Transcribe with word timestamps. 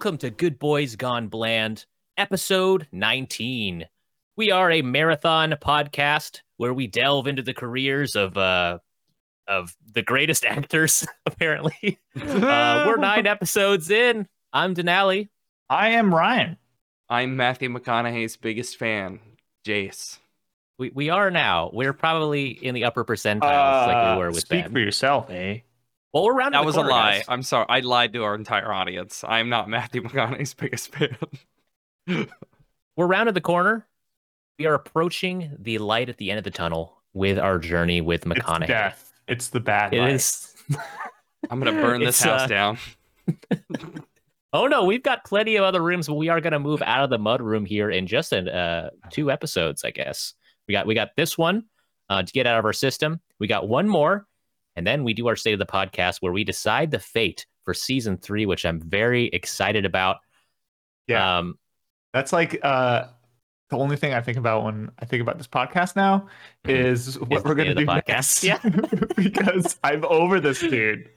welcome 0.00 0.16
to 0.16 0.30
Good 0.30 0.58
Boys 0.58 0.96
Gone 0.96 1.28
Bland, 1.28 1.84
episode 2.16 2.88
19. 2.90 3.84
We 4.34 4.50
are 4.50 4.70
a 4.70 4.80
marathon 4.80 5.50
podcast 5.60 6.40
where 6.56 6.72
we 6.72 6.86
delve 6.86 7.26
into 7.26 7.42
the 7.42 7.52
careers 7.52 8.16
of 8.16 8.34
uh 8.38 8.78
of 9.46 9.76
the 9.92 10.00
greatest 10.00 10.42
actors, 10.46 11.06
apparently. 11.26 11.98
Uh, 12.18 12.84
we're 12.86 12.96
nine 12.98 13.26
episodes 13.26 13.90
in. 13.90 14.26
I'm 14.54 14.74
Denali. 14.74 15.28
I 15.68 15.90
am 15.90 16.14
Ryan. 16.14 16.56
I'm 17.10 17.36
Matthew 17.36 17.68
McConaughey's 17.68 18.38
biggest 18.38 18.78
fan, 18.78 19.20
Jace. 19.66 20.18
We 20.78 20.92
we 20.94 21.10
are 21.10 21.30
now. 21.30 21.68
We're 21.74 21.92
probably 21.92 22.48
in 22.48 22.74
the 22.74 22.84
upper 22.84 23.04
percentiles 23.04 23.42
like 23.86 23.96
Uh, 23.96 24.14
we 24.16 24.22
were 24.22 24.30
with 24.30 24.40
speak 24.40 24.64
Ben. 24.64 24.72
for 24.72 24.78
yourself, 24.78 25.28
eh? 25.28 25.58
Well, 26.12 26.24
we're 26.24 26.34
round 26.34 26.54
That 26.54 26.64
was 26.64 26.76
a 26.76 26.80
lie. 26.80 27.22
I'm 27.28 27.42
sorry. 27.42 27.66
I 27.68 27.80
lied 27.80 28.12
to 28.14 28.24
our 28.24 28.34
entire 28.34 28.72
audience. 28.72 29.22
I'm 29.26 29.48
not 29.48 29.68
Matthew 29.68 30.02
McConaughey's 30.02 30.54
biggest 30.54 30.92
fan. 30.94 31.16
We're 32.96 33.06
rounded 33.06 33.34
the 33.36 33.40
corner. 33.40 33.86
We 34.58 34.66
are 34.66 34.74
approaching 34.74 35.56
the 35.58 35.78
light 35.78 36.08
at 36.08 36.16
the 36.18 36.30
end 36.30 36.38
of 36.38 36.44
the 36.44 36.50
tunnel 36.50 37.00
with 37.14 37.38
our 37.38 37.58
journey 37.58 38.00
with 38.00 38.26
It's 38.26 38.40
McConaughey. 38.40 38.66
death. 38.66 39.12
It's 39.28 39.48
the 39.48 39.60
bad 39.60 39.94
It 39.94 40.00
life. 40.00 40.10
is. 40.14 40.54
I'm 41.48 41.60
gonna 41.60 41.72
burn 41.80 42.00
this 42.00 42.16
It's, 42.16 42.24
house 42.24 42.42
uh, 42.42 42.46
down. 42.46 42.78
Oh 44.52 44.66
no, 44.66 44.84
we've 44.84 45.02
got 45.04 45.24
plenty 45.24 45.54
of 45.54 45.62
other 45.62 45.80
rooms, 45.80 46.08
but 46.08 46.14
we 46.14 46.28
are 46.28 46.40
going 46.40 46.52
to 46.52 46.58
move 46.58 46.82
out 46.82 47.04
of 47.04 47.10
the 47.10 47.18
mud 47.18 47.40
room 47.40 47.64
here 47.64 47.88
in 47.88 48.08
just 48.08 48.32
in 48.32 48.48
uh, 48.48 48.90
two 49.08 49.30
episodes, 49.30 49.84
I 49.84 49.92
guess. 49.92 50.34
We 50.66 50.72
got 50.72 50.88
we 50.88 50.94
got 50.96 51.10
this 51.16 51.38
one 51.38 51.66
uh, 52.08 52.24
to 52.24 52.32
get 52.32 52.48
out 52.48 52.58
of 52.58 52.64
our 52.64 52.72
system. 52.72 53.20
We 53.38 53.46
got 53.46 53.68
one 53.68 53.86
more, 53.88 54.26
and 54.80 54.86
then 54.86 55.04
we 55.04 55.12
do 55.12 55.28
our 55.28 55.36
state 55.36 55.52
of 55.52 55.58
the 55.58 55.66
podcast 55.66 56.22
where 56.22 56.32
we 56.32 56.42
decide 56.42 56.90
the 56.90 56.98
fate 56.98 57.44
for 57.66 57.74
season 57.74 58.16
three, 58.16 58.46
which 58.46 58.64
I'm 58.64 58.80
very 58.80 59.26
excited 59.26 59.84
about. 59.84 60.16
Yeah. 61.06 61.38
Um, 61.38 61.58
That's 62.14 62.32
like 62.32 62.58
uh 62.62 63.08
the 63.68 63.76
only 63.76 63.96
thing 63.96 64.14
I 64.14 64.22
think 64.22 64.38
about 64.38 64.64
when 64.64 64.90
I 64.98 65.04
think 65.04 65.20
about 65.20 65.36
this 65.36 65.46
podcast 65.46 65.96
now 65.96 66.28
Mhm. 66.66 66.70
is 66.76 67.20
what 67.20 67.40
Is 67.40 67.44
we're 67.44 67.54
gonna 67.54 67.74
do 67.74 67.82
of 67.82 67.86
the 67.88 67.94
next. 68.08 68.42
podcast. 68.42 68.44
Yeah. 68.44 68.58
because 69.22 69.78
I'm 69.84 70.02
over 70.06 70.40
this 70.40 70.60
dude. 70.60 71.10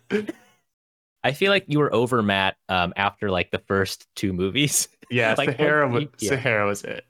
I 1.24 1.32
feel 1.32 1.50
like 1.50 1.64
you 1.68 1.80
were 1.80 1.94
over 1.96 2.22
Matt 2.22 2.58
um, 2.68 2.92
after 2.98 3.32
like 3.32 3.50
the 3.52 3.60
first 3.60 4.08
two 4.16 4.34
movies. 4.34 4.90
Yeah, 5.10 5.36
Like, 5.38 5.52
Sahara 5.52 5.88
what- 5.88 6.12
was 6.12 6.22
yeah. 6.24 6.30
Sahara 6.32 6.66
was 6.68 6.84
it. 6.84 7.06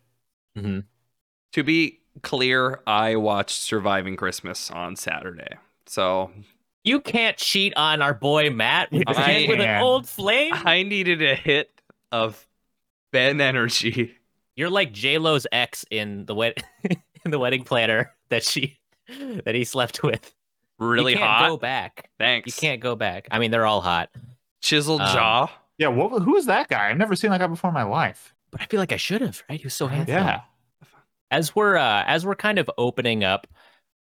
hmm 0.58 0.80
To 1.54 1.64
be 1.64 2.02
clear, 2.22 2.82
I 2.86 3.16
watched 3.16 3.58
Surviving 3.62 4.18
Christmas 4.18 4.70
on 4.70 4.96
Saturday. 4.98 5.56
So 5.88 6.32
You 6.84 7.00
can't 7.02 7.38
cheat 7.38 7.74
on 7.76 8.02
our 8.02 8.14
boy 8.14 8.50
Matt 8.50 8.92
with, 8.92 9.04
I 9.08 9.46
with 9.48 9.60
an 9.60 9.82
old 9.82 10.08
flame. 10.08 10.54
I 10.54 10.84
needed 10.84 11.22
a 11.22 11.36
hit 11.36 11.70
of 12.12 12.48
Ben 13.12 13.42
energy. 13.42 14.16
You're 14.56 14.70
like 14.70 14.92
J 14.92 15.18
Lo's 15.18 15.48
ex 15.52 15.86
in 15.90 16.26
the 16.26 16.36
wed- 16.36 16.64
in 17.26 17.32
the 17.32 17.40
wedding 17.40 17.64
planner 17.64 18.14
that 18.30 18.44
she 18.44 18.78
that 19.46 19.56
he 19.56 19.64
slept 19.64 20.04
with. 20.04 20.34
Really 20.80 21.14
you 21.14 21.18
can't 21.20 21.30
hot. 21.30 21.50
Go 21.50 21.58
back. 21.58 22.10
Thanks. 22.20 22.48
You 22.48 22.54
can't 22.60 22.82
go 22.82 22.96
back. 22.96 23.28
I 23.32 23.40
mean, 23.40 23.52
they're 23.52 23.66
all 23.66 23.82
hot, 23.82 24.10
Chiseled 24.62 25.02
Um, 25.02 25.14
jaw. 25.14 25.52
Yeah, 25.78 25.88
what 25.88 26.22
who 26.22 26.36
is 26.36 26.46
that 26.48 26.68
guy? 26.68 26.90
I've 26.90 26.98
never 26.98 27.16
seen 27.16 27.32
that 27.32 27.40
guy 27.40 27.48
before 27.48 27.70
in 27.70 27.74
my 27.74 27.84
life. 27.84 28.34
but 28.52 28.62
I 28.62 28.66
feel 28.66 28.80
like 28.80 28.92
I 28.92 28.98
should 28.98 29.22
have. 29.22 29.44
Right? 29.50 29.60
He 29.60 29.66
was 29.66 29.74
so 29.74 29.88
handsome. 29.88 30.16
Yeah. 30.16 30.42
As 31.32 31.56
we're 31.56 31.76
uh, 31.78 32.04
as 32.06 32.26
we're 32.26 32.36
kind 32.36 32.60
of 32.60 32.70
opening 32.78 33.24
up 33.24 33.48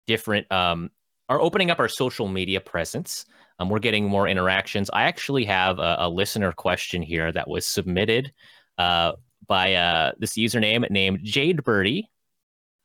different 0.07 0.51
um, 0.51 0.89
are 1.31 1.39
opening 1.39 1.71
up 1.71 1.79
our 1.79 1.87
social 1.87 2.27
media 2.27 2.59
presence. 2.59 3.25
Um, 3.57 3.69
we're 3.69 3.79
getting 3.79 4.05
more 4.05 4.27
interactions. 4.27 4.89
I 4.91 5.03
actually 5.03 5.45
have 5.45 5.79
a, 5.79 5.95
a 5.99 6.09
listener 6.09 6.51
question 6.51 7.01
here 7.01 7.31
that 7.31 7.47
was 7.47 7.65
submitted 7.65 8.33
uh, 8.77 9.13
by 9.47 9.75
uh, 9.75 10.11
this 10.19 10.33
username 10.33 10.89
named 10.91 11.19
Jade 11.23 11.63
Birdie 11.63 12.09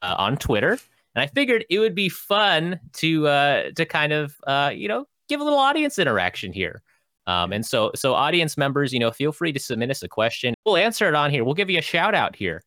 uh, 0.01 0.15
on 0.17 0.37
Twitter, 0.37 0.73
and 0.73 1.23
I 1.23 1.27
figured 1.27 1.65
it 1.69 1.81
would 1.81 1.97
be 1.97 2.09
fun 2.09 2.79
to 2.95 3.27
uh, 3.27 3.71
to 3.75 3.85
kind 3.85 4.13
of 4.13 4.37
uh, 4.47 4.71
you 4.73 4.87
know 4.87 5.07
give 5.29 5.41
a 5.41 5.45
little 5.45 5.59
audience 5.59 5.99
interaction 5.99 6.53
here. 6.53 6.83
Um, 7.27 7.53
and 7.53 7.67
so 7.67 7.91
so 7.97 8.15
audience 8.15 8.57
members, 8.57 8.93
you 8.93 9.01
know, 9.01 9.11
feel 9.11 9.33
free 9.33 9.53
to 9.53 9.59
submit 9.59 9.91
us 9.91 10.05
a 10.05 10.09
question. 10.09 10.55
We'll 10.65 10.77
answer 10.77 11.09
it 11.09 11.17
on 11.17 11.33
here. 11.33 11.43
We'll 11.43 11.55
give 11.55 11.69
you 11.71 11.81
a 11.81 11.83
shout 11.83 12.15
out 12.15 12.37
here. 12.37 12.63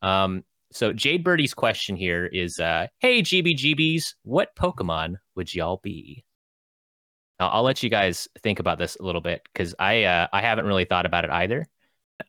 Um, 0.00 0.44
so 0.72 0.92
Jade 0.92 1.24
Birdie's 1.24 1.54
question 1.54 1.96
here 1.96 2.26
is, 2.26 2.58
uh, 2.60 2.86
"Hey 2.98 3.22
GBGBs, 3.22 4.14
what 4.22 4.54
Pokemon 4.56 5.16
would 5.34 5.54
y'all 5.54 5.80
be?" 5.82 6.24
Now, 7.38 7.48
I'll 7.48 7.62
let 7.62 7.82
you 7.82 7.88
guys 7.88 8.28
think 8.42 8.58
about 8.60 8.78
this 8.78 8.96
a 8.96 9.02
little 9.02 9.20
bit 9.22 9.42
because 9.52 9.74
I 9.78 10.04
uh, 10.04 10.26
I 10.32 10.42
haven't 10.42 10.66
really 10.66 10.84
thought 10.84 11.06
about 11.06 11.24
it 11.24 11.30
either. 11.30 11.66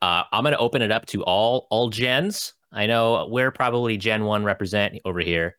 Uh, 0.01 0.23
I'm 0.31 0.43
gonna 0.43 0.57
open 0.57 0.81
it 0.81 0.91
up 0.91 1.05
to 1.07 1.23
all 1.23 1.67
all 1.69 1.89
gens. 1.89 2.53
I 2.71 2.87
know 2.87 3.27
we're 3.29 3.51
probably 3.51 3.97
Gen 3.97 4.23
One 4.25 4.43
represent 4.43 4.99
over 5.05 5.19
here. 5.19 5.57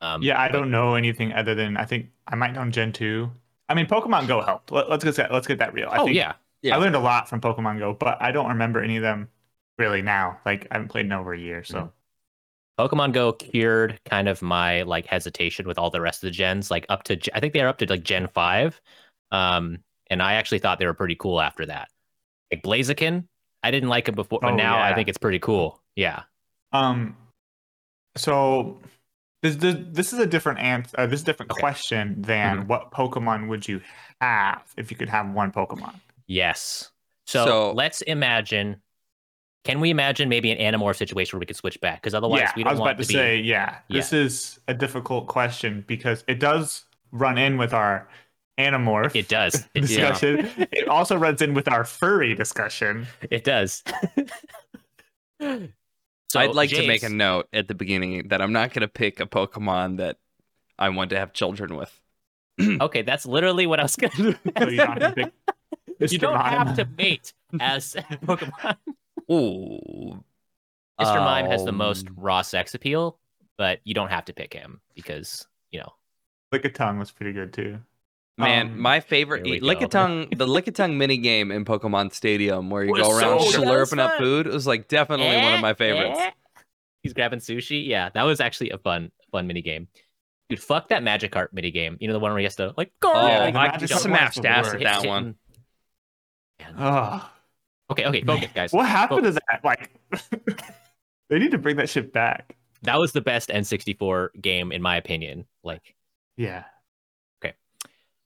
Um, 0.00 0.22
Yeah, 0.22 0.40
I 0.40 0.48
don't 0.48 0.70
know 0.70 0.94
anything 0.94 1.32
other 1.32 1.54
than 1.54 1.76
I 1.76 1.84
think 1.84 2.10
I 2.26 2.34
might 2.36 2.52
know 2.52 2.68
Gen 2.70 2.92
2. 2.92 3.30
I 3.68 3.74
mean 3.74 3.86
Pokemon 3.86 4.26
Go 4.28 4.40
helped. 4.42 4.72
Let, 4.72 4.88
let's 4.88 5.04
get 5.04 5.16
that 5.16 5.32
let's 5.32 5.46
get 5.46 5.58
that 5.58 5.74
real. 5.74 5.88
I 5.90 5.98
Oh 5.98 6.04
think 6.04 6.16
yeah, 6.16 6.34
Yeah. 6.62 6.74
I 6.76 6.78
learned 6.78 6.96
a 6.96 7.00
lot 7.00 7.28
from 7.28 7.40
Pokemon 7.40 7.78
Go, 7.78 7.94
but 7.94 8.20
I 8.22 8.32
don't 8.32 8.48
remember 8.48 8.82
any 8.82 8.96
of 8.96 9.02
them 9.02 9.28
really 9.76 10.02
now. 10.02 10.40
Like 10.46 10.66
I 10.70 10.74
haven't 10.74 10.88
played 10.88 11.06
in 11.06 11.12
over 11.12 11.32
a 11.34 11.38
year, 11.38 11.64
so 11.64 11.92
Pokemon 12.78 13.12
Go 13.12 13.32
cured 13.32 13.98
kind 14.04 14.28
of 14.28 14.40
my 14.40 14.82
like 14.82 15.06
hesitation 15.06 15.66
with 15.66 15.78
all 15.78 15.90
the 15.90 16.00
rest 16.00 16.22
of 16.22 16.28
the 16.28 16.30
gens, 16.32 16.70
like 16.70 16.86
up 16.88 17.02
to 17.04 17.18
I 17.34 17.40
think 17.40 17.52
they 17.52 17.60
are 17.60 17.68
up 17.68 17.78
to 17.78 17.86
like 17.86 18.04
Gen 18.04 18.28
five, 18.28 18.80
um, 19.32 19.78
and 20.08 20.22
I 20.22 20.34
actually 20.34 20.60
thought 20.60 20.78
they 20.78 20.86
were 20.86 20.94
pretty 20.94 21.16
cool 21.16 21.40
after 21.40 21.66
that. 21.66 21.88
Like 22.52 22.62
Blaziken, 22.62 23.24
I 23.62 23.70
didn't 23.70 23.88
like 23.88 24.08
him 24.08 24.14
before, 24.14 24.38
but 24.40 24.52
Oh, 24.52 24.56
now 24.56 24.78
I 24.80 24.94
think 24.94 25.08
it's 25.08 25.18
pretty 25.18 25.40
cool. 25.40 25.82
Yeah, 25.96 26.22
Um, 26.72 27.16
so 28.16 28.78
this 29.42 29.56
this, 29.56 29.76
this 29.90 30.12
is 30.12 30.18
a 30.20 30.26
different 30.26 30.60
answer. 30.60 30.98
Uh, 30.98 31.06
this 31.06 31.20
is 31.20 31.22
a 31.22 31.26
different 31.26 31.52
Okay. 31.52 31.60
question 31.60 32.22
than 32.22 32.66
what 32.68 32.90
Pokemon 32.92 33.48
would 33.48 33.66
you 33.66 33.80
have 34.20 34.62
if 34.76 34.90
you 34.90 34.96
could 34.96 35.08
have 35.08 35.28
one 35.30 35.50
Pokemon? 35.52 35.94
yes. 36.26 36.90
So, 37.26 37.44
So- 37.44 37.72
let's 37.72 38.00
imagine. 38.02 38.80
Can 39.68 39.80
we 39.80 39.90
imagine 39.90 40.30
maybe 40.30 40.50
an 40.50 40.56
Animorph 40.74 40.96
situation 40.96 41.36
where 41.36 41.40
we 41.40 41.46
could 41.46 41.56
switch 41.56 41.78
back? 41.82 42.00
Because 42.00 42.14
otherwise, 42.14 42.40
yeah, 42.40 42.52
we 42.56 42.62
I 42.62 42.64
don't 42.64 42.72
was 42.72 42.80
want 42.80 42.90
about 42.92 43.02
to, 43.02 43.06
to 43.06 43.08
be. 43.08 43.14
say, 43.14 43.38
yeah, 43.38 43.80
this 43.90 44.14
is 44.14 44.58
a 44.66 44.72
difficult 44.72 45.26
question 45.26 45.84
because 45.86 46.24
it 46.26 46.40
does 46.40 46.86
run 47.12 47.36
in 47.36 47.58
with 47.58 47.74
our 47.74 48.08
Animorph 48.56 49.14
It 49.14 49.28
does. 49.28 49.56
It, 49.74 49.90
Yeah. 49.90 50.12
discussion. 50.12 50.50
it 50.72 50.88
also 50.88 51.18
runs 51.18 51.42
in 51.42 51.52
with 51.52 51.68
our 51.68 51.84
furry 51.84 52.34
discussion. 52.34 53.06
it 53.30 53.44
does. 53.44 53.84
so 55.42 55.68
I'd 56.34 56.54
like 56.54 56.70
to 56.70 56.86
make 56.86 57.02
a 57.02 57.10
note 57.10 57.48
at 57.52 57.68
the 57.68 57.74
beginning 57.74 58.28
that 58.28 58.40
I'm 58.40 58.54
not 58.54 58.72
gonna 58.72 58.88
pick 58.88 59.20
a 59.20 59.26
Pokemon 59.26 59.98
that 59.98 60.16
I 60.78 60.88
want 60.88 61.10
to 61.10 61.18
have 61.18 61.34
children 61.34 61.76
with. 61.76 61.94
Okay, 62.80 63.02
that's 63.02 63.26
literally 63.26 63.66
what 63.66 63.80
I 63.80 63.82
was 63.82 63.96
gonna. 63.96 64.38
So 64.58 64.68
you 64.68 64.78
don't 64.78 65.02
have 65.02 65.14
to 65.14 65.30
you 66.08 66.18
don't 66.18 66.40
have 66.40 66.74
to 66.76 66.88
mate 66.96 67.34
as 67.60 67.94
Pokemon. 68.24 68.76
Ooh. 69.30 70.22
Mr. 71.00 71.16
Mime 71.24 71.46
has 71.50 71.64
the 71.64 71.72
most 71.72 72.08
Um, 72.08 72.14
raw 72.16 72.42
sex 72.42 72.74
appeal, 72.74 73.18
but 73.56 73.80
you 73.84 73.94
don't 73.94 74.10
have 74.10 74.24
to 74.26 74.32
pick 74.32 74.52
him 74.52 74.80
because 74.94 75.46
you 75.70 75.80
know. 75.80 75.92
Lickitung 76.52 76.98
was 76.98 77.10
pretty 77.10 77.32
good 77.32 77.52
too. 77.52 77.78
Man, 78.38 78.68
Um, 78.72 78.80
my 78.80 79.00
favorite 79.00 79.44
there 79.44 79.52
we 79.52 79.60
Lickitung, 79.60 80.34
the 80.38 80.46
Lick 80.46 80.66
a 80.68 80.70
Tongue 80.70 80.96
mini 80.96 81.18
game 81.18 81.50
in 81.50 81.64
Pokemon 81.64 82.12
Stadium 82.12 82.70
where 82.70 82.84
you 82.84 82.92
Was 82.92 83.02
go 83.02 83.10
around 83.10 83.40
so 83.40 83.58
good. 83.58 83.66
That 83.68 83.78
was 83.78 83.90
slurping 83.92 83.98
up 83.98 84.18
food. 84.18 84.46
It 84.46 84.52
was 84.52 84.66
like 84.66 84.88
definitely 84.88 85.36
one 85.36 85.54
of 85.54 85.60
my 85.60 85.74
favorites. 85.74 86.18
Eh, 86.20 86.26
eh. 86.26 86.30
He's 87.02 87.12
grabbing 87.12 87.40
sushi. 87.40 87.86
Yeah, 87.86 88.08
that 88.14 88.22
was 88.22 88.40
actually 88.40 88.70
a 88.70 88.78
fun, 88.78 89.10
fun 89.30 89.46
mini 89.46 89.60
game. 89.62 89.88
Dude, 90.48 90.60
fuck 90.62 90.88
that 90.88 91.02
Magikarp 91.02 91.48
mini 91.52 91.70
game. 91.70 91.96
You 92.00 92.08
know 92.08 92.14
the 92.14 92.20
one 92.20 92.30
where 92.32 92.38
he 92.38 92.44
has 92.44 92.56
to 92.56 92.72
like 92.76 92.92
go. 93.00 93.12
Oh, 93.12 93.26
Yeah, 93.26 93.50
the 93.50 93.58
I 93.58 93.68
Magikarp 93.68 93.88
jump- 93.88 94.00
smashed 94.02 94.44
ass 94.44 94.72
at 94.72 94.80
that 94.80 95.06
one. 95.06 95.34
Ugh. 96.76 97.22
Okay, 97.90 98.04
okay, 98.06 98.22
focus, 98.22 98.48
guys. 98.54 98.72
What 98.72 98.86
happened 98.86 99.20
Focus. 99.24 99.36
to 99.36 99.40
that? 99.50 99.64
Like, 99.64 99.90
they 101.30 101.38
need 101.38 101.50
to 101.52 101.58
bring 101.58 101.76
that 101.76 101.88
shit 101.88 102.12
back. 102.12 102.54
That 102.82 102.98
was 102.98 103.12
the 103.12 103.20
best 103.20 103.48
N64 103.48 104.40
game 104.40 104.72
in 104.72 104.82
my 104.82 104.96
opinion. 104.96 105.46
Like, 105.64 105.94
Yeah. 106.36 106.64
Okay. 107.42 107.54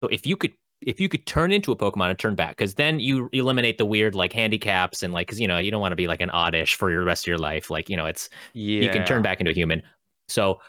So 0.04 0.08
if 0.10 0.28
you 0.28 0.36
could, 0.38 0.52
if 0.82 1.00
you 1.00 1.08
could 1.10 1.26
turn 1.26 1.52
into 1.52 1.72
a 1.72 1.76
Pokemon 1.76 2.10
and 2.12 2.20
turn 2.20 2.36
back, 2.36 2.50
because 2.58 2.76
then 2.76 3.00
you 3.00 3.30
eliminate 3.32 3.78
the 3.78 3.86
weird 3.86 4.14
like 4.14 4.34
handicaps 4.34 5.02
and 5.04 5.14
like, 5.14 5.26
because 5.28 5.40
you 5.40 5.48
know 5.48 5.58
you 5.58 5.72
don't 5.72 5.82
want 5.82 5.94
to 5.94 5.96
be 5.96 6.08
like 6.08 6.22
an 6.22 6.30
oddish 6.30 6.76
for 6.76 6.92
your 6.92 7.04
rest 7.04 7.24
of 7.24 7.28
your 7.28 7.38
life. 7.38 7.70
Like, 7.72 7.90
you 7.90 7.96
know, 7.98 8.06
it's 8.06 8.30
Yeah. 8.54 8.82
you 8.84 8.90
can 8.90 9.06
turn 9.06 9.22
back 9.22 9.40
into 9.40 9.52
a 9.52 9.56
human. 9.56 9.82
So, 10.28 10.60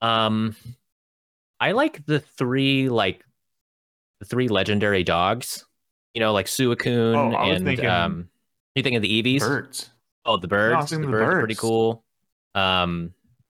um, 0.00 0.54
I 1.60 1.72
like 1.72 2.06
the 2.06 2.20
three 2.20 2.88
like 2.88 3.24
the 4.20 4.24
three 4.26 4.48
legendary 4.48 5.04
dogs. 5.04 5.66
You 6.14 6.20
know, 6.20 6.32
like 6.32 6.46
Suicune 6.46 7.16
Oh, 7.16 7.36
and 7.36 7.64
thinking 7.64 7.86
um, 7.86 8.28
you 8.74 8.82
thinking 8.82 8.96
of 8.96 9.02
the 9.02 9.22
Eevees? 9.22 9.40
Birds. 9.40 9.90
Oh, 10.24 10.36
the 10.36 10.48
birds. 10.48 10.90
the 10.90 10.98
birds 10.98 11.14
are 11.14 11.38
pretty 11.40 11.54
cool. 11.54 12.04
Um, 12.54 13.14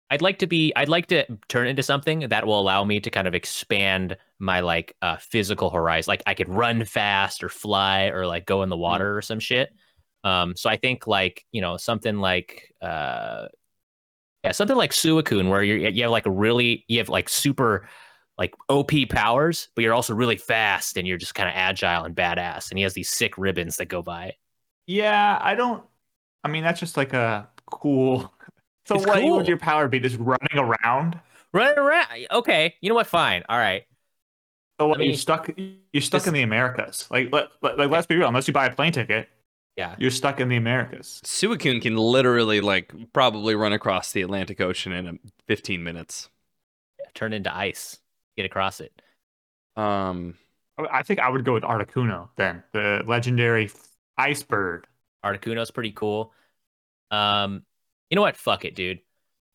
I'd 0.10 0.22
like 0.22 0.40
to 0.40 0.48
be 0.48 0.72
I'd 0.76 0.90
like 0.90 1.08
to 1.08 1.26
turn 1.48 1.66
into 1.66 1.82
something 1.82 2.28
that 2.30 2.46
will 2.46 2.60
allow 2.60 2.84
me 2.84 3.00
to 3.00 3.10
kind 3.10 3.28
of 3.28 3.34
expand 3.34 4.16
my 4.38 4.60
like 4.60 4.96
uh 5.02 5.18
physical 5.18 5.72
horizon. 5.72 6.12
Like 6.12 6.22
I 6.28 6.36
could 6.36 6.50
run 6.50 6.86
fast 6.86 7.44
or 7.44 7.50
fly 7.50 8.06
or 8.10 8.28
like 8.28 8.46
go 8.46 8.62
in 8.62 8.70
the 8.70 8.78
water 8.78 9.18
or 9.18 9.24
some 9.24 9.40
shit. 9.40 9.74
Um 10.24 10.56
so 10.56 10.70
I 10.70 10.78
think 10.78 11.08
like, 11.08 11.44
you 11.52 11.62
know, 11.62 11.78
something 11.78 12.18
like 12.18 12.76
uh 12.80 13.48
yeah, 14.44 14.52
something 14.52 14.78
like 14.78 14.92
Suicune 14.92 15.50
where 15.50 15.64
you 15.64 15.88
you 15.90 16.04
have 16.04 16.12
like 16.12 16.28
a 16.28 16.32
really 16.32 16.86
you 16.88 17.00
have 17.00 17.10
like 17.10 17.28
super 17.28 17.88
like 18.38 18.54
OP 18.70 18.92
powers, 19.10 19.70
but 19.76 19.84
you're 19.84 19.94
also 19.94 20.14
really 20.16 20.38
fast 20.38 20.98
and 20.98 21.08
you're 21.08 21.18
just 21.18 21.36
kind 21.36 21.48
of 21.50 21.56
agile 21.56 22.04
and 22.04 22.16
badass. 22.16 22.70
And 22.72 22.78
he 22.80 22.84
has 22.84 22.94
these 22.94 23.10
sick 23.10 23.38
ribbons 23.38 23.78
that 23.78 23.86
go 23.86 24.02
by. 24.02 24.34
Yeah, 24.88 25.38
I 25.42 25.56
don't. 25.56 25.84
I 26.44 26.48
mean, 26.50 26.64
that's 26.64 26.80
just 26.80 26.98
like 26.98 27.14
a 27.14 27.50
cool. 27.72 28.32
So 28.86 28.96
It's 28.96 29.06
what 29.08 29.22
cool. 29.22 29.38
would 29.38 29.48
your 29.48 29.58
power 29.58 29.88
be? 29.88 30.02
Just 30.02 30.18
running 30.20 30.58
around? 30.58 31.18
Running 31.54 31.78
around. 31.78 32.08
Okay, 32.32 32.76
you 32.82 32.90
know 32.90 32.96
what? 32.96 33.08
Fine. 33.08 33.44
All 33.48 33.58
right. 33.58 33.84
So 34.78 34.88
what, 34.90 35.00
mean, 35.00 35.08
you're 35.12 35.18
stuck. 35.18 35.50
You're 35.58 36.02
stuck 36.02 36.24
this- 36.24 36.28
in 36.28 36.34
the 36.34 36.42
Americas. 36.42 37.08
Like, 37.10 37.32
let, 37.32 37.48
let, 37.62 37.78
like, 37.78 37.90
let's 37.90 38.08
be 38.08 38.18
real. 38.18 38.28
Unless 38.28 38.50
you 38.50 38.54
buy 38.54 38.66
a 38.66 38.76
plane 38.76 38.92
ticket, 38.92 39.30
Yeah. 39.78 39.96
you're 39.98 40.12
stuck 40.12 40.42
in 40.42 40.50
the 40.50 40.58
Americas. 40.58 41.22
Suicune 41.24 41.82
can 41.82 41.96
literally 41.96 42.60
like 42.60 42.94
probably 43.14 43.56
run 43.56 43.72
across 43.72 44.12
the 44.12 44.22
Atlantic 44.22 44.60
Ocean 44.60 44.92
in 44.92 45.08
um, 45.08 45.20
15 45.48 45.82
minutes. 45.82 46.30
Turn 47.14 47.32
into 47.32 47.56
ice. 47.56 48.00
Get 48.38 48.46
across 48.46 48.80
it. 48.82 48.92
Um, 49.76 50.36
I- 50.78 51.00
I 51.00 51.04
think 51.04 51.20
I 51.20 51.30
would 51.30 51.46
go 51.46 51.54
with 51.54 51.64
Articuno 51.64 52.30
then, 52.36 52.64
the 52.74 53.04
legendary 53.06 53.70
ice 54.18 54.44
bird. 54.44 54.88
Articuno's 55.24 55.72
pretty 55.72 55.92
cool. 55.92 56.34
Um, 57.12 57.64
you 58.10 58.16
know 58.16 58.22
what? 58.22 58.36
Fuck 58.38 58.66
it, 58.66 58.76
dude. 58.76 59.00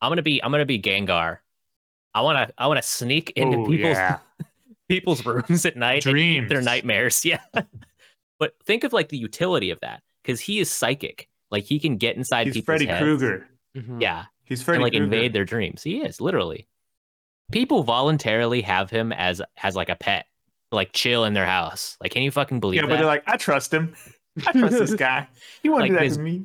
I'm 0.00 0.10
gonna 0.10 0.22
be 0.22 0.42
I'm 0.42 0.50
gonna 0.52 0.64
be 0.66 0.80
Gengar. 0.80 1.38
I 2.14 2.20
wanna 2.22 2.50
I 2.56 2.66
wanna 2.68 2.82
sneak 2.82 3.30
into 3.36 3.58
Ooh, 3.58 3.66
people's 3.66 3.96
yeah. 3.96 4.18
people's 4.88 5.26
rooms 5.26 5.66
at 5.66 5.76
night 5.76 6.06
and 6.06 6.16
eat 6.16 6.22
Dreams. 6.38 6.48
their 6.48 6.62
nightmares. 6.62 7.24
Yeah. 7.24 7.40
but 8.38 8.54
think 8.64 8.84
of 8.84 8.92
like 8.92 9.08
the 9.08 9.18
utility 9.18 9.70
of 9.70 9.80
that, 9.80 10.02
because 10.22 10.40
he 10.40 10.60
is 10.60 10.70
psychic. 10.70 11.28
Like 11.50 11.64
he 11.64 11.78
can 11.80 11.96
get 11.96 12.16
inside 12.16 12.46
He's 12.46 12.54
people's 12.54 12.66
Freddy 12.66 12.86
heads. 12.86 13.02
Krueger. 13.02 13.48
Yeah. 13.98 14.26
He's 14.44 14.62
Freddy 14.62 14.76
and 14.76 14.82
like 14.84 14.92
Krueger. 14.92 15.04
invade 15.04 15.32
their 15.32 15.44
dreams. 15.44 15.82
He 15.82 15.98
is 16.00 16.20
literally. 16.20 16.68
People 17.52 17.82
voluntarily 17.82 18.62
have 18.62 18.90
him 18.90 19.12
as 19.12 19.40
as 19.62 19.74
like 19.74 19.88
a 19.88 19.96
pet, 19.96 20.26
like 20.70 20.92
chill 20.92 21.24
in 21.24 21.32
their 21.34 21.46
house. 21.46 21.96
Like, 22.00 22.12
can 22.12 22.22
you 22.22 22.30
fucking 22.30 22.60
believe 22.60 22.80
that? 22.80 22.86
Yeah, 22.86 22.92
but 22.92 22.96
they're 22.98 23.06
like, 23.06 23.24
I 23.26 23.36
trust 23.36 23.72
him. 23.72 23.94
I 24.46 24.52
trust 24.52 24.78
this 24.78 24.94
guy. 25.06 25.26
He 25.62 25.68
won't 25.68 25.82
Like 25.82 25.92
do 25.92 25.98
that 26.08 26.14
to 26.14 26.20
me. 26.20 26.44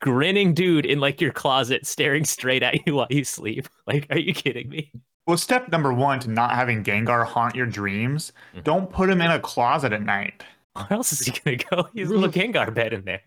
Grinning 0.00 0.54
dude 0.54 0.84
in 0.86 1.00
like 1.00 1.20
your 1.20 1.32
closet, 1.32 1.86
staring 1.86 2.24
straight 2.24 2.62
at 2.62 2.86
you 2.86 2.94
while 2.94 3.06
you 3.10 3.24
sleep. 3.24 3.68
Like, 3.86 4.06
are 4.10 4.18
you 4.18 4.34
kidding 4.34 4.68
me? 4.68 4.92
Well, 5.26 5.38
step 5.38 5.70
number 5.70 5.92
one 5.94 6.20
to 6.20 6.30
not 6.30 6.52
having 6.54 6.84
Gengar 6.84 7.24
haunt 7.26 7.54
your 7.54 7.66
dreams: 7.66 8.32
Mhm. 8.54 8.64
don't 8.64 8.90
put 8.92 9.08
him 9.10 9.20
in 9.20 9.30
a 9.30 9.40
closet 9.40 9.92
at 9.92 10.02
night. 10.02 10.42
Where 10.74 10.86
else 10.92 11.12
is 11.12 11.20
he 11.26 11.32
gonna 11.44 11.56
go? 11.56 11.88
He's 11.94 12.10
a 12.10 12.14
little 12.14 12.30
Gengar 12.30 12.72
bed 12.72 12.92
in 12.92 13.04
there. 13.04 13.20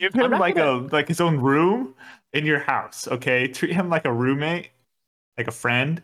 Give 0.00 0.12
him 0.14 0.30
like 0.32 0.56
gonna- 0.56 0.86
a 0.86 0.88
like 0.92 1.08
his 1.08 1.20
own 1.20 1.38
room 1.38 1.94
in 2.34 2.44
your 2.46 2.58
house. 2.60 3.06
Okay, 3.08 3.48
treat 3.48 3.72
him 3.72 3.88
like 3.88 4.04
a 4.04 4.12
roommate, 4.12 4.70
like 5.38 5.48
a 5.48 5.52
friend. 5.52 6.02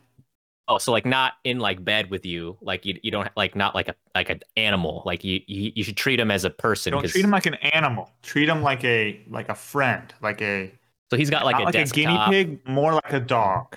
Oh, 0.66 0.78
so 0.78 0.92
like 0.92 1.04
not 1.04 1.34
in 1.44 1.58
like 1.58 1.84
bed 1.84 2.10
with 2.10 2.24
you. 2.24 2.56
Like 2.62 2.86
you, 2.86 2.98
you 3.02 3.10
don't 3.10 3.28
like 3.36 3.54
not 3.54 3.74
like 3.74 3.88
a 3.88 3.94
like 4.14 4.30
an 4.30 4.40
animal. 4.56 5.02
Like 5.04 5.22
you, 5.22 5.40
you, 5.46 5.72
you 5.74 5.84
should 5.84 5.96
treat 5.96 6.18
him 6.18 6.30
as 6.30 6.44
a 6.44 6.50
person. 6.50 6.92
Don't 6.92 7.02
'cause- 7.02 7.12
treat 7.12 7.24
him 7.24 7.30
like 7.30 7.46
an 7.46 7.54
animal. 7.56 8.10
Treat 8.22 8.48
him 8.48 8.62
like 8.62 8.82
a 8.84 9.20
like 9.28 9.48
a 9.50 9.54
friend, 9.54 10.12
like 10.22 10.40
a 10.40 10.72
So 11.10 11.16
he's 11.16 11.30
got 11.30 11.44
like 11.44 11.58
a 11.58 11.62
like 11.62 11.74
a 11.74 11.84
guinea 11.84 12.18
pig, 12.28 12.66
more 12.66 12.94
like 12.94 13.12
a 13.12 13.20
dog. 13.20 13.76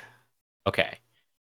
Okay. 0.66 0.98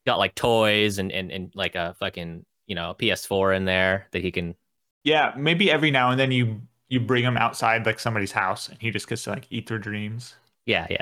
Got 0.05 0.17
like 0.17 0.35
toys 0.35 0.97
and, 0.97 1.11
and, 1.11 1.31
and 1.31 1.51
like 1.55 1.75
a 1.75 1.93
fucking, 1.99 2.45
you 2.67 2.75
know, 2.75 2.95
PS4 2.97 3.53
in 3.53 3.65
there 3.65 4.07
that 4.11 4.21
he 4.21 4.31
can 4.31 4.55
Yeah, 5.03 5.33
maybe 5.37 5.71
every 5.71 5.91
now 5.91 6.11
and 6.11 6.19
then 6.19 6.31
you 6.31 6.61
you 6.89 6.99
bring 6.99 7.23
him 7.23 7.37
outside 7.37 7.85
like 7.85 7.99
somebody's 7.99 8.31
house, 8.33 8.67
and 8.69 8.77
he 8.81 8.91
just 8.91 9.07
gets 9.07 9.23
to 9.23 9.29
like 9.31 9.47
eat 9.49 9.67
their 9.67 9.79
dreams. 9.79 10.35
Yeah, 10.65 10.87
yeah. 10.89 11.01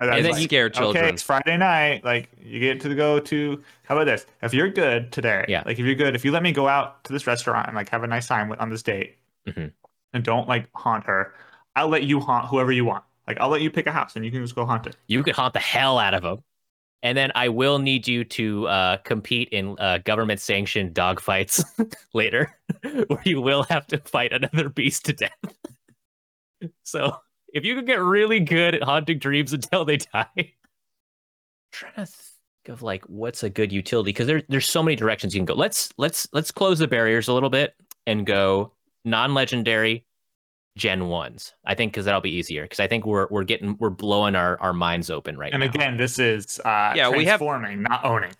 And, 0.00 0.08
that's 0.08 0.22
then 0.22 0.32
like, 0.32 0.40
you- 0.40 0.48
scare 0.48 0.66
Okay, 0.66 0.78
children. 0.78 1.04
it's 1.06 1.22
Friday 1.22 1.56
night. 1.58 2.04
Like 2.04 2.30
you 2.42 2.58
get 2.60 2.80
to 2.82 2.94
go 2.94 3.20
to. 3.20 3.62
How 3.84 3.94
about 3.96 4.04
this? 4.06 4.26
If 4.42 4.54
you're 4.54 4.70
good 4.70 5.12
today, 5.12 5.44
Yeah. 5.48 5.62
Like 5.66 5.78
if 5.78 5.84
you're 5.84 5.94
good, 5.94 6.14
if 6.14 6.24
you 6.24 6.32
let 6.32 6.42
me 6.42 6.52
go 6.52 6.68
out 6.68 7.04
to 7.04 7.12
this 7.12 7.26
restaurant 7.26 7.66
and 7.68 7.76
like 7.76 7.88
have 7.90 8.02
a 8.02 8.06
nice 8.06 8.26
time 8.26 8.48
with, 8.48 8.60
on 8.60 8.70
this 8.70 8.82
date, 8.82 9.16
Mhm. 9.46 9.72
and 10.14 10.24
don't 10.24 10.48
like 10.48 10.68
haunt 10.74 11.04
her, 11.04 11.34
I'll 11.76 11.88
let 11.88 12.04
you 12.04 12.20
haunt 12.20 12.46
whoever 12.48 12.72
you 12.72 12.84
want. 12.84 13.04
Like 13.28 13.38
I'll 13.40 13.48
let 13.50 13.60
you 13.60 13.70
pick 13.70 13.86
a 13.86 13.92
house 13.92 14.16
and 14.16 14.24
you 14.24 14.30
can 14.30 14.42
just 14.42 14.54
go 14.54 14.64
haunt 14.66 14.86
it. 14.86 14.96
You 15.06 15.22
could 15.22 15.34
haunt 15.34 15.52
the 15.54 15.60
hell 15.60 15.98
out 15.98 16.14
of 16.14 16.22
them, 16.22 16.42
And 17.02 17.16
then 17.16 17.30
I 17.34 17.48
will 17.48 17.78
need 17.78 18.08
you 18.08 18.24
to 18.24 18.66
uh, 18.68 18.96
compete 18.98 19.50
in 19.50 19.76
uh, 19.78 19.98
government 19.98 20.40
sanctioned 20.40 20.94
dogfights 20.94 21.62
later, 22.14 22.56
where 23.06 23.22
you 23.24 23.40
will 23.40 23.62
have 23.64 23.86
to 23.88 23.98
fight 23.98 24.32
another 24.32 24.68
beast 24.70 25.04
to 25.06 25.12
death. 25.12 25.36
so 26.84 27.16
if 27.54 27.64
you 27.64 27.74
can 27.74 27.84
get 27.84 28.00
really 28.00 28.40
good 28.40 28.74
at 28.74 28.82
haunting 28.82 29.18
dreams 29.18 29.52
until 29.52 29.84
they 29.84 29.96
die, 29.98 30.52
trying 31.72 31.94
to 31.94 32.06
think 32.06 32.68
of 32.68 32.82
like 32.82 33.04
what's 33.04 33.42
a 33.42 33.50
good 33.50 33.72
utility 33.72 34.10
because 34.10 34.26
there, 34.26 34.42
there's 34.48 34.68
so 34.68 34.82
many 34.82 34.96
directions 34.96 35.34
you 35.34 35.40
can 35.40 35.46
go. 35.46 35.54
Let's 35.54 35.90
let's 35.96 36.28
let's 36.32 36.50
close 36.50 36.78
the 36.78 36.88
barriers 36.88 37.28
a 37.28 37.32
little 37.32 37.50
bit 37.50 37.74
and 38.06 38.26
go 38.26 38.72
non-legendary 39.04 40.04
gen 40.76 41.08
ones. 41.08 41.52
I 41.64 41.74
think 41.74 41.92
because 41.92 42.04
that'll 42.04 42.20
be 42.20 42.30
easier 42.30 42.62
because 42.62 42.80
I 42.80 42.86
think 42.86 43.04
we're 43.06 43.26
we're 43.30 43.44
getting 43.44 43.76
we're 43.78 43.90
blowing 43.90 44.34
our, 44.36 44.58
our 44.60 44.72
minds 44.72 45.10
open 45.10 45.36
right 45.38 45.52
And 45.52 45.60
now. 45.60 45.66
And 45.66 45.74
again, 45.74 45.96
this 45.96 46.18
is 46.18 46.58
uh, 46.64 46.92
Yeah, 46.96 47.08
we 47.08 47.24
have- 47.24 47.40
transforming, 47.40 47.82
not 47.82 48.04
owning. 48.04 48.32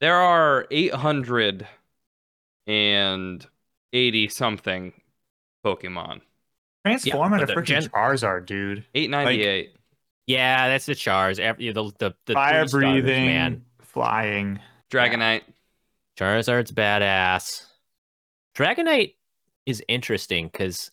there 0.00 0.16
are 0.16 0.66
880 2.66 4.28
something 4.28 4.92
Pokemon. 5.64 6.20
Transforming 6.86 7.40
but 7.40 7.50
a 7.50 7.54
the 7.54 7.60
freaking 7.60 7.64
gen- 7.66 7.88
Charizard, 7.88 8.46
dude. 8.46 8.84
898. 8.94 9.72
Yeah, 10.26 10.68
that's 10.68 10.86
the 10.86 10.94
Chars. 10.94 11.38
Every, 11.38 11.70
the 11.72 11.92
the, 11.98 12.14
the 12.26 12.32
Fire 12.34 12.66
three 12.66 12.80
starters, 12.82 13.02
breathing, 13.02 13.26
man. 13.26 13.64
flying. 13.80 14.58
Dragonite. 14.90 15.42
Charizard's 16.18 16.72
badass. 16.72 17.64
Dragonite 18.56 19.14
is 19.66 19.82
interesting 19.88 20.46
because 20.46 20.90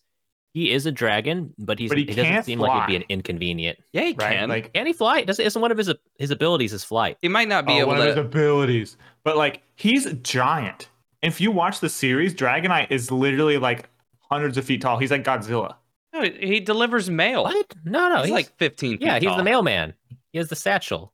he 0.52 0.70
is 0.70 0.86
a 0.86 0.92
dragon, 0.92 1.52
but 1.58 1.78
he's 1.78 1.88
But 1.90 1.98
he 1.98 2.04
he 2.04 2.08
doesn't 2.14 2.24
can't 2.24 2.44
seem 2.44 2.58
like 2.60 2.82
he'd 2.82 2.92
be 2.92 2.96
an 2.96 3.04
inconvenient. 3.08 3.78
Yeah, 3.92 4.02
he 4.02 4.12
Right? 4.12 4.36
can. 4.36 4.48
Like 4.48 4.72
Can 4.72 4.86
he 4.86 4.92
fly? 4.92 5.22
Doesn't 5.22 5.44
isn't 5.44 5.60
one 5.60 5.72
of 5.72 5.78
his 5.78 5.92
his 6.18 6.30
abilities 6.30 6.72
is 6.72 6.84
flight? 6.84 7.16
he 7.22 7.28
might 7.28 7.48
not 7.48 7.66
be 7.66 7.72
oh, 7.72 7.78
able 7.78 7.88
one 7.88 8.00
of 8.00 8.06
his 8.06 8.16
abilities. 8.16 8.96
But 9.24 9.36
like 9.36 9.62
he's 9.76 10.12
giant. 10.22 10.88
If 11.22 11.40
you 11.40 11.50
watch 11.50 11.80
the 11.80 11.88
series, 11.88 12.34
Dragonite 12.34 12.88
is 12.90 13.10
literally 13.10 13.56
like 13.58 13.88
hundreds 14.30 14.58
of 14.58 14.64
feet 14.64 14.82
tall. 14.82 14.98
He's 14.98 15.10
like 15.10 15.24
Godzilla. 15.24 15.76
No, 16.14 16.22
he 16.22 16.60
delivers 16.60 17.10
mail. 17.10 17.42
What? 17.44 17.74
No, 17.84 18.08
no, 18.08 18.16
he's, 18.18 18.26
he's, 18.26 18.32
like 18.32 18.56
15 18.56 18.92
feet 18.98 19.02
yeah, 19.04 19.18
he's 19.18 19.28
tall. 19.28 19.36
the 19.36 19.42
mailman. 19.42 19.94
He 20.32 20.38
has 20.38 20.48
the 20.48 20.56
satchel. 20.56 21.12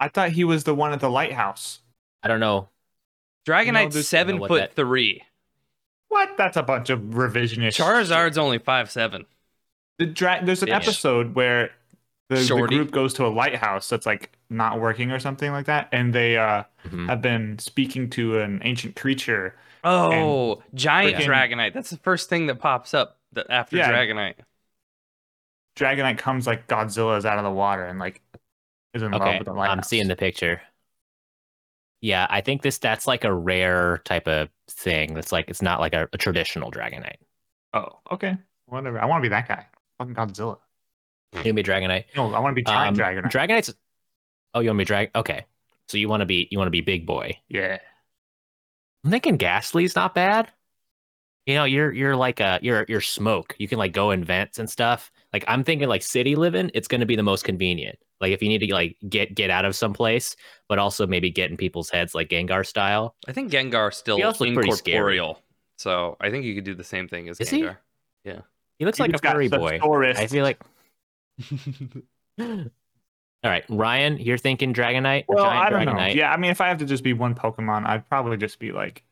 I 0.00 0.08
thought 0.08 0.30
he 0.30 0.44
was 0.44 0.64
the 0.64 0.74
one 0.74 0.92
at 0.92 1.00
the 1.00 1.10
lighthouse. 1.10 1.80
I 2.22 2.28
don't 2.28 2.40
know. 2.40 2.68
Dragonite's 3.46 3.94
this- 3.94 4.08
seven 4.08 4.36
know 4.38 4.46
foot 4.48 4.60
that- 4.60 4.74
three. 4.76 5.22
What? 6.08 6.36
That's 6.36 6.56
a 6.56 6.62
bunch 6.62 6.90
of 6.90 6.98
revisionist. 7.00 7.76
Charizard's 7.78 8.36
only 8.38 8.58
five 8.58 8.90
seven. 8.90 9.26
The 9.98 10.06
dra- 10.06 10.40
There's 10.42 10.62
an 10.62 10.68
Yeah. 10.68 10.76
episode 10.78 11.34
where 11.36 11.70
the, 12.30 12.36
the 12.36 12.66
group 12.66 12.90
goes 12.90 13.14
to 13.14 13.26
a 13.26 13.28
lighthouse 13.28 13.88
that's 13.88 14.06
like 14.06 14.30
not 14.48 14.80
working 14.80 15.12
or 15.12 15.20
something 15.20 15.52
like 15.52 15.66
that, 15.66 15.88
and 15.92 16.12
they 16.12 16.36
uh, 16.36 16.64
Mhm. 16.88 17.08
have 17.08 17.22
been 17.22 17.58
speaking 17.60 18.10
to 18.10 18.40
an 18.40 18.60
ancient 18.64 18.96
creature. 18.96 19.54
Oh, 19.84 20.62
giant 20.74 21.16
freaking- 21.16 21.26
Dragonite. 21.26 21.74
That's 21.74 21.90
the 21.90 21.96
first 21.98 22.28
thing 22.28 22.46
that 22.46 22.58
pops 22.58 22.92
up 22.92 23.18
that 23.32 23.46
after 23.50 23.76
Yeah. 23.76 23.90
Dragonite. 23.92 24.34
Dragonite 25.76 26.18
comes 26.18 26.46
like 26.46 26.66
Godzilla's 26.66 27.24
out 27.24 27.38
of 27.38 27.44
the 27.44 27.50
water 27.50 27.84
and 27.84 27.98
like 27.98 28.20
is 28.94 29.02
in 29.02 29.12
love 29.12 29.38
with 29.38 29.46
the 29.46 29.52
lighthouse. 29.52 29.76
I'm 29.76 29.82
seeing 29.82 30.08
the 30.08 30.16
picture. 30.16 30.60
Yeah, 32.00 32.26
I 32.28 32.40
think 32.40 32.62
this 32.62 32.78
that's 32.78 33.06
like 33.06 33.24
a 33.24 33.32
rare 33.32 33.98
type 34.04 34.26
of 34.26 34.48
thing. 34.68 35.14
That's 35.14 35.32
like 35.32 35.48
it's 35.48 35.62
not 35.62 35.80
like 35.80 35.94
a, 35.94 36.08
a 36.12 36.18
traditional 36.18 36.70
Dragonite. 36.70 37.16
Oh, 37.72 38.00
okay. 38.10 38.36
Whatever. 38.66 39.00
I 39.00 39.06
want 39.06 39.22
to 39.22 39.28
be 39.28 39.30
that 39.30 39.46
guy. 39.48 39.66
Fucking 39.98 40.14
Godzilla. 40.14 40.58
You 41.32 41.42
gonna 41.42 41.54
be 41.54 41.62
Dragonite. 41.62 42.04
No, 42.16 42.32
I 42.34 42.40
want 42.40 42.52
to 42.52 42.54
be 42.56 42.64
Giant 42.64 42.98
Um, 43.00 43.04
Dragonite. 43.06 43.30
Dragonite's. 43.30 43.74
Oh, 44.54 44.60
you 44.60 44.68
want 44.70 44.78
to 44.78 44.82
be 44.82 44.86
drag? 44.86 45.10
Okay, 45.14 45.44
so 45.88 45.96
you 45.98 46.08
want 46.08 46.22
to 46.22 46.26
be 46.26 46.48
you 46.50 46.58
want 46.58 46.66
to 46.66 46.72
be 46.72 46.80
big 46.80 47.06
boy. 47.06 47.38
yeah. 47.48 47.78
I'm 49.04 49.10
thinking 49.10 49.36
Gastly's 49.38 49.94
not 49.96 50.14
bad. 50.14 50.50
You 51.46 51.54
know, 51.54 51.64
you're 51.64 51.92
you're 51.92 52.16
like 52.16 52.40
a 52.40 52.58
you're 52.62 52.84
you're 52.88 53.00
smoke. 53.00 53.56
You 53.58 53.66
can 53.66 53.78
like 53.78 53.92
go 53.92 54.10
in 54.10 54.22
vents 54.24 54.58
and 54.58 54.68
stuff. 54.68 55.10
Like 55.32 55.44
I'm 55.48 55.64
thinking 55.64 55.88
like 55.88 56.02
city 56.02 56.36
living, 56.36 56.70
it's 56.74 56.86
gonna 56.88 57.06
be 57.06 57.16
the 57.16 57.22
most 57.22 57.44
convenient. 57.44 57.98
Like 58.20 58.32
if 58.32 58.42
you 58.42 58.48
need 58.48 58.58
to 58.58 58.72
like 58.74 58.96
get 59.08 59.34
get 59.34 59.50
out 59.50 59.64
of 59.64 59.74
some 59.74 59.92
place, 59.92 60.36
but 60.68 60.78
also 60.78 61.06
maybe 61.06 61.30
get 61.30 61.50
in 61.50 61.56
people's 61.56 61.88
heads 61.90 62.14
like 62.14 62.28
Gengar 62.28 62.66
style. 62.66 63.16
I 63.26 63.32
think 63.32 63.50
Gengar 63.50 63.92
still 63.92 64.18
He 64.18 64.22
also 64.22 64.44
looks 64.44 64.54
pretty 64.54 64.72
scary. 64.72 64.96
incorporeal. 65.16 65.42
So 65.78 66.16
I 66.20 66.30
think 66.30 66.44
you 66.44 66.54
could 66.54 66.64
do 66.64 66.74
the 66.74 66.84
same 66.84 67.08
thing 67.08 67.28
as 67.28 67.40
Is 67.40 67.48
he? 67.48 67.66
Yeah. 68.24 68.40
He 68.78 68.84
looks 68.84 69.00
like 69.00 69.10
a 69.10 69.12
He's 69.14 69.20
furry 69.20 69.48
boy. 69.48 69.78
sore. 69.80 70.04
I 70.04 70.26
feel 70.26 70.44
like 70.44 70.60
All 73.42 73.50
right, 73.50 73.64
Ryan, 73.70 74.18
you're 74.18 74.36
thinking 74.36 74.74
Dragonite? 74.74 75.24
Well, 75.26 75.44
giant 75.44 75.74
I 75.74 75.84
don't 75.84 75.96
know. 75.96 76.06
Yeah, 76.06 76.30
I 76.30 76.36
mean, 76.36 76.50
if 76.50 76.60
I 76.60 76.68
have 76.68 76.78
to 76.78 76.84
just 76.84 77.02
be 77.02 77.14
one 77.14 77.34
Pokemon, 77.34 77.86
I'd 77.86 78.06
probably 78.08 78.36
just 78.36 78.58
be 78.58 78.72
like 78.72 79.02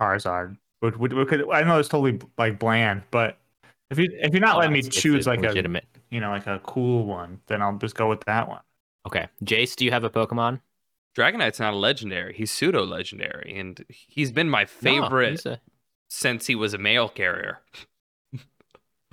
Charizard. 0.00 0.56
Would, 0.82 0.96
would, 0.96 1.12
would, 1.12 1.50
I 1.52 1.62
know 1.62 1.78
it's 1.78 1.88
totally 1.88 2.18
like 2.36 2.58
bland, 2.58 3.02
but 3.10 3.38
if 3.90 3.98
you 3.98 4.08
if 4.12 4.32
you're 4.32 4.40
not 4.40 4.56
Oh, 4.56 4.58
letting 4.58 4.72
me 4.72 4.80
it's- 4.80 4.88
it's 4.94 5.00
choose 5.02 5.26
a 5.26 5.30
like 5.30 5.38
a 5.40 5.48
legitimate. 5.48 5.84
you 6.10 6.20
know 6.20 6.30
like 6.30 6.46
a 6.46 6.58
cool 6.64 7.06
one, 7.06 7.40
then 7.46 7.62
I'll 7.62 7.76
just 7.78 7.94
go 7.94 8.08
with 8.08 8.20
that 8.24 8.48
one. 8.48 8.60
Okay, 9.06 9.28
Jace, 9.44 9.76
do 9.76 9.84
you 9.84 9.90
have 9.92 10.04
a 10.04 10.10
Pokemon? 10.10 10.60
Dragonite's 11.16 11.60
not 11.60 11.74
a 11.74 11.76
legendary. 11.76 12.32
He's 12.34 12.50
pseudo 12.50 12.84
legendary, 12.84 13.54
and 13.58 13.84
he's 13.88 14.32
been 14.32 14.48
my 14.48 14.64
favorite 14.64 15.30
he's 15.30 15.46
a- 15.46 15.60
since 16.08 16.46
he 16.46 16.54
was 16.54 16.74
a 16.74 16.78
mail 16.78 17.08
carrier. 17.08 17.60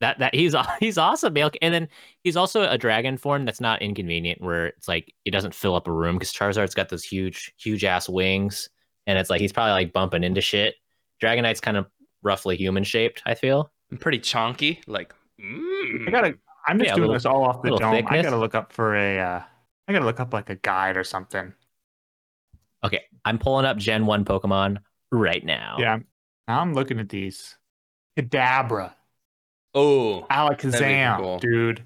that 0.00 0.18
that 0.18 0.34
he's 0.34 0.54
he's 0.80 0.98
awesome, 0.98 1.32
Milk. 1.32 1.54
And 1.62 1.74
then 1.74 1.88
he's 2.24 2.36
also 2.36 2.68
a 2.68 2.78
dragon 2.78 3.16
form 3.16 3.44
that's 3.44 3.60
not 3.60 3.82
inconvenient, 3.82 4.40
where 4.40 4.66
it's 4.68 4.88
like 4.88 5.12
it 5.24 5.30
doesn't 5.30 5.54
fill 5.54 5.74
up 5.74 5.88
a 5.88 5.92
room 5.92 6.16
because 6.16 6.32
Charizard's 6.32 6.74
got 6.74 6.88
those 6.88 7.04
huge, 7.04 7.52
huge 7.58 7.84
ass 7.84 8.08
wings, 8.08 8.68
and 9.06 9.18
it's 9.18 9.30
like 9.30 9.40
he's 9.40 9.52
probably 9.52 9.72
like 9.72 9.92
bumping 9.92 10.24
into 10.24 10.40
shit. 10.40 10.74
Dragonite's 11.22 11.60
kind 11.60 11.76
of 11.76 11.86
roughly 12.22 12.56
human 12.56 12.84
shaped. 12.84 13.22
I 13.26 13.34
feel. 13.34 13.70
I'm 13.90 13.98
pretty 13.98 14.18
chonky. 14.18 14.78
Like, 14.86 15.14
mm. 15.40 16.08
I 16.08 16.10
gotta. 16.10 16.34
I'm 16.66 16.78
just 16.78 16.88
Yeah, 16.88 16.94
doing 16.94 17.02
little- 17.08 17.14
this 17.14 17.26
all 17.26 17.44
off 17.44 17.56
the 17.62 17.70
little 17.72 17.78
dome. 17.78 18.06
I 18.08 18.22
gotta 18.22 18.36
look 18.36 18.54
up 18.54 18.72
for 18.72 18.96
a. 18.96 19.18
Uh, 19.18 19.42
I 19.88 19.92
gotta 19.92 20.04
look 20.04 20.20
up 20.20 20.32
like 20.32 20.48
a 20.50 20.56
guide 20.56 20.96
or 20.96 21.04
something. 21.04 21.52
Okay, 22.84 23.02
I'm 23.24 23.38
pulling 23.38 23.64
up 23.66 23.76
Gen 23.76 24.06
One 24.06 24.24
Pokemon 24.24 24.78
right 25.10 25.44
now. 25.44 25.76
Yeah. 25.78 25.98
Now 26.48 26.60
I'm 26.60 26.74
looking 26.74 26.98
at 26.98 27.08
these. 27.08 27.56
Kadabra, 28.18 28.92
oh, 29.74 30.26
Alakazam, 30.30 31.16
cool. 31.18 31.38
dude. 31.38 31.82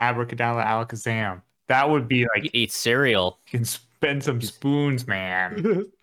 Abracadabra, 0.00 0.64
Alakazam. 0.64 1.42
That 1.68 1.88
would 1.88 2.06
be 2.08 2.26
like 2.34 2.44
He 2.44 2.50
eats 2.52 2.76
cereal, 2.76 3.38
you 3.46 3.58
can 3.58 3.64
spend 3.64 4.22
some 4.24 4.40
spoons, 4.40 5.06
man. 5.06 5.84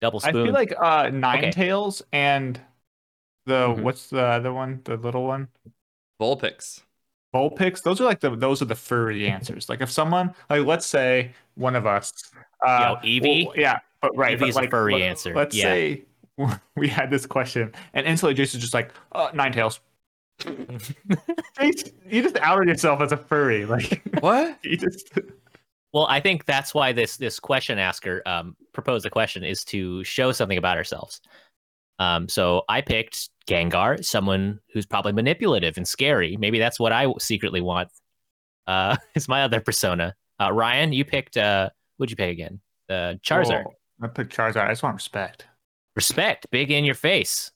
double 0.00 0.20
I 0.22 0.30
spoon. 0.30 0.46
feel 0.46 0.52
like 0.52 0.74
uh 0.78 1.10
Nine 1.10 1.38
Okay. 1.38 1.50
Tails 1.50 2.02
and 2.12 2.60
the 3.46 3.76
Mhm. 3.76 3.82
what's 3.82 4.10
the 4.10 4.22
other 4.24 4.52
one? 4.52 4.82
The 4.84 4.96
little 4.96 5.24
one? 5.26 5.48
Vulpix. 6.20 6.82
Vulpix. 7.34 7.82
Those 7.82 8.00
are 8.00 8.04
like 8.04 8.20
the 8.20 8.30
those 8.36 8.62
are 8.62 8.66
the 8.66 8.74
furry 8.74 9.28
answers. 9.28 9.68
Like 9.68 9.80
if 9.80 9.90
someone 9.90 10.34
like 10.50 10.64
let's 10.66 10.86
say 10.86 11.32
one 11.56 11.76
of 11.76 11.86
us 11.86 12.12
uh 12.66 12.96
Yo, 13.02 13.08
Eevee? 13.08 13.46
well, 13.46 13.54
yeah, 13.56 13.78
but 14.00 14.16
right, 14.16 14.38
Eevee's 14.38 14.54
but 14.54 14.60
a 14.60 14.62
like, 14.62 14.70
furry 14.70 14.94
let- 14.94 15.02
answer, 15.02 15.34
Let's 15.34 15.56
yeah. 15.56 15.62
say 15.64 16.04
we 16.76 16.88
had 16.88 17.10
this 17.10 17.26
question 17.26 17.72
and 17.94 18.06
instantly 18.06 18.34
Jason's 18.34 18.62
just 18.62 18.74
like, 18.74 18.92
uh, 19.12 19.30
Ninetales. 19.32 19.80
You 22.08 22.22
just 22.22 22.36
outed 22.38 22.68
yourself 22.68 23.00
as 23.00 23.12
a 23.12 23.16
furry. 23.16 23.64
Like 23.66 24.02
What? 24.20 24.58
you 24.62 24.76
just 24.76 25.10
Well, 25.92 26.06
I 26.06 26.20
think 26.20 26.44
that's 26.44 26.74
why 26.74 26.92
this 26.92 27.16
this 27.16 27.40
question 27.40 27.78
asker 27.78 28.22
um, 28.26 28.56
proposed 28.72 29.04
the 29.04 29.10
question 29.10 29.42
is 29.42 29.64
to 29.66 30.04
show 30.04 30.32
something 30.32 30.58
about 30.58 30.76
ourselves. 30.76 31.20
Um, 31.98 32.28
so 32.28 32.62
I 32.68 32.80
picked 32.80 33.30
Gengar, 33.48 34.04
someone 34.04 34.60
who's 34.72 34.86
probably 34.86 35.12
manipulative 35.12 35.76
and 35.76 35.88
scary. 35.88 36.36
Maybe 36.36 36.58
that's 36.58 36.78
what 36.78 36.92
I 36.92 37.12
secretly 37.18 37.60
want. 37.60 37.88
Uh, 38.66 38.96
is 39.14 39.28
my 39.28 39.42
other 39.42 39.60
persona. 39.60 40.14
Uh, 40.40 40.52
Ryan, 40.52 40.92
you 40.92 41.04
picked. 41.04 41.36
Uh, 41.36 41.70
what'd 41.96 42.10
you 42.10 42.16
pick 42.16 42.30
again? 42.30 42.60
Uh, 42.88 43.14
Charizard. 43.24 43.64
I 44.00 44.06
picked 44.06 44.36
Charizard. 44.36 44.66
I 44.66 44.70
just 44.70 44.82
want 44.82 44.94
respect. 44.94 45.46
Respect, 45.96 46.46
big 46.52 46.70
in 46.70 46.84
your 46.84 46.94
face, 46.94 47.50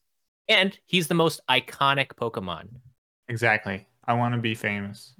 and 0.49 0.77
he's 0.87 1.07
the 1.07 1.15
most 1.15 1.41
iconic 1.49 2.09
Pokemon. 2.15 2.69
Exactly. 3.29 3.87
I 4.05 4.15
want 4.15 4.35
to 4.35 4.41
be 4.41 4.57
famous. 4.57 5.15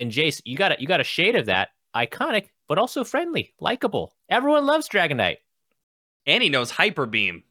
And 0.00 0.10
Jace, 0.10 0.40
you 0.46 0.56
got 0.56 0.72
a, 0.72 0.76
you 0.80 0.86
got 0.86 1.00
a 1.00 1.04
shade 1.04 1.36
of 1.36 1.46
that, 1.46 1.68
iconic, 1.94 2.48
but 2.68 2.78
also 2.78 3.04
friendly, 3.04 3.54
likable. 3.60 4.14
Everyone 4.28 4.66
loves 4.66 4.88
Dragonite. 4.88 5.38
And 6.26 6.42
he 6.42 6.48
knows 6.48 6.70
Hyper 6.70 7.06
Beam. 7.06 7.42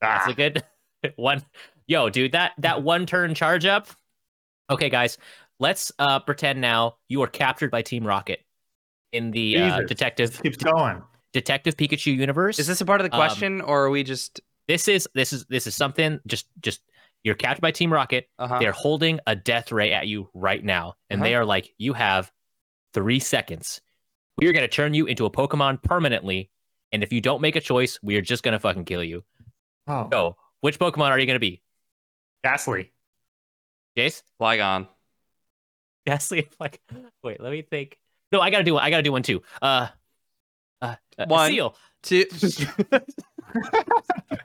That's 0.00 0.26
Ah, 0.26 0.30
a 0.30 0.34
good 0.34 0.64
one. 1.16 1.42
Yo, 1.86 2.08
dude, 2.10 2.32
that 2.32 2.52
that 2.58 2.82
one 2.82 3.04
turn 3.06 3.34
charge 3.34 3.66
up. 3.66 3.88
Okay, 4.70 4.88
guys, 4.88 5.18
let's 5.60 5.92
uh 5.98 6.18
pretend 6.20 6.60
now 6.60 6.96
you 7.08 7.22
are 7.22 7.26
captured 7.26 7.70
by 7.70 7.82
Team 7.82 8.06
Rocket 8.06 8.40
in 9.12 9.30
the 9.30 9.58
uh, 9.58 9.80
detective 9.82 10.40
keeps 10.42 10.56
going. 10.56 11.02
detective 11.34 11.76
Pikachu 11.76 12.16
universe. 12.16 12.58
Is 12.58 12.66
this 12.66 12.80
a 12.80 12.86
part 12.86 13.00
of 13.02 13.06
the 13.10 13.14
Um, 13.14 13.18
question, 13.20 13.60
or 13.60 13.84
are 13.84 13.90
we 13.90 14.02
just? 14.02 14.40
this 14.66 14.88
is 14.88 15.06
this 15.14 15.34
is 15.34 15.44
this 15.50 15.66
is 15.66 15.74
something 15.74 16.20
just 16.26 16.46
just 16.60 16.80
you're 17.22 17.34
captured 17.34 17.60
by 17.60 17.70
Team 17.70 17.92
Rocket. 17.92 18.28
Uh-huh. 18.38 18.58
They're 18.58 18.72
holding 18.72 19.20
a 19.26 19.36
death 19.36 19.72
ray 19.72 19.92
at 19.92 20.06
you 20.06 20.30
right 20.32 20.64
now, 20.64 20.94
and 21.10 21.22
they 21.22 21.34
are 21.34 21.44
like, 21.44 21.72
you 21.78 21.92
have 21.92 22.30
three 22.94 23.20
seconds. 23.20 23.80
We 24.38 24.46
are 24.48 24.52
gonna 24.52 24.68
turn 24.68 24.94
you 24.94 25.06
into 25.06 25.26
a 25.26 25.30
Pokemon 25.30 25.82
permanently, 25.82 26.50
and 26.92 27.02
if 27.02 27.12
you 27.12 27.20
don't 27.20 27.40
make 27.42 27.56
a 27.56 27.60
choice, 27.60 27.98
we 28.02 28.16
are 28.16 28.22
just 28.22 28.42
gonna 28.42 28.58
fucking 28.58 28.84
kill 28.86 29.04
you. 29.04 29.22
Oh, 29.86 30.08
So, 30.10 30.36
which 30.60 30.78
Pokemon 30.78 31.10
are 31.10 31.18
you 31.18 31.26
gonna 31.26 31.38
be? 31.38 31.60
Gastly. 32.42 32.92
Jace? 33.96 34.22
Flygon. 34.40 34.88
Gastly. 36.06 36.48
Like, 36.60 36.80
wait, 37.22 37.40
let 37.40 37.52
me 37.52 37.62
think. 37.62 37.98
No, 38.32 38.40
I 38.40 38.50
gotta 38.50 38.64
do 38.64 38.74
one. 38.74 38.82
I 38.82 38.90
gotta 38.90 39.02
do 39.02 39.12
one 39.12 39.22
too. 39.22 39.42
Uh, 39.60 39.88
uh, 40.82 40.96
uh 41.18 41.26
One. 41.26 41.50
seal. 41.50 41.76
Two. 42.02 42.24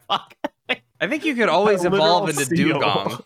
Fuck. 0.07 0.35
I 1.01 1.07
think 1.07 1.25
you 1.25 1.33
could 1.35 1.49
always 1.49 1.83
evolve 1.85 2.29
into 2.29 2.45
seal. 2.45 2.79
Dewgong. 2.79 3.23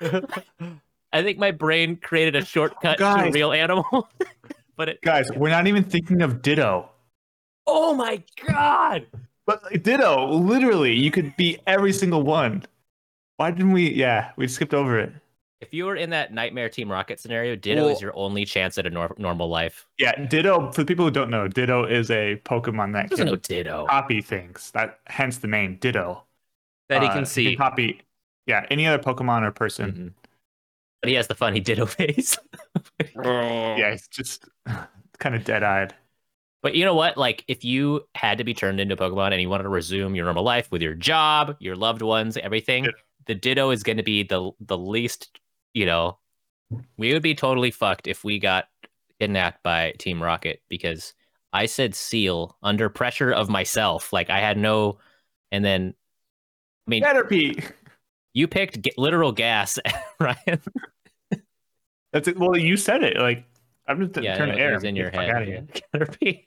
I 1.12 1.22
think 1.22 1.38
my 1.38 1.50
brain 1.50 1.96
created 1.96 2.36
a 2.36 2.44
shortcut 2.44 2.98
to 2.98 3.06
a 3.06 3.30
real 3.30 3.52
animal, 3.52 4.08
but 4.76 4.88
it. 4.90 5.00
Guys, 5.02 5.30
we're 5.36 5.48
not 5.50 5.66
even 5.66 5.82
thinking 5.84 6.22
of 6.22 6.42
Ditto. 6.42 6.88
Oh 7.66 7.94
my 7.94 8.22
god! 8.46 9.06
But 9.46 9.62
like, 9.64 9.82
Ditto, 9.82 10.28
literally, 10.30 10.94
you 10.94 11.10
could 11.10 11.34
be 11.36 11.58
every 11.66 11.92
single 11.92 12.22
one. 12.22 12.64
Why 13.38 13.50
didn't 13.50 13.72
we? 13.72 13.90
Yeah, 13.92 14.32
we 14.36 14.48
skipped 14.48 14.74
over 14.74 14.98
it. 14.98 15.12
If 15.60 15.74
you 15.74 15.86
were 15.86 15.96
in 15.96 16.10
that 16.10 16.32
Nightmare 16.32 16.68
Team 16.68 16.90
Rocket 16.90 17.18
scenario, 17.18 17.56
Ditto 17.56 17.82
Well- 17.86 17.90
is 17.94 18.00
your 18.00 18.12
only 18.16 18.44
chance 18.44 18.78
at 18.78 18.86
a 18.86 18.90
nor- 18.90 19.14
normal 19.18 19.48
life. 19.48 19.86
Yeah, 19.98 20.26
Ditto. 20.26 20.70
For 20.70 20.82
the 20.82 20.86
people 20.86 21.04
who 21.06 21.10
don't 21.10 21.30
know, 21.30 21.48
Ditto 21.48 21.84
is 21.84 22.10
a 22.12 22.40
Pokemon 22.44 22.92
that 22.92 23.10
Doesn't 23.10 23.26
can 23.26 23.32
know 23.32 23.36
Ditto. 23.40 23.86
copy 23.88 24.20
things. 24.20 24.70
That 24.72 25.00
hence 25.06 25.38
the 25.38 25.48
name 25.48 25.76
Ditto. 25.80 26.22
that 26.88 27.02
he 27.02 27.08
Uh, 27.08 27.12
can 27.14 27.26
see. 27.26 27.56
copy. 27.56 28.02
Yeah, 28.46 28.66
any 28.70 28.86
other 28.86 29.02
Pokemon 29.02 29.42
or 29.42 29.50
person. 29.50 29.92
Mhm. 29.92 30.27
But 31.00 31.08
he 31.10 31.14
has 31.14 31.26
the 31.28 31.34
funny 31.34 31.60
Ditto 31.60 31.86
face. 31.86 32.38
Oh. 33.16 33.76
Yeah, 33.76 33.90
he's 33.92 34.08
just 34.08 34.44
kind 35.18 35.34
of 35.34 35.44
dead-eyed. 35.44 35.94
But 36.60 36.74
you 36.74 36.84
know 36.84 36.94
what? 36.94 37.16
Like, 37.16 37.44
if 37.46 37.64
you 37.64 38.02
had 38.16 38.38
to 38.38 38.44
be 38.44 38.52
turned 38.52 38.80
into 38.80 38.94
a 38.94 38.96
Pokemon 38.96 39.30
and 39.32 39.40
you 39.40 39.48
wanted 39.48 39.62
to 39.64 39.68
resume 39.68 40.16
your 40.16 40.24
normal 40.24 40.42
life 40.42 40.72
with 40.72 40.82
your 40.82 40.94
job, 40.94 41.54
your 41.60 41.76
loved 41.76 42.02
ones, 42.02 42.36
everything, 42.36 42.84
Yeah. 42.86 42.90
the 43.26 43.36
Ditto 43.36 43.70
is 43.70 43.84
going 43.84 43.98
to 43.98 44.02
be 44.02 44.24
the 44.24 44.50
the 44.60 44.76
least. 44.76 45.38
You 45.72 45.86
know, 45.86 46.18
we 46.96 47.12
would 47.12 47.22
be 47.22 47.36
totally 47.36 47.70
fucked 47.70 48.08
if 48.08 48.24
we 48.24 48.40
got 48.40 48.66
kidnapped 49.20 49.62
by 49.62 49.92
Team 49.98 50.20
Rocket 50.20 50.60
because 50.68 51.14
I 51.52 51.66
said 51.66 51.94
seal 51.94 52.56
under 52.60 52.88
pressure 52.88 53.30
of 53.30 53.48
myself. 53.48 54.12
Like 54.12 54.28
I 54.28 54.40
had 54.40 54.58
no, 54.58 54.98
and 55.52 55.64
then 55.64 55.94
I 56.88 56.90
mean, 56.90 57.02
Caterpie. 57.04 57.70
You 58.38 58.46
picked 58.48 58.80
ga- 58.82 58.94
literal 58.96 59.32
gas, 59.32 59.78
Ryan. 60.20 60.60
That's 62.12 62.28
it. 62.28 62.38
Well, 62.38 62.56
you 62.56 62.76
said 62.76 63.02
it. 63.02 63.16
Like 63.18 63.44
I'm 63.86 64.00
just 64.06 64.22
yeah, 64.22 64.36
trying 64.36 64.50
it 64.50 64.56
to 64.56 64.60
air. 64.60 64.74
was 64.74 64.84
in 64.84 64.96
your 64.96 65.10
Get 65.10 65.20
the 65.20 65.26
fuck 65.26 65.36
outta 65.36 65.44
head. 65.46 65.82
here. 65.92 66.46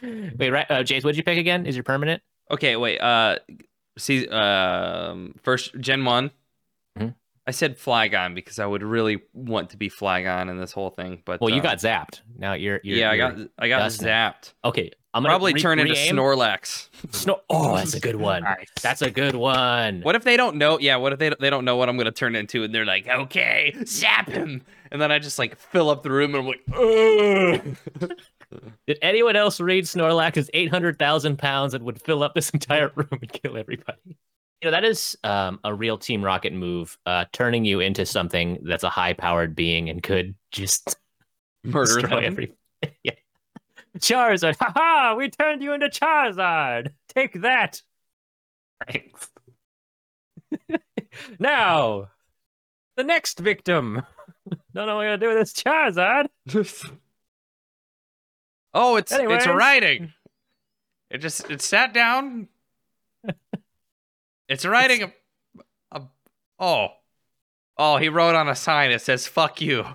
Caterpie. 0.00 0.36
Wait, 0.38 0.50
right, 0.50 0.70
uh, 0.70 0.82
Jace, 0.82 1.04
what 1.04 1.10
did 1.12 1.18
you 1.18 1.22
pick 1.24 1.38
again? 1.38 1.66
Is 1.66 1.76
your 1.76 1.84
permanent? 1.84 2.22
Okay, 2.50 2.74
wait. 2.76 2.98
Uh, 2.98 3.38
see, 3.98 4.26
um, 4.28 5.34
first 5.42 5.78
Gen 5.78 6.04
one. 6.04 6.30
Mhm. 6.98 7.14
I 7.46 7.50
said 7.50 7.78
Flygon 7.78 8.34
because 8.34 8.58
I 8.58 8.64
would 8.66 8.82
really 8.82 9.20
want 9.34 9.70
to 9.70 9.76
be 9.76 9.90
Flygon 9.90 10.48
in 10.50 10.58
this 10.58 10.72
whole 10.72 10.90
thing, 10.90 11.22
but 11.26 11.40
Well, 11.40 11.50
you 11.50 11.60
uh, 11.60 11.62
got 11.62 11.78
zapped. 11.78 12.22
Now 12.38 12.54
you're, 12.54 12.80
you're 12.82 12.96
yeah, 12.98 13.10
I 13.10 13.14
you're- 13.14 13.30
got 13.36 13.48
I 13.58 13.68
got 13.68 13.78
dusting. 13.80 14.08
zapped. 14.08 14.54
Okay, 14.64 14.90
I'm 15.14 15.22
gonna 15.22 15.32
Probably 15.32 15.54
re- 15.54 15.60
turn 15.60 15.78
into 15.78 15.92
re-aim. 15.92 16.16
Snorlax. 16.16 16.88
Snor- 17.08 17.40
oh, 17.48 17.76
that's 17.76 17.94
a 17.94 18.00
good 18.00 18.16
one. 18.16 18.42
Nice. 18.42 18.66
That's 18.82 19.00
a 19.00 19.10
good 19.10 19.36
one. 19.36 20.00
What 20.02 20.16
if 20.16 20.24
they 20.24 20.36
don't 20.36 20.56
know? 20.56 20.78
Yeah, 20.80 20.96
what 20.96 21.12
if 21.12 21.18
they 21.20 21.30
they 21.38 21.50
don't 21.50 21.64
know 21.64 21.76
what 21.76 21.88
I'm 21.88 21.96
gonna 21.96 22.10
turn 22.10 22.34
into, 22.34 22.64
and 22.64 22.74
they're 22.74 22.84
like, 22.84 23.06
okay, 23.08 23.74
zap 23.86 24.28
him, 24.28 24.62
and 24.90 25.00
then 25.00 25.12
I 25.12 25.20
just 25.20 25.38
like 25.38 25.56
fill 25.56 25.88
up 25.88 26.02
the 26.02 26.10
room, 26.10 26.34
and 26.34 26.42
I'm 26.42 26.46
like, 26.48 27.62
Did 28.86 28.98
anyone 29.02 29.36
else 29.36 29.60
read 29.60 29.84
Snorlax 29.84 30.36
is 30.36 30.50
800,000 30.52 31.38
pounds 31.38 31.74
and 31.74 31.84
would 31.84 32.00
fill 32.02 32.22
up 32.22 32.34
this 32.34 32.50
entire 32.54 32.90
room 32.94 33.08
and 33.12 33.32
kill 33.32 33.56
everybody? 33.56 34.16
You 34.62 34.66
know, 34.66 34.70
that 34.70 34.84
is 34.84 35.16
um, 35.24 35.60
a 35.64 35.74
real 35.74 35.98
Team 35.98 36.24
Rocket 36.24 36.52
move, 36.52 36.96
uh, 37.06 37.26
turning 37.32 37.64
you 37.64 37.80
into 37.80 38.06
something 38.06 38.58
that's 38.62 38.84
a 38.84 38.88
high 38.88 39.12
powered 39.12 39.54
being 39.54 39.90
and 39.90 40.02
could 40.02 40.34
just 40.50 40.96
murder 41.64 41.94
destroy 42.00 42.20
them. 42.22 42.24
every. 42.24 42.52
yeah. 43.02 43.12
Charizard, 43.98 44.56
haha, 44.60 45.14
we 45.14 45.30
turned 45.30 45.62
you 45.62 45.72
into 45.72 45.88
Charizard. 45.88 46.92
Take 47.08 47.40
that. 47.42 47.82
Thanks. 48.86 49.28
Now, 51.38 52.08
the 52.96 53.04
next 53.04 53.38
victim. 53.38 54.02
Don't 54.74 54.86
know 54.86 54.96
what 54.96 55.06
I'm 55.06 55.18
gonna 55.18 55.18
do 55.18 55.28
with 55.28 55.38
this 55.38 55.52
Charizard. 55.52 56.26
oh, 58.74 58.96
it's 58.96 59.12
Anyways. 59.12 59.38
it's 59.38 59.46
writing. 59.46 60.12
It 61.10 61.18
just 61.18 61.50
it 61.50 61.62
sat 61.62 61.92
down. 61.94 62.48
It's 64.48 64.66
writing 64.66 65.04
a, 65.04 65.12
a 65.92 66.02
oh 66.58 66.88
oh 67.78 67.96
he 67.96 68.08
wrote 68.08 68.34
on 68.34 68.48
a 68.48 68.54
sign. 68.54 68.90
It 68.90 69.00
says 69.00 69.26
"fuck 69.26 69.60
you." 69.60 69.86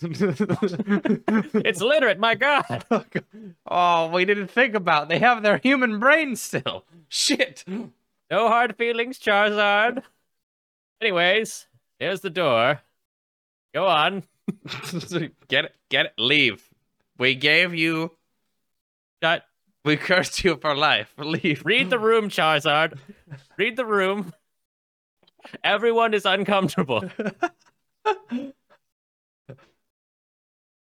It's 0.00 1.80
literate, 1.80 2.18
my 2.18 2.34
god. 2.34 2.84
oh, 3.66 4.08
we 4.08 4.24
didn't 4.24 4.48
think 4.48 4.74
about. 4.74 5.08
They 5.08 5.18
have 5.18 5.42
their 5.42 5.58
human 5.58 5.98
brain 5.98 6.36
still. 6.36 6.84
Shit. 7.08 7.64
No 7.66 8.48
hard 8.48 8.76
feelings, 8.76 9.18
Charizard. 9.18 10.02
Anyways, 11.00 11.66
here's 11.98 12.20
the 12.20 12.30
door. 12.30 12.80
Go 13.74 13.86
on. 13.86 14.24
get 15.48 15.66
it, 15.66 15.74
get 15.88 16.06
it, 16.06 16.12
leave. 16.18 16.68
We 17.18 17.34
gave 17.34 17.74
you. 17.74 18.12
Shut. 19.22 19.44
We 19.84 19.96
cursed 19.96 20.44
you 20.44 20.56
for 20.56 20.74
life. 20.74 21.12
Leave. 21.18 21.64
Read 21.64 21.90
the 21.90 21.98
room, 21.98 22.28
Charizard. 22.28 22.98
Read 23.56 23.76
the 23.76 23.86
room. 23.86 24.32
Everyone 25.64 26.14
is 26.14 26.26
uncomfortable. 26.26 27.08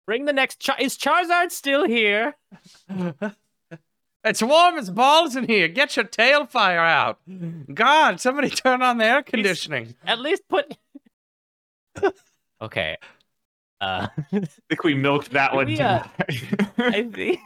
Bring 0.07 0.25
the 0.25 0.33
next. 0.33 0.61
Char- 0.61 0.77
is 0.81 0.97
Charizard 0.97 1.51
still 1.51 1.87
here? 1.87 2.35
It's 4.25 4.43
warm 4.43 4.77
as 4.77 4.91
balls 4.91 5.37
in 5.37 5.47
here. 5.47 5.69
Get 5.69 5.95
your 5.95 6.05
tail 6.05 6.47
fire 6.47 6.81
out. 6.81 7.21
God, 7.73 8.21
somebody 8.21 8.51
turn 8.51 8.83
on 8.83 8.99
the 8.99 9.05
air 9.05 9.23
conditioning. 9.23 9.95
At 10.05 10.19
least 10.19 10.43
put. 10.49 10.77
okay. 12.61 12.97
Uh, 13.81 14.09
I 14.33 14.41
think 14.69 14.83
we 14.83 14.95
milked 14.95 15.31
that 15.31 15.55
one. 15.55 15.67
We, 15.67 15.79
uh, 15.79 16.03
I 16.77 17.05
think. 17.05 17.39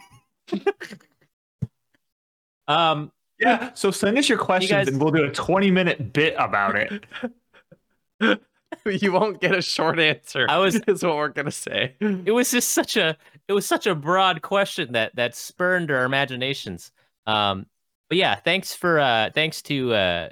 um. 2.67 3.11
yeah. 3.39 3.73
So 3.75 3.91
send 3.91 4.17
us 4.17 4.27
your 4.27 4.39
questions 4.39 4.71
guys- 4.71 4.87
and 4.87 4.99
we'll 4.99 5.11
do 5.11 5.23
a 5.25 5.29
20 5.31 5.69
minute 5.69 6.11
bit 6.13 6.33
about 6.39 6.75
it. 6.75 8.43
You 8.85 9.11
won't 9.11 9.39
get 9.41 9.53
a 9.55 9.61
short 9.61 9.99
answer. 9.99 10.45
I 10.49 10.57
was- 10.57 10.75
is 10.87 11.03
what 11.03 11.15
we're 11.15 11.27
gonna 11.29 11.51
say. 11.51 11.95
it 11.99 12.31
was 12.31 12.51
just 12.51 12.69
such 12.69 12.97
a 12.97 13.17
it 13.47 13.53
was 13.53 13.65
such 13.65 13.85
a 13.87 13.93
broad 13.95 14.41
question 14.41 14.93
that 14.93 15.15
that 15.15 15.35
spurned 15.35 15.91
our 15.91 16.03
imaginations 16.05 16.91
um 17.27 17.65
but 18.09 18.17
yeah 18.17 18.35
thanks 18.35 18.73
for 18.73 18.99
uh 18.99 19.29
thanks 19.35 19.61
to 19.61 19.93
uh 19.93 20.29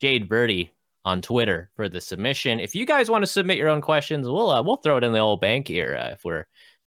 jade 0.00 0.28
birdie 0.28 0.70
on 1.04 1.20
twitter 1.20 1.70
for 1.76 1.88
the 1.88 2.00
submission 2.00 2.60
if 2.60 2.74
you 2.74 2.86
guys 2.86 3.10
want 3.10 3.22
to 3.22 3.26
submit 3.26 3.58
your 3.58 3.68
own 3.68 3.80
questions 3.82 4.26
we'll 4.26 4.48
uh, 4.50 4.62
we'll 4.62 4.76
throw 4.76 4.96
it 4.96 5.04
in 5.04 5.12
the 5.12 5.18
old 5.18 5.40
bank 5.40 5.68
here 5.68 5.96
uh, 6.00 6.12
if 6.12 6.24
we're 6.24 6.46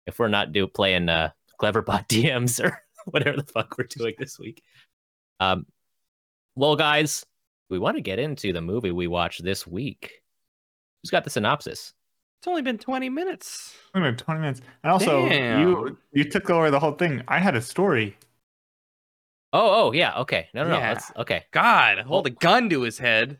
if 0.06 0.20
we're 0.20 0.28
not 0.28 0.52
do 0.52 0.68
playing 0.68 1.10
uh 1.10 1.30
cleverbot 1.60 2.08
dms 2.10 2.64
or 2.64 2.80
whatever 3.06 3.38
the 3.38 3.44
fuck 3.52 3.76
we're 3.78 3.86
doing 3.86 4.14
this 4.20 4.38
week 4.38 4.62
um 5.40 5.66
well 6.56 6.76
guys 6.76 7.26
we 7.70 7.80
want 7.80 7.98
to 7.98 8.02
get 8.02 8.20
into 8.20 8.54
the 8.54 8.62
movie 8.62 8.92
we 8.92 9.08
watched 9.08 9.44
this 9.44 9.66
week 9.66 10.22
who's 11.01 11.12
got 11.12 11.24
the 11.24 11.30
synopsis 11.30 11.94
It's 12.39 12.48
only 12.48 12.62
been 12.62 12.77
20 12.77 13.10
minutes. 13.10 13.75
Wait 13.94 14.00
a 14.01 14.04
minute, 14.04 14.20
20 14.20 14.39
minutes. 14.39 14.62
And 14.84 14.92
also, 14.92 15.24
Damn. 15.30 15.50
you 15.50 15.98
you 16.13 16.24
took 16.30 16.50
over 16.50 16.70
the 16.72 16.80
whole 16.80 16.94
thing. 16.94 17.24
I 17.27 17.39
had 17.39 17.56
a 17.56 17.62
story. 17.62 18.18
oh 19.54 19.88
oh 19.88 19.92
yeah 19.92 20.18
okay 20.20 20.48
no 20.54 20.63
no 20.63 20.70
no 20.70 20.75
Yeah. 20.77 20.89
let's 20.89 21.12
okay 21.16 21.46
God, 21.51 22.00
hold 22.00 22.27
a 22.27 22.30
gun 22.30 22.70
to 22.70 22.82
his 22.82 22.98
head. 23.00 23.39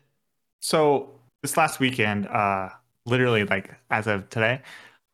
So 0.60 1.20
this 1.42 1.56
last 1.56 1.80
weekend, 1.80 2.26
uh, 2.26 2.70
literally 3.04 3.44
like 3.44 3.74
as 3.90 4.06
of 4.06 4.28
today, 4.30 4.62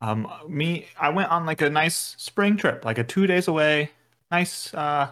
um, 0.00 0.30
me, 0.48 0.86
I 0.98 1.10
went 1.10 1.30
on 1.30 1.46
like 1.46 1.62
a 1.62 1.70
nice 1.70 2.14
spring 2.18 2.56
trip, 2.56 2.84
like 2.84 2.98
a 2.98 3.04
two 3.04 3.26
days 3.26 3.48
away, 3.48 3.90
nice, 4.30 4.72
uh, 4.74 5.10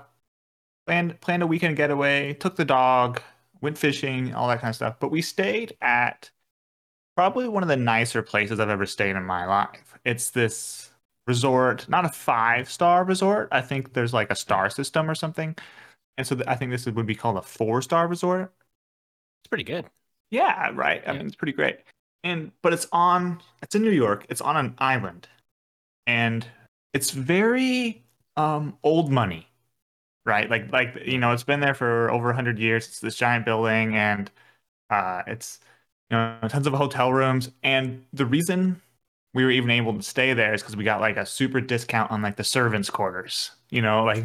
planned 0.87 1.21
planned 1.21 1.43
a 1.43 1.49
weekend 1.49 1.77
getaway, 1.77 2.35
took 2.35 2.57
the 2.57 2.65
dog, 2.65 3.23
went 3.63 3.79
fishing, 3.79 4.35
all 4.35 4.49
that 4.49 4.61
kind 4.61 4.71
of 4.71 4.77
stuff. 4.77 4.97
But 5.01 5.11
we 5.11 5.23
stayed 5.23 5.77
at 5.83 6.31
probably 7.17 7.49
one 7.49 7.63
of 7.63 7.69
the 7.69 7.77
nicer 7.77 8.23
places 8.23 8.61
I've 8.61 8.69
ever 8.69 8.87
stayed 8.87 9.17
in 9.17 9.25
my 9.25 9.45
life. 9.47 9.99
It's 10.05 10.31
this 10.31 10.91
resort, 11.27 11.89
not 11.89 12.05
a 12.05 12.09
five 12.11 12.71
star 12.71 13.05
resort. 13.05 13.49
I 13.53 13.61
think 13.63 13.93
there's 13.95 14.15
like 14.15 14.31
a 14.31 14.37
star 14.37 14.71
system 14.71 15.11
or 15.11 15.15
something. 15.15 15.57
And 16.19 16.27
so 16.27 16.37
th- 16.37 16.49
I 16.49 16.57
think 16.57 16.73
this 16.73 16.87
would 16.87 17.07
be 17.07 17.15
called 17.17 17.39
a 17.39 17.43
four 17.43 17.83
star 17.83 18.09
resort. 18.09 18.53
it's 19.43 19.49
pretty 19.49 19.65
good 19.65 19.87
Yeah, 20.31 20.71
right. 20.75 21.03
I 21.07 21.13
Yeah. 21.13 21.19
mean, 21.19 21.27
it's 21.27 21.37
pretty 21.37 21.53
great. 21.53 21.81
And 22.25 22.53
but 22.63 22.73
it's 22.73 22.87
on 22.93 23.43
it's 23.63 23.75
in 23.75 23.83
New 23.83 23.91
York. 23.91 24.27
It's 24.29 24.41
on 24.41 24.57
an 24.57 24.75
island. 24.79 25.29
And 26.07 26.47
it's 26.95 27.11
very 27.13 28.05
um 28.37 28.79
old 28.85 29.13
money. 29.13 29.49
Right? 30.27 30.51
Like 30.51 30.73
like 30.73 30.97
you 31.07 31.19
know, 31.19 31.33
it's 31.33 31.45
been 31.45 31.61
there 31.61 31.75
for 31.75 32.11
over 32.11 32.29
100 32.29 32.59
years. 32.59 32.89
It's 32.89 33.01
this 33.01 33.17
giant 33.17 33.45
building 33.47 33.97
and 33.97 34.31
uh 34.91 35.23
it's 35.27 35.61
you 36.13 36.19
know, 36.19 36.49
tons 36.49 36.67
of 36.69 36.75
hotel 36.75 37.13
rooms 37.13 37.51
and 37.63 38.05
the 38.13 38.27
reason 38.27 38.83
we 39.35 39.45
were 39.45 39.51
even 39.51 39.71
able 39.71 39.95
to 39.97 40.03
stay 40.03 40.35
there 40.35 40.55
is 40.55 40.63
cuz 40.63 40.77
we 40.77 40.85
got 40.85 41.01
like 41.01 41.17
a 41.17 41.27
super 41.27 41.61
discount 41.61 42.11
on 42.13 42.23
like 42.23 42.37
the 42.37 42.45
servants 42.45 42.91
quarters. 42.91 43.53
You 43.71 43.83
know, 43.83 44.05
like 44.05 44.25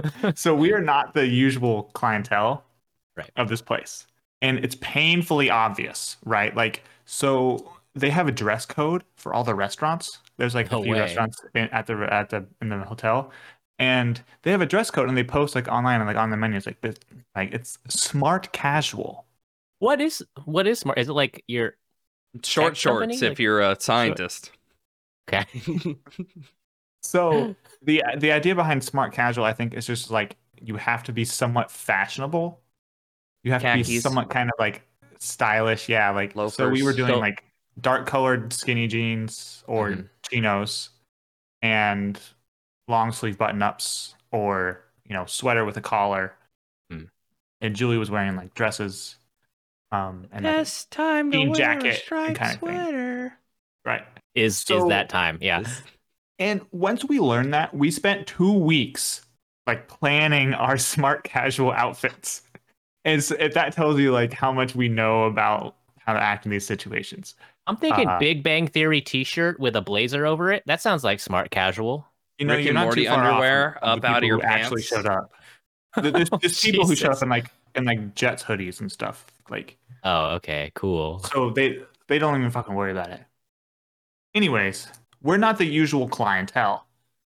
so 0.34 0.54
we 0.54 0.72
are 0.72 0.80
not 0.80 1.14
the 1.14 1.26
usual 1.26 1.84
clientele 1.94 2.64
Right. 3.16 3.30
of 3.36 3.48
this 3.48 3.62
place 3.62 4.06
and 4.42 4.58
it's 4.64 4.76
painfully 4.80 5.50
obvious 5.50 6.16
right 6.24 6.54
like 6.56 6.82
so 7.06 7.72
they 7.94 8.10
have 8.10 8.28
a 8.28 8.32
dress 8.32 8.66
code 8.66 9.04
for 9.16 9.34
all 9.34 9.44
the 9.44 9.54
restaurants 9.54 10.20
there's 10.38 10.54
like 10.54 10.70
No 10.70 10.80
a 10.80 10.82
few 10.82 10.96
way. 10.96 10.96
restaurants 10.96 11.40
in, 11.54 11.68
at 11.70 11.86
the 11.86 11.94
at 12.12 12.30
the 12.30 12.46
in 12.62 12.68
the 12.70 12.78
hotel 12.84 13.32
and 13.78 14.22
they 14.42 14.50
have 14.50 14.62
a 14.62 14.66
dress 14.66 14.90
code 14.90 15.08
and 15.08 15.16
they 15.18 15.24
post 15.24 15.54
like 15.54 15.68
online 15.68 16.00
and 16.00 16.08
like 16.08 16.16
on 16.16 16.30
the 16.30 16.36
menu 16.38 16.56
it's 16.58 16.66
like 16.66 16.80
this- 16.82 16.98
like 17.36 17.52
it's 17.54 17.78
smart 17.88 18.52
casual 18.52 19.25
What 19.78 20.00
is 20.00 20.24
what 20.44 20.66
is 20.66 20.78
smart? 20.80 20.98
Is 20.98 21.08
it 21.08 21.12
like 21.12 21.44
your 21.46 21.76
Short 22.42 22.74
Tech 22.74 22.82
company? 22.84 23.14
shorts 23.14 23.22
Like- 23.22 23.32
if 23.32 23.40
you're 23.40 23.60
a 23.60 23.76
scientist. 23.80 24.50
okay? 25.28 25.44
so 27.02 27.54
the 27.82 28.02
the 28.18 28.32
idea 28.32 28.54
behind 28.54 28.82
smart 28.82 29.12
casual 29.12 29.44
i 29.44 29.52
think 29.52 29.74
is 29.74 29.86
just 29.86 30.10
like 30.10 30.36
you 30.60 30.76
have 30.76 31.02
to 31.04 31.12
be 31.12 31.24
somewhat 31.24 31.70
fashionable 31.70 32.60
you 33.44 33.52
have 33.52 33.62
to 33.62 33.74
be 33.74 33.98
somewhat 34.00 34.28
kind 34.30 34.48
of 34.48 34.54
like 34.58 34.82
stylish 35.18 35.88
yeah 35.88 36.10
like 36.10 36.32
so 36.50 36.68
we 36.68 36.82
were 36.82 36.92
doing 36.92 37.12
So- 37.14 37.18
like 37.18 37.44
dark 37.80 38.06
colored 38.06 38.52
skinny 38.52 38.86
jeans 38.86 39.62
or 39.66 39.90
Mhm. 39.90 40.08
chinos 40.30 40.90
and 41.62 42.18
long 42.88 43.12
sleeve 43.12 43.36
button 43.38 43.62
ups 43.62 44.14
or 44.32 44.80
you 45.04 45.14
know 45.14 45.26
sweater 45.26 45.64
with 45.64 45.76
a 45.76 45.80
collar 45.82 46.34
Hmm. 46.90 47.04
and 47.60 47.74
julie 47.76 47.98
was 47.98 48.10
wearing 48.10 48.36
like 48.36 48.54
dresses 48.54 49.16
um 49.92 50.26
and 50.32 50.44
like, 50.44 50.56
Best 50.56 50.90
time 50.90 51.30
to 51.32 51.44
wear 51.44 51.54
jacket 51.54 51.84
a 51.84 51.88
and 51.88 51.98
striped 51.98 52.38
kind 52.38 52.54
of 52.54 52.60
thing. 52.60 52.82
sweater. 52.84 53.38
right 53.84 54.04
Is 54.34 54.58
So- 54.58 54.84
is 54.84 54.88
that 54.88 55.08
time? 55.08 55.38
Yeah. 55.40 55.64
And 56.38 56.60
once 56.70 57.04
we 57.04 57.18
learned 57.18 57.54
that, 57.54 57.72
we 57.74 57.90
spent 57.90 58.26
two 58.26 58.52
weeks 58.52 59.22
like 59.66 59.88
planning 59.88 60.54
our 60.54 60.76
smart 60.92 61.24
casual 61.24 61.72
outfits. 61.72 62.42
And 63.04 63.22
so 63.22 63.36
if 63.38 63.54
that 63.54 63.72
tells 63.72 63.98
you 63.98 64.12
like 64.12 64.32
how 64.32 64.52
much 64.52 64.74
we 64.74 64.88
know 64.88 65.24
about 65.24 65.76
how 65.98 66.12
to 66.12 66.20
act 66.22 66.44
in 66.44 66.50
these 66.50 66.66
situations. 66.66 67.34
I'm 67.66 67.76
thinking 67.76 68.08
Uh, 68.08 68.18
Big 68.18 68.42
Bang 68.44 68.68
Theory 68.68 69.00
T-shirt 69.00 69.58
with 69.58 69.74
a 69.76 69.80
blazer 69.80 70.24
over 70.26 70.52
it. 70.52 70.62
That 70.66 70.80
sounds 70.80 71.02
like 71.02 71.18
smart 71.20 71.50
casual. 71.50 72.06
You 72.38 72.46
know, 72.46 72.54
Rick 72.54 72.64
you're 72.64 72.70
and 72.70 72.74
not 72.76 72.84
Morty 72.84 73.04
too 73.04 73.08
far 73.10 73.24
off 73.24 73.28
underwear 73.32 73.76
from 73.80 73.88
up 73.88 74.00
the 74.02 74.06
out 74.08 74.16
of 74.18 74.22
people 74.22 74.28
your 74.28 74.38
who 74.38 74.42
actually 74.46 74.82
showed 74.82 75.06
up. 75.06 75.32
There- 76.00 76.10
There's, 76.12 76.30
there's 76.40 76.60
people 76.64 76.86
who 76.86 76.94
showed 76.96 77.08
Jesus. 77.08 77.18
up 77.18 77.22
in 77.24 77.28
like 77.30 77.50
in 77.74 77.84
like 77.84 78.14
Jets 78.14 78.42
hoodies 78.42 78.80
and 78.80 78.90
stuff. 78.90 79.26
Like 79.50 79.76
Oh, 80.04 80.34
okay, 80.36 80.70
cool. 80.74 81.20
so 81.20 81.50
they 81.50 81.80
they 82.08 82.18
don't 82.18 82.38
even 82.38 82.50
fucking 82.50 82.74
worry 82.74 82.92
about 82.92 83.10
it. 83.10 83.22
Anyways, 84.34 84.88
we're 85.22 85.36
not 85.38 85.58
the 85.58 85.64
usual 85.64 86.08
clientele. 86.08 86.86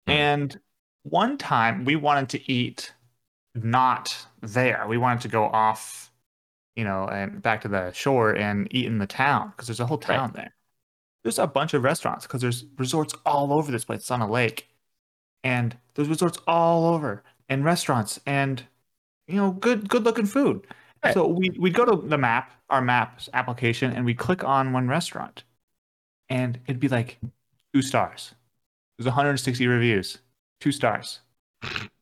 Hmm. 0.07 0.11
And 0.11 0.59
one 1.03 1.37
time 1.37 1.85
we 1.85 1.95
wanted 1.95 2.29
to 2.29 2.51
eat 2.51 2.93
not 3.55 4.15
there. 4.41 4.85
We 4.87 4.97
wanted 4.97 5.21
to 5.21 5.27
go 5.29 5.45
off, 5.45 6.11
you 6.75 6.83
know, 6.83 7.07
and 7.07 7.41
back 7.41 7.61
to 7.61 7.67
the 7.67 7.91
shore 7.93 8.31
and 8.35 8.67
eat 8.71 8.85
in 8.85 8.97
the 8.99 9.07
town 9.07 9.49
because 9.51 9.67
there's 9.67 9.79
a 9.79 9.85
whole 9.85 9.97
Right. 9.97 10.17
town 10.17 10.31
there. 10.35 10.53
There's 11.23 11.39
a 11.39 11.47
bunch 11.47 11.73
of 11.73 11.83
restaurants 11.83 12.25
because 12.25 12.41
there's 12.41 12.65
resorts 12.77 13.13
all 13.25 13.53
over 13.53 13.71
this 13.71 13.85
place. 13.85 13.99
It's 14.01 14.11
on 14.11 14.21
a 14.21 14.29
lake. 14.29 14.67
And 15.43 15.77
there's 15.95 16.09
resorts 16.09 16.39
all 16.47 16.93
over 16.93 17.23
and 17.49 17.63
restaurants 17.63 18.19
and 18.25 18.63
you 19.27 19.35
know, 19.35 19.51
good 19.51 19.89
good 19.89 20.03
looking 20.03 20.25
food. 20.25 20.65
Right. 21.03 21.13
So 21.13 21.27
we 21.27 21.49
we'd 21.59 21.73
go 21.73 21.85
to 21.85 22.07
the 22.07 22.17
map, 22.17 22.53
our 22.69 22.81
maps 22.81 23.29
application, 23.33 23.93
and 23.93 24.05
we 24.05 24.13
click 24.13 24.43
on 24.43 24.73
one 24.73 24.87
restaurant. 24.87 25.43
And 26.29 26.59
it'd 26.65 26.79
be 26.79 26.89
like 26.89 27.19
two 27.73 27.81
stars. 27.81 28.33
There's 28.97 29.05
160 29.05 29.67
reviews. 29.67 30.17
Two 30.59 30.71
stars. 30.71 31.19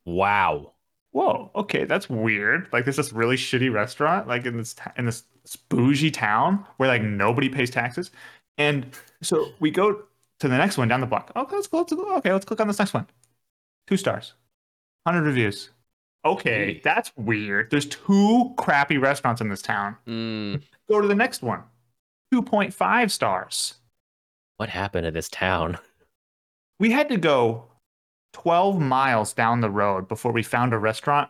Wow. 0.06 0.72
Whoa, 1.12 1.50
okay, 1.56 1.86
that's 1.86 2.10
weird. 2.10 2.68
Like 2.74 2.84
there's 2.84 2.98
this 2.98 3.14
really 3.14 3.38
shitty 3.38 3.72
restaurant, 3.72 4.28
like 4.28 4.46
in 4.46 4.58
this 4.58 4.76
in 4.98 5.06
this 5.06 5.24
bougie 5.70 6.12
town 6.12 6.66
where 6.78 6.90
like 6.90 7.02
nobody 7.02 7.48
pays 7.48 7.70
taxes. 7.70 8.12
And 8.58 8.88
so 9.22 9.48
we 9.60 9.72
go 9.72 10.04
to 10.40 10.48
the 10.48 10.58
next 10.58 10.78
one 10.78 10.90
down 10.90 11.02
the 11.02 11.08
block. 11.08 11.32
Oh, 11.36 11.48
let's 11.52 11.68
go. 11.68 11.78
Let's 11.80 11.94
go. 11.94 12.16
Okay, 12.18 12.34
let's 12.34 12.46
click 12.46 12.60
on 12.60 12.68
this 12.68 12.80
next 12.80 12.94
one. 12.94 13.08
Two 13.88 13.98
stars, 13.98 14.34
hundred 15.06 15.24
reviews. 15.24 15.70
Okay, 16.26 16.76
Jeez. 16.76 16.84
that's 16.84 17.12
weird. 17.16 17.70
There's 17.70 17.86
two 17.86 18.54
crappy 18.58 18.98
restaurants 18.98 19.42
in 19.42 19.50
this 19.50 19.62
town. 19.62 19.96
Mm. 20.08 20.62
Go 20.90 21.00
to 21.02 21.08
the 21.08 21.14
next 21.16 21.44
one. 21.44 21.62
2.5 22.34 23.12
stars. 23.12 23.76
What 24.58 24.70
happened 24.70 25.06
to 25.06 25.12
this 25.12 25.30
town? 25.30 25.78
We 26.78 26.92
had 26.92 27.08
to 27.08 27.16
go 27.16 27.68
12 28.34 28.82
miles 28.82 29.32
down 29.32 29.62
the 29.62 29.70
road 29.70 30.10
before 30.10 30.34
we 30.34 30.44
found 30.44 30.74
a 30.74 30.78
restaurant 30.78 31.30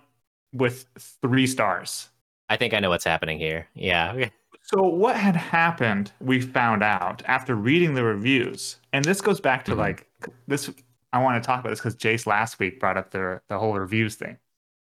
with 0.53 0.87
three 1.21 1.45
stars. 1.45 2.09
I 2.49 2.57
think 2.57 2.73
I 2.73 2.79
know 2.79 2.89
what's 2.89 3.03
happening 3.05 3.37
here. 3.37 3.67
Yeah. 3.75 4.29
So, 4.63 4.81
what 4.81 5.15
had 5.15 5.35
happened, 5.35 6.11
we 6.19 6.41
found 6.41 6.81
out 6.81 7.21
after 7.27 7.53
reading 7.53 7.93
the 7.93 8.03
reviews, 8.03 8.77
and 8.91 9.05
this 9.05 9.21
goes 9.21 9.39
back 9.39 9.63
to 9.65 9.73
Mhm. 9.73 9.77
like 9.77 10.07
this. 10.47 10.71
I 11.15 11.19
want 11.23 11.41
to 11.41 11.45
talk 11.47 11.61
about 11.61 11.69
this 11.69 11.79
because 11.79 11.95
Jace 11.95 12.27
last 12.27 12.59
week 12.59 12.79
brought 12.79 12.97
up 12.97 13.11
the, 13.11 13.41
the 13.47 13.57
whole 13.57 13.73
reviews 13.73 14.15
thing. 14.15 14.37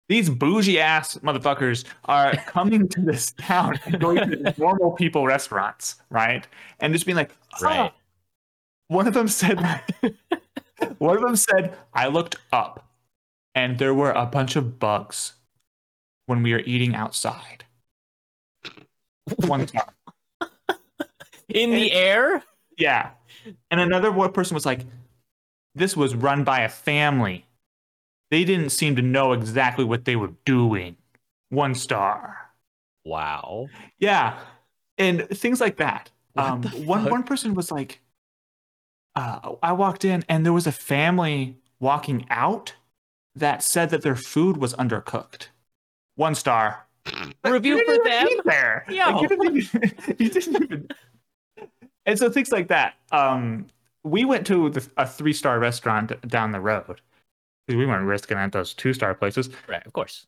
These 0.08 0.30
bougie 0.30 0.80
ass 0.80 1.18
motherfuckers 1.18 1.84
are 2.06 2.34
coming 2.46 2.88
to 2.88 3.00
this 3.02 3.32
town 3.32 3.78
and 3.84 4.00
going 4.00 4.30
to 4.30 4.54
normal 4.56 4.92
people 4.92 5.26
restaurants, 5.26 5.96
right? 6.10 6.46
And 6.80 6.94
just 6.94 7.04
being 7.04 7.16
like, 7.16 7.30
"Ah." 7.54 7.64
Right. 7.64 7.92
One 8.88 9.06
of 9.06 9.14
them 9.14 9.28
said, 9.28 9.58
one 10.98 11.16
of 11.16 11.22
them 11.22 11.36
said, 11.36 11.76
I 11.92 12.08
looked 12.08 12.36
up 12.52 12.86
and 13.54 13.78
there 13.78 13.94
were 13.94 14.12
a 14.12 14.26
bunch 14.26 14.56
of 14.56 14.78
bugs 14.78 15.34
when 16.26 16.42
we 16.42 16.52
were 16.52 16.60
eating 16.60 16.94
outside. 16.94 17.64
One 19.36 19.66
time. 19.66 19.90
In 21.48 21.70
the 21.70 21.92
air? 21.92 22.42
Yeah. 22.78 23.10
And 23.70 23.80
another 23.80 24.10
one 24.10 24.32
person 24.32 24.54
was 24.54 24.66
like, 24.66 24.80
this 25.74 25.96
was 25.96 26.14
run 26.14 26.44
by 26.44 26.60
a 26.60 26.68
family. 26.68 27.46
They 28.30 28.44
didn't 28.44 28.70
seem 28.70 28.96
to 28.96 29.02
know 29.02 29.32
exactly 29.32 29.84
what 29.84 30.04
they 30.04 30.16
were 30.16 30.32
doing. 30.44 30.96
One 31.50 31.74
star. 31.74 32.50
Wow. 33.04 33.68
Yeah. 33.98 34.38
And 34.98 35.28
things 35.28 35.60
like 35.60 35.76
that. 35.76 36.10
Um, 36.36 36.62
one 36.84 37.08
one 37.10 37.22
person 37.22 37.54
was 37.54 37.70
like, 37.70 38.00
uh, 39.14 39.54
I 39.62 39.72
walked 39.72 40.04
in 40.04 40.24
and 40.28 40.44
there 40.44 40.52
was 40.52 40.66
a 40.66 40.72
family 40.72 41.56
walking 41.78 42.26
out 42.30 42.74
that 43.36 43.62
said 43.62 43.90
that 43.90 44.02
their 44.02 44.16
food 44.16 44.56
was 44.56 44.74
undercooked. 44.74 45.48
One 46.16 46.34
star. 46.34 46.86
Review 47.44 47.78
for 47.84 47.92
didn't 47.92 48.04
them? 48.04 48.28
even 48.28 48.42
There. 48.44 48.84
Yo. 48.88 49.10
Like, 49.10 49.22
you, 49.22 49.28
didn't 49.28 49.56
even, 49.56 49.92
you 50.18 50.30
didn't 50.30 50.62
even. 50.64 50.88
And 52.06 52.18
so 52.18 52.30
things 52.30 52.52
like 52.52 52.68
that. 52.68 52.94
Um, 53.12 53.66
we 54.04 54.24
went 54.24 54.46
to 54.46 54.70
the, 54.70 54.86
a 54.96 55.06
three 55.06 55.32
star 55.32 55.58
restaurant 55.58 56.12
down 56.28 56.52
the 56.52 56.60
road. 56.60 57.00
We 57.66 57.86
weren't 57.86 58.06
risking 58.06 58.36
at 58.36 58.52
those 58.52 58.74
two 58.74 58.92
star 58.92 59.14
places. 59.14 59.48
Right, 59.66 59.84
of 59.84 59.92
course. 59.92 60.26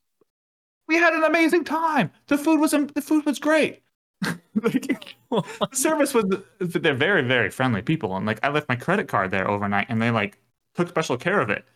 We 0.88 0.96
had 0.96 1.12
an 1.12 1.24
amazing 1.24 1.64
time. 1.64 2.10
The 2.26 2.38
food 2.38 2.58
was 2.60 2.70
the 2.70 3.02
food 3.02 3.26
was 3.26 3.38
great. 3.38 3.82
like, 4.24 5.16
the 5.30 5.68
service 5.72 6.14
was 6.14 6.24
they're 6.58 6.94
very 6.94 7.22
very 7.22 7.50
friendly 7.50 7.82
people 7.82 8.16
and 8.16 8.24
like 8.24 8.40
I 8.42 8.48
left 8.48 8.66
my 8.66 8.76
credit 8.76 9.08
card 9.08 9.30
there 9.30 9.48
overnight 9.48 9.86
and 9.90 10.00
they 10.00 10.10
like 10.10 10.38
took 10.74 10.88
special 10.88 11.18
care 11.18 11.38
of 11.38 11.50
it 11.50 11.66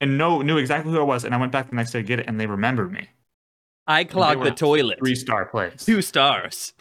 and 0.00 0.16
know 0.16 0.42
knew 0.42 0.58
exactly 0.58 0.92
who 0.92 1.00
I 1.00 1.02
was 1.02 1.24
and 1.24 1.34
I 1.34 1.38
went 1.38 1.50
back 1.50 1.68
the 1.68 1.74
next 1.74 1.90
day 1.90 2.02
to 2.02 2.06
get 2.06 2.20
it 2.20 2.26
and 2.28 2.38
they 2.38 2.46
remembered 2.46 2.92
me. 2.92 3.08
I 3.88 4.04
clogged 4.04 4.44
the 4.44 4.52
toilet. 4.52 5.00
Three 5.00 5.16
star 5.16 5.46
place. 5.46 5.84
Two 5.84 6.02
stars. 6.02 6.72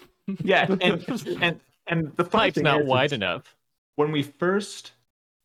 Yeah, 0.43 0.67
and 0.81 1.03
and 1.41 1.59
and 1.87 2.15
the 2.15 2.23
Pipe's 2.23 2.57
not 2.59 2.85
wide 2.85 3.13
enough. 3.13 3.55
When 3.99 4.13
we 4.13 4.23
first 4.23 4.93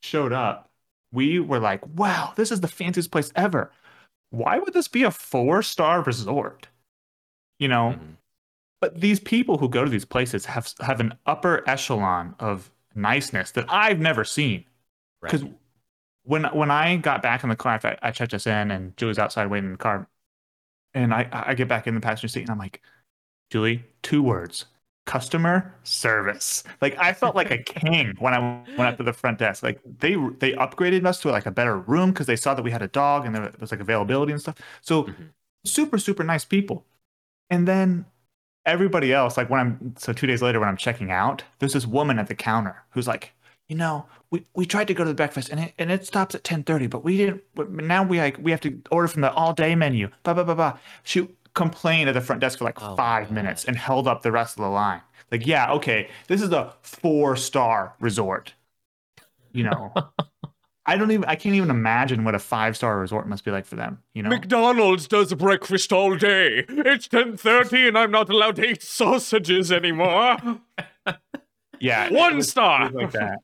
showed 0.05 0.33
up, 0.33 0.71
we 1.13 1.41
were 1.41 1.59
like, 1.59 1.85
"Wow, 1.89 2.35
this 2.37 2.53
is 2.53 2.61
the 2.61 2.69
fanciest 2.69 3.11
place 3.11 3.33
ever." 3.35 3.73
Why 4.31 4.61
would 4.61 4.73
this 4.73 4.87
be 4.87 5.03
a 5.03 5.11
four 5.11 5.61
star 5.61 6.03
resort? 6.03 6.69
You 7.59 7.67
know, 7.67 7.99
Mhm. 7.99 8.17
but 8.81 9.01
these 9.01 9.19
people 9.19 9.59
who 9.59 9.69
go 9.69 9.85
to 9.85 9.91
these 9.91 10.05
places 10.05 10.47
have 10.47 10.73
have 10.79 11.01
an 11.01 11.19
upper 11.27 11.69
echelon 11.69 12.37
of 12.39 12.71
niceness 12.95 13.51
that 13.53 13.67
I've 13.69 13.99
never 13.99 14.25
seen. 14.25 14.67
Right. 15.21 15.33
Because 15.33 15.49
when 16.23 16.45
when 16.45 16.71
I 16.71 16.97
got 16.97 17.23
back 17.23 17.43
in 17.43 17.49
the 17.49 17.57
car, 17.57 17.81
I, 17.83 17.99
I 18.03 18.11
checked 18.13 18.35
us 18.35 18.47
in, 18.47 18.71
and 18.71 18.97
Julie's 18.97 19.19
outside 19.19 19.51
waiting 19.51 19.67
in 19.67 19.73
the 19.73 19.79
car, 19.79 20.09
and 20.95 21.13
I 21.13 21.29
I 21.33 21.55
get 21.55 21.67
back 21.67 21.89
in 21.89 21.97
the 21.97 22.01
passenger 22.01 22.29
seat, 22.29 22.43
and 22.43 22.51
I'm 22.51 22.59
like, 22.59 22.83
Julie, 23.51 23.85
two 24.03 24.23
words. 24.23 24.67
Customer 25.07 25.75
service. 25.83 26.65
Like 26.81 26.97
I 26.99 27.13
felt 27.13 27.37
like 27.37 27.51
a 27.51 27.59
king 27.63 28.15
when 28.19 28.33
I 28.35 28.65
went 28.77 28.89
up 28.89 28.97
to 28.97 29.03
the 29.03 29.13
front 29.13 29.39
desk. 29.39 29.63
Like 29.63 29.81
they 29.85 30.15
they 30.39 30.53
upgraded 30.55 31.05
us 31.07 31.21
to 31.21 31.31
like 31.31 31.45
a 31.47 31.51
better 31.51 31.79
room 31.79 32.11
because 32.11 32.27
they 32.27 32.37
saw 32.37 32.55
that 32.55 32.63
we 32.63 32.71
had 32.71 32.83
a 32.83 32.89
dog 32.89 33.27
and 33.27 33.35
there 33.35 33.53
was 33.61 33.71
like 33.71 33.81
availability 33.81 34.33
and 34.33 34.41
stuff. 34.41 34.57
So 34.81 35.09
Mhm. 35.09 35.35
super 35.65 35.99
super 35.99 36.25
nice 36.25 36.45
people. 36.45 36.87
And 37.51 37.69
then 37.69 38.07
everybody 38.67 39.13
else, 39.13 39.37
like 39.37 39.51
when 39.51 39.61
I'm 39.61 39.95
so 39.99 40.13
two 40.13 40.27
days 40.27 40.43
later 40.43 40.61
when 40.61 40.69
I'm 40.69 40.77
checking 40.77 41.11
out, 41.11 41.45
there's 41.59 41.75
this 41.75 41.87
woman 41.87 42.19
at 42.19 42.29
the 42.29 42.35
counter 42.35 42.85
who's 42.91 43.09
like, 43.09 43.33
you 43.69 43.77
know, 43.77 44.07
we, 44.31 44.47
we 44.55 44.67
tried 44.67 44.89
to 44.89 44.95
go 44.95 45.05
to 45.05 45.11
the 45.11 45.15
breakfast 45.15 45.51
and 45.51 45.61
it 45.61 45.75
and 45.79 45.91
it 45.91 46.07
stops 46.07 46.35
at 46.35 46.45
10:30, 46.45 46.87
but 46.87 47.05
we 47.05 47.17
didn't. 47.19 47.43
But 47.55 47.71
now 47.73 48.03
we 48.05 48.19
like 48.19 48.39
we 48.39 48.51
have 48.51 48.61
to 48.63 48.81
order 48.91 49.09
from 49.09 49.23
the 49.23 49.33
all 49.33 49.55
day 49.55 49.75
menu. 49.75 50.11
Blah 50.25 50.35
blah 50.35 50.45
blah 50.45 50.55
blah. 50.55 50.79
She 51.03 51.29
complained 51.55 52.09
at 52.09 52.13
the 52.13 52.21
front 52.21 52.41
desk 52.41 52.59
for 52.59 52.65
like 52.65 52.83
Oh 52.83 52.91
my 52.91 52.97
five 52.97 53.29
God. 53.29 53.35
minutes 53.35 53.65
and 53.65 53.77
held 53.77 54.07
up 54.09 54.23
the 54.23 54.33
rest 54.33 54.59
of 54.59 54.63
the 54.65 54.71
line. 54.71 55.01
Like, 55.33 55.47
yeah, 55.47 55.73
okay, 55.73 56.09
this 56.29 56.43
is 56.43 56.51
a 56.53 56.75
four 56.83 57.37
star 57.37 57.95
resort. 58.01 58.55
You 59.53 59.65
know, 59.65 59.93
I 60.87 60.97
don't 60.97 61.11
even 61.13 61.25
I 61.27 61.35
can't 61.37 61.55
even 61.55 61.71
imagine 61.71 62.25
what 62.25 62.35
a 62.35 62.39
five 62.39 62.77
star 62.77 62.99
resort 62.99 63.27
must 63.29 63.45
be 63.45 63.51
like 63.51 63.65
for 63.67 63.77
them. 63.77 64.03
You 64.15 64.23
know, 64.23 64.29
McDonald's 64.31 65.09
does 65.09 65.33
breakfast 65.35 65.93
all 65.93 66.17
day. 66.17 66.65
It's 66.69 67.09
10:30 67.09 67.89
and 67.89 67.99
I'm 67.99 68.11
not 68.11 68.29
allowed 68.29 68.57
to 68.57 68.65
eat 68.69 68.83
sausages 68.83 69.73
anymore. 69.73 70.37
yeah, 71.81 72.11
One 72.13 72.37
was- 72.37 72.51
star. 72.51 72.91
like 72.91 73.13
that. 73.13 73.39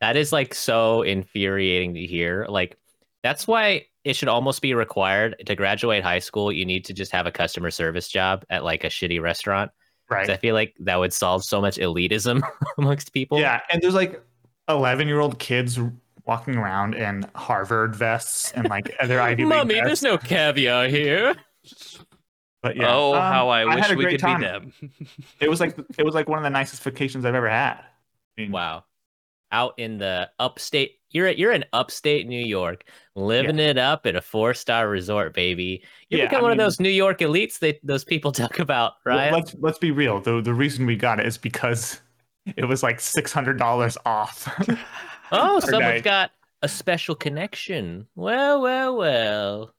That 0.00 0.16
is 0.16 0.32
like 0.32 0.54
so 0.54 1.02
infuriating 1.02 1.94
to 1.94 2.06
hear. 2.06 2.46
Like 2.48 2.76
that's 3.22 3.46
why 3.46 3.86
it 4.08 4.16
should 4.16 4.28
almost 4.28 4.62
be 4.62 4.72
required 4.72 5.36
to 5.44 5.54
graduate 5.54 6.02
high 6.02 6.18
school. 6.20 6.50
You 6.50 6.64
need 6.64 6.86
to 6.86 6.94
just 6.94 7.12
have 7.12 7.26
a 7.26 7.30
customer 7.30 7.70
service 7.70 8.08
job 8.08 8.42
at 8.48 8.64
like 8.64 8.82
a 8.82 8.86
shitty 8.86 9.20
restaurant. 9.20 9.70
Right. 10.08 10.30
I 10.30 10.38
feel 10.38 10.54
like 10.54 10.74
that 10.80 10.96
would 10.96 11.12
solve 11.12 11.44
so 11.44 11.60
much 11.60 11.76
elitism 11.76 12.42
amongst 12.78 13.12
people. 13.12 13.38
Yeah, 13.38 13.60
and 13.70 13.82
there's 13.82 13.92
like 13.92 14.22
11 14.66 15.08
year 15.08 15.20
old 15.20 15.38
kids 15.38 15.78
walking 16.24 16.56
around 16.56 16.94
in 16.94 17.26
Harvard 17.34 17.94
vests 17.94 18.50
and 18.52 18.66
like 18.70 18.96
other 18.98 19.20
Ivy 19.20 19.42
League 19.44 19.50
Mommy, 19.50 19.74
vests. 19.74 19.86
there's 19.86 20.02
no 20.02 20.16
caviar 20.16 20.88
here. 20.88 21.34
But 22.62 22.76
yeah, 22.76 22.86
oh, 22.88 23.12
um, 23.14 23.20
how 23.20 23.50
I 23.50 23.66
wish 23.66 23.94
we 23.94 24.06
could 24.06 24.20
time. 24.20 24.40
be 24.40 24.46
them. 24.46 24.72
It 25.40 25.50
was 25.50 25.60
like 25.60 25.76
it 25.98 26.04
was 26.04 26.14
like 26.14 26.30
one 26.30 26.38
of 26.38 26.44
the 26.44 26.50
nicest 26.50 26.82
vacations 26.82 27.26
I've 27.26 27.34
ever 27.34 27.50
had. 27.50 27.74
I 27.74 28.40
mean, 28.40 28.52
Wow. 28.52 28.84
Out 29.52 29.78
in 29.78 29.98
the 29.98 30.30
upstate, 30.38 30.97
you're 31.10 31.30
you're 31.30 31.52
in 31.52 31.64
upstate 31.72 32.26
New 32.26 32.44
York, 32.44 32.84
living 33.14 33.58
it 33.58 33.78
up 33.78 34.06
at 34.06 34.16
a 34.16 34.20
four 34.22 34.54
star 34.54 34.88
resort, 34.88 35.34
baby. 35.34 35.82
You 36.10 36.18
Yeah, 36.18 36.24
become 36.26 36.40
I 36.40 36.42
one 36.42 36.50
mean- 36.52 36.60
of 36.60 36.66
those 36.66 36.80
New 36.80 36.88
York 36.90 37.18
elites 37.20 37.58
that 37.60 37.80
those 37.82 38.04
people 38.04 38.32
talk 38.42 38.58
about, 38.58 38.94
Well, 39.06 39.16
right? 39.16 39.32
Let's 39.32 39.54
let's 39.58 39.78
be 39.78 39.90
real. 39.90 40.20
The 40.20 40.40
the 40.42 40.54
reason 40.54 40.86
we 40.86 40.96
got 40.96 41.20
it 41.20 41.26
is 41.26 41.38
because 41.38 42.00
it 42.56 42.64
was 42.64 42.82
like 42.82 43.00
six 43.00 43.32
hundred 43.32 43.58
dollars 43.58 43.96
off. 44.04 44.48
Oh, 45.30 45.60
someone's 45.60 45.82
night. 45.96 46.04
got 46.04 46.30
a 46.62 46.68
special 46.68 47.14
connection. 47.14 48.06
Well, 48.14 48.62
well, 48.62 48.96
well. 48.96 49.74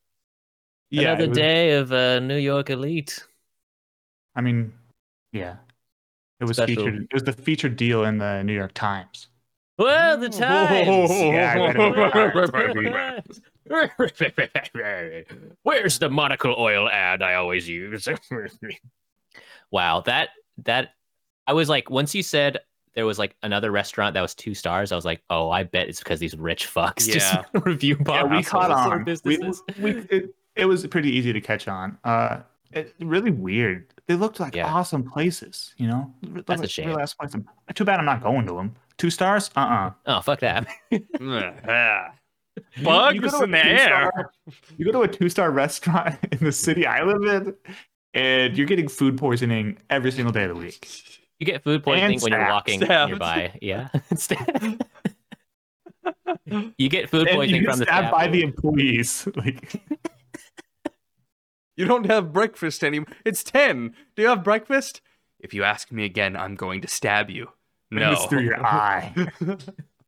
yeah, 0.91 1.13
Another 1.13 1.27
was- 1.29 1.37
day 1.37 1.71
of 1.71 1.91
uh, 1.91 2.19
New 2.19 2.37
York 2.37 2.69
elite. 2.69 3.25
I 4.35 4.41
mean, 4.41 4.71
yeah, 5.33 5.55
it 6.39 6.45
was 6.45 6.57
Special. 6.57 6.85
featured. 6.85 7.03
It 7.05 7.13
was 7.13 7.23
the 7.23 7.33
featured 7.33 7.77
deal 7.77 8.03
in 8.03 8.19
the 8.19 8.43
New 8.43 8.53
York 8.53 8.73
Times. 8.75 9.28
Well, 9.79 10.17
the 10.17 10.27
times. 10.29 11.09
Yeah, 11.09 11.55
Where's 15.63 15.99
the 15.99 16.09
monocle 16.09 16.55
oil 16.57 16.89
ad 16.89 17.21
I 17.23 17.35
always 17.35 17.67
use? 17.67 18.07
wow, 19.71 20.01
that 20.01 20.29
that 20.65 20.89
I 21.47 21.53
was 21.53 21.69
like, 21.69 21.89
once 21.89 22.13
you 22.13 22.23
said 22.23 22.59
there 22.93 23.05
was 23.05 23.17
like 23.17 23.35
another 23.41 23.71
restaurant 23.71 24.15
that 24.15 24.21
was 24.21 24.35
two 24.35 24.53
stars, 24.53 24.91
I 24.91 24.95
was 24.95 25.05
like, 25.05 25.21
oh, 25.29 25.49
I 25.49 25.63
bet 25.63 25.87
it's 25.87 25.99
because 25.99 26.19
these 26.19 26.35
rich 26.35 26.67
fucks 26.67 27.07
Yeah. 27.07 27.13
just 27.13 27.37
review 27.65 27.97
Yeah, 28.05 28.23
we 28.25 28.43
caught 28.43 28.71
on 28.71 28.91
on. 28.91 29.17
We, 29.23 29.37
we, 29.79 29.91
it, 30.09 30.35
it 30.55 30.65
was 30.65 30.85
pretty 30.87 31.09
easy 31.15 31.31
to 31.31 31.39
catch 31.39 31.69
on. 31.69 31.97
Uh, 32.03 32.41
it, 32.73 32.93
really 32.99 33.31
weird. 33.31 33.93
They 34.07 34.15
looked 34.15 34.39
like 34.41 34.55
Yeah. 34.55 34.65
awesome 34.73 35.03
places. 35.09 35.73
You 35.77 35.87
know, 35.87 36.13
They 36.21 36.41
That's 36.41 36.63
a 36.63 36.67
shame. 36.67 36.87
Really 36.87 36.99
nice 36.99 37.13
places. 37.13 37.41
Too 37.73 37.85
bad 37.85 37.99
I'm 37.99 38.05
not 38.05 38.21
going 38.21 38.45
to 38.47 38.53
them. 38.55 38.75
Two 38.99 39.09
stars? 39.09 39.49
Uh 39.55 39.59
uh 39.61 39.91
Oh, 40.05 40.21
fuck 40.21 40.41
that. 40.41 40.67
Bugs 42.83 43.19
go 43.19 43.29
to 43.39 43.43
in 43.45 43.51
the 43.51 43.65
air. 43.65 44.11
two-star- 44.11 44.31
You 44.77 44.85
go 44.85 44.91
to 44.91 45.01
a 45.01 45.07
two 45.07 45.29
star 45.29 45.49
restaurant 45.51 46.19
in 46.31 46.39
the 46.39 46.51
city 46.51 46.85
I 46.85 47.03
live 47.03 47.23
in, 47.23 47.55
and 48.13 48.55
you're 48.57 48.67
getting 48.67 48.87
food 48.89 49.17
poisoning 49.17 49.77
every 49.89 50.11
single 50.11 50.31
day 50.33 50.43
of 50.43 50.49
the 50.49 50.61
week. 50.61 50.87
You 51.39 51.45
get 51.45 51.63
food 51.63 51.83
poisoning 51.83 52.13
And 52.15 52.21
when 52.21 52.33
you're 52.33 52.49
walking 52.49 52.81
Stabbed. 52.83 53.09
nearby. 53.11 53.57
Yeah. 53.61 53.87
You 56.77 56.89
get 56.89 57.09
food 57.09 57.27
And 57.27 57.37
poisoning 57.37 57.61
you 57.61 57.67
get 57.67 57.71
from 57.71 57.79
the 57.79 57.85
staff 57.85 58.11
by 58.11 58.27
the 58.27 58.41
employees. 58.43 59.27
Like 59.35 59.73
You 61.75 61.85
don't 61.85 62.05
have 62.07 62.33
breakfast 62.33 62.83
anymore. 62.83 63.07
It's 63.25 63.43
10. 63.43 63.93
Do 64.15 64.21
you 64.23 64.27
have 64.29 64.43
breakfast? 64.43 65.01
If 65.39 65.53
you 65.53 65.63
ask 65.63 65.91
me 65.91 66.05
again, 66.05 66.35
I'm 66.35 66.55
going 66.55 66.81
to 66.81 66.87
stab 66.87 67.29
you. 67.29 67.49
No. 67.91 68.11
it's 68.11 68.25
through 68.25 68.41
your 68.41 68.63
eye. 68.65 69.13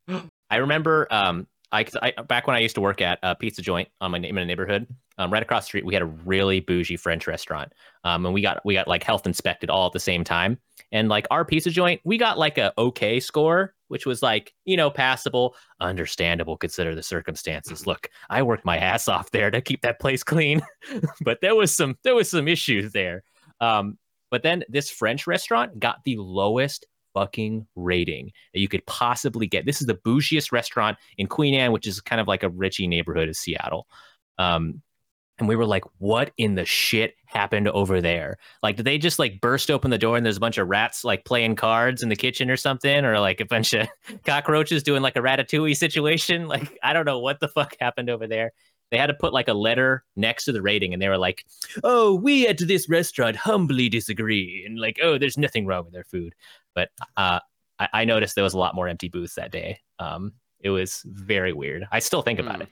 I 0.49 0.57
remember 0.57 1.07
um 1.11 1.47
I, 1.71 1.83
'cause 1.85 1.95
I 2.01 2.11
back 2.23 2.47
when 2.47 2.55
I 2.55 2.59
used 2.59 2.75
to 2.75 2.81
work 2.81 3.01
at 3.01 3.19
a 3.23 3.33
pizza 3.35 3.61
joint 3.61 3.87
on 4.01 4.11
my 4.11 4.17
in 4.17 4.35
my 4.35 4.43
neighborhood, 4.43 4.87
um, 5.17 5.31
right 5.31 5.41
across 5.41 5.63
the 5.63 5.67
street, 5.67 5.85
we 5.85 5.93
had 5.93 6.03
a 6.03 6.07
really 6.25 6.59
bougie 6.59 6.97
French 6.97 7.27
restaurant. 7.27 7.71
Um, 8.03 8.25
and 8.25 8.33
we 8.33 8.41
got 8.41 8.63
we 8.65 8.73
got 8.73 8.87
like 8.87 9.03
health 9.03 9.25
inspected 9.25 9.69
all 9.69 9.87
at 9.87 9.93
the 9.93 9.99
same 9.99 10.23
time. 10.23 10.59
And 10.91 11.07
like 11.07 11.25
our 11.31 11.45
pizza 11.45 11.69
joint, 11.69 12.01
we 12.03 12.17
got 12.17 12.37
like 12.37 12.57
a 12.57 12.73
okay 12.77 13.21
score, 13.21 13.73
which 13.87 14.05
was 14.05 14.21
like, 14.21 14.53
you 14.65 14.75
know, 14.75 14.89
passable, 14.89 15.55
understandable, 15.79 16.57
consider 16.57 16.93
the 16.93 17.03
circumstances. 17.03 17.87
Look, 17.87 18.09
I 18.29 18.43
worked 18.43 18.65
my 18.65 18.77
ass 18.77 19.07
off 19.07 19.31
there 19.31 19.49
to 19.49 19.61
keep 19.61 19.81
that 19.83 20.01
place 20.01 20.23
clean. 20.23 20.61
but 21.21 21.39
there 21.39 21.55
was 21.55 21.73
some 21.73 21.97
there 22.03 22.15
was 22.15 22.29
some 22.29 22.49
issues 22.49 22.91
there. 22.91 23.23
Um, 23.61 23.97
but 24.29 24.43
then 24.43 24.63
this 24.67 24.89
French 24.89 25.25
restaurant 25.27 25.79
got 25.79 26.03
the 26.03 26.17
lowest 26.17 26.85
fucking 27.13 27.67
rating 27.75 28.31
that 28.53 28.59
you 28.59 28.67
could 28.67 28.85
possibly 28.85 29.47
get. 29.47 29.65
This 29.65 29.81
is 29.81 29.87
the 29.87 29.95
bougiest 29.95 30.51
restaurant 30.51 30.97
in 31.17 31.27
Queen 31.27 31.53
Anne, 31.53 31.71
which 31.71 31.87
is 31.87 32.01
kind 32.01 32.21
of 32.21 32.27
like 32.27 32.43
a 32.43 32.49
richy 32.49 32.87
neighborhood 32.87 33.29
of 33.29 33.35
Seattle. 33.35 33.87
Um, 34.37 34.81
and 35.41 35.47
we 35.47 35.55
were 35.55 35.65
like, 35.65 35.85
what 35.97 36.31
in 36.37 36.53
the 36.53 36.65
shit 36.65 37.15
happened 37.25 37.67
over 37.67 37.99
there? 37.99 38.37
Like, 38.61 38.75
did 38.75 38.85
they 38.85 38.99
just 38.99 39.17
like 39.17 39.41
burst 39.41 39.71
open 39.71 39.89
the 39.89 39.97
door 39.97 40.15
and 40.15 40.23
there's 40.23 40.37
a 40.37 40.41
bunch 40.41 40.59
of 40.59 40.67
rats 40.67 41.03
like 41.03 41.25
playing 41.25 41.55
cards 41.55 42.03
in 42.03 42.09
the 42.09 42.15
kitchen 42.15 42.49
or 42.51 42.57
something? 42.57 43.03
Or 43.03 43.19
like 43.19 43.41
a 43.41 43.45
bunch 43.45 43.73
of 43.73 43.87
cockroaches 44.23 44.83
doing 44.83 45.01
like 45.01 45.15
a 45.15 45.21
ratatouille 45.21 45.75
situation? 45.75 46.47
Like, 46.51 46.77
I 46.83 46.91
don't 46.91 47.05
know 47.05 47.19
what 47.19 47.39
the 47.39 47.47
fuck 47.47 47.75
happened 47.79 48.09
over 48.09 48.27
there. 48.27 48.51
They 48.91 48.97
had 48.97 49.07
to 49.07 49.13
put 49.13 49.31
like 49.31 49.47
a 49.47 49.53
letter 49.53 50.03
next 50.17 50.45
to 50.45 50.51
the 50.51 50.61
rating 50.61 50.91
and 50.91 51.01
they 51.01 51.07
were 51.07 51.17
like, 51.17 51.45
oh, 51.81 52.13
we 52.13 52.45
at 52.45 52.57
this 52.57 52.89
restaurant 52.89 53.37
humbly 53.37 53.87
disagree. 53.87 54.63
And 54.65 54.77
like, 54.77 54.99
oh, 55.01 55.17
there's 55.17 55.37
nothing 55.37 55.65
wrong 55.65 55.85
with 55.85 55.93
their 55.93 56.03
food. 56.03 56.35
But 56.75 56.89
uh, 57.17 57.39
I, 57.79 57.87
I 57.93 58.05
noticed 58.05 58.35
there 58.35 58.43
was 58.43 58.53
a 58.53 58.57
lot 58.59 58.75
more 58.75 58.87
empty 58.87 59.09
booths 59.09 59.35
that 59.35 59.51
day. 59.51 59.79
Um, 59.99 60.33
it 60.59 60.69
was 60.69 61.03
very 61.05 61.53
weird. 61.53 61.87
I 61.91 61.99
still 61.99 62.21
think 62.21 62.39
about 62.39 62.57
Hmm. 62.57 62.61
it. 62.63 62.69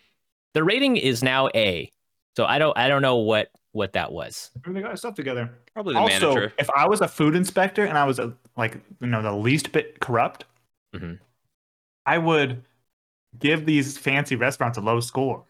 The 0.54 0.64
rating 0.64 0.98
is 0.98 1.22
now 1.24 1.50
A, 1.56 1.92
so 2.36 2.46
I 2.46 2.58
don't 2.60 2.76
I 2.78 2.88
don't 2.88 3.02
know 3.02 3.18
what 3.18 3.50
what 3.72 3.94
that 3.94 4.12
was. 4.12 4.50
they 4.66 4.82
got 4.82 4.98
stuff 4.98 5.14
together. 5.14 5.52
Probably 5.74 5.94
the 5.94 6.00
also, 6.00 6.34
manager. 6.34 6.54
if 6.58 6.70
I 6.72 6.88
was 6.88 7.02
a 7.02 7.08
food 7.08 7.36
inspector 7.36 7.86
and 7.86 7.98
I 7.98 8.04
was 8.06 8.18
a, 8.20 8.34
like 8.58 8.78
you 9.00 9.08
know 9.08 9.22
the 9.22 9.32
least 9.34 9.72
bit 9.72 10.00
corrupt, 10.00 10.46
Mhm. 10.96 11.20
I 12.06 12.18
would 12.18 12.64
give 13.38 13.66
these 13.68 13.96
fancy 13.98 14.36
restaurants 14.36 14.78
a 14.80 14.82
low 14.82 15.00
score, 15.02 15.46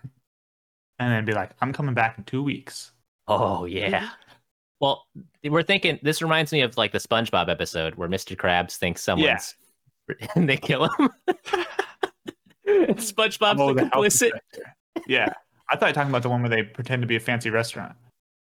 and 0.99 1.11
then 1.13 1.23
be 1.23 1.31
like, 1.33 1.51
"I'm 1.61 1.71
coming 1.71 1.93
back 1.95 2.17
in 2.17 2.25
two 2.25 2.43
weeks." 2.43 2.91
Oh 3.27 3.63
yeah. 3.65 4.09
Well, 4.79 5.05
we're 5.43 5.63
thinking. 5.63 5.99
This 6.03 6.21
reminds 6.21 6.51
me 6.51 6.61
of 6.61 6.77
like 6.77 6.91
the 6.91 6.99
SpongeBob 6.99 7.49
episode 7.49 7.95
where 7.95 8.07
Mr. 8.09 8.35
Krabs 8.37 8.75
thinks 8.77 9.01
someone's 9.01 9.55
and 10.35 10.47
they 10.49 10.57
kill 10.57 10.85
him. 10.85 11.09
SpongeBob's 12.67 13.59
Oh, 13.59 13.73
the 13.73 13.83
the 13.85 13.89
complicit. 13.89 14.31
Yeah, 15.07 15.33
I 15.69 15.75
thought 15.75 15.87
you 15.87 15.89
were 15.89 15.93
talking 15.93 16.09
about 16.11 16.23
the 16.23 16.29
one 16.29 16.41
where 16.41 16.49
they 16.49 16.63
pretend 16.63 17.01
to 17.01 17.07
be 17.07 17.15
a 17.15 17.19
fancy 17.19 17.49
restaurant. 17.49 17.93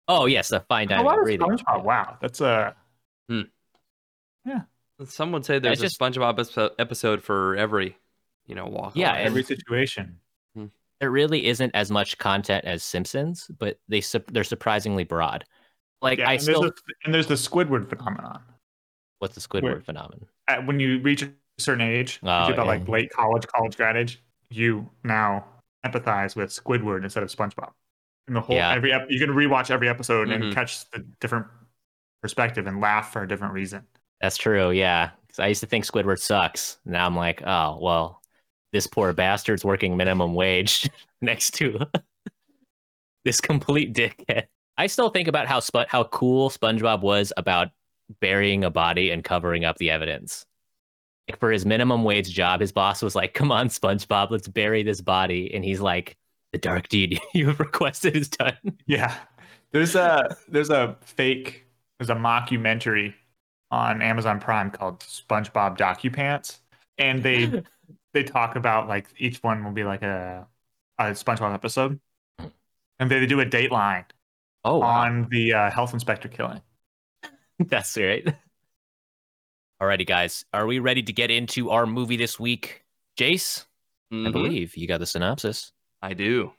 Oh 0.07 0.25
yes, 0.25 0.51
a 0.51 0.59
fine 0.61 0.87
Oh, 0.91 1.03
dining. 1.03 1.39
wow. 1.39 1.47
SpongeBob. 1.47 1.83
Wow, 1.83 2.17
that's 2.21 2.41
a. 2.41 2.75
uh, 3.29 3.43
Some 5.05 5.31
would 5.31 5.45
say 5.45 5.59
there's 5.59 5.79
just- 5.79 5.95
a 5.95 6.03
SpongeBob 6.03 6.71
episode 6.79 7.21
for 7.23 7.55
every, 7.55 7.97
you 8.47 8.55
know, 8.55 8.65
walk. 8.65 8.93
Yeah, 8.95 9.11
life. 9.11 9.25
every 9.25 9.43
situation. 9.43 10.19
there 10.99 11.11
really 11.11 11.45
isn't 11.45 11.71
as 11.75 11.91
much 11.91 12.17
content 12.17 12.65
as 12.65 12.83
Simpsons, 12.83 13.51
but 13.59 13.79
they 13.87 14.01
sup- 14.01 14.31
they're 14.31 14.43
surprisingly 14.43 15.03
broad. 15.03 15.45
Like 16.01 16.19
Yeah, 16.19 16.29
I 16.29 16.33
and, 16.33 16.41
still, 16.41 16.61
there's 16.61 16.71
a, 16.73 16.93
and 17.05 17.13
there's 17.13 17.27
the 17.27 17.33
Squidward 17.35 17.89
phenomenon. 17.89 18.41
what's 19.19 19.35
the 19.35 19.41
Squidward 19.41 19.63
where- 19.63 19.81
phenomenon? 19.81 20.25
At, 20.47 20.65
when 20.65 20.79
you 20.79 20.99
reach 21.01 21.23
a 21.23 21.31
certain 21.57 21.81
age, 21.81 22.19
Oh, 22.23 22.39
usually 22.39 22.53
about 22.53 22.65
yeah. 22.65 22.71
like 22.71 22.87
late 22.87 23.09
college, 23.11 23.45
college 23.47 23.75
grad 23.77 23.97
age, 23.97 24.21
you 24.49 24.89
now 25.03 25.43
empathize 25.85 26.35
with 26.35 26.49
Squidward 26.49 27.03
instead 27.03 27.23
of 27.23 27.29
SpongeBob. 27.29 27.71
And 28.27 28.35
the 28.35 28.41
whole 28.41 28.55
Yeah. 28.55 28.73
every 28.73 28.93
ep- 28.93 29.07
you 29.09 29.19
can 29.19 29.29
rewatch 29.35 29.69
every 29.71 29.89
episode 29.89 30.27
Mhm. 30.29 30.35
and 30.43 30.53
catch 30.53 30.89
the 30.91 30.99
different 31.19 31.47
perspective 32.21 32.67
and 32.67 32.79
laugh 32.81 33.11
for 33.11 33.23
a 33.23 33.27
different 33.27 33.53
reason. 33.53 33.85
That's 34.21 34.37
true. 34.37 34.71
Yeah, 34.71 35.11
'Cause 35.29 35.39
I 35.39 35.47
used 35.47 35.61
to 35.61 35.67
think 35.67 35.85
Squidward 35.85 36.19
sucks. 36.19 36.79
Now 36.85 37.05
I'm 37.05 37.15
like, 37.15 37.41
oh 37.45 37.77
well, 37.81 38.21
this 38.73 38.87
poor 38.87 39.13
bastard's 39.13 39.63
working 39.65 39.95
minimum 39.97 40.33
wage 40.33 40.89
next 41.21 41.51
to 41.55 41.79
this 43.25 43.39
complete 43.41 43.93
dickhead. 43.93 44.47
I 44.77 44.87
still 44.87 45.09
think 45.09 45.27
about 45.27 45.47
how 45.47 45.59
Sp- 45.59 45.89
how 45.89 46.05
cool 46.05 46.49
SpongeBob 46.49 47.01
was 47.01 47.33
about 47.37 47.69
burying 48.19 48.63
a 48.63 48.69
body 48.69 49.09
and 49.09 49.23
covering 49.23 49.65
up 49.65 49.77
the 49.77 49.89
evidence. 49.89 50.45
Like 51.27 51.39
for 51.39 51.51
his 51.51 51.65
minimum 51.65 52.03
wage 52.03 52.29
job, 52.29 52.61
his 52.61 52.71
boss 52.71 53.01
was 53.01 53.15
like, 53.15 53.33
"Come 53.33 53.51
on, 53.51 53.69
SpongeBob, 53.69 54.31
let's 54.31 54.47
bury 54.47 54.83
this 54.83 55.01
body," 55.01 55.53
and 55.53 55.63
he's 55.63 55.81
like, 55.81 56.15
"The 56.53 56.59
dark 56.59 56.87
deed 56.87 57.19
you 57.33 57.47
have 57.47 57.59
requested 57.59 58.15
is 58.15 58.29
done." 58.29 58.57
Yeah, 58.85 59.15
there's 59.71 59.95
a 59.95 60.37
there's 60.47 60.69
a 60.69 60.97
fake 61.01 61.65
there's 61.99 62.09
a 62.09 62.15
mockumentary 62.15 63.13
on 63.71 64.01
Amazon 64.01 64.39
Prime 64.39 64.71
called 64.71 64.99
SpongeBob 64.99 65.77
DocuPants, 65.77 66.59
and 66.97 67.23
they 67.23 67.63
they 68.13 68.23
talk 68.23 68.55
about 68.55 68.87
like 68.87 69.07
each 69.17 69.39
one 69.43 69.63
will 69.65 69.71
be 69.71 69.83
like 69.83 70.03
a 70.03 70.47
a 70.99 71.03
SpongeBob 71.05 71.53
episode, 71.53 71.99
and 72.99 73.11
they 73.11 73.25
do 73.25 73.41
a 73.41 73.45
dateline 73.45 74.05
Oh, 74.67 74.79
wow. 74.79 74.87
on 74.87 75.27
the 75.29 75.53
uh, 75.53 75.71
health 75.71 75.93
inspector 75.93 76.27
killing. 76.27 76.61
That's 77.59 77.95
right. 77.97 78.35
Alrighty, 79.81 80.05
guys. 80.07 80.43
Are 80.53 80.65
we 80.67 80.79
ready 80.79 81.03
to 81.03 81.13
get 81.13 81.31
into 81.31 81.69
our 81.69 81.85
movie 81.85 82.17
this 82.17 82.39
week? 82.39 82.83
Jace, 83.17 83.65
I 84.11 84.15
Mhm. 84.15 84.31
believe 84.31 84.75
you 84.77 84.87
got 84.87 84.99
the 84.99 85.05
synopsis. 85.05 85.71
I 86.01 86.13
do. 86.13 86.53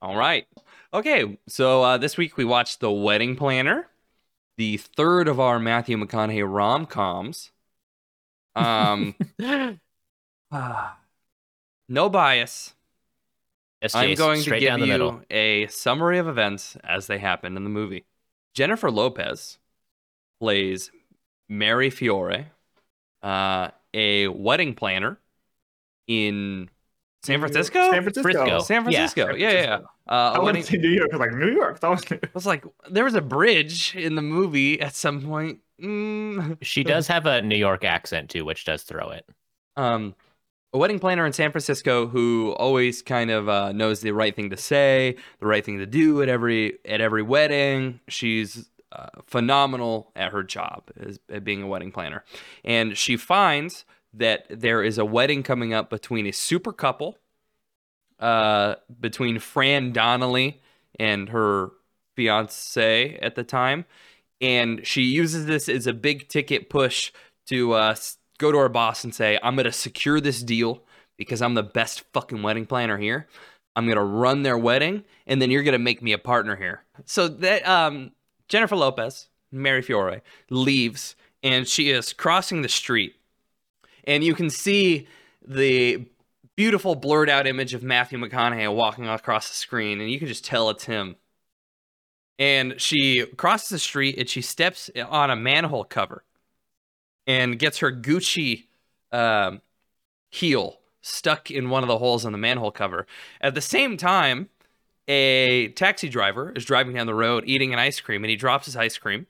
All 0.00 0.16
right. 0.16 0.46
Okay. 0.94 1.38
So 1.48 1.82
uh, 1.82 1.98
this 1.98 2.16
week 2.16 2.36
we 2.36 2.44
watched 2.44 2.80
The 2.80 2.90
Wedding 2.90 3.36
Planner, 3.36 3.88
the 4.56 4.76
third 4.76 5.28
of 5.28 5.40
our 5.40 5.58
Matthew 5.58 5.96
McConaughey 5.96 6.44
rom 6.48 6.86
coms. 6.86 7.50
Um, 8.54 9.14
uh, 9.40 9.74
no 11.88 12.08
bias. 12.08 12.74
Yes, 13.82 13.94
I'm 13.94 14.10
Jace, 14.10 14.16
going 14.16 14.36
to 14.38 14.42
straight 14.42 14.60
give 14.60 14.68
down 14.70 14.80
the 14.80 14.86
middle. 14.86 15.12
you 15.30 15.36
a 15.36 15.66
summary 15.68 16.18
of 16.18 16.26
events 16.28 16.76
as 16.84 17.06
they 17.06 17.18
happened 17.18 17.56
in 17.56 17.64
the 17.64 17.70
movie. 17.70 18.04
Jennifer 18.54 18.90
Lopez 18.90 19.58
plays 20.40 20.90
Mary 21.48 21.90
Fiore, 21.90 22.46
uh, 23.22 23.68
a 23.94 24.28
wedding 24.28 24.74
planner 24.74 25.18
in 26.06 26.68
San 27.22 27.38
Francisco. 27.40 27.90
San 27.90 28.02
Francisco. 28.02 28.22
Frisco. 28.22 28.58
San 28.60 28.82
Francisco. 28.82 29.26
San 29.26 29.38
yeah, 29.38 29.50
yeah, 29.50 29.52
yeah. 29.60 29.66
Francisco. 29.66 29.90
Uh, 30.08 30.12
I 30.12 30.28
a 30.28 30.32
want 30.32 30.44
wedding- 30.46 30.62
to 30.62 30.68
say 30.70 30.76
New 30.78 30.88
York. 30.90 31.10
I 31.12 31.16
was 31.16 31.20
like 31.20 31.38
New 31.38 31.52
York. 31.52 31.80
That 31.80 31.90
was 31.90 32.04
I 32.10 32.18
was 32.34 32.46
like, 32.46 32.64
there 32.90 33.04
was 33.04 33.14
a 33.14 33.20
bridge 33.20 33.94
in 33.94 34.14
the 34.14 34.22
movie 34.22 34.80
at 34.80 34.94
some 34.94 35.22
point. 35.22 35.60
Mm. 35.80 36.58
She 36.62 36.82
does 36.82 37.06
have 37.06 37.26
a 37.26 37.42
New 37.42 37.56
York 37.56 37.84
accent 37.84 38.30
too, 38.30 38.44
which 38.44 38.64
does 38.64 38.82
throw 38.82 39.10
it. 39.10 39.24
Um, 39.76 40.14
a 40.72 40.78
wedding 40.78 40.98
planner 40.98 41.24
in 41.24 41.32
San 41.32 41.50
Francisco 41.50 42.06
who 42.06 42.52
always 42.52 43.00
kind 43.02 43.30
of 43.30 43.48
uh, 43.48 43.72
knows 43.72 44.00
the 44.00 44.10
right 44.12 44.34
thing 44.34 44.50
to 44.50 44.56
say, 44.56 45.16
the 45.40 45.46
right 45.46 45.64
thing 45.64 45.78
to 45.78 45.86
do 45.86 46.22
at 46.22 46.28
every 46.28 46.78
at 46.84 47.00
every 47.00 47.22
wedding. 47.22 48.00
She's 48.08 48.68
uh, 48.92 49.08
phenomenal 49.26 50.12
at 50.14 50.32
her 50.32 50.42
job 50.42 50.90
as 51.00 51.18
at 51.30 51.44
being 51.44 51.62
a 51.62 51.66
wedding 51.66 51.92
planner, 51.92 52.24
and 52.64 52.96
she 52.96 53.16
finds 53.16 53.84
that 54.14 54.46
there 54.50 54.82
is 54.82 54.98
a 54.98 55.04
wedding 55.04 55.42
coming 55.42 55.72
up 55.72 55.90
between 55.90 56.26
a 56.26 56.32
super 56.32 56.72
couple, 56.72 57.18
uh, 58.18 58.74
between 59.00 59.38
Fran 59.38 59.92
Donnelly 59.92 60.60
and 60.98 61.28
her 61.30 61.70
fiance 62.14 63.18
at 63.22 63.36
the 63.36 63.44
time, 63.44 63.86
and 64.40 64.86
she 64.86 65.02
uses 65.02 65.46
this 65.46 65.68
as 65.68 65.86
a 65.86 65.92
big 65.94 66.28
ticket 66.28 66.68
push 66.68 67.12
to 67.46 67.72
uh, 67.72 67.94
go 68.38 68.52
to 68.52 68.58
our 68.58 68.68
boss 68.68 69.04
and 69.04 69.14
say, 69.14 69.38
"I'm 69.42 69.56
gonna 69.56 69.72
secure 69.72 70.20
this 70.20 70.42
deal 70.42 70.84
because 71.16 71.42
I'm 71.42 71.54
the 71.54 71.62
best 71.62 72.04
fucking 72.12 72.42
wedding 72.42 72.66
planner 72.66 72.98
here. 72.98 73.28
I'm 73.76 73.86
gonna 73.86 74.04
run 74.04 74.42
their 74.42 74.58
wedding, 74.58 75.04
and 75.26 75.40
then 75.42 75.50
you're 75.50 75.62
gonna 75.62 75.78
make 75.78 76.02
me 76.02 76.12
a 76.12 76.18
partner 76.18 76.56
here." 76.56 76.84
So 77.04 77.28
that 77.28 77.66
um, 77.68 78.12
Jennifer 78.48 78.76
Lopez, 78.76 79.28
Mary 79.52 79.82
Fiore, 79.82 80.22
leaves, 80.50 81.16
and 81.42 81.68
she 81.68 81.90
is 81.90 82.12
crossing 82.12 82.62
the 82.62 82.68
street, 82.68 83.16
and 84.04 84.24
you 84.24 84.34
can 84.34 84.50
see 84.50 85.06
the 85.46 86.06
beautiful 86.56 86.96
blurred 86.96 87.30
out 87.30 87.46
image 87.46 87.72
of 87.72 87.84
Matthew 87.84 88.18
McConaughey 88.18 88.74
walking 88.74 89.06
across 89.06 89.48
the 89.48 89.54
screen, 89.54 90.00
and 90.00 90.10
you 90.10 90.18
can 90.18 90.26
just 90.26 90.44
tell 90.44 90.70
it's 90.70 90.84
him. 90.84 91.14
And 92.36 92.80
she 92.80 93.26
crosses 93.36 93.68
the 93.68 93.78
street 93.78 94.18
and 94.18 94.28
she 94.28 94.42
steps 94.42 94.90
on 95.08 95.30
a 95.30 95.36
manhole 95.36 95.84
cover. 95.84 96.24
And 97.28 97.58
gets 97.58 97.78
her 97.78 97.92
Gucci 97.92 98.64
um, 99.12 99.60
heel 100.30 100.80
stuck 101.02 101.50
in 101.50 101.70
one 101.70 101.84
of 101.84 101.88
the 101.88 101.98
holes 101.98 102.24
in 102.24 102.32
the 102.32 102.38
manhole 102.38 102.72
cover. 102.72 103.06
At 103.40 103.54
the 103.54 103.60
same 103.60 103.96
time, 103.96 104.48
a 105.06 105.68
taxi 105.68 106.08
driver 106.08 106.52
is 106.56 106.64
driving 106.64 106.94
down 106.96 107.06
the 107.06 107.14
road 107.14 107.44
eating 107.46 107.72
an 107.72 107.78
ice 107.78 108.00
cream 108.00 108.24
and 108.24 108.30
he 108.30 108.36
drops 108.36 108.66
his 108.66 108.76
ice 108.76 108.98
cream. 108.98 109.26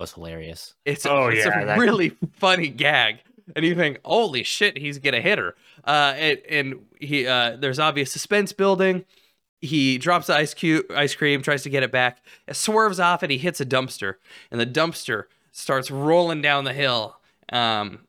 was 0.00 0.12
hilarious. 0.14 0.74
It's, 0.84 1.04
Oh, 1.06 1.26
it's 1.28 1.44
yeah, 1.44 1.60
a 1.62 1.66
that- 1.66 1.78
really 1.78 2.16
funny 2.38 2.68
gag. 2.68 3.16
And 3.54 3.64
you 3.64 3.76
think, 3.76 4.00
holy 4.04 4.42
shit, 4.42 4.76
he's 4.76 4.98
gonna 4.98 5.20
hit 5.20 5.38
her. 5.38 5.54
Uh, 5.84 6.14
and, 6.16 6.38
and 6.48 6.74
he 7.00 7.26
uh, 7.28 7.56
there's 7.56 7.78
obvious 7.78 8.10
suspense 8.10 8.52
building. 8.52 9.04
He 9.60 9.98
drops 9.98 10.26
the 10.26 10.34
ice 10.34 10.52
cube, 10.52 10.86
ice 10.90 11.14
cream, 11.14 11.42
tries 11.42 11.62
to 11.62 11.70
get 11.70 11.84
it 11.84 11.92
back. 11.92 12.18
It 12.48 12.56
swerves 12.56 12.98
off 12.98 13.22
and 13.22 13.30
he 13.30 13.38
hits 13.38 13.60
a 13.60 13.64
dumpster. 13.66 14.14
And 14.50 14.60
the 14.60 14.66
dumpster 14.66 15.24
starts 15.56 15.90
rolling 15.90 16.42
down 16.42 16.64
the 16.64 16.72
hill. 16.72 17.16
Um, 17.52 18.00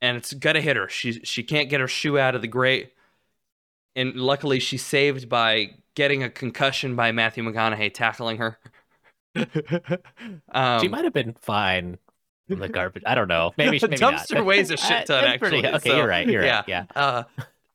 and 0.00 0.16
it's 0.16 0.32
gonna 0.34 0.60
hit 0.60 0.76
her. 0.76 0.88
She 0.88 1.12
she 1.24 1.42
can't 1.42 1.68
get 1.68 1.80
her 1.80 1.88
shoe 1.88 2.18
out 2.18 2.34
of 2.34 2.42
the 2.42 2.48
grate. 2.48 2.92
And 3.94 4.14
luckily, 4.14 4.60
she's 4.60 4.84
saved 4.84 5.28
by 5.28 5.70
getting 5.94 6.22
a 6.22 6.28
concussion 6.28 6.94
by 6.96 7.12
Matthew 7.12 7.42
McConaughey 7.42 7.92
tackling 7.94 8.36
her. 8.38 8.58
um, 10.52 10.80
she 10.80 10.88
might 10.88 11.04
have 11.04 11.14
been 11.14 11.34
fine. 11.40 11.98
from 12.48 12.58
The 12.58 12.68
garbage. 12.68 13.02
I 13.06 13.14
don't 13.14 13.28
know. 13.28 13.52
Maybe 13.56 13.78
maybe 13.82 13.96
dumpster 13.96 14.34
not. 14.34 14.44
weighs 14.46 14.70
a 14.70 14.76
shit 14.76 15.06
ton. 15.06 15.24
That's 15.24 15.38
pretty- 15.38 15.58
actually, 15.58 15.74
okay, 15.76 15.90
so, 15.90 15.96
you're 15.96 16.06
right. 16.08 16.28
You're 16.28 16.44
yeah. 16.44 16.56
right. 16.56 16.64
Yeah. 16.68 16.84
Uh, 16.94 17.22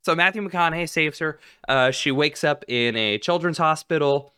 so 0.04 0.16
Matthew 0.16 0.48
McConaughey 0.48 0.88
saves 0.88 1.18
her. 1.20 1.40
Uh, 1.68 1.90
she 1.92 2.12
wakes 2.12 2.44
up 2.44 2.64
in 2.68 2.96
a 2.96 3.18
children's 3.18 3.58
hospital. 3.58 4.34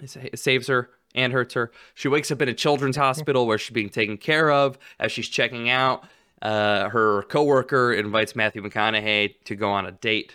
It 0.00 0.10
sa- 0.10 0.20
it 0.22 0.38
saves 0.38 0.68
her 0.68 0.90
and 1.14 1.32
hurts 1.32 1.54
her. 1.54 1.70
She 1.94 2.08
wakes 2.08 2.30
up 2.30 2.42
in 2.42 2.48
a 2.48 2.54
children's 2.54 2.96
hospital 2.96 3.46
where 3.46 3.58
she's 3.58 3.74
being 3.74 3.88
taken 3.88 4.16
care 4.16 4.50
of. 4.50 4.78
As 4.98 5.12
she's 5.12 5.28
checking 5.28 5.68
out, 5.68 6.04
uh, 6.42 6.88
her 6.88 7.22
coworker 7.24 7.92
invites 7.92 8.34
Matthew 8.36 8.62
McConaughey 8.62 9.34
to 9.44 9.54
go 9.54 9.70
on 9.70 9.86
a 9.86 9.92
date 9.92 10.34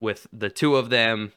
with 0.00 0.26
the 0.32 0.50
two 0.50 0.76
of 0.76 0.90
them. 0.90 1.32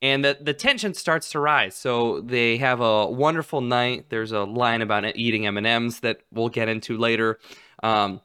And 0.00 0.24
the, 0.24 0.38
the 0.40 0.54
tension 0.54 0.94
starts 0.94 1.30
to 1.30 1.40
rise. 1.40 1.74
So 1.74 2.20
they 2.20 2.58
have 2.58 2.80
a 2.80 3.06
wonderful 3.10 3.60
night. 3.60 4.10
There's 4.10 4.30
a 4.30 4.44
line 4.44 4.80
about 4.80 5.04
eating 5.16 5.46
M&Ms 5.46 6.00
that 6.00 6.20
we'll 6.32 6.50
get 6.50 6.68
into 6.68 6.96
later. 6.96 7.40
Um, 7.82 8.20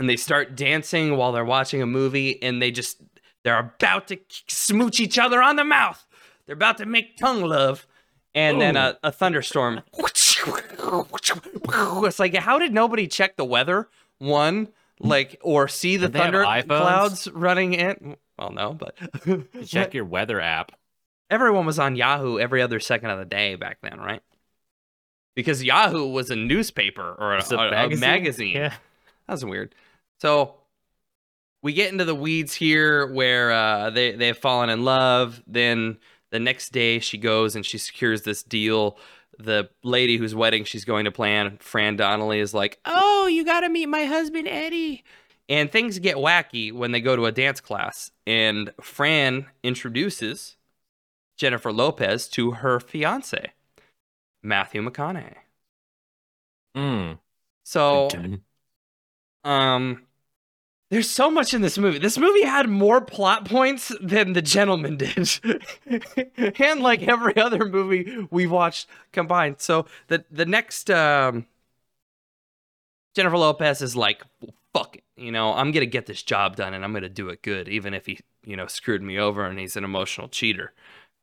and 0.00 0.08
they 0.08 0.16
start 0.16 0.56
dancing 0.56 1.16
while 1.16 1.30
they're 1.30 1.44
watching 1.44 1.82
a 1.82 1.86
movie 1.86 2.42
and 2.42 2.60
they 2.60 2.70
just 2.70 3.02
they're 3.42 3.58
about 3.58 4.08
to 4.08 4.18
smooch 4.48 4.98
each 4.98 5.18
other 5.18 5.42
on 5.42 5.56
the 5.56 5.64
mouth 5.64 6.06
they're 6.46 6.54
about 6.54 6.78
to 6.78 6.86
make 6.86 7.16
tongue 7.16 7.42
love 7.42 7.86
and 8.34 8.60
then 8.60 8.76
a, 8.76 8.98
a 9.02 9.10
thunderstorm 9.12 9.80
it's 12.04 12.18
like 12.18 12.34
how 12.34 12.58
did 12.58 12.72
nobody 12.72 13.06
check 13.06 13.36
the 13.36 13.44
weather 13.44 13.88
one 14.18 14.68
like 14.98 15.38
or 15.42 15.68
see 15.68 15.96
the 15.96 16.08
thunder 16.08 16.42
clouds 16.44 17.28
running 17.32 17.74
in 17.74 18.16
well 18.38 18.50
no 18.52 18.72
but 18.74 18.96
Check 19.66 19.94
your 19.94 20.04
weather 20.04 20.40
app. 20.40 20.72
everyone 21.30 21.66
was 21.66 21.78
on 21.78 21.96
yahoo 21.96 22.38
every 22.38 22.62
other 22.62 22.80
second 22.80 23.10
of 23.10 23.18
the 23.18 23.24
day 23.24 23.54
back 23.54 23.78
then 23.82 23.98
right 23.98 24.22
because 25.34 25.62
yahoo 25.64 26.06
was 26.06 26.30
a 26.30 26.36
newspaper 26.36 27.14
or 27.18 27.34
a, 27.34 27.42
a 27.50 27.54
a- 27.56 27.70
magazine? 27.70 28.00
magazine 28.00 28.54
Yeah. 28.56 28.68
that 29.26 29.32
was 29.32 29.44
weird. 29.44 29.74
So 30.20 30.54
we 31.62 31.72
get 31.72 31.92
into 31.92 32.04
the 32.04 32.14
weeds 32.14 32.54
here 32.54 33.06
where 33.12 33.52
uh, 33.52 33.90
they 33.90 34.12
they 34.12 34.26
have 34.28 34.38
fallen 34.38 34.70
in 34.70 34.82
love. 34.84 35.42
Then 35.46 35.98
the 36.30 36.38
next 36.40 36.70
day 36.70 36.98
she 36.98 37.18
goes 37.18 37.56
and 37.56 37.64
she 37.64 37.78
secures 37.78 38.22
this 38.22 38.42
deal. 38.42 38.98
The 39.38 39.70
lady 39.82 40.16
whose 40.16 40.34
wedding 40.34 40.64
she's 40.64 40.84
going 40.84 41.04
to 41.06 41.12
plan, 41.12 41.58
Fran 41.60 41.96
Donnelly, 41.96 42.40
is 42.40 42.52
like, 42.52 42.78
"Oh, 42.84 43.26
you 43.26 43.44
got 43.44 43.60
to 43.60 43.68
meet 43.68 43.86
my 43.86 44.04
husband 44.04 44.48
Eddie." 44.48 45.04
And 45.48 45.70
things 45.70 45.98
get 45.98 46.16
wacky 46.16 46.72
when 46.72 46.92
they 46.92 47.00
go 47.00 47.16
to 47.16 47.26
a 47.26 47.32
dance 47.32 47.60
class, 47.60 48.12
and 48.26 48.72
Fran 48.80 49.46
introduces 49.62 50.56
Jennifer 51.36 51.72
Lopez 51.72 52.28
to 52.28 52.52
her 52.52 52.78
fiance, 52.78 53.52
Matthew 54.42 54.82
McConaughey. 54.82 55.36
Mm. 56.76 57.18
So 57.64 58.08
Um, 59.44 60.06
there's 60.90 61.08
so 61.08 61.30
much 61.30 61.54
in 61.54 61.62
this 61.62 61.78
movie. 61.78 61.98
This 61.98 62.18
movie 62.18 62.42
had 62.42 62.68
more 62.68 63.00
plot 63.00 63.44
points 63.44 63.92
than 64.00 64.32
The 64.32 64.42
Gentleman 64.42 64.96
did, 64.96 65.30
and 66.58 66.80
like 66.80 67.02
every 67.06 67.36
other 67.36 67.64
movie 67.64 68.26
we 68.30 68.46
watched 68.46 68.88
combined. 69.12 69.60
So 69.60 69.86
the 70.08 70.24
the 70.30 70.46
next 70.46 70.90
um, 70.90 71.46
Jennifer 73.14 73.38
Lopez 73.38 73.82
is 73.82 73.94
like, 73.94 74.24
"Fuck 74.74 74.96
it, 74.96 75.04
you 75.16 75.30
know, 75.30 75.52
I'm 75.54 75.70
gonna 75.70 75.86
get 75.86 76.06
this 76.06 76.24
job 76.24 76.56
done, 76.56 76.74
and 76.74 76.84
I'm 76.84 76.92
gonna 76.92 77.08
do 77.08 77.28
it 77.28 77.42
good, 77.42 77.68
even 77.68 77.94
if 77.94 78.06
he, 78.06 78.18
you 78.44 78.56
know, 78.56 78.66
screwed 78.66 79.02
me 79.02 79.16
over 79.16 79.44
and 79.44 79.58
he's 79.60 79.76
an 79.76 79.84
emotional 79.84 80.28
cheater." 80.28 80.72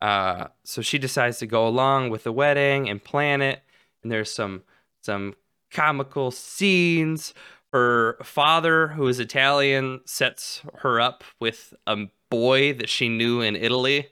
Uh, 0.02 0.48
so 0.64 0.82
she 0.82 0.98
decides 0.98 1.40
to 1.40 1.48
go 1.48 1.68
along 1.68 2.10
with 2.10 2.24
the 2.24 2.32
wedding 2.32 2.90
and 2.90 3.04
plan 3.04 3.42
it, 3.42 3.64
and 4.02 4.12
there's 4.12 4.32
some 4.32 4.64
some 5.02 5.36
comical 5.72 6.32
scenes 6.32 7.34
her 7.74 8.18
father, 8.24 8.88
who 8.90 9.08
is 9.08 9.20
Italian, 9.20 10.02
sets 10.06 10.62
her 10.80 11.00
up 11.02 11.24
with 11.40 11.74
a 11.86 12.08
boy 12.30 12.74
that 12.74 12.90
she 12.90 13.10
knew 13.10 13.42
in 13.42 13.56
Italy. 13.56 14.08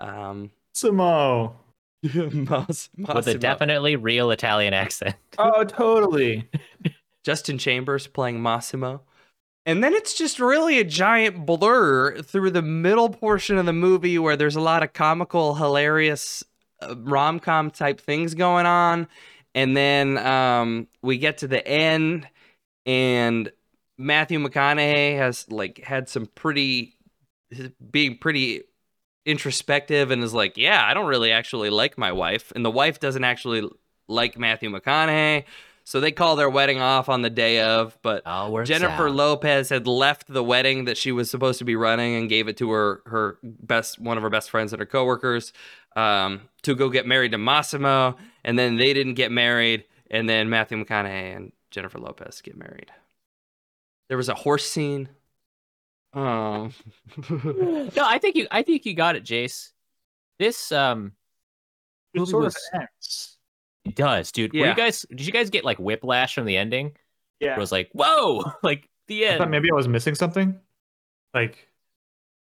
Um, 0.00 0.50
Samo. 0.74 1.54
Mas- 2.14 2.90
With 2.96 3.08
a 3.08 3.14
Massimo. 3.14 3.38
definitely 3.38 3.96
real 3.96 4.30
Italian 4.30 4.74
accent. 4.74 5.16
Oh, 5.38 5.64
totally. 5.64 6.48
Justin 7.24 7.58
Chambers 7.58 8.06
playing 8.06 8.42
Massimo. 8.42 9.00
And 9.66 9.82
then 9.82 9.94
it's 9.94 10.12
just 10.14 10.38
really 10.38 10.78
a 10.78 10.84
giant 10.84 11.46
blur 11.46 12.20
through 12.22 12.50
the 12.50 12.60
middle 12.62 13.08
portion 13.08 13.56
of 13.56 13.64
the 13.66 13.72
movie 13.72 14.18
where 14.18 14.36
there's 14.36 14.56
a 14.56 14.60
lot 14.60 14.82
of 14.82 14.92
comical, 14.92 15.54
hilarious 15.54 16.44
uh, 16.82 16.94
rom 16.98 17.40
com 17.40 17.70
type 17.70 18.00
things 18.00 18.34
going 18.34 18.66
on. 18.66 19.08
And 19.54 19.76
then 19.76 20.18
um, 20.18 20.86
we 21.02 21.16
get 21.16 21.38
to 21.38 21.48
the 21.48 21.66
end, 21.66 22.28
and 22.86 23.50
Matthew 23.98 24.38
McConaughey 24.38 25.16
has 25.16 25.50
like 25.50 25.82
had 25.82 26.08
some 26.08 26.26
pretty, 26.26 26.96
being 27.90 28.18
pretty 28.18 28.62
introspective 29.26 30.10
and 30.10 30.22
is 30.22 30.34
like, 30.34 30.56
yeah, 30.56 30.84
I 30.84 30.94
don't 30.94 31.06
really 31.06 31.32
actually 31.32 31.70
like 31.70 31.96
my 31.96 32.12
wife. 32.12 32.52
And 32.54 32.64
the 32.64 32.70
wife 32.70 33.00
doesn't 33.00 33.24
actually 33.24 33.68
like 34.08 34.38
Matthew 34.38 34.70
McConaughey. 34.70 35.44
So 35.86 36.00
they 36.00 36.12
call 36.12 36.36
their 36.36 36.48
wedding 36.48 36.80
off 36.80 37.10
on 37.10 37.20
the 37.20 37.28
day 37.28 37.60
of, 37.60 37.98
but 38.00 38.22
Jennifer 38.64 39.08
out. 39.08 39.14
Lopez 39.14 39.68
had 39.68 39.86
left 39.86 40.32
the 40.32 40.42
wedding 40.42 40.86
that 40.86 40.96
she 40.96 41.12
was 41.12 41.30
supposed 41.30 41.58
to 41.58 41.66
be 41.66 41.76
running 41.76 42.14
and 42.14 42.28
gave 42.28 42.48
it 42.48 42.56
to 42.56 42.70
her 42.70 43.02
her 43.04 43.38
best 43.42 43.98
one 43.98 44.16
of 44.16 44.22
her 44.22 44.30
best 44.30 44.48
friends 44.48 44.72
and 44.72 44.80
her 44.80 44.86
coworkers 44.86 45.52
um, 45.94 46.40
to 46.62 46.74
go 46.74 46.88
get 46.88 47.06
married 47.06 47.32
to 47.32 47.38
Massimo, 47.38 48.16
and 48.44 48.58
then 48.58 48.76
they 48.76 48.94
didn't 48.94 49.14
get 49.14 49.30
married, 49.30 49.84
and 50.10 50.26
then 50.26 50.48
Matthew 50.48 50.82
McConaughey 50.82 51.36
and 51.36 51.52
Jennifer 51.74 51.98
Lopez 51.98 52.40
get 52.40 52.56
married. 52.56 52.92
There 54.08 54.16
was 54.16 54.28
a 54.28 54.34
horse 54.34 54.64
scene. 54.68 55.08
Oh, 56.14 56.70
no, 57.28 57.90
I 57.98 58.18
think 58.18 58.36
you. 58.36 58.46
I 58.52 58.62
think 58.62 58.86
you 58.86 58.94
got 58.94 59.16
it, 59.16 59.24
Jace. 59.24 59.72
This 60.38 60.70
um 60.70 61.12
It 62.14 62.20
Movie 62.20 62.30
sort 62.30 62.44
was- 62.44 62.56
of 62.72 62.80
ends. 62.82 63.38
it 63.84 63.96
does, 63.96 64.30
dude. 64.30 64.52
Were 64.52 64.66
you 64.68 64.74
guys? 64.74 65.04
Did 65.10 65.26
you 65.26 65.32
guys 65.32 65.50
get 65.50 65.64
like 65.64 65.78
whiplash 65.78 66.34
from 66.36 66.44
the 66.46 66.56
ending? 66.56 66.96
Yeah. 67.40 67.54
It 67.56 67.58
was 67.58 67.72
like, 67.72 67.90
whoa, 67.92 68.44
like 68.62 68.88
the 69.08 69.26
I 69.26 69.30
end. 69.30 69.38
thought 69.38 69.50
maybe 69.50 69.68
I 69.70 69.74
was 69.74 69.88
missing 69.88 70.14
something. 70.14 70.60
Like, 71.34 71.68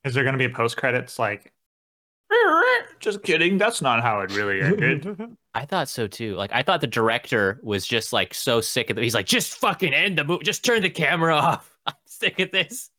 is 0.03 0.15
there 0.15 0.23
going 0.23 0.33
to 0.33 0.39
be 0.39 0.51
a 0.51 0.55
post 0.55 0.75
credits 0.75 1.19
like? 1.19 1.53
Just 2.99 3.23
kidding. 3.23 3.57
That's 3.57 3.81
not 3.81 4.01
how 4.01 4.21
it 4.21 4.35
really 4.35 4.61
ended. 4.61 5.07
I 5.55 5.65
thought 5.65 5.89
so 5.89 6.05
too. 6.07 6.35
Like 6.35 6.51
I 6.53 6.63
thought 6.63 6.81
the 6.81 6.87
director 6.87 7.59
was 7.63 7.85
just 7.87 8.13
like 8.13 8.33
so 8.33 8.61
sick 8.61 8.89
of 8.89 8.97
it. 8.97 9.03
He's 9.03 9.15
like, 9.15 9.25
just 9.25 9.57
fucking 9.57 9.93
end 9.93 10.17
the 10.17 10.23
movie. 10.23 10.43
Just 10.43 10.63
turn 10.63 10.81
the 10.81 10.89
camera 10.89 11.35
off. 11.35 11.75
I'm 11.85 11.93
sick 12.05 12.39
of 12.39 12.51
this. 12.51 12.89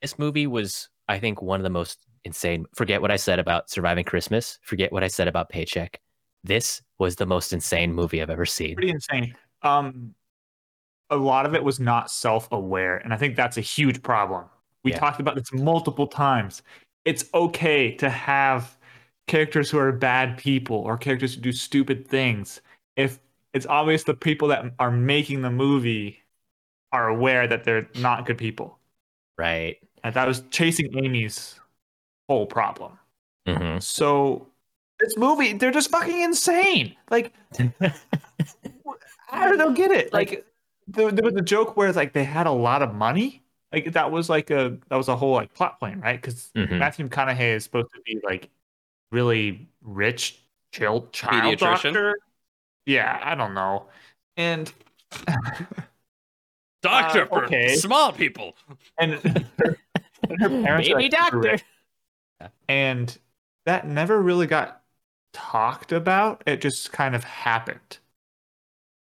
This 0.00 0.18
movie 0.18 0.46
was, 0.46 0.88
I 1.08 1.18
think, 1.18 1.42
one 1.42 1.58
of 1.60 1.64
the 1.64 1.70
most 1.70 1.98
insane. 2.24 2.66
Forget 2.74 3.00
what 3.02 3.10
I 3.10 3.16
said 3.16 3.38
about 3.38 3.68
surviving 3.70 4.04
Christmas. 4.04 4.58
Forget 4.62 4.92
what 4.92 5.02
I 5.02 5.08
said 5.08 5.28
about 5.28 5.48
Paycheck. 5.48 6.00
This 6.44 6.82
was 6.98 7.16
the 7.16 7.26
most 7.26 7.52
insane 7.52 7.92
movie 7.92 8.20
I've 8.22 8.30
ever 8.30 8.46
seen. 8.46 8.74
Pretty 8.74 8.90
insane. 8.90 9.34
Um, 9.62 10.14
a 11.10 11.16
lot 11.16 11.46
of 11.46 11.54
it 11.54 11.62
was 11.62 11.78
not 11.78 12.10
self-aware, 12.10 12.96
and 12.98 13.12
I 13.12 13.16
think 13.16 13.36
that's 13.36 13.58
a 13.58 13.60
huge 13.60 14.02
problem. 14.02 14.44
We 14.82 14.90
Yeah. 14.92 14.98
talked 14.98 15.20
about 15.20 15.36
this 15.36 15.52
multiple 15.52 16.06
times. 16.08 16.62
It's 17.04 17.24
okay 17.34 17.94
to 17.96 18.08
have 18.10 18.76
characters 19.26 19.70
who 19.70 19.78
are 19.78 19.92
bad 19.92 20.38
people 20.38 20.76
or 20.76 20.96
characters 20.96 21.34
who 21.34 21.40
do 21.40 21.52
stupid 21.52 22.06
things 22.08 22.60
if 22.96 23.18
it's 23.52 23.66
obvious 23.66 24.04
the 24.04 24.14
people 24.14 24.48
that 24.48 24.72
are 24.78 24.90
making 24.90 25.42
the 25.42 25.50
movie 25.50 26.22
are 26.92 27.08
aware 27.08 27.46
that 27.46 27.64
they're 27.64 27.88
not 27.96 28.26
good 28.26 28.38
people. 28.38 28.78
Right. 29.38 29.78
And 30.04 30.14
that 30.14 30.26
was 30.28 30.42
chasing 30.50 30.96
Amy's 30.98 31.60
whole 32.28 32.46
problem. 32.46 32.98
hmm 33.46 33.78
So 33.78 34.48
this 35.00 35.16
movie, 35.16 35.54
they're 35.54 35.70
just 35.72 35.90
fucking 35.90 36.20
insane. 36.20 36.96
Like 37.10 37.32
I 39.30 39.56
don't 39.56 39.74
get 39.74 39.90
it. 39.90 40.12
Like 40.12 40.44
there, 40.86 41.10
there 41.10 41.24
was 41.24 41.34
a 41.34 41.40
joke 41.42 41.76
where 41.76 41.88
it's 41.88 41.96
like 41.96 42.12
they 42.12 42.24
had 42.24 42.46
a 42.46 42.52
lot 42.52 42.82
of 42.82 42.94
money. 42.94 43.41
Like 43.72 43.92
that 43.92 44.10
was 44.10 44.28
like 44.28 44.50
a 44.50 44.78
that 44.88 44.96
was 44.96 45.08
a 45.08 45.16
whole 45.16 45.32
like 45.32 45.54
plot 45.54 45.80
point, 45.80 46.00
right? 46.02 46.20
Because 46.20 46.50
Mhm. 46.54 46.78
Matthew 46.78 47.08
McConaughey 47.08 47.54
is 47.56 47.64
supposed 47.64 47.90
to 47.94 48.00
be 48.04 48.20
like 48.22 48.50
really 49.10 49.68
rich, 49.82 50.38
chill 50.72 51.08
child 51.12 51.58
Pediatrician? 51.58 51.58
doctor. 51.58 52.18
Yeah, 52.86 53.18
I 53.22 53.34
don't 53.34 53.54
know. 53.54 53.86
And 54.36 54.72
Doctor 56.82 57.22
Uh, 57.22 57.26
for 57.26 57.44
okay. 57.44 57.76
small 57.76 58.12
people. 58.12 58.56
and 58.98 59.14
her, 59.58 59.78
and 60.28 60.40
her 60.40 60.48
parents 60.48 60.88
are, 60.90 60.96
Baby 60.96 61.08
doctor. 61.08 61.38
rich. 61.38 61.64
and 62.68 63.18
that 63.66 63.86
never 63.86 64.20
really 64.20 64.46
got 64.46 64.82
talked 65.32 65.92
about. 65.92 66.42
It 66.46 66.60
just 66.60 66.92
kind 66.92 67.14
of 67.14 67.24
happened. 67.24 67.98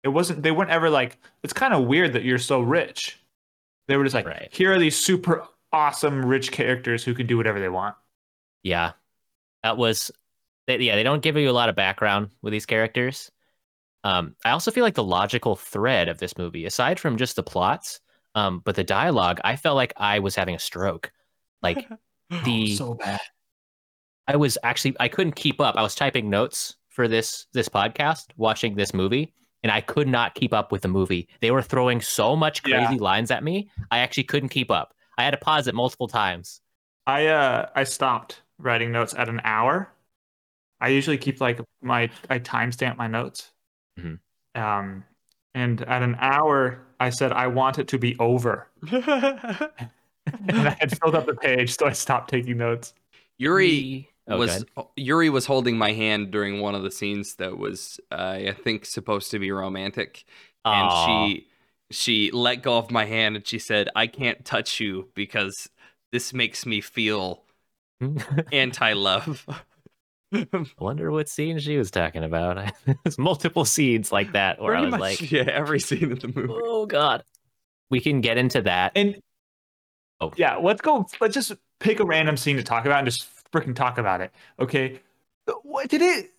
It 0.02 0.08
wasn't. 0.08 0.42
They 0.42 0.50
weren't 0.50 0.70
ever 0.70 0.90
like. 0.90 1.16
It's 1.42 1.52
kind 1.54 1.72
of 1.72 1.84
weird 1.86 2.12
that 2.12 2.24
you're 2.24 2.38
so 2.38 2.60
rich. 2.60 3.18
They 3.88 3.96
were 3.96 4.04
just 4.04 4.14
like, 4.14 4.26
Right. 4.26 4.48
here 4.52 4.72
are 4.72 4.78
these 4.78 4.96
super 4.96 5.46
awesome 5.72 6.24
rich 6.24 6.52
characters 6.52 7.04
who 7.04 7.14
can 7.14 7.26
do 7.26 7.36
whatever 7.36 7.60
they 7.60 7.68
want. 7.68 7.96
Yeah, 8.62 8.92
that 9.62 9.76
was. 9.76 10.10
They, 10.66 10.78
yeah, 10.78 10.96
they 10.96 11.02
don't 11.02 11.22
give 11.22 11.36
you 11.36 11.50
a 11.50 11.52
lot 11.52 11.68
of 11.68 11.76
background 11.76 12.30
with 12.40 12.52
these 12.52 12.64
characters. 12.64 13.30
Um, 14.02 14.34
I 14.44 14.50
also 14.50 14.70
feel 14.70 14.84
like 14.84 14.94
the 14.94 15.04
logical 15.04 15.56
thread 15.56 16.08
of 16.08 16.18
this 16.18 16.38
movie, 16.38 16.64
aside 16.64 16.98
from 16.98 17.16
just 17.18 17.36
the 17.36 17.42
plots, 17.42 18.00
um, 18.34 18.60
but 18.64 18.74
the 18.74 18.84
dialogue, 18.84 19.40
I 19.44 19.56
felt 19.56 19.76
like 19.76 19.92
I 19.96 20.18
was 20.20 20.34
having 20.34 20.54
a 20.54 20.58
stroke. 20.58 21.12
Like 21.62 21.86
the 22.44 22.74
so 22.76 22.94
bad. 22.94 23.20
I 24.26 24.36
was 24.36 24.56
actually 24.62 24.96
I 25.00 25.08
couldn't 25.08 25.36
keep 25.36 25.60
up. 25.60 25.76
I 25.76 25.82
was 25.82 25.94
typing 25.94 26.30
notes 26.30 26.76
for 26.88 27.08
this 27.08 27.46
this 27.52 27.68
podcast, 27.68 28.26
watching 28.36 28.74
this 28.74 28.94
movie, 28.94 29.34
and 29.64 29.72
I 29.72 29.80
could 29.80 30.06
not 30.06 30.34
keep 30.34 30.52
up 30.52 30.70
with 30.70 30.82
the 30.82 30.88
movie. 30.88 31.26
They 31.40 31.50
were 31.50 31.62
throwing 31.62 32.00
so 32.00 32.36
much 32.36 32.62
Yeah. 32.64 32.86
crazy 32.86 33.00
lines 33.00 33.30
at 33.32 33.42
me. 33.42 33.70
I 33.90 33.98
actually 33.98 34.24
couldn't 34.24 34.50
keep 34.50 34.70
up. 34.70 34.94
I 35.18 35.24
had 35.24 35.30
to 35.32 35.38
pause 35.38 35.66
it 35.66 35.74
multiple 35.74 36.06
times. 36.06 36.60
I 37.06 37.26
uh 37.26 37.70
I 37.74 37.84
stopped 37.84 38.42
writing 38.58 38.92
notes 38.92 39.14
at 39.14 39.28
an 39.28 39.40
hour. 39.42 39.88
I 40.80 40.88
usually 40.88 41.18
keep 41.18 41.40
like 41.40 41.60
my 41.82 42.10
I 42.30 42.38
timestamp 42.38 42.96
my 42.98 43.06
notes. 43.08 43.50
Mhm. 43.98 44.18
Um 44.54 45.04
and 45.54 45.80
at 45.82 46.02
an 46.02 46.16
hour 46.18 46.80
I 47.00 47.10
said 47.10 47.32
I 47.32 47.46
want 47.46 47.78
it 47.78 47.88
to 47.88 47.98
be 47.98 48.16
over. 48.18 48.68
and 48.92 50.68
I 50.68 50.76
had 50.80 50.98
filled 50.98 51.14
up 51.14 51.26
the 51.26 51.34
page, 51.34 51.76
so 51.76 51.86
I 51.86 51.92
stopped 51.92 52.30
taking 52.30 52.58
notes. 52.58 52.94
Yuri 53.38 54.08
Oh, 54.26 54.38
was. 54.38 54.64
Yuri 54.96 55.28
was 55.28 55.44
holding 55.46 55.76
my 55.76 55.92
hand 55.92 56.30
during 56.30 56.60
one 56.60 56.74
of 56.74 56.82
the 56.82 56.90
scenes 56.90 57.34
that 57.36 57.58
was 57.58 58.00
uh, 58.10 58.38
I 58.48 58.52
think 58.52 58.86
supposed 58.86 59.30
to 59.32 59.38
be 59.38 59.50
romantic, 59.50 60.24
and 60.64 60.88
Aw. 60.88 61.26
she 61.28 61.46
she 61.90 62.30
let 62.30 62.62
go 62.62 62.78
of 62.78 62.90
my 62.90 63.04
hand 63.04 63.36
and 63.36 63.46
she 63.46 63.58
said, 63.58 63.88
"I 63.94 64.06
can't 64.06 64.42
touch 64.44 64.80
you 64.80 65.10
because 65.14 65.68
this 66.12 66.32
makes 66.32 66.64
me 66.64 66.80
feel 66.80 67.42
anti-love." 68.52 69.46
I 70.34 70.64
wonder 70.80 71.10
what 71.12 71.28
scene 71.28 71.58
she 71.60 71.76
was 71.76 71.90
talking 71.90 72.24
about. 72.24 72.72
There's 73.04 73.18
multiple 73.18 73.64
scenes 73.64 74.10
like 74.10 74.32
that 74.32 74.60
where 74.60 74.74
I 74.74 74.78
Pretty 74.80 74.90
was 74.92 74.98
much, 74.98 75.20
like, 75.20 75.30
yeah, 75.30 75.42
every 75.42 75.78
scene 75.78 76.10
in 76.12 76.18
the 76.18 76.28
movie. 76.28 76.48
"Oh 76.52 76.86
God." 76.86 77.22
We 77.90 78.00
can 78.00 78.22
get 78.22 78.38
into 78.38 78.62
that. 78.62 78.92
And 78.96 79.16
Oh. 80.20 80.32
yeah, 80.36 80.56
let's 80.56 80.80
go. 80.80 81.04
Let's 81.20 81.34
just 81.34 81.52
pick 81.80 82.00
a 82.00 82.04
random 82.04 82.36
scene 82.36 82.56
to 82.56 82.62
talk 82.62 82.86
about 82.86 82.98
and 83.00 83.06
just 83.06 83.28
freaking 83.54 83.74
talk 83.74 83.98
about 83.98 84.20
it. 84.20 84.32
Okay. 84.58 85.00
What 85.62 85.88
did 85.88 86.02
it? 86.02 86.30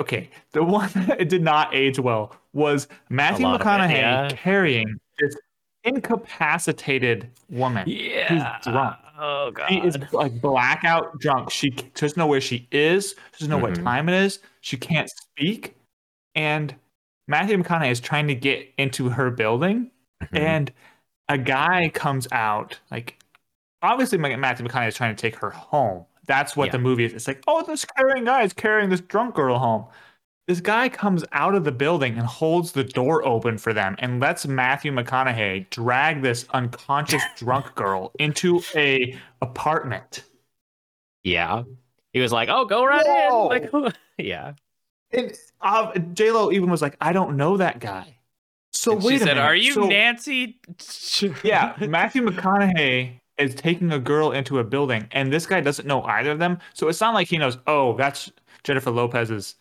Okay, 0.00 0.28
the 0.52 0.64
one 0.64 0.90
that 0.94 1.20
it 1.20 1.28
did 1.28 1.42
not 1.42 1.72
age 1.74 1.98
well 1.98 2.34
was 2.52 2.88
Matthew 3.10 3.46
lot 3.46 3.60
of 3.60 3.60
it, 3.60 3.64
McConaughey 3.64 3.92
yeah. 3.96 4.28
carrying 4.30 4.98
this 5.18 5.36
incapacitated 5.84 7.30
woman. 7.48 7.84
Yeah. 7.86 8.58
drunk. 8.62 8.96
Oh 9.18 9.50
God. 9.52 9.68
She 9.68 9.76
is 9.78 9.96
like 10.12 10.40
blackout 10.40 11.18
drunk. 11.20 11.50
She 11.50 11.70
doesn't 11.70 12.16
know 12.16 12.26
where 12.26 12.40
she 12.40 12.66
is. 12.72 13.10
She 13.10 13.44
doesn't 13.44 13.50
know 13.50 13.58
what 13.58 13.74
Mhm. 13.74 13.84
time 13.84 14.08
it 14.08 14.14
is. 14.14 14.40
She 14.60 14.76
can't 14.76 15.08
speak. 15.08 15.76
And 16.34 16.74
Matthew 17.28 17.56
McConaughey 17.56 17.90
is 17.90 18.00
trying 18.00 18.26
to 18.28 18.34
get 18.34 18.72
into 18.76 19.10
her 19.10 19.30
building, 19.30 19.90
Mhm. 20.22 20.38
and 20.40 20.72
a 21.28 21.38
guy 21.38 21.90
comes 21.94 22.26
out. 22.32 22.80
Like, 22.90 23.22
obviously, 23.82 24.18
Matthew 24.18 24.66
McConaughey 24.66 24.88
is 24.88 24.96
trying 24.96 25.14
to 25.14 25.20
take 25.20 25.36
her 25.36 25.50
home. 25.50 26.06
That's 26.26 26.56
what 26.56 26.66
Yeah. 26.66 26.72
the 26.72 26.78
movie 26.78 27.04
is. 27.04 27.12
It's 27.12 27.28
like, 27.28 27.42
oh, 27.46 27.62
this 27.62 27.84
carrying 27.84 28.24
guy 28.24 28.42
is 28.42 28.52
carrying 28.52 28.90
this 28.90 29.00
drunk 29.00 29.34
girl 29.34 29.58
home. 29.58 29.86
This 30.46 30.60
guy 30.60 30.88
comes 30.90 31.24
out 31.32 31.54
of 31.54 31.64
the 31.64 31.72
building 31.72 32.18
and 32.18 32.26
holds 32.26 32.72
the 32.72 32.84
door 32.84 33.26
open 33.26 33.56
for 33.56 33.72
them 33.72 33.96
and 33.98 34.20
lets 34.20 34.46
Matthew 34.46 34.92
McConaughey 34.92 35.70
drag 35.70 36.20
this 36.22 36.46
unconscious 36.52 37.22
drunk 37.36 37.74
girl 37.74 38.12
into 38.18 38.60
a 38.74 39.18
apartment. 39.40 40.24
Yeah. 41.22 41.62
He 42.12 42.20
was 42.20 42.30
like, 42.32 42.48
"Oh, 42.50 42.64
go 42.66 42.84
right 42.84 43.04
Whoa. 43.06 43.50
in." 43.50 43.70
Like, 43.82 43.94
yeah. 44.18 44.52
And 45.10 45.32
uh, 45.60 45.98
J 46.12 46.30
Lo 46.30 46.52
even 46.52 46.70
was 46.70 46.82
like, 46.82 46.96
"I 47.00 47.12
don't 47.12 47.36
know 47.36 47.56
that 47.56 47.80
guy." 47.80 48.18
So 48.72 48.92
And 48.92 49.02
wait 49.02 49.10
she 49.10 49.16
a 49.16 49.18
said, 49.20 49.26
minute. 49.28 49.42
"Are 49.42 49.54
you 49.56 49.72
So- 49.72 49.86
Nancy?" 49.86 50.60
Yeah, 51.42 51.74
Matthew 51.80 52.22
McConaughey 52.22 53.20
is 53.38 53.54
taking 53.54 53.92
a 53.92 53.98
girl 53.98 54.32
into 54.32 54.58
a 54.58 54.64
building, 54.64 55.08
and 55.12 55.32
this 55.32 55.46
guy 55.46 55.60
doesn't 55.60 55.86
know 55.86 56.02
either 56.04 56.30
of 56.32 56.38
them. 56.38 56.58
So 56.74 56.88
it's 56.88 57.00
not 57.00 57.14
like 57.14 57.28
he 57.28 57.38
knows. 57.38 57.58
Oh, 57.66 57.96
that's 57.96 58.30
Jennifer 58.64 58.90
Lopez's 58.90 59.56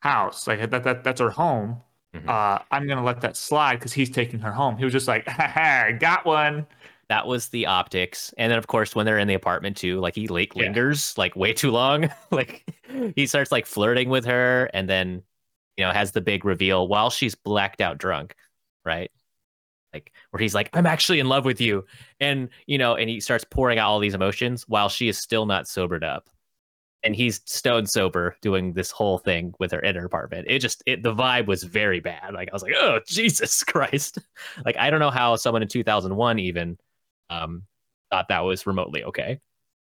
house. 0.00 0.46
Like 0.46 0.70
that, 0.70 0.84
that 0.84 1.04
that's 1.04 1.20
her 1.20 1.30
home. 1.30 1.80
Mhm. 2.14 2.28
Uh, 2.28 2.62
I'm 2.70 2.86
gonna 2.88 3.04
let 3.04 3.20
that 3.22 3.36
slide 3.36 3.76
because 3.76 3.92
he's 3.92 4.10
taking 4.10 4.40
her 4.40 4.52
home. 4.52 4.76
He 4.76 4.84
was 4.84 4.92
just 4.92 5.08
like, 5.08 5.26
"Ha 5.28 5.46
ha, 5.48 5.90
got 5.98 6.24
one." 6.24 6.66
That 7.08 7.26
was 7.26 7.48
the 7.48 7.66
optics. 7.66 8.34
And 8.38 8.50
then 8.52 8.58
of 8.58 8.66
course 8.66 8.94
when 8.94 9.06
they're 9.06 9.18
in 9.18 9.28
the 9.28 9.34
apartment 9.34 9.76
too, 9.76 9.98
like 10.00 10.14
he 10.14 10.28
like 10.28 10.54
Yeah. 10.54 10.64
lingers 10.64 11.16
like 11.18 11.36
way 11.36 11.52
too 11.52 11.70
long. 11.70 12.10
like 12.30 12.64
he 13.16 13.26
starts 13.26 13.50
like 13.52 13.66
flirting 13.66 14.08
with 14.10 14.24
her 14.26 14.70
and 14.74 14.88
then 14.88 15.22
you 15.76 15.84
know 15.84 15.90
has 15.92 16.12
the 16.12 16.20
big 16.20 16.44
reveal 16.44 16.86
while 16.88 17.10
she's 17.10 17.34
blacked 17.34 17.80
out 17.80 17.98
drunk, 17.98 18.34
right? 18.84 19.10
Like 19.92 20.12
where 20.30 20.40
he's 20.40 20.54
like, 20.54 20.70
I'm 20.74 20.86
actually 20.86 21.20
in 21.20 21.28
love 21.28 21.44
with 21.44 21.60
you. 21.60 21.84
And 22.20 22.48
you 22.66 22.78
know, 22.78 22.94
and 22.94 23.08
he 23.08 23.20
starts 23.20 23.44
pouring 23.44 23.78
out 23.78 23.88
all 23.88 23.98
these 24.00 24.14
emotions 24.14 24.64
while 24.68 24.88
she 24.88 25.08
is 25.08 25.18
still 25.18 25.46
not 25.46 25.68
sobered 25.68 26.04
up. 26.04 26.28
And 27.04 27.14
he's 27.14 27.40
stone 27.44 27.86
sober 27.86 28.36
doing 28.42 28.72
this 28.72 28.90
whole 28.90 29.18
thing 29.18 29.54
with 29.60 29.70
her 29.70 29.78
in 29.78 29.94
her 29.94 30.04
apartment. 30.04 30.46
It 30.50 30.58
just 30.58 30.82
it 30.84 31.02
the 31.02 31.14
vibe 31.14 31.46
was 31.46 31.62
very 31.62 32.00
bad. 32.00 32.34
Like 32.34 32.48
I 32.50 32.52
was 32.52 32.62
like, 32.62 32.74
oh 32.76 33.00
Jesus 33.06 33.64
Christ. 33.64 34.18
Like 34.64 34.76
I 34.76 34.90
don't 34.90 35.00
know 35.00 35.10
how 35.10 35.36
someone 35.36 35.62
in 35.62 35.68
2001 35.68 36.38
even 36.38 36.76
um 37.30 37.62
thought 38.10 38.28
that 38.28 38.40
was 38.40 38.66
remotely 38.66 39.04
okay. 39.04 39.40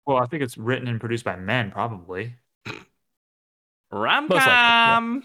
Well, 0.06 0.18
I 0.18 0.26
think 0.26 0.41
it's 0.41 0.58
written 0.58 0.88
and 0.88 0.99
produced 0.99 1.26
by 1.26 1.36
men, 1.36 1.72
probably. 1.72 2.36
Rom 3.91 4.28
Most 4.30 4.43
com. 4.43 5.24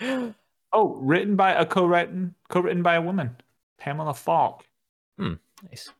Oh, 0.72 0.94
written 1.00 1.34
by 1.34 1.50
a 1.52 1.66
co-written 1.66 2.36
co-written 2.48 2.82
by 2.84 2.94
a 2.94 3.02
woman, 3.02 3.36
Pamela 3.80 4.14
Falk. 4.14 4.64
Hmm, 5.18 5.34
nice. 5.68 5.90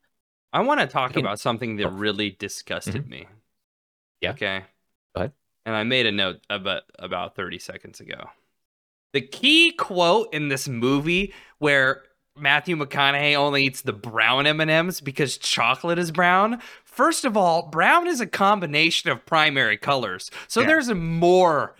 I 0.52 0.60
want 0.60 0.80
to 0.80 0.86
talk 0.86 1.12
can- 1.12 1.20
about 1.20 1.40
something 1.40 1.76
that 1.76 1.88
really 1.90 2.30
disgusted 2.38 3.02
mm-hmm. 3.02 3.10
me. 3.10 3.26
Yeah. 4.20 4.30
Okay. 4.30 4.62
Go 5.14 5.20
ahead. 5.22 5.32
And 5.66 5.74
I 5.74 5.82
made 5.84 6.06
a 6.06 6.12
note 6.12 6.40
about 6.48 6.82
about 6.98 7.34
30 7.34 7.58
seconds 7.58 8.00
ago. 8.00 8.30
The 9.12 9.20
key 9.20 9.72
quote 9.72 10.32
in 10.32 10.48
this 10.48 10.68
movie 10.68 11.34
where 11.58 12.04
Matthew 12.36 12.76
McConaughey 12.76 13.34
only 13.34 13.64
eats 13.64 13.82
the 13.82 13.92
brown 13.92 14.46
M&Ms 14.46 15.00
because 15.00 15.36
chocolate 15.36 15.98
is 15.98 16.10
brown. 16.10 16.60
First 16.84 17.24
of 17.24 17.36
all, 17.36 17.62
brown 17.68 18.06
is 18.06 18.20
a 18.20 18.26
combination 18.26 19.10
of 19.10 19.26
primary 19.26 19.76
colors. 19.76 20.30
So 20.48 20.60
Yeah. 20.60 20.68
there's 20.68 20.90
more 20.94 21.74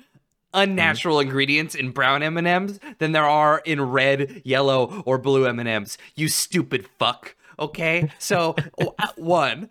unnatural 0.55 1.21
ingredients 1.21 1.75
in 1.75 1.91
brown 1.91 2.23
M&Ms 2.23 2.81
than 2.99 3.13
there 3.13 3.25
are 3.25 3.63
in 3.65 3.81
red, 3.81 4.43
yellow, 4.45 5.03
or 5.07 5.19
blue 5.19 5.47
M&Ms. 5.47 5.99
You 6.17 6.29
stupid 6.29 6.87
fuck. 6.99 7.37
Okay? 7.59 8.11
So 8.19 8.57
uh, 8.81 9.07
one, 9.17 9.71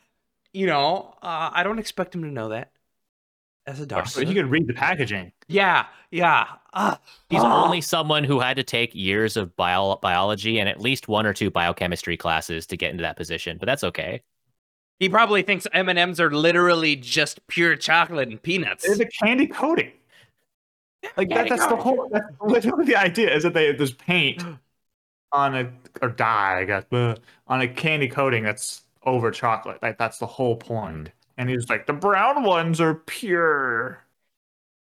you 0.54 0.68
know, 0.68 1.16
uh, 1.22 1.50
I 1.54 1.64
don't 1.64 1.80
expect 1.80 2.16
him 2.16 2.24
to 2.24 2.30
know 2.30 2.50
that. 2.50 2.72
As 3.68 3.78
a 3.78 3.84
So 3.84 3.86
doctor. 3.86 4.26
he 4.26 4.34
could 4.34 4.48
read 4.48 4.66
the 4.68 4.74
packaging. 4.74 5.32
Yeah, 5.48 5.86
yeah. 6.10 6.46
Uh, 6.74 6.96
He's 7.30 7.42
ah. 7.44 7.66
only 7.66 7.82
someone 7.82 8.24
who 8.24 8.40
had 8.40 8.56
to 8.58 8.64
take 8.64 8.96
years 8.96 9.38
of 9.38 9.56
bio- 9.56 9.98
biology 9.98 10.60
and 10.60 10.68
at 10.68 10.80
least 10.80 11.08
one 11.08 11.26
or 11.28 11.34
two 11.34 11.52
biochemistry 11.52 12.18
classes 12.18 12.66
to 12.68 12.78
get 12.78 12.90
into 12.92 13.04
that 13.04 13.16
position, 13.16 13.58
but 13.60 13.68
that's 13.68 13.84
okay. 13.84 14.22
He 15.00 15.08
probably 15.08 15.44
thinks 15.44 15.68
M&Ms 15.72 16.20
are 16.20 16.32
literally 16.32 16.96
just 16.96 17.46
pure 17.48 17.76
chocolate 17.76 18.28
and 18.30 18.42
peanuts. 18.42 18.86
There's 18.86 19.00
a 19.00 19.06
candy 19.06 19.48
coating. 19.48 19.92
Like 21.18 21.30
that, 21.30 21.50
that's 21.50 21.68
the 21.68 21.76
whole. 21.76 22.10
That's 22.12 22.28
literally 22.42 22.86
the 22.86 22.96
idea 22.96 23.34
is 23.34 23.44
that 23.44 23.54
they 23.54 23.72
there's 23.74 23.94
paint 23.94 24.44
on 25.32 25.56
a 25.56 25.72
or 26.02 26.10
dye, 26.10 26.60
I 26.62 26.66
guess, 26.66 26.86
but 26.90 27.20
on 27.48 27.62
a 27.62 27.68
candy 27.68 28.08
coating 28.08 28.44
that's 28.44 28.84
over 29.06 29.32
chocolate. 29.32 29.82
Like 29.82 29.98
that's 29.98 30.18
the 30.20 30.28
whole 30.28 30.56
point. 30.58 31.12
And 31.38 31.50
he's 31.50 31.70
like, 31.70 31.88
the 31.88 31.94
brown 31.94 32.44
ones 32.44 32.82
are 32.82 32.96
pure. 32.96 34.04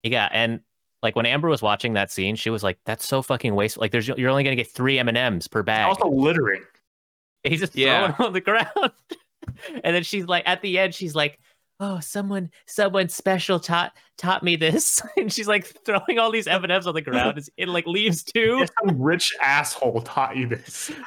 Yeah, 0.04 0.30
and 0.32 0.62
Like 1.02 1.16
when 1.16 1.26
Amber 1.26 1.50
was 1.50 1.62
watching 1.62 1.94
that 1.94 2.12
scene, 2.12 2.36
she 2.36 2.50
was 2.50 2.64
like, 2.64 2.80
"That's 2.86 3.06
so 3.06 3.22
fucking 3.22 3.54
wasteful. 3.56 3.82
Like, 3.82 3.92
there's 3.92 4.08
you're 4.08 4.30
only 4.30 4.44
gonna 4.44 4.56
get 4.56 4.68
three 4.72 5.00
M 5.00 5.08
and 5.08 5.18
M's 5.18 5.48
per 5.48 5.64
bag." 5.64 5.88
Also 5.88 6.10
littering. 6.10 6.64
He's 7.44 7.60
just 7.60 7.76
Yeah. 7.76 8.12
throwing 8.14 8.28
on 8.30 8.34
the 8.34 8.42
ground. 8.42 8.92
and 9.84 9.96
then 9.96 10.04
she's 10.04 10.26
like, 10.26 10.44
at 10.48 10.62
the 10.62 10.80
end, 10.80 10.96
she's 10.96 11.16
like, 11.16 11.40
"Oh, 11.80 12.00
someone, 12.00 12.50
someone 12.68 13.10
special 13.10 13.60
taught 13.60 13.94
taught 14.18 14.44
me 14.44 14.56
this." 14.56 15.02
and 15.18 15.32
she's 15.32 15.48
like 15.48 15.66
throwing 15.86 16.20
all 16.20 16.32
these 16.32 16.48
M 16.48 16.64
and 16.64 16.72
M's 16.72 16.88
on 16.88 16.94
the 16.96 17.02
ground. 17.02 17.38
It's- 17.38 17.50
It 17.58 17.68
like 17.70 17.86
leaves 17.88 18.24
too. 18.24 18.66
Some 18.84 19.02
rich 19.02 19.34
asshole 19.42 20.02
taught 20.02 20.36
you 20.38 20.48
this. 20.48 20.92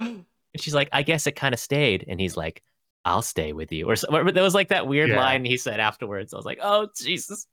And 0.00 0.60
she's 0.62 0.74
like, 0.74 0.88
"I 0.92 1.02
guess 1.02 1.26
it 1.26 1.32
kind 1.32 1.52
of 1.52 1.58
stayed." 1.58 2.04
And 2.06 2.20
he's 2.20 2.36
like, 2.36 2.62
"I'll 3.04 3.22
stay 3.22 3.52
with 3.52 3.72
you." 3.72 3.88
Or 3.90 3.96
so, 3.96 4.06
or 4.16 4.30
there 4.30 4.42
was 4.44 4.54
like 4.54 4.68
that 4.68 4.86
weird 4.86 5.08
Yeah. 5.10 5.18
line 5.18 5.44
he 5.44 5.56
said 5.56 5.80
afterwards. 5.80 6.32
I 6.32 6.36
was 6.36 6.46
like, 6.46 6.58
"Oh 6.62 6.88
Jesus." 6.96 7.46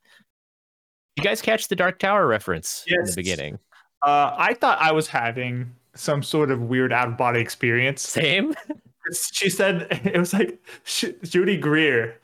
You 1.18 1.24
guys 1.24 1.42
catch 1.42 1.68
the 1.68 1.76
Dark 1.76 1.98
Tower 2.00 2.28
reference 2.28 2.84
in 2.88 3.04
the 3.04 3.14
beginning? 3.16 3.58
Uh, 4.06 4.34
I 4.38 4.54
thought 4.54 4.80
I 4.80 4.92
was 4.92 5.08
having 5.08 5.72
some 5.96 6.22
sort 6.24 6.52
of 6.52 6.62
weird 6.62 6.94
out 6.94 7.08
of 7.08 7.18
body 7.18 7.40
experience. 7.40 8.02
Same. 8.08 8.54
She 9.34 9.50
said 9.50 9.88
it 10.06 10.18
was 10.18 10.34
like 10.34 10.62
Sh- 10.84 11.06
Judy 11.24 11.58
Greer 11.58 12.18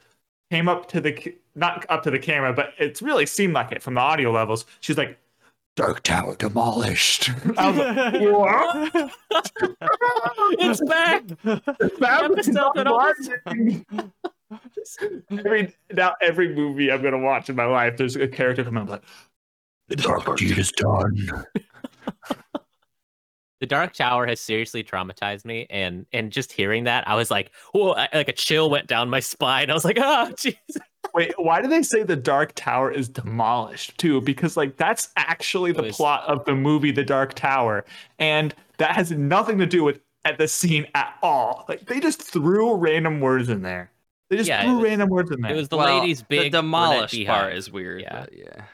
came 0.52 0.70
up 0.70 0.88
to 0.90 1.02
the 1.02 1.36
not 1.56 1.86
up 1.90 2.04
to 2.04 2.12
the 2.12 2.20
camera, 2.20 2.54
but 2.54 2.74
it 2.78 3.02
really 3.02 3.26
seemed 3.26 3.54
like 3.54 3.72
it 3.72 3.82
from 3.82 3.96
the 3.96 4.02
audio 4.02 4.32
levels. 4.32 4.66
She's 4.80 4.98
like, 4.98 5.18
"Dark 5.76 6.04
Tower 6.04 6.36
demolished." 6.36 7.30
I 7.58 7.70
was 7.70 7.78
like, 7.78 8.22
"What?" 8.22 9.12
it's 10.60 10.82
back. 10.82 11.24
Episode 11.46 12.72
that 12.76 12.88
every 15.32 15.76
now 15.92 16.14
every 16.22 16.54
movie 16.54 16.92
I'm 16.92 17.02
gonna 17.02 17.18
watch 17.18 17.50
in 17.50 17.56
my 17.56 17.66
life, 17.66 17.98
there's 17.98 18.16
a 18.16 18.28
character 18.28 18.64
coming 18.64 18.84
up 18.84 18.90
like, 18.90 19.04
"The 19.88 19.96
dark 19.98 20.38
deed 20.38 20.58
is 20.58 20.72
done." 20.72 21.46
The 23.60 23.66
Dark 23.66 23.94
Tower 23.94 24.28
has 24.28 24.40
seriously 24.40 24.84
traumatized 24.84 25.44
me, 25.46 25.66
and 25.70 26.06
and 26.14 26.32
just 26.32 26.52
hearing 26.52 26.84
that, 26.84 27.08
I 27.08 27.16
was 27.16 27.32
like, 27.32 27.52
"Whoa!" 27.74 27.92
I, 27.94 28.08
like 28.14 28.30
a 28.30 28.34
chill 28.34 28.70
went 28.70 28.86
down 28.88 29.10
my 29.10 29.20
spine. 29.20 29.70
I 29.72 29.74
was 29.74 29.84
like, 29.86 29.98
"Oh, 30.00 30.30
jeez." 30.36 30.56
Wait, 31.16 31.34
why 31.38 31.62
do 31.62 31.68
they 31.68 31.82
say 31.82 32.04
the 32.04 32.16
Dark 32.16 32.54
Tower 32.54 32.92
is 32.92 33.10
demolished 33.10 33.98
too? 33.98 34.22
Because 34.22 34.58
like 34.58 34.78
that's 34.78 35.10
actually 35.16 35.72
the 35.72 35.84
was- 35.84 35.96
plot 35.96 36.24
of 36.28 36.46
the 36.46 36.54
movie 36.54 36.92
The 36.92 37.04
Dark 37.04 37.34
Tower, 37.34 37.86
and 38.20 38.54
that 38.78 38.92
has 38.96 39.12
nothing 39.12 39.58
to 39.58 39.66
do 39.66 39.84
with 39.84 40.00
at 40.26 40.38
the 40.38 40.48
scene 40.48 40.86
at 40.94 41.16
all. 41.24 41.66
Like 41.68 41.88
they 41.88 42.00
just 42.00 42.22
threw 42.22 42.76
random 42.76 43.22
words 43.22 43.50
in 43.50 43.64
there. 43.64 43.90
They 44.30 44.38
just 44.38 44.50
Yeah, 44.50 44.62
it 44.62 44.66
threw 44.66 44.76
was- 44.76 44.84
random 44.84 45.10
words 45.10 45.32
in 45.32 45.42
there. 45.42 45.54
It 45.54 45.56
was 45.56 45.70
the 45.70 45.78
Well, 45.78 46.00
lady's 46.02 46.22
big 46.22 46.52
The 46.52 46.58
demolished 46.60 47.26
part 47.26 47.54
is 47.54 47.72
weird. 47.72 48.02
Yeah. 48.02 48.20
but 48.22 48.38
yeah. 48.38 48.66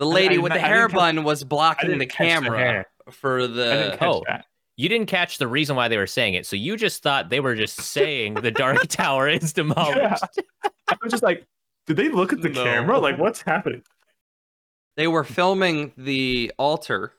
The 0.00 0.06
lady 0.06 0.34
I- 0.34 0.38
with 0.38 0.52
the 0.52 0.58
I 0.58 0.62
didn't 0.62 0.74
hair 0.76 0.88
catch- 0.88 0.96
bun 0.96 1.24
was 1.24 1.44
blocking 1.44 1.96
the 1.98 2.06
catch 2.06 2.18
the 2.18 2.24
camera 2.46 2.58
hair. 2.58 2.86
For 3.10 3.38
I 3.38 3.46
didn't 3.46 3.56
the. 3.56 3.96
catch 3.98 4.08
oh. 4.08 4.22
that. 4.28 4.46
You 4.76 4.88
didn't 4.88 5.08
catch 5.08 5.36
the 5.36 5.46
reason 5.48 5.76
why 5.76 5.88
they 5.88 5.98
were 5.98 6.06
saying 6.06 6.34
it, 6.34 6.46
so 6.46 6.56
you 6.56 6.76
just 6.76 7.02
thought 7.02 7.28
they 7.28 7.40
were 7.40 7.54
just 7.54 7.76
saying 7.76 8.34
the 8.34 8.50
Dark 8.50 8.78
Tower 8.88 9.28
is 9.28 9.52
demolished. 9.52 10.24
I 10.88 10.96
was 11.02 11.10
just 11.10 11.22
like, 11.22 11.46
did 11.86 11.96
they 11.96 12.08
look 12.08 12.32
at 12.32 12.40
the 12.40 12.48
No. 12.48 12.64
camera? 12.64 12.98
Like, 12.98 13.18
what's 13.18 13.42
happening? 13.42 13.82
They 14.96 15.06
were 15.06 15.24
filming 15.24 15.92
the 15.98 16.52
altar 16.58 17.12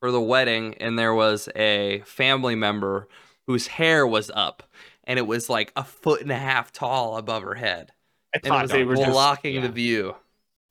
for 0.00 0.12
the 0.12 0.20
wedding, 0.20 0.74
and 0.78 0.96
there 0.96 1.14
was 1.14 1.48
a 1.56 2.02
family 2.04 2.54
member 2.54 3.08
whose 3.48 3.66
hair 3.66 4.06
was 4.06 4.30
up, 4.32 4.62
and 5.04 5.18
it 5.18 5.26
was 5.26 5.48
like 5.50 5.72
a 5.74 5.82
foot 5.82 6.20
and 6.20 6.30
a 6.30 6.36
half 6.38 6.70
tall 6.72 7.16
above 7.16 7.42
her 7.42 7.54
head, 7.54 7.90
I 8.34 8.38
and 8.44 8.54
it 8.54 8.62
was 8.62 8.70
they 8.70 8.84
were 8.84 8.96
just. 8.96 9.10
blocking 9.10 9.60
the 9.60 9.68
view. 9.68 10.14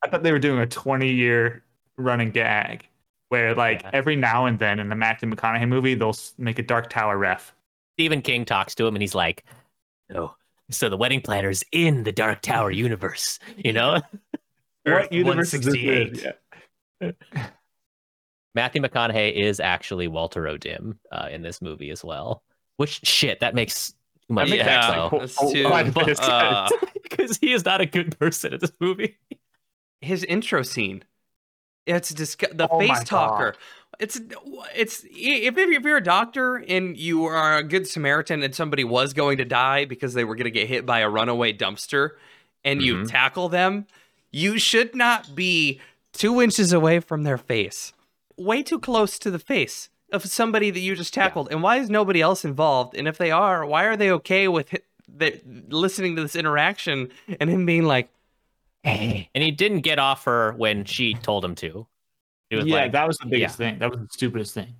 I 0.02 0.08
thought 0.08 0.24
they 0.24 0.32
were 0.32 0.40
doing 0.40 0.60
a 0.60 0.68
20 0.68 1.10
year 1.12 1.64
running 1.98 2.32
gag 2.32 2.88
where, 3.30 3.54
like, 3.56 3.82
Yeah. 3.84 3.90
every 3.94 4.16
now 4.16 4.46
and 4.46 4.60
then 4.60 4.80
in 4.80 4.90
the 4.90 4.96
Matthew 4.96 5.30
McConaughey 5.30 5.68
movie, 5.68 5.96
they'll 5.96 6.16
make 6.38 6.60
a 6.60 6.64
Dark 6.64 6.90
Tower 6.90 7.18
ref. 7.18 7.54
Stephen 7.96 8.22
King 8.22 8.46
talks 8.46 8.76
to 8.76 8.86
him, 8.86 8.96
and 8.96 9.02
he's 9.02 9.16
like, 9.16 9.44
"Oh, 10.14 10.36
so 10.70 10.90
the 10.90 10.98
wedding 10.98 11.22
planner's 11.22 11.64
in 11.72 12.04
the 12.04 12.12
Dark 12.12 12.42
Tower 12.42 12.72
universe, 12.88 13.40
you 13.58 13.74
know?" 13.74 14.02
Earth 14.88 15.04
What 15.06 15.14
universe 15.14 15.54
168. 15.54 16.24
in? 16.24 16.34
Yeah. 17.02 17.12
Matthew 18.56 18.82
McConaughey 18.82 19.34
is 19.34 19.60
actually 19.60 20.08
Walter 20.08 20.48
O'Dim 20.48 21.00
uh, 21.12 21.28
in 21.32 21.42
this 21.42 21.62
movie 21.62 21.90
as 21.90 22.04
well. 22.04 22.44
Which 22.78 23.02
shit, 23.06 23.40
that 23.42 23.54
makes 23.56 23.92
too 24.28 24.34
much 24.34 24.50
makes 24.50 24.64
sense 24.64 24.86
Yeah, 24.86 25.10
though, 25.10 25.20
that's 25.20 25.36
Oh, 25.40 25.52
too. 25.54 25.66
quite 25.68 25.88
a 25.88 25.92
bit 25.92 26.10
of 26.10 26.20
uh, 26.22 26.70
because 27.04 27.38
he 27.38 27.52
is 27.54 27.66
not 27.66 27.82
a 27.82 27.86
good 27.86 28.18
person 28.20 28.54
in 28.54 28.60
this 28.60 28.72
movie. 28.80 29.18
his 30.02 30.24
intro 30.24 30.62
scene. 30.62 31.04
It's 31.86 32.12
disg- 32.12 32.58
the 32.58 32.68
Oh 32.70 32.80
face 32.80 33.04
talker. 33.04 33.56
It's 34.00 34.20
it's 34.76 35.04
if, 35.10 35.58
if 35.58 35.84
you're 35.84 35.98
a 35.98 36.04
doctor 36.04 36.56
and 36.58 36.98
you 36.98 37.26
are 37.26 37.58
a 37.58 37.64
good 37.64 37.88
Samaritan 37.88 38.44
and 38.44 38.54
somebody 38.54 38.84
was 38.84 39.14
going 39.14 39.38
to 39.38 39.46
die 39.46 39.86
because 39.86 40.14
they 40.14 40.24
were 40.26 40.36
going 40.36 40.46
to 40.46 40.52
get 40.52 40.68
hit 40.68 40.86
by 40.86 41.00
a 41.00 41.10
runaway 41.10 41.54
dumpster, 41.54 42.12
and 42.64 42.82
you 42.82 42.96
Mhm. 42.96 43.10
tackle 43.10 43.48
them, 43.50 43.86
you 44.32 44.58
should 44.58 44.96
not 44.96 45.34
be 45.36 45.80
two 46.12 46.42
inches 46.42 46.74
away 46.74 47.00
from 47.00 47.24
their 47.24 47.38
face, 47.38 47.94
way 48.36 48.62
too 48.64 48.80
close 48.80 49.18
to 49.20 49.32
the 49.32 49.40
face 49.40 49.90
of 50.12 50.26
somebody 50.26 50.72
that 50.72 50.80
you 50.82 50.96
just 50.96 51.14
tackled. 51.14 51.48
And 51.52 51.62
why 51.64 51.78
is 51.78 51.90
nobody 51.90 52.22
else 52.22 52.44
involved? 52.44 52.96
And 52.98 53.08
if 53.08 53.18
they 53.18 53.32
are, 53.32 53.66
why 53.66 53.86
are 53.86 53.96
they 53.96 54.12
okay 54.12 54.48
with 54.48 54.72
hi- 54.72 55.40
listening 55.70 56.16
to 56.18 56.22
this 56.22 56.36
interaction 56.36 57.10
and 57.40 57.50
him 57.50 57.66
being 57.66 57.84
like? 57.84 58.10
And 59.34 59.44
he 59.44 59.52
didn't 59.52 59.82
get 59.82 60.00
off 60.00 60.24
her 60.26 60.54
when 60.54 60.86
she 60.86 61.14
told 61.16 61.44
him 61.44 61.56
to. 61.56 61.88
Yeah, 62.52 62.62
like, 62.64 62.92
that 62.92 63.08
was 63.08 63.18
the 63.18 63.26
biggest 63.28 63.60
yeah. 63.60 63.72
thing. 63.72 63.80
That 63.80 63.90
was 63.90 64.00
the 64.00 64.08
stupidest 64.12 64.54
thing. 64.54 64.76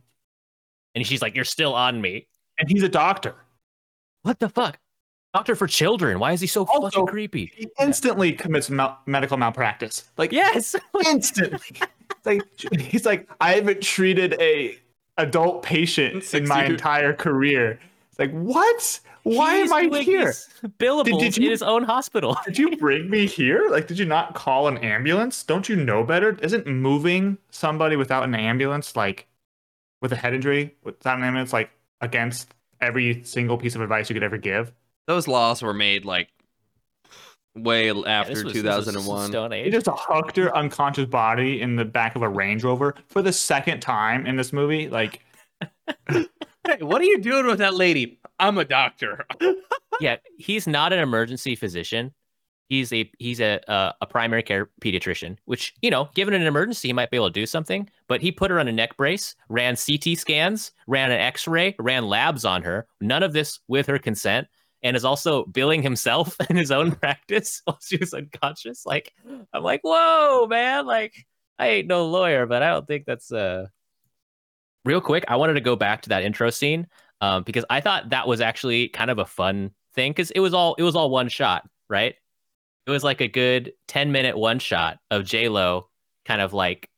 and 0.94 1.06
she's 1.06 1.22
like, 1.22 1.36
"You're 1.36 1.44
still 1.44 1.74
on 1.74 2.00
me." 2.00 2.28
And 2.60 2.70
he's 2.70 2.84
a 2.84 2.90
doctor. 2.90 3.36
What 4.22 4.40
the 4.40 4.48
fuck? 4.48 4.78
Doctor 5.34 5.56
for 5.56 5.68
children. 5.68 6.20
Why 6.20 6.32
is 6.32 6.40
he 6.40 6.48
so 6.48 6.66
Also- 6.66 6.84
fucking 6.90 7.08
creepy? 7.08 7.52
He 7.56 7.68
instantly 7.82 8.32
commits 8.32 8.70
mal- 8.70 9.00
medical 9.06 9.36
malpractice. 9.38 10.06
Like 10.18 10.32
Yes. 10.32 10.76
instantly. 11.06 11.60
like 12.24 12.42
he's 12.80 13.06
like, 13.06 13.28
I 13.42 13.56
haven't 13.56 13.82
treated 13.82 14.36
a 14.40 14.78
adult 15.18 15.64
patient 15.64 16.34
in 16.34 16.48
my 16.48 16.66
entire 16.66 17.14
career. 17.14 17.80
It's 18.10 18.20
like, 18.20 18.32
what? 18.32 19.00
Why 19.26 19.56
am 19.56 19.74
I 19.74 19.84
here? 20.04 20.26
these 20.26 20.50
Billables 20.78 21.20
Did- 21.20 21.34
did 21.34 21.44
in 21.46 21.50
his 21.52 21.64
own 21.64 21.84
hospital. 21.84 22.38
Did 22.46 22.58
you 22.60 22.78
bring 22.78 23.10
me 23.10 23.26
here? 23.26 23.70
Like, 23.72 23.88
did 23.88 23.98
you 23.98 24.06
not 24.06 24.36
call 24.36 24.68
an 24.68 24.78
ambulance? 24.78 25.42
Don't 25.44 25.68
you 25.68 25.76
know 25.76 26.04
better? 26.04 26.38
Isn't 26.42 26.68
moving 26.68 27.40
somebody 27.50 27.96
without 27.96 28.24
an 28.24 28.36
ambulance, 28.36 28.96
like 28.96 29.26
with 30.02 30.12
a 30.12 30.16
head 30.16 30.36
injury, 30.36 30.76
without 30.84 31.18
an 31.18 31.24
ambulance, 31.24 31.52
like 31.54 31.72
against 32.02 32.54
every 32.82 33.24
single 33.24 33.58
piece 33.58 33.74
of 33.74 33.82
advice 33.82 34.10
you 34.10 34.14
could 34.14 34.22
ever 34.24 34.38
give? 34.38 34.72
Those 35.08 35.28
laws 35.28 35.62
were 35.64 35.74
made 35.74 36.06
like 36.06 36.30
way 37.56 37.88
Yeah, 37.88 37.94
this 37.94 38.06
after 38.06 38.34
was- 38.36 38.44
was 38.44 38.54
2001. 38.54 39.28
Stone 39.32 39.52
He 39.54 39.58
Age. 39.58 39.74
just 39.74 39.88
hucked 39.88 40.38
her 40.38 40.56
unconscious 40.56 41.06
body 41.06 41.62
in 41.62 41.78
the 41.78 41.86
back 41.86 42.16
of 42.16 42.22
a 42.22 42.30
Range 42.30 42.64
Rover 42.64 42.94
for 43.08 43.24
the 43.24 43.34
second 43.34 43.80
time 43.80 44.28
in 44.28 44.36
this 44.36 44.54
movie. 44.54 44.88
Like, 44.88 45.22
Hey, 46.66 46.78
what 46.82 47.02
are 47.02 47.06
you 47.06 47.20
doing 47.20 47.46
with 47.46 47.60
that 47.60 47.76
lady? 47.76 48.20
I'm 48.40 48.58
a 48.58 48.66
doctor. 48.66 49.26
yeah, 50.00 50.18
he's 50.38 50.68
not 50.68 50.94
an 50.94 51.00
emergency 51.00 51.56
physician. 51.56 52.14
He's 52.70 52.92
a 52.92 53.10
he's 53.20 53.40
a 53.40 53.60
uh, 53.70 53.92
a 54.02 54.08
primary 54.08 54.42
care 54.42 54.72
pediatrician, 54.82 55.38
which 55.46 55.76
you 55.84 55.92
know, 55.92 56.10
given 56.16 56.34
an 56.34 56.42
emergency, 56.42 56.88
he 56.88 56.94
might 56.94 57.12
be 57.12 57.18
able 57.18 57.30
to 57.30 57.34
do 57.40 57.46
something. 57.46 57.88
But 58.08 58.22
he 58.22 58.32
put 58.32 58.50
her 58.50 58.60
on 58.60 58.68
a 58.68 58.72
neck 58.72 58.98
brace, 58.98 59.36
ran 59.50 59.76
CT 59.76 60.18
scans, 60.18 60.72
ran 60.88 61.12
an 61.12 61.20
X-ray, 61.20 61.76
ran 61.78 62.08
labs 62.08 62.44
on 62.44 62.64
her. 62.64 62.88
None 63.00 63.22
of 63.22 63.34
this 63.34 63.60
with 63.68 63.86
her 63.86 64.00
consent, 64.00 64.48
and 64.82 64.98
is 64.98 65.06
also 65.06 65.46
billing 65.46 65.84
himself 65.84 66.36
in 66.50 66.56
his 66.56 66.72
own 66.72 66.92
practice 66.92 67.62
while 67.66 67.78
she 67.80 67.98
was 67.98 68.16
unconscious. 68.16 68.86
Like, 68.86 69.14
I'm 69.54 69.62
like, 69.62 69.82
whoa, 69.84 70.48
man! 70.48 70.88
Like, 70.88 71.14
I 71.60 71.68
ain't 71.68 71.88
no 71.88 72.08
lawyer, 72.08 72.48
but 72.48 72.64
I 72.64 72.72
don't 72.72 72.88
think 72.88 73.06
that's 73.06 73.32
uh. 73.32 73.68
Real 74.86 75.02
quick, 75.02 75.26
I 75.28 75.36
wanted 75.36 75.56
to 75.56 75.62
go 75.62 75.76
back 75.76 76.04
to 76.04 76.10
that 76.10 76.24
intro 76.24 76.50
scene 76.50 76.88
um, 77.22 77.44
because 77.44 77.66
I 77.70 77.82
thought 77.82 78.12
that 78.12 78.28
was 78.28 78.40
actually 78.40 78.88
kind 78.90 79.10
of 79.10 79.20
a 79.20 79.26
fun 79.26 79.72
thing 79.94 80.12
because 80.12 80.32
it 80.32 80.40
was 80.40 80.54
all 80.54 80.76
it 80.76 80.84
was 80.84 80.96
all 80.96 81.10
one 81.10 81.28
shot, 81.28 81.68
right? 81.90 82.16
It 82.86 82.92
was 82.92 83.04
like 83.04 83.20
a 83.22 83.28
good 83.28 83.74
ten 83.88 84.12
minute 84.12 84.38
one 84.38 84.60
shot 84.60 85.00
of 85.10 85.26
J 85.26 85.50
Lo, 85.50 85.90
kind 86.26 86.40
of 86.40 86.54
like 86.54 86.90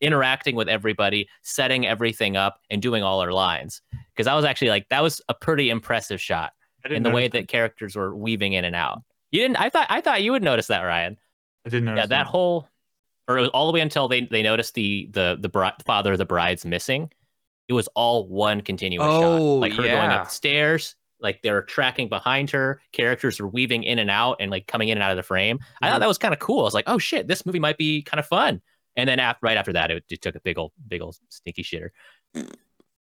interacting 0.00 0.54
with 0.54 0.68
everybody, 0.68 1.28
setting 1.42 1.86
everything 1.86 2.36
up, 2.36 2.60
and 2.70 2.80
doing 2.80 3.02
all 3.02 3.20
her 3.22 3.32
lines. 3.32 3.80
Because 4.14 4.26
I 4.26 4.34
was 4.34 4.44
actually 4.44 4.68
like, 4.68 4.88
that 4.90 5.02
was 5.02 5.20
a 5.28 5.34
pretty 5.34 5.70
impressive 5.70 6.20
shot 6.20 6.52
in 6.88 7.02
the 7.02 7.10
way 7.10 7.26
that 7.28 7.48
characters 7.48 7.96
were 7.96 8.14
weaving 8.14 8.52
in 8.52 8.64
and 8.64 8.76
out. 8.76 9.02
You 9.32 9.40
didn't? 9.40 9.56
I 9.56 9.70
thought 9.70 9.86
I 9.90 10.00
thought 10.00 10.22
you 10.22 10.30
would 10.32 10.42
notice 10.42 10.68
that, 10.68 10.82
Ryan. 10.82 11.16
I 11.66 11.70
didn't 11.70 11.86
notice 11.86 12.02
Yeah, 12.02 12.06
that 12.06 12.26
whole, 12.26 12.68
or 13.26 13.38
it 13.38 13.40
was 13.40 13.50
all 13.50 13.66
the 13.66 13.72
way 13.72 13.80
until 13.80 14.06
they 14.06 14.20
they 14.20 14.42
noticed 14.42 14.74
the 14.74 15.08
the 15.12 15.36
the 15.40 15.48
bri- 15.48 15.72
father 15.84 16.12
of 16.12 16.18
the 16.18 16.26
bride's 16.26 16.64
missing. 16.64 17.10
It 17.68 17.72
was 17.72 17.88
all 17.94 18.28
one 18.28 18.60
continuous 18.60 19.06
shot, 19.06 19.22
Oh, 19.22 19.54
like 19.56 19.72
her 19.72 19.82
going 19.82 20.10
up 20.10 20.24
the 20.24 20.30
stairs. 20.30 20.96
Like 21.20 21.40
they're 21.42 21.62
tracking 21.62 22.08
behind 22.10 22.50
her, 22.50 22.82
characters 22.92 23.40
are 23.40 23.46
weaving 23.48 23.84
in 23.84 23.98
and 23.98 24.10
out 24.10 24.36
and 24.40 24.50
like 24.50 24.66
coming 24.66 24.88
in 24.90 24.98
and 24.98 25.02
out 25.02 25.10
of 25.12 25.16
the 25.16 25.22
frame. 25.22 25.58
I 25.60 25.64
Mm-hmm. 25.86 25.92
thought 25.94 25.98
that 26.00 26.08
was 26.08 26.18
kind 26.18 26.34
of 26.34 26.40
cool. 26.40 26.60
I 26.60 26.64
was 26.64 26.74
like, 26.74 26.84
oh 26.86 26.98
shit, 26.98 27.26
this 27.26 27.46
movie 27.46 27.60
might 27.60 27.78
be 27.78 28.02
kind 28.02 28.18
of 28.20 28.26
fun. 28.26 28.60
And 28.96 29.08
then 29.08 29.18
after, 29.18 29.38
right 29.42 29.56
after 29.56 29.72
that, 29.72 29.90
it, 29.90 30.04
it 30.10 30.20
took 30.20 30.34
a 30.34 30.40
big 30.40 30.58
old, 30.58 30.72
big 30.86 31.00
old 31.00 31.16
stinky 31.30 31.62
shitter. 31.62 31.88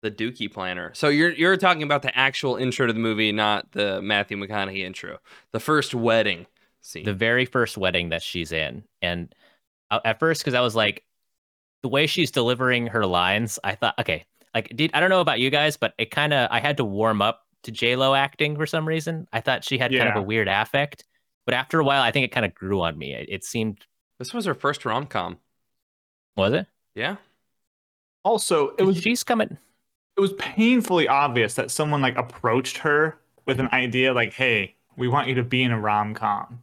The 0.03 0.11
Dookie 0.11 0.53
Planner. 0.53 0.93
So 0.95 1.09
you're 1.09 1.33
you're 1.33 1.57
talking 1.57 1.83
about 1.83 2.03
the 2.03 2.17
actual 2.17 2.57
intro 2.57 2.87
to 2.87 2.93
the 2.93 2.99
movie, 3.01 3.33
not 3.33 3.73
the 3.73 4.01
Matthew 4.03 4.37
McConaughey 4.37 4.85
intro. 4.85 5.19
The 5.53 5.59
first 5.61 5.95
wedding 5.95 6.47
scene. 6.83 7.05
The 7.05 7.15
very 7.15 7.45
first 7.45 7.77
wedding 7.77 8.11
that 8.11 8.23
she's 8.23 8.53
in, 8.53 8.85
and 9.03 9.35
uh, 9.91 10.01
at 10.05 10.21
first, 10.21 10.43
because 10.43 10.55
I 10.55 10.61
was 10.61 10.77
like, 10.77 11.05
the 11.83 11.89
way 11.89 12.07
she's 12.07 12.31
delivering 12.31 12.89
her 12.89 13.05
lines, 13.07 13.59
I 13.65 13.75
thought, 13.75 13.95
okay, 13.99 14.27
like, 14.57 14.75
did 14.75 14.91
I 14.95 15.01
don't 15.01 15.11
know 15.11 15.21
about 15.21 15.39
you 15.39 15.51
guys, 15.51 15.77
but 15.77 15.93
it 15.99 16.11
kind 16.11 16.33
of 16.33 16.49
I 16.51 16.61
had 16.61 16.79
to 16.79 16.85
warm 16.85 17.21
up 17.21 17.43
to 17.65 17.71
J 17.71 17.95
Lo 17.97 18.15
acting 18.15 18.57
for 18.57 18.65
some 18.67 18.89
reason. 18.89 19.29
I 19.33 19.41
thought 19.43 19.65
she 19.65 19.77
had 19.77 19.91
kind 19.93 20.09
of 20.09 20.17
a 20.17 20.23
weird 20.23 20.49
affect, 20.49 21.05
but 21.45 21.55
after 21.55 21.79
a 21.79 21.85
while, 21.85 22.03
I 22.03 22.11
think 22.11 22.25
it 22.25 22.33
kind 22.33 22.47
of 22.47 22.55
grew 22.55 22.81
on 22.81 22.97
me. 22.97 23.13
It, 23.13 23.27
it 23.29 23.45
seemed, 23.45 23.85
this 24.19 24.33
was 24.33 24.47
her 24.47 24.55
first 24.55 24.85
rom 24.87 25.07
com. 25.07 25.39
was 26.37 26.55
it? 26.55 26.67
Yeah. 26.95 27.17
Also, 28.25 28.71
it 28.77 28.83
was 28.83 28.97
she's 29.01 29.23
coming. 29.23 29.59
it 30.17 30.21
was 30.21 30.33
painfully 30.35 31.07
obvious 31.07 31.55
that 31.55 31.71
someone 31.71 32.01
like 32.01 32.17
approached 32.17 32.79
her 32.79 33.19
with 33.47 33.61
an 33.61 33.69
idea 33.73 34.13
like, 34.15 34.33
"Hey, 34.33 34.75
we 34.97 35.07
want 35.09 35.29
you 35.29 35.35
to 35.35 35.45
be 35.45 35.63
in 35.63 35.71
a 35.71 35.79
rom 35.79 36.15
com." 36.15 36.63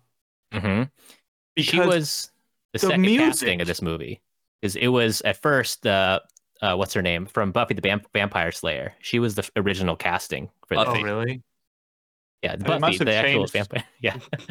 hmm 0.52 0.84
Because 1.56 1.70
she 1.72 1.80
was 1.80 2.32
the, 2.74 2.80
the 2.80 2.88
second 2.88 3.02
music- 3.02 3.20
casting 3.28 3.62
of 3.62 3.68
this 3.68 3.82
movie 3.82 4.22
because 4.62 4.76
it 4.76 4.88
was 4.88 5.22
at 5.22 5.38
first 5.42 5.86
uh, 5.86 6.20
uh 6.64 6.76
what's 6.78 6.94
her 6.96 7.04
name 7.04 7.28
from 7.28 7.52
Buffy 7.54 7.76
the 7.76 7.82
Vamp- 7.82 8.08
Vampire 8.14 8.52
Slayer. 8.54 8.96
She 9.02 9.20
was 9.20 9.36
the 9.36 9.50
original 9.58 9.98
casting 9.98 10.50
for 10.68 10.76
Buffy. 10.76 10.92
this. 10.92 11.02
oh 11.02 11.04
really? 11.04 11.44
Yeah, 12.44 12.58
They 12.58 12.66
Buffy, 12.66 12.80
must 12.80 13.00
have 13.00 13.06
the 13.08 13.14
actual 13.14 13.48
vampire. 13.48 13.86
Yeah, 14.02 14.18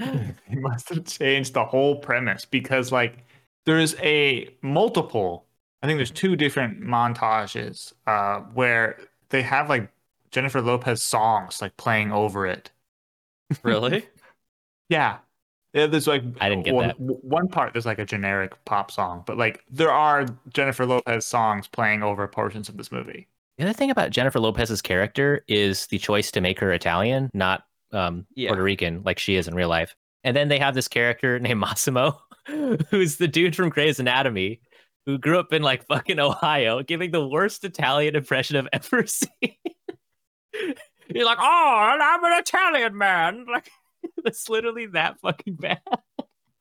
they 0.49 0.57
must 0.57 0.89
have 0.89 1.05
changed 1.05 1.55
the 1.55 1.65
whole 1.65 1.97
premise 1.97 2.45
because 2.45 2.91
like 2.93 3.25
there's 3.67 3.95
a 4.01 4.55
multiple 4.63 5.47
i 5.83 5.87
think 5.87 5.99
there's 5.99 6.11
two 6.11 6.37
different 6.37 6.81
montages 6.81 7.93
uh 8.07 8.41
where 8.55 8.99
they 9.31 9.43
have 9.43 9.69
like 9.69 9.91
jennifer 10.31 10.61
lopez 10.61 11.03
songs 11.03 11.61
like 11.63 11.77
playing 11.77 12.13
over 12.13 12.47
it 12.47 12.71
Really? 13.63 14.09
yeah 14.89 15.19
yeah, 15.73 15.87
there's 15.87 16.07
like 16.07 16.23
I 16.41 16.49
didn't 16.49 16.65
get 16.65 16.75
one, 16.75 16.89
that. 16.89 16.99
one 16.99 17.49
part 17.49 17.73
there's 17.73 17.87
like 17.87 17.99
a 17.99 18.05
generic 18.05 18.53
pop 18.65 18.91
song 18.91 19.23
but 19.27 19.37
like 19.39 19.65
there 19.71 19.93
are 19.93 20.27
jennifer 20.53 20.87
lopez 20.87 21.27
songs 21.27 21.67
playing 21.67 22.03
over 22.03 22.27
portions 22.29 22.69
of 22.69 22.77
this 22.77 22.93
movie 22.93 23.27
the 23.59 23.65
other 23.65 23.73
thing 23.75 23.91
about 23.91 24.11
Jennifer 24.11 24.41
Lopez's 24.41 24.83
character 24.83 25.45
is 25.47 25.87
the 25.87 25.99
choice 25.99 26.31
to 26.33 26.41
make 26.41 26.59
her 26.59 26.73
Italian, 26.73 27.31
not 27.35 27.65
um, 27.93 28.27
Yeah. 28.35 28.49
Puerto 28.49 28.63
Rican 28.63 29.03
like 29.05 29.19
she 29.19 29.37
is 29.37 29.47
in 29.47 29.55
real 29.55 29.69
life. 29.69 29.95
And 30.25 30.37
then 30.37 30.49
they 30.49 30.59
have 30.59 30.75
this 30.75 30.89
character 30.89 31.39
named 31.41 31.61
Massimo, 31.61 32.21
who's 32.47 33.17
the 33.17 33.29
dude 33.29 33.55
from 33.55 33.69
Grey's 33.69 34.01
Anatomy, 34.01 34.61
who 35.07 35.19
grew 35.19 35.39
up 35.39 35.53
in 35.53 35.63
like 35.63 35.87
fucking 35.87 36.19
Ohio, 36.19 36.83
giving 36.83 37.11
the 37.11 37.27
worst 37.27 37.65
Italian 37.65 38.17
impression 38.17 38.57
I've 38.57 38.69
ever 38.73 39.07
seen. 39.07 39.29
He's 40.53 41.25
like, 41.25 41.39
oh, 41.41 41.99
I'm 42.01 42.25
an 42.25 42.39
Italian 42.39 42.97
man. 42.97 43.47
Like, 43.53 43.71
it's 44.25 44.49
literally 44.49 44.87
that 44.87 45.21
fucking 45.21 45.55
bad. 45.55 45.81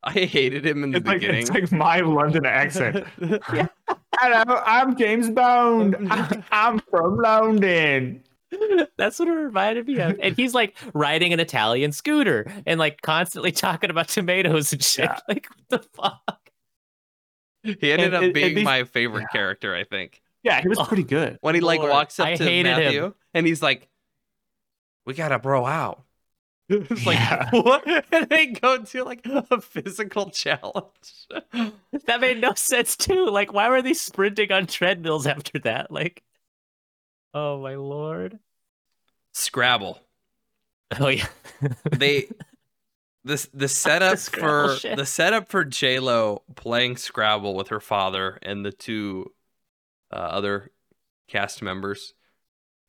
I 0.03 0.11
hated 0.11 0.65
him 0.65 0.83
in 0.83 0.91
the 0.91 0.97
it's 0.97 1.07
like 1.07 1.19
beginning. 1.19 1.41
it's 1.41 1.51
like 1.51 1.71
my 1.71 1.99
london 1.99 2.43
accent 2.45 3.05
hello 3.19 4.61
i'm 4.65 4.95
james 4.97 5.29
bond 5.29 5.95
i'm 6.51 6.79
from 6.89 7.17
london 7.17 8.23
That's 8.97 9.17
what 9.19 9.27
it 9.27 9.31
reminded 9.31 9.87
me 9.87 9.99
of. 10.01 10.19
And 10.21 10.35
he's 10.35 10.53
like 10.53 10.75
riding 10.93 11.31
an 11.31 11.39
Italian 11.39 11.93
scooter 11.93 12.45
and 12.65 12.77
like 12.79 13.01
constantly 13.01 13.51
talking 13.53 13.89
about 13.89 14.09
tomatoes 14.09 14.73
and 14.73 14.83
shit. 14.83 15.05
Yeah. 15.05 15.19
Like, 15.29 15.47
what 15.69 15.81
the 15.81 15.87
fuck? 15.93 16.49
he 17.63 17.91
ended 17.93 18.07
And 18.07 18.15
up 18.15 18.23
it- 18.23 18.27
it 18.29 18.33
being 18.33 18.55
needs- 18.55 18.65
my 18.65 18.83
favorite 18.83 19.21
yeah. 19.21 19.27
character, 19.27 19.73
I 19.73 19.85
think. 19.85 20.21
yeah 20.43 20.61
he 20.61 20.67
was 20.67 20.79
Oh. 20.79 20.83
pretty 20.83 21.03
good 21.03 21.37
When 21.41 21.55
he 21.55 21.61
like 21.61 21.79
Lord, 21.79 21.91
walks 21.91 22.19
up 22.19 22.27
I 22.27 22.35
to 22.35 22.43
hated 22.43 22.71
him. 22.71 22.83
Matthew 22.83 23.13
and 23.33 23.47
he's 23.47 23.61
like, 23.61 23.87
"We 25.05 25.13
gotta 25.13 25.39
bro 25.39 25.65
out." 25.65 26.03
It's 26.71 27.05
like 27.05 27.17
Yeah. 27.17 27.49
what? 27.51 27.83
And 28.13 28.29
they 28.29 28.47
go 28.47 28.83
to 28.83 29.03
like 29.03 29.25
a 29.25 29.61
physical 29.61 30.29
challenge. 30.29 31.27
That 32.07 32.21
made 32.21 32.39
no 32.41 32.53
sense 32.55 32.95
too. 32.97 33.27
Like, 33.29 33.53
why 33.53 33.69
were 33.69 33.81
they 33.81 33.93
sprinting 33.93 34.51
on 34.51 34.65
treadmills 34.65 35.27
after 35.27 35.59
that? 35.59 35.91
Like, 35.91 36.23
oh 37.33 37.61
my 37.61 37.75
lord. 37.75 38.39
Scrabble. 39.33 39.99
Oh 40.99 41.07
yeah. 41.07 41.27
They 41.91 42.29
this 43.23 43.47
the 43.53 43.67
setup 43.67 44.17
Scrabble 44.17 44.75
for 44.75 44.75
shit. 44.79 44.95
the 44.95 45.05
setup 45.05 45.49
for 45.49 45.63
J 45.65 45.99
Lo 45.99 46.43
playing 46.55 46.97
Scrabble 46.97 47.55
with 47.55 47.69
her 47.69 47.79
father 47.79 48.39
and 48.41 48.65
the 48.65 48.71
two 48.71 49.33
uh, 50.11 50.15
other 50.17 50.71
cast 51.27 51.61
members 51.61 52.13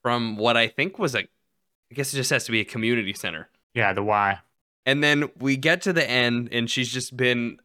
from 0.02 0.36
what 0.36 0.56
I 0.56 0.68
think 0.68 0.98
was 0.98 1.14
a 1.14 1.20
I 1.20 1.94
guess 1.94 2.12
it 2.14 2.16
just 2.16 2.30
has 2.30 2.44
to 2.46 2.52
be 2.52 2.60
a 2.60 2.64
community 2.64 3.12
center. 3.12 3.50
Yeah, 3.74 3.92
the 3.92 4.02
why. 4.02 4.40
And 4.84 5.02
then 5.02 5.30
we 5.38 5.56
get 5.56 5.82
to 5.82 5.92
the 5.92 6.08
end, 6.08 6.48
and 6.52 6.68
she's 6.68 6.90
just 6.92 7.16
been, 7.16 7.58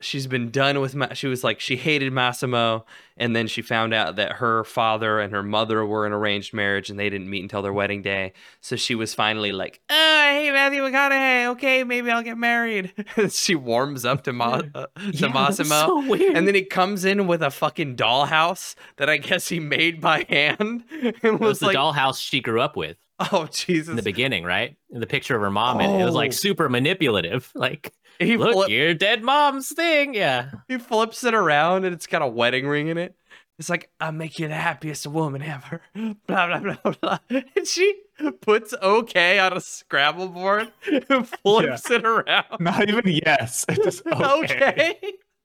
she's 0.00 0.26
been 0.26 0.50
done 0.50 0.80
with. 0.80 0.94
Ma- 0.94 1.14
she 1.14 1.26
was 1.28 1.44
like, 1.44 1.60
she 1.60 1.76
hated 1.76 2.12
Massimo, 2.12 2.86
and 3.16 3.36
then 3.36 3.48
she 3.48 3.62
found 3.62 3.94
out 3.94 4.16
that 4.16 4.34
her 4.34 4.64
father 4.64 5.20
and 5.20 5.32
her 5.32 5.42
mother 5.42 5.84
were 5.86 6.06
in 6.06 6.12
arranged 6.12 6.54
marriage, 6.54 6.90
and 6.90 6.98
they 6.98 7.10
didn't 7.10 7.30
meet 7.30 7.42
until 7.42 7.62
their 7.62 7.72
wedding 7.72 8.02
day. 8.02 8.32
So 8.60 8.76
she 8.76 8.94
was 8.94 9.14
finally 9.14 9.52
like, 9.52 9.80
"Oh, 9.90 9.94
I 9.94 10.34
hate 10.34 10.52
Matthew 10.52 10.82
McConaughey. 10.82 11.46
Okay, 11.52 11.84
maybe 11.84 12.10
I'll 12.10 12.22
get 12.22 12.38
married." 12.38 12.92
she 13.30 13.54
warms 13.56 14.04
up 14.04 14.24
to 14.24 14.32
Ma- 14.32 14.62
uh, 14.74 14.86
to 15.16 15.28
Yeah, 15.28 15.28
that 15.32 15.48
was 15.48 15.60
Massimo. 15.60 15.80
so 15.86 16.06
weird. 16.06 16.36
And 16.36 16.46
then 16.46 16.54
he 16.54 16.64
comes 16.64 17.04
in 17.04 17.26
with 17.26 17.42
a 17.42 17.50
fucking 17.50 17.96
dollhouse 17.96 18.74
that 18.96 19.10
I 19.10 19.16
guess 19.18 19.48
he 19.48 19.60
made 19.60 20.00
by 20.00 20.24
hand 20.28 20.84
and 20.90 21.14
it 21.22 21.40
was 21.40 21.40
was 21.40 21.60
the 21.60 21.66
like, 21.66 21.76
dollhouse 21.76 22.20
she 22.20 22.40
grew 22.40 22.60
up 22.60 22.76
with 22.76 22.96
"Oh 23.32 23.46
Jesus!" 23.50 23.88
in 23.88 23.96
the 23.96 24.02
beginning, 24.02 24.44
right? 24.44 24.76
In 24.90 25.00
the 25.00 25.06
picture 25.06 25.34
of 25.36 25.42
her 25.42 25.50
mom, 25.50 25.80
and 25.80 26.00
it 26.00 26.04
was 26.04 26.14
like 26.14 26.30
Oh. 26.30 26.32
super 26.32 26.68
manipulative. 26.68 27.50
Like, 27.54 27.92
he 28.18 28.36
look, 28.36 28.52
flip- 28.52 28.68
your 28.70 28.94
dead 28.94 29.22
mom's 29.22 29.68
thing. 29.70 30.14
Yeah. 30.14 30.50
He 30.68 30.78
flips 30.78 31.22
it 31.24 31.34
around 31.34 31.84
and 31.84 31.94
it's 31.94 32.06
got 32.06 32.22
a 32.22 32.26
wedding 32.26 32.66
ring 32.66 32.88
in 32.88 32.96
it. 32.98 33.14
It's 33.58 33.68
like, 33.70 33.90
I'll 34.00 34.12
make 34.12 34.38
you 34.38 34.48
the 34.48 34.54
happiest 34.54 35.06
woman 35.06 35.42
ever. 35.42 35.80
Blah, 35.94 36.14
blah, 36.60 36.76
blah, 36.82 36.92
blah. 37.00 37.18
And 37.30 37.66
she 37.66 37.94
puts 38.42 38.74
okay 38.82 39.38
on 39.38 39.54
a 39.56 39.60
Scrabble 39.60 40.28
board 40.28 40.70
and 41.10 41.26
flips 41.28 41.90
it 41.90 42.04
around. 42.04 42.44
Not 42.60 42.88
even 42.88 43.04
yes. 43.06 43.64
It's 43.68 43.82
just 43.84 44.06
okay. 44.06 44.98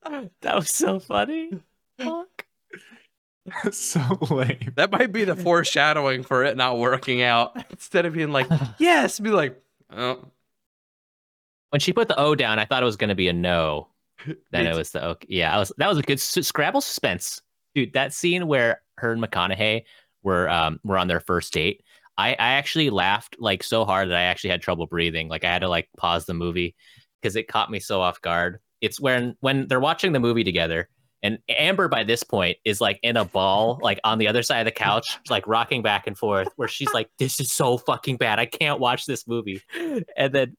Okay. 0.05 0.29
That 0.41 0.55
was 0.55 0.69
so 0.69 0.99
funny. 0.99 1.51
Fuck. 1.97 2.45
so 3.71 3.99
lame. 4.29 4.73
That 4.75 4.91
might 4.91 5.11
be 5.11 5.23
the 5.23 5.35
foreshadowing 5.35 6.23
for 6.23 6.43
it 6.43 6.57
not 6.57 6.77
working 6.77 7.21
out. 7.21 7.55
Instead 7.71 8.05
of 8.05 8.13
being 8.13 8.31
like, 8.31 8.47
yes, 8.77 9.19
be 9.19 9.29
like, 9.29 9.61
oh. 9.91 10.23
when 11.69 11.79
she 11.79 11.93
put 11.93 12.07
the 12.07 12.19
O 12.19 12.35
down, 12.35 12.59
I 12.59 12.65
thought 12.65 12.83
it 12.83 12.85
was 12.85 12.97
going 12.97 13.09
to 13.09 13.15
be 13.15 13.27
a 13.27 13.33
no. 13.33 13.87
Then 14.51 14.67
it 14.67 14.75
was 14.75 14.91
the 14.91 15.03
O. 15.03 15.15
Yeah, 15.27 15.55
I 15.55 15.57
was. 15.57 15.71
That 15.77 15.89
was 15.89 15.97
a 15.97 16.03
good 16.03 16.19
s- 16.19 16.45
Scrabble 16.45 16.81
suspense, 16.81 17.41
dude. 17.73 17.93
That 17.93 18.13
scene 18.13 18.45
where 18.45 18.81
her 18.97 19.13
and 19.13 19.23
McConaughey 19.23 19.85
were 20.21 20.47
um 20.47 20.79
were 20.83 20.99
on 20.99 21.07
their 21.07 21.19
first 21.19 21.51
date. 21.53 21.83
I 22.19 22.33
I 22.33 22.51
actually 22.53 22.91
laughed 22.91 23.37
like 23.39 23.63
so 23.63 23.83
hard 23.83 24.09
that 24.09 24.17
I 24.17 24.23
actually 24.23 24.51
had 24.51 24.61
trouble 24.61 24.85
breathing. 24.85 25.27
Like 25.27 25.43
I 25.43 25.51
had 25.51 25.63
to 25.63 25.69
like 25.69 25.89
pause 25.97 26.27
the 26.27 26.35
movie 26.35 26.75
because 27.19 27.35
it 27.35 27.47
caught 27.47 27.71
me 27.71 27.79
so 27.79 27.99
off 27.99 28.21
guard. 28.21 28.59
It's 28.79 28.99
when 28.99 29.35
when 29.39 29.67
they're 29.67 29.79
watching 29.79 30.11
the 30.11 30.19
movie 30.19 30.43
together. 30.43 30.87
And 31.23 31.39
Amber, 31.49 31.87
by 31.87 32.03
this 32.03 32.23
point, 32.23 32.57
is 32.65 32.81
like 32.81 32.99
in 33.03 33.17
a 33.17 33.25
ball, 33.25 33.79
like 33.81 33.99
on 34.03 34.17
the 34.17 34.27
other 34.27 34.43
side 34.43 34.59
of 34.59 34.65
the 34.65 34.71
couch, 34.71 35.19
like 35.29 35.47
rocking 35.47 35.81
back 35.81 36.07
and 36.07 36.17
forth, 36.17 36.49
where 36.55 36.67
she's 36.67 36.93
like, 36.93 37.09
"This 37.19 37.39
is 37.39 37.51
so 37.51 37.77
fucking 37.77 38.17
bad. 38.17 38.39
I 38.39 38.45
can't 38.45 38.79
watch 38.79 39.05
this 39.05 39.27
movie." 39.27 39.61
And 40.17 40.33
then 40.33 40.57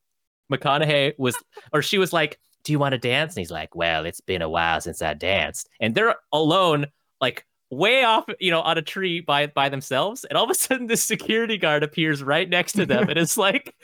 McConaughey 0.52 1.14
was, 1.18 1.36
or 1.72 1.82
she 1.82 1.98
was 1.98 2.12
like, 2.12 2.38
"Do 2.64 2.72
you 2.72 2.78
want 2.78 2.92
to 2.92 2.98
dance?" 2.98 3.34
And 3.34 3.40
he's 3.40 3.50
like, 3.50 3.74
"Well, 3.74 4.06
it's 4.06 4.20
been 4.20 4.42
a 4.42 4.48
while 4.48 4.80
since 4.80 5.02
I 5.02 5.14
danced." 5.14 5.68
And 5.80 5.94
they're 5.94 6.16
alone, 6.32 6.86
like 7.20 7.44
way 7.70 8.04
off, 8.04 8.26
you 8.38 8.50
know, 8.50 8.60
on 8.60 8.78
a 8.78 8.82
tree 8.82 9.20
by 9.20 9.46
by 9.46 9.68
themselves. 9.68 10.24
And 10.24 10.36
all 10.36 10.44
of 10.44 10.50
a 10.50 10.54
sudden, 10.54 10.86
this 10.86 11.02
security 11.02 11.58
guard 11.58 11.82
appears 11.82 12.22
right 12.22 12.48
next 12.48 12.72
to 12.74 12.86
them, 12.86 13.08
and 13.08 13.18
it's 13.18 13.36
like, 13.36 13.74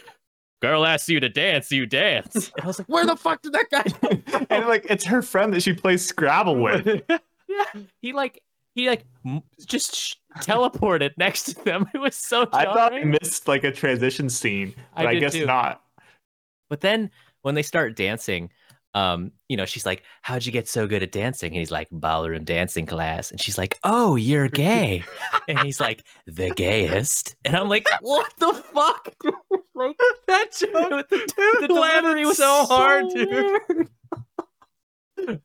"Girl 0.60 0.84
asks 0.84 1.08
you 1.08 1.20
to 1.20 1.28
dance, 1.28 1.70
you 1.72 1.86
dance." 1.86 2.34
And 2.56 2.64
I 2.64 2.66
was 2.66 2.78
like, 2.78 2.88
"Where 2.88 3.06
the 3.06 3.16
fuck 3.16 3.42
did 3.42 3.52
that 3.52 3.66
guy?" 3.70 3.82
come 4.26 4.46
and 4.50 4.66
like 4.66 4.86
it's 4.88 5.04
her 5.04 5.22
friend 5.22 5.52
that 5.54 5.62
she 5.62 5.72
plays 5.72 6.04
Scrabble 6.04 6.56
with. 6.62 7.02
yeah, 7.48 7.64
he 8.00 8.12
like 8.12 8.42
he 8.74 8.88
like 8.88 9.04
just 9.66 9.94
sh- 9.96 10.14
teleported 10.38 11.10
next 11.16 11.44
to 11.44 11.64
them. 11.64 11.86
It 11.94 11.98
was 11.98 12.14
so 12.16 12.48
I 12.52 12.64
thought 12.64 12.94
I 12.94 13.04
missed 13.04 13.48
like 13.48 13.64
a 13.64 13.72
transition 13.72 14.28
scene, 14.28 14.74
but 14.96 15.06
I, 15.06 15.14
did 15.14 15.20
guess 15.20 15.32
too. 15.32 15.46
not. 15.46 15.82
But 16.68 16.80
then 16.80 17.10
when 17.42 17.54
they 17.54 17.62
start 17.62 17.96
dancing, 17.96 18.50
um, 18.94 19.32
you 19.48 19.56
know, 19.56 19.64
she's 19.64 19.86
like, 19.86 20.02
"How'd 20.22 20.46
you 20.46 20.52
get 20.52 20.68
so 20.68 20.86
good 20.86 21.02
at 21.02 21.12
dancing?" 21.12 21.52
And 21.52 21.58
he's 21.58 21.70
like, 21.70 21.88
"Ballroom 21.90 22.44
dancing 22.44 22.86
class." 22.86 23.30
And 23.30 23.40
she's 23.40 23.58
like, 23.58 23.78
"Oh, 23.84 24.16
you're 24.16 24.48
gay," 24.48 25.04
and 25.46 25.58
he's 25.60 25.80
like, 25.80 26.04
"The 26.26 26.50
gayest." 26.50 27.36
And 27.44 27.56
I'm 27.56 27.68
like, 27.68 27.86
"What 28.00 28.32
the 28.38 28.54
fuck?" 28.54 29.14
like, 29.74 29.96
that 30.26 30.52
joke 30.52 31.08
the, 31.08 31.32
the 31.60 31.68
delivery 31.68 32.24
was 32.24 32.38
so 32.38 32.64
hard, 32.64 33.06
dude. 33.10 33.88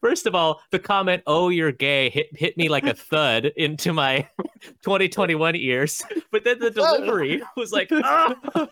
First 0.02 0.28
of 0.28 0.36
all, 0.36 0.62
the 0.72 0.80
comment 0.80 1.24
"Oh, 1.28 1.50
you're 1.50 1.72
gay" 1.72 2.10
hit 2.10 2.28
hit 2.36 2.58
me 2.58 2.70
like 2.70 2.86
a 2.86 2.94
thud 2.94 3.46
into 3.58 3.92
my 3.94 4.28
2021 4.84 5.56
ears. 5.56 6.04
But 6.32 6.44
then 6.44 6.60
the 6.60 6.72
delivery 6.72 7.42
was 7.58 7.72
like, 7.72 7.90
"Ah." 7.92 8.36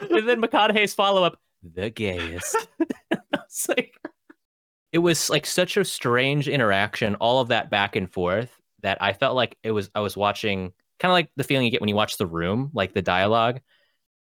and 0.00 0.28
then 0.28 0.40
McConaughey's 0.40 0.94
follow 0.94 1.24
up, 1.24 1.38
"The 1.62 1.90
gayest." 1.90 2.56
Was 3.32 3.66
like, 3.68 3.96
it 4.92 4.98
was 4.98 5.30
like 5.30 5.46
such 5.46 5.76
a 5.76 5.84
strange 5.84 6.48
interaction, 6.48 7.14
all 7.16 7.40
of 7.40 7.48
that 7.48 7.70
back 7.70 7.96
and 7.96 8.10
forth 8.10 8.50
that 8.82 8.98
I 9.00 9.12
felt 9.12 9.36
like 9.36 9.56
it 9.62 9.70
was 9.70 9.90
I 9.94 10.00
was 10.00 10.16
watching 10.16 10.72
kind 10.98 11.10
of 11.10 11.14
like 11.14 11.30
the 11.36 11.44
feeling 11.44 11.64
you 11.64 11.70
get 11.70 11.80
when 11.80 11.88
you 11.88 11.94
watch 11.94 12.16
The 12.16 12.26
Room, 12.26 12.70
like 12.74 12.92
the 12.92 13.02
dialogue, 13.02 13.60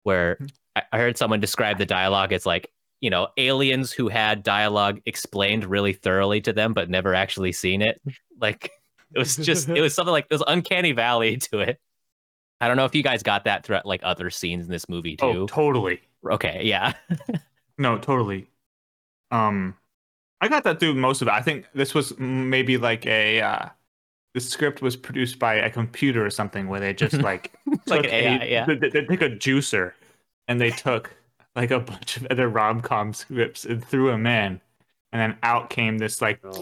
where 0.03 0.35
mm-hmm. 0.35 0.45
I, 0.75 0.83
I 0.91 0.97
heard 0.99 1.17
someone 1.17 1.39
describe 1.39 1.77
the 1.77 1.85
dialogue 1.85 2.33
as 2.33 2.45
like 2.45 2.71
you 3.01 3.09
know 3.09 3.27
aliens 3.37 3.91
who 3.91 4.07
had 4.07 4.43
dialogue 4.43 5.01
explained 5.05 5.65
really 5.65 5.93
thoroughly 5.93 6.41
to 6.41 6.53
them 6.53 6.73
but 6.73 6.89
never 6.89 7.13
actually 7.13 7.51
seen 7.51 7.81
it. 7.81 8.01
Like 8.41 8.71
it 9.15 9.19
was 9.19 9.37
just 9.37 9.69
it 9.69 9.79
was 9.79 9.93
something 9.93 10.11
like 10.11 10.27
there's 10.27 10.43
uncanny 10.45 10.91
valley 10.91 11.37
to 11.51 11.59
it. 11.59 11.79
I 12.59 12.67
don't 12.67 12.75
know 12.75 12.83
if 12.83 12.95
you 12.95 13.03
guys 13.03 13.23
got 13.23 13.45
that 13.45 13.63
throughout 13.63 13.85
like 13.85 14.01
other 14.03 14.29
scenes 14.29 14.65
in 14.65 14.71
this 14.71 14.89
movie 14.89 15.17
oh, 15.21 15.31
too. 15.31 15.39
Oh, 15.43 15.47
totally. 15.47 16.01
Okay, 16.25 16.61
yeah. 16.63 16.93
No, 17.77 17.97
totally. 17.97 18.47
Um, 19.31 19.75
I 20.41 20.47
got 20.49 20.63
that 20.65 20.79
through 20.79 20.95
most 20.95 21.21
of 21.21 21.27
it. 21.29 21.31
I 21.31 21.41
think 21.41 21.65
this 21.73 21.93
was 21.93 22.17
maybe 22.19 22.77
like 22.77 23.05
a 23.05 23.41
uh, 23.41 23.69
the 24.33 24.41
script 24.41 24.81
was 24.81 24.95
produced 24.97 25.37
by 25.39 25.55
a 25.55 25.69
computer 25.69 26.25
or 26.25 26.29
something 26.29 26.67
where 26.69 26.79
they 26.79 26.93
just 26.93 27.21
like 27.21 27.51
Like 27.87 28.05
an 28.05 28.11
AI, 28.11 28.45
a, 28.45 28.51
yeah. 28.51 28.65
They, 28.65 28.75
they 28.75 28.89
took 29.05 29.21
a 29.21 29.29
juicer 29.29 29.93
and 30.47 30.59
they 30.61 30.71
took 30.71 31.15
like 31.55 31.71
a 31.71 31.79
bunch 31.79 32.17
of 32.17 32.27
other 32.31 32.49
rom 32.49 32.81
com 32.81 33.13
scripts 33.13 33.65
and 33.65 33.83
threw 33.85 34.07
them 34.07 34.25
in, 34.27 34.59
and 35.11 35.21
then 35.21 35.37
out 35.43 35.69
came 35.69 35.97
this 35.99 36.21
like 36.21 36.39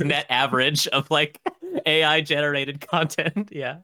net 0.00 0.26
average 0.30 0.86
of 0.88 1.10
like 1.10 1.40
AI 1.86 2.20
generated 2.20 2.80
content. 2.80 3.50
Yeah. 3.52 3.78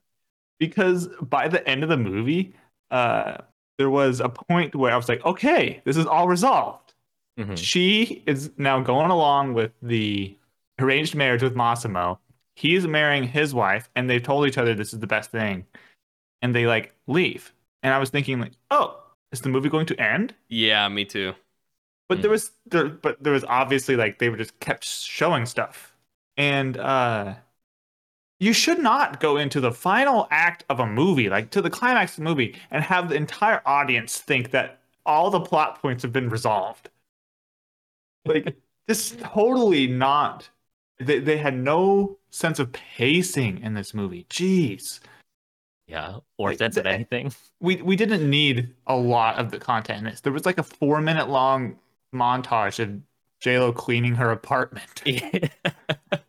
Because 0.59 1.09
by 1.23 1.49
the 1.49 1.67
end 1.69 1.83
of 1.83 1.89
the 1.89 1.97
movie, 1.97 2.55
uh, 2.91 3.39
there 3.79 3.91
was 3.91 4.21
a 4.21 4.29
point 4.29 4.75
where 4.75 4.93
I 4.93 4.97
was 4.97 5.09
like, 5.09 5.25
okay, 5.25 5.83
this 5.85 5.97
is 5.97 6.07
all 6.07 6.29
resolved. 6.29 6.95
Mhm. 7.39 7.57
She 7.57 8.23
is 8.27 8.53
now 8.59 8.81
going 8.81 9.11
along 9.11 9.55
with 9.55 9.73
the 9.83 10.37
arranged 10.79 11.15
marriage 11.15 11.43
with 11.43 11.57
Massimo. 11.57 12.21
He's 12.57 12.87
marrying 12.87 13.25
his 13.25 13.55
wife, 13.55 13.91
and 13.97 14.09
they've 14.09 14.23
told 14.23 14.47
each 14.47 14.59
other 14.59 14.75
this 14.75 14.93
is 14.93 15.01
the 15.01 15.07
best 15.07 15.31
thing. 15.31 15.67
And 16.43 16.55
they 16.55 16.67
like 16.67 16.95
leave. 17.07 17.53
And 17.83 17.95
I 17.95 17.99
was 17.99 18.11
thinking, 18.11 18.41
like, 18.41 18.53
oh, 18.71 19.03
is 19.33 19.41
the 19.43 19.49
movie 19.49 19.69
going 19.69 19.87
to 19.87 20.01
end? 20.01 20.35
Yeah, 20.49 20.89
me 20.89 21.05
too. 21.05 21.35
But 22.09 22.17
Hmm. 22.17 22.23
there 22.23 22.31
was 22.31 22.53
there, 22.67 22.89
but 22.89 23.23
there 23.23 23.33
was 23.33 23.45
obviously 23.45 23.97
like 23.97 24.19
they 24.19 24.29
were 24.29 24.37
just 24.37 24.59
kept 24.61 24.85
showing 24.85 25.47
stuff, 25.47 25.95
and 26.37 26.77
uh, 26.77 27.35
you 28.45 28.53
should 28.53 28.79
not 28.79 29.21
go 29.21 29.39
into 29.39 29.61
the 29.61 29.73
final 29.73 30.29
act 30.31 30.65
of 30.69 30.79
a 30.81 30.87
movie, 30.87 31.31
like 31.31 31.51
to 31.51 31.63
the 31.63 31.71
climax 31.71 32.13
of 32.13 32.17
the 32.19 32.31
movie, 32.31 32.55
and 32.71 32.85
have 32.85 33.09
the 33.09 33.15
entire 33.15 33.63
audience 33.67 34.19
think 34.19 34.51
that 34.51 34.81
all 35.07 35.31
the 35.31 35.41
plot 35.41 35.81
points 35.81 36.03
have 36.03 36.13
been 36.13 36.29
resolved. 36.29 36.91
Like 38.27 38.57
this, 38.87 39.17
totally 39.21 39.87
not. 39.87 40.51
They 40.99 41.21
they 41.21 41.39
had 41.39 41.57
no 41.57 42.19
sense 42.31 42.59
of 42.59 42.73
pacing 42.73 43.61
in 43.63 43.75
this 43.75 43.95
movie. 43.95 44.27
Jeez. 44.31 45.01
Yeah. 45.87 46.19
Or 46.39 46.51
Like, 46.51 46.59
sense 46.59 46.77
of 46.77 46.87
eh, 46.87 46.91
anything. 46.91 47.33
we 47.61 47.77
we 47.83 47.97
didn't 47.97 48.29
need 48.29 48.75
a 48.87 48.97
lot 48.97 49.37
of 49.39 49.51
the 49.51 49.59
content 49.59 49.99
in 50.01 50.05
this. 50.05 50.21
There 50.21 50.33
was 50.33 50.47
like 50.47 50.59
a 50.59 50.63
four 50.63 51.01
minute 51.01 51.29
long 51.31 51.79
montage 52.15 52.79
of 52.79 53.01
JLo 53.43 53.75
cleaning 53.75 54.15
her 54.17 54.31
apartment. 54.31 55.03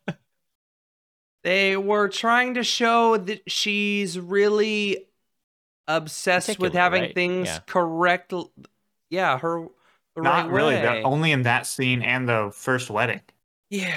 They 1.45 1.77
were 1.77 2.07
trying 2.07 2.55
to 2.55 2.63
show 2.63 3.17
that 3.17 3.43
she's 3.49 4.19
really 4.19 5.05
obsessed 5.87 6.57
with 6.57 6.73
having 6.73 7.03
right? 7.03 7.13
things 7.13 7.45
Yeah. 7.45 7.59
correct. 7.67 8.33
Yeah, 9.11 9.37
her 9.37 9.67
the 10.15 10.23
Not 10.23 10.47
right 10.47 10.51
really. 10.51 10.73
way. 10.73 10.81
That, 10.81 11.05
only 11.05 11.31
in 11.31 11.43
that 11.43 11.67
scene 11.67 12.01
and 12.01 12.27
the 12.27 12.49
first 12.51 12.89
wedding. 12.89 13.21
Yeah. 13.69 13.95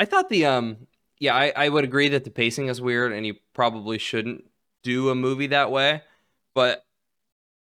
I 0.00 0.04
thought 0.04 0.30
the 0.30 0.46
um 0.46 0.88
yeah, 1.20 1.36
I, 1.36 1.52
I 1.54 1.68
would 1.68 1.84
agree 1.84 2.08
that 2.08 2.24
the 2.24 2.30
pacing 2.30 2.66
is 2.66 2.80
weird 2.80 3.12
and 3.12 3.24
you 3.24 3.36
probably 3.54 3.98
shouldn't 3.98 4.44
do 4.82 5.10
a 5.10 5.14
movie 5.14 5.46
that 5.46 5.70
way. 5.70 6.02
But 6.56 6.84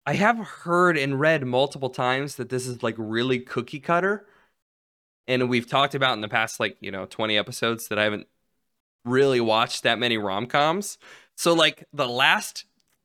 I 0.06 0.14
have 0.14 0.38
heard 0.38 0.96
and 0.96 1.18
read 1.18 1.44
multiple 1.44 1.90
times 1.90 2.36
that 2.36 2.48
this 2.48 2.68
is 2.68 2.84
like 2.84 2.94
really 2.96 3.40
cookie 3.40 3.80
cutter. 3.80 4.24
And 5.26 5.48
we've 5.48 5.68
talked 5.68 5.96
about 5.96 6.14
in 6.14 6.20
the 6.20 6.28
past 6.28 6.60
like, 6.60 6.76
you 6.80 6.92
know, 6.92 7.06
20 7.06 7.36
episodes 7.36 7.88
that 7.88 7.98
I 7.98 8.04
haven't 8.04 8.28
really 9.04 9.40
watched 9.40 9.82
that 9.82 9.98
many 9.98 10.18
rom-coms. 10.18 10.98
So 11.36 11.54
like 11.54 11.86
the 11.92 12.08
last 12.08 12.64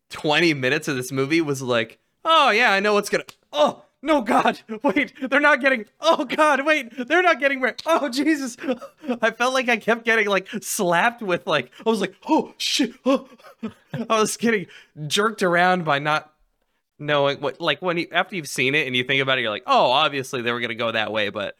20 0.10 0.54
minutes 0.54 0.88
of 0.88 0.96
this 0.96 1.12
movie 1.12 1.42
was 1.42 1.62
like, 1.62 2.00
oh 2.26 2.50
yeah, 2.52 2.72
I 2.72 2.80
know 2.80 2.94
what's 2.94 3.10
gonna 3.10 3.26
oh 3.52 3.84
no 4.04 4.22
god 4.22 4.60
wait 4.84 5.14
they're 5.30 5.40
not 5.40 5.62
getting 5.62 5.86
oh 6.02 6.26
god 6.26 6.66
wait 6.66 6.92
they're 7.08 7.24
not 7.24 7.40
getting 7.40 7.64
oh 7.86 8.10
jesus 8.10 8.58
i 9.22 9.32
felt 9.32 9.54
like 9.54 9.70
i 9.70 9.78
kept 9.78 10.04
getting 10.04 10.28
like 10.28 10.48
slapped 10.62 11.22
with 11.22 11.48
like 11.48 11.72
i 11.86 11.90
was 11.90 12.02
like 12.02 12.14
oh 12.28 12.54
shit 12.58 12.92
oh. 13.06 13.28
i 14.10 14.20
was 14.20 14.36
getting 14.38 14.68
jerked 15.08 15.42
around 15.42 15.86
by 15.86 16.00
not 16.00 16.34
knowing 17.00 17.40
what 17.40 17.60
like 17.62 17.82
when 17.82 17.98
you 17.98 18.08
after 18.12 18.36
you've 18.36 18.48
seen 18.48 18.76
it 18.76 18.86
and 18.86 18.96
you 18.96 19.04
think 19.04 19.22
about 19.22 19.38
it 19.38 19.42
you're 19.42 19.50
like 19.50 19.64
oh 19.66 19.92
obviously 19.92 20.42
they 20.42 20.52
were 20.52 20.60
gonna 20.60 20.76
go 20.76 20.92
that 20.92 21.12
way 21.12 21.30
but 21.30 21.56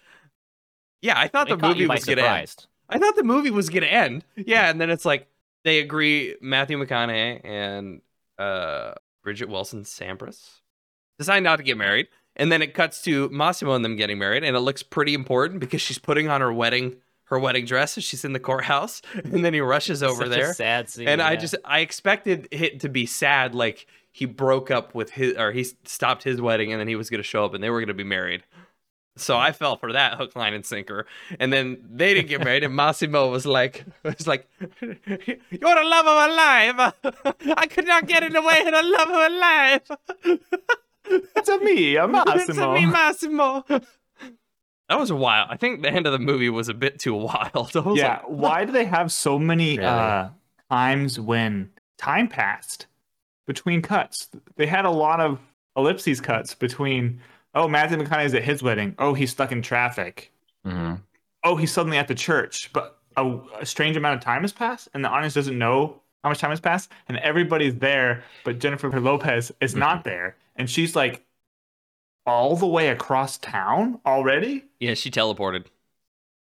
yeah 1.02 1.18
i 1.18 1.28
thought 1.28 1.50
It 1.50 1.60
the 1.60 1.68
movie 1.68 1.88
was 1.88 2.04
gonna 2.04 2.22
end. 2.22 2.68
I 2.90 3.00
thought 3.00 3.16
the 3.16 3.24
movie 3.24 3.52
was 3.52 3.70
gonna 3.70 3.86
end. 3.88 4.26
Yeah, 4.36 4.70
and 4.70 4.80
then 4.80 4.90
it's 4.90 5.06
like 5.06 5.28
they 5.64 5.80
agree. 5.80 6.36
Matthew 6.42 6.78
McConaughey 6.78 7.42
and 7.44 8.02
uh, 8.38 8.94
Bridgette 9.26 9.48
Wilson 9.50 9.84
Sampras 9.84 10.60
decide 11.18 11.44
not 11.44 11.58
to 11.58 11.64
get 11.64 11.78
married, 11.78 12.08
and 12.36 12.52
then 12.52 12.62
it 12.62 12.74
cuts 12.74 13.02
to 13.04 13.30
Massimo 13.30 13.74
and 13.74 13.84
them 13.86 13.96
getting 13.96 14.18
married, 14.20 14.44
and 14.44 14.56
it 14.56 14.60
looks 14.62 14.84
pretty 14.84 15.14
important 15.14 15.60
because 15.60 15.82
she's 15.82 16.00
putting 16.00 16.28
on 16.28 16.42
her 16.42 16.52
wedding 16.54 16.98
her 17.28 17.40
wedding 17.40 17.66
dress 17.66 17.98
as 17.98 18.04
she's 18.04 18.26
in 18.26 18.34
the 18.34 18.40
courthouse, 18.40 19.02
and 19.14 19.44
then 19.46 19.54
he 19.54 19.62
rushes 19.62 20.04
over 20.04 20.18
Such 20.24 20.28
a 20.28 20.30
there, 20.30 20.54
sad 20.54 20.90
scene. 20.90 21.08
and 21.08 21.22
I 21.22 21.36
just 21.36 21.56
I 21.66 21.80
expected 21.80 22.48
it 22.52 22.82
to 22.82 22.90
be 22.90 23.06
sad, 23.06 23.56
like 23.56 23.88
he 24.12 24.26
broke 24.26 24.70
up 24.70 24.94
with 24.94 25.10
his 25.12 25.36
or 25.38 25.52
he 25.52 25.64
stopped 25.86 26.24
his 26.24 26.42
wedding, 26.42 26.72
and 26.72 26.80
then 26.80 26.88
he 26.88 26.96
was 26.96 27.10
gonna 27.10 27.24
show 27.24 27.46
up, 27.46 27.54
and 27.54 27.64
they 27.64 27.70
were 27.70 27.80
gonna 27.80 27.94
be 27.94 28.04
married. 28.04 28.44
So 29.16 29.38
I 29.38 29.52
fell 29.52 29.76
for 29.78 29.94
that 29.94 30.16
hook, 30.18 30.36
line, 30.36 30.54
and 30.56 30.66
sinker. 30.66 31.06
And 31.40 31.54
then 31.54 31.84
they 31.88 32.14
didn't 32.16 32.30
get 32.30 32.44
married, 32.44 32.64
and 32.64 32.76
Massimo 32.76 33.30
was 33.30 33.46
like, 33.46 33.86
was 34.04 34.26
like, 34.26 34.48
"You're 34.82 34.90
the 34.90 35.84
love 35.84 36.08
of 36.08 36.16
my 36.16 36.28
life. 36.28 36.94
I 37.58 37.68
could 37.68 37.86
not 37.86 38.08
get 38.08 38.24
in 38.24 38.34
the 38.34 38.42
way 38.42 38.60
of 38.60 38.66
the 38.66 38.84
love 38.84 39.10
of 39.10 39.14
my 39.16 39.28
life. 40.30 40.40
It's 41.36 41.50
a 41.50 41.60
me, 41.60 41.96
a 41.96 42.06
It's 42.06 42.50
a 42.50 42.54
Massimo. 42.54 42.74
me, 42.74 42.86
Massimo." 42.88 43.66
That 44.90 45.00
was 45.00 45.12
wild. 45.14 45.48
I 45.50 45.58
think 45.58 45.82
the 45.82 45.90
end 45.90 46.06
of 46.06 46.12
the 46.12 46.20
movie 46.20 46.50
was 46.50 46.68
a 46.70 46.74
bit 46.74 47.00
too 47.00 47.14
wild. 47.14 47.76
I 47.76 47.80
was 47.80 47.98
Yeah. 47.98 48.08
like, 48.16 48.24
Why 48.28 48.66
do 48.66 48.72
they 48.72 48.86
have 48.86 49.12
so 49.12 49.40
many 49.40 49.78
Really? 49.78 49.90
uh, 49.90 50.30
times 50.70 51.20
when 51.20 51.72
time 51.98 52.28
passed 52.28 52.88
between 53.48 53.82
cuts? 53.82 54.30
They 54.56 54.66
had 54.66 54.86
a 54.86 54.90
lot 54.92 55.20
of 55.22 55.40
ellipses 55.78 56.20
cuts 56.20 56.54
between. 56.56 57.22
Oh, 57.54 57.68
Matthew 57.68 57.98
McConaughey's 57.98 58.34
at 58.34 58.44
his 58.44 58.64
wedding. 58.64 58.96
Oh, 58.98 59.14
he's 59.14 59.32
stuck 59.32 59.52
in 59.52 59.62
traffic. 59.62 60.32
Mhm. 60.66 61.02
oh, 61.44 61.56
he's 61.58 61.72
suddenly 61.74 61.98
at 61.98 62.08
the 62.08 62.16
church, 62.16 62.72
but 62.74 63.00
a, 63.18 63.38
a 63.60 63.66
strange 63.66 63.98
amount 63.98 64.16
of 64.16 64.22
time 64.24 64.42
has 64.44 64.54
passed, 64.54 64.88
and 64.94 65.04
the 65.04 65.10
audience 65.10 65.34
doesn't 65.34 65.58
know 65.58 66.02
how 66.24 66.30
much 66.30 66.40
time 66.40 66.52
has 66.52 66.62
passed, 66.62 66.90
and 67.10 67.18
everybody's 67.18 67.76
there, 67.76 68.24
but 68.46 68.60
Jennifer 68.60 68.90
Lopez 69.00 69.52
is 69.60 69.76
not 69.76 70.04
there, 70.06 70.38
and 70.56 70.70
she's 70.70 70.96
like 70.96 71.26
all 72.26 72.56
the 72.56 72.68
way 72.68 72.90
across 72.90 73.38
town 73.38 74.00
already. 74.06 74.66
yeah, 74.80 74.94
she 74.94 75.12
teleported. 75.12 75.66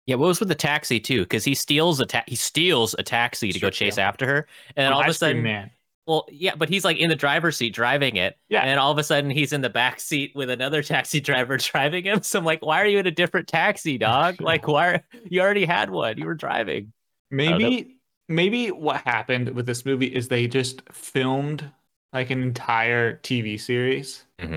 Yeah, 0.07 0.17
what 0.17 0.27
was 0.27 0.41
with 0.41 0.49
the 0.51 0.55
taxi 0.55 1.01
too? 1.01 1.23
Because 1.23 1.45
he 1.45 1.55
steals 1.55 1.99
a 2.01 2.07
ta- 2.07 2.25
he 2.27 2.37
steals 2.37 2.95
a 2.99 3.03
taxi 3.03 3.53
to 3.53 3.59
go 3.59 3.71
chase 3.71 3.97
yeah. 3.97 4.07
after 4.09 4.27
her, 4.27 4.47
and 4.77 4.85
then 4.85 4.87
An 4.87 4.93
all 4.93 5.01
of 5.03 5.09
a 5.09 5.15
sudden, 5.15 5.43
man. 5.43 5.71
Well, 6.07 6.27
yeah, 6.31 6.55
but 6.55 6.69
he's 6.69 6.85
like 6.85 6.99
in 6.99 7.09
the 7.09 7.17
driver's 7.17 7.57
seat 7.57 7.75
driving 7.75 8.17
it, 8.17 8.37
Yeah. 8.49 8.63
and 8.63 8.79
all 8.79 8.93
of 8.93 8.99
a 8.99 9.05
sudden 9.05 9.31
he's 9.31 9.53
in 9.53 9.61
the 9.63 9.71
back 9.71 10.01
seat 10.01 10.33
with 10.35 10.51
another 10.51 10.83
taxi 10.83 11.21
driver 11.23 11.57
driving 11.57 12.05
him. 12.05 12.23
So 12.23 12.39
I'm 12.39 12.45
like, 12.45 12.65
why 12.65 12.83
are 12.83 12.87
you 12.87 12.99
in 12.99 13.07
a 13.07 13.11
different 13.11 13.49
taxi, 13.49 13.99
dog? 13.99 14.41
Like, 14.41 14.69
why? 14.69 14.89
Are, 14.89 15.05
you 15.31 15.41
already 15.41 15.65
had 15.65 15.91
one. 15.91 16.19
You 16.19 16.27
were 16.27 16.35
driving. 16.35 16.93
Maybe, 17.31 17.97
maybe 18.29 18.69
what 18.71 19.01
happened 19.03 19.51
with 19.51 19.67
this 19.67 19.85
movie 19.85 20.07
is 20.07 20.29
they 20.29 20.47
just 20.47 20.83
filmed 20.93 21.71
like 22.13 22.31
an 22.31 22.43
entire 22.43 23.17
TV 23.19 23.61
series. 23.61 24.25
Mm-hmm. 24.39 24.53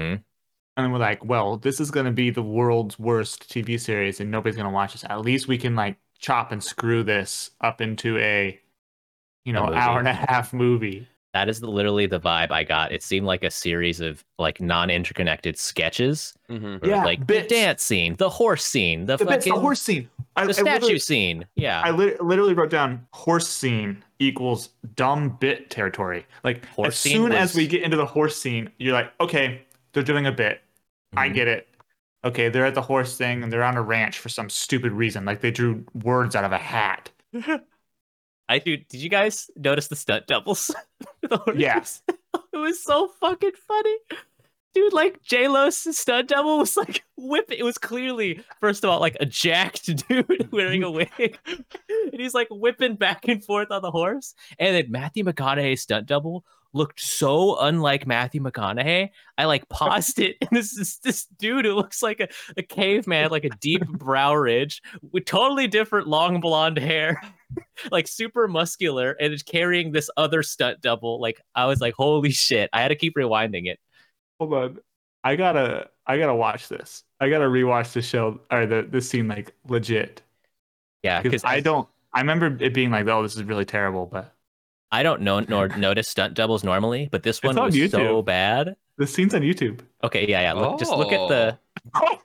And 0.78 0.86
then 0.86 0.92
we're 0.92 1.00
like, 1.00 1.26
well, 1.26 1.58
this 1.58 1.80
is 1.80 1.90
going 1.90 2.06
to 2.06 2.12
be 2.12 2.30
the 2.30 2.44
world's 2.44 3.00
worst 3.00 3.50
TV 3.50 3.80
series 3.80 4.20
and 4.20 4.30
nobody's 4.30 4.56
going 4.56 4.68
to 4.68 4.74
watch 4.74 4.92
this. 4.92 5.04
At 5.06 5.22
least 5.22 5.48
we 5.48 5.58
can 5.58 5.76
like 5.76 5.98
chop 6.20 6.52
and 6.52 6.64
screw 6.64 7.02
this 7.04 7.50
up 7.62 7.82
into 7.82 8.18
a, 8.20 8.60
you 9.44 9.54
know, 9.54 9.74
hour 9.74 9.98
and 9.98 10.08
a 10.08 10.14
half 10.14 10.54
movie. 10.54 11.08
That 11.34 11.50
is 11.50 11.60
the, 11.60 11.68
literally 11.70 12.08
the 12.08 12.20
vibe 12.20 12.52
I 12.52 12.64
got. 12.64 12.92
It 12.92 13.04
seemed 13.04 13.28
like 13.28 13.44
a 13.44 13.52
series 13.52 14.00
of 14.00 14.24
like 14.40 14.60
non-interconnected 14.62 15.58
sketches. 15.58 16.34
Mhm. 16.50 16.84
Yeah, 16.86 17.04
like 17.04 17.28
the 17.28 17.44
dance 17.44 17.84
scene, 17.84 18.16
the 18.16 18.30
horse 18.30 18.66
scene, 18.66 19.06
the, 19.06 19.18
The, 19.18 19.26
bits, 19.26 19.46
the 19.46 19.52
horse 19.52 19.82
scene. 19.82 20.10
I, 20.36 20.44
the 20.46 20.50
I 20.50 20.52
statue 20.54 20.72
literally- 20.72 21.00
scene. 21.00 21.46
Yeah, 21.56 21.82
I 21.84 21.92
lit- 21.92 22.24
literally 22.24 22.54
wrote 22.54 22.70
down 22.72 23.06
horse 23.14 23.48
scene 23.48 24.04
equals 24.20 24.70
dumb 24.96 25.38
bit 25.40 25.70
territory. 25.70 26.26
Like 26.44 26.66
Horse 26.68 26.88
as 26.90 26.98
scene 26.98 27.18
soon 27.18 27.32
as 27.34 27.54
we 27.54 27.68
get 27.68 27.84
into 27.84 27.98
the 27.98 28.06
horse 28.06 28.40
scene, 28.42 28.72
you're 28.80 28.94
like, 28.94 29.12
okay, 29.22 29.62
they're 29.94 30.04
doing 30.04 30.26
a 30.26 30.32
bit. 30.32 30.62
I 31.16 31.30
Mhm. 31.30 31.34
get 31.36 31.48
it. 31.48 31.68
Okay, 32.24 32.50
they're 32.50 32.66
at 32.66 32.74
the 32.74 32.82
horse 32.82 33.16
thing 33.16 33.44
and 33.44 33.54
they're 33.54 33.64
on 33.64 33.78
a 33.78 33.82
ranch 33.82 34.18
for 34.20 34.30
some 34.30 34.50
stupid 34.50 34.92
reason. 34.92 35.24
Like 35.26 35.42
they 35.42 35.52
drew 35.52 35.86
words 35.94 36.36
out 36.36 36.44
of 36.46 36.52
a 36.52 36.58
hat. 36.58 37.12
I 38.50 38.60
do. 38.60 38.78
did 38.78 39.02
you 39.02 39.10
guys 39.10 39.50
notice 39.56 39.88
the 39.88 39.96
stunt 39.96 40.28
doubles? 40.28 40.74
Horses? 41.32 42.02
It 42.54 42.58
was 42.58 42.82
so 42.84 43.08
fucking 43.20 43.52
funny. 43.68 43.96
Dude, 44.78 44.94
like 44.94 45.24
J 45.24 45.48
Lo's 45.48 45.76
stunt 45.98 46.30
double 46.30 46.60
was 46.60 46.78
like 46.78 47.04
whipping. 47.18 47.58
It 47.58 47.64
was 47.64 47.80
clearly, 47.80 48.44
first 48.62 48.84
of 48.84 48.92
all, 48.92 49.00
like 49.00 49.18
a 49.20 49.26
jacked 49.26 49.88
dude 50.08 50.52
wearing 50.52 50.84
a 50.84 50.92
wig, 50.92 51.40
and 51.48 51.66
he's 52.14 52.36
like 52.36 52.48
whipping 52.52 52.96
back 52.96 53.28
and 53.28 53.44
forth 53.44 53.72
on 53.72 53.82
the 53.82 53.90
horse. 53.90 54.36
And 54.60 54.76
then 54.76 54.92
Matthew 54.92 55.24
McConaughey's 55.24 55.82
stunt 55.82 56.06
double 56.06 56.46
looked 56.74 57.00
so 57.00 57.58
unlike 57.60 58.06
Matthew 58.06 58.40
McConaughey. 58.40 59.10
I 59.40 59.46
like 59.46 59.68
paused 59.68 60.20
it, 60.20 60.36
and 60.42 60.52
this 60.52 60.78
is 60.78 61.00
this 61.00 61.26
dude 61.40 61.66
who 61.66 61.74
looks 61.74 62.04
like 62.04 62.20
a, 62.20 62.28
a 62.56 62.62
caveman, 62.62 63.32
like 63.32 63.46
a 63.46 63.50
deep 63.50 63.84
brow 63.88 64.36
ridge 64.36 64.84
with 65.12 65.26
totally 65.26 65.66
different 65.66 66.08
long 66.08 66.40
blonde 66.40 66.78
hair 66.78 67.20
like 67.92 68.08
super 68.08 68.48
muscular 68.48 69.14
and 69.14 69.34
is 69.34 69.42
carrying 69.42 69.92
this 69.92 70.10
other 70.18 70.44
stunt 70.44 70.82
double. 70.82 71.20
Like 71.20 71.42
I 71.56 71.66
was 71.66 71.82
like, 71.82 71.96
holy 71.96 72.32
shit! 72.32 72.70
I 72.74 72.82
had 72.84 72.90
to 72.90 72.96
keep 72.96 73.16
rewinding 73.16 73.66
it. 73.66 73.80
Hold 74.40 74.54
on. 74.54 74.80
I 75.24 75.36
gotta 75.36 75.90
I 76.06 76.18
gotta 76.18 76.36
watch 76.36 76.68
this. 76.68 77.04
I 77.20 77.30
gotta 77.30 77.46
rewatch 77.46 77.94
the 77.94 78.02
show 78.02 78.40
or 78.52 78.66
the 78.66 78.88
this 78.90 79.10
scene 79.10 79.28
like 79.28 79.54
legit. 79.68 80.22
Yeah, 81.04 81.22
Because 81.22 81.42
because 81.42 81.44
I 81.44 81.60
don't 81.60 81.88
I 82.14 82.20
remember 82.22 82.58
it 82.64 82.74
being 82.74 82.92
like, 82.92 83.08
oh, 83.08 83.24
this 83.24 83.36
is 83.36 83.44
really 83.44 83.66
terrible, 83.66 84.06
but 84.06 84.34
I 84.92 85.04
don't 85.04 85.22
know 85.22 85.40
nor 85.42 85.68
notice 85.70 86.08
stunt 86.08 86.34
doubles 86.34 86.64
normally, 86.64 87.10
but 87.12 87.24
this 87.24 87.44
one 87.44 87.58
on 87.58 87.66
was 87.72 87.92
so 87.92 88.22
bad. 88.22 88.76
the 88.98 89.06
scene's 89.08 89.34
on 89.34 89.42
YouTube. 89.42 89.82
Okay, 90.04 90.26
yeah, 90.28 90.42
yeah. 90.42 90.54
Look, 90.54 90.80
just 90.80 90.92
look 90.92 91.12
at 91.12 91.28
the. 91.28 91.60
Oh. 91.96 92.20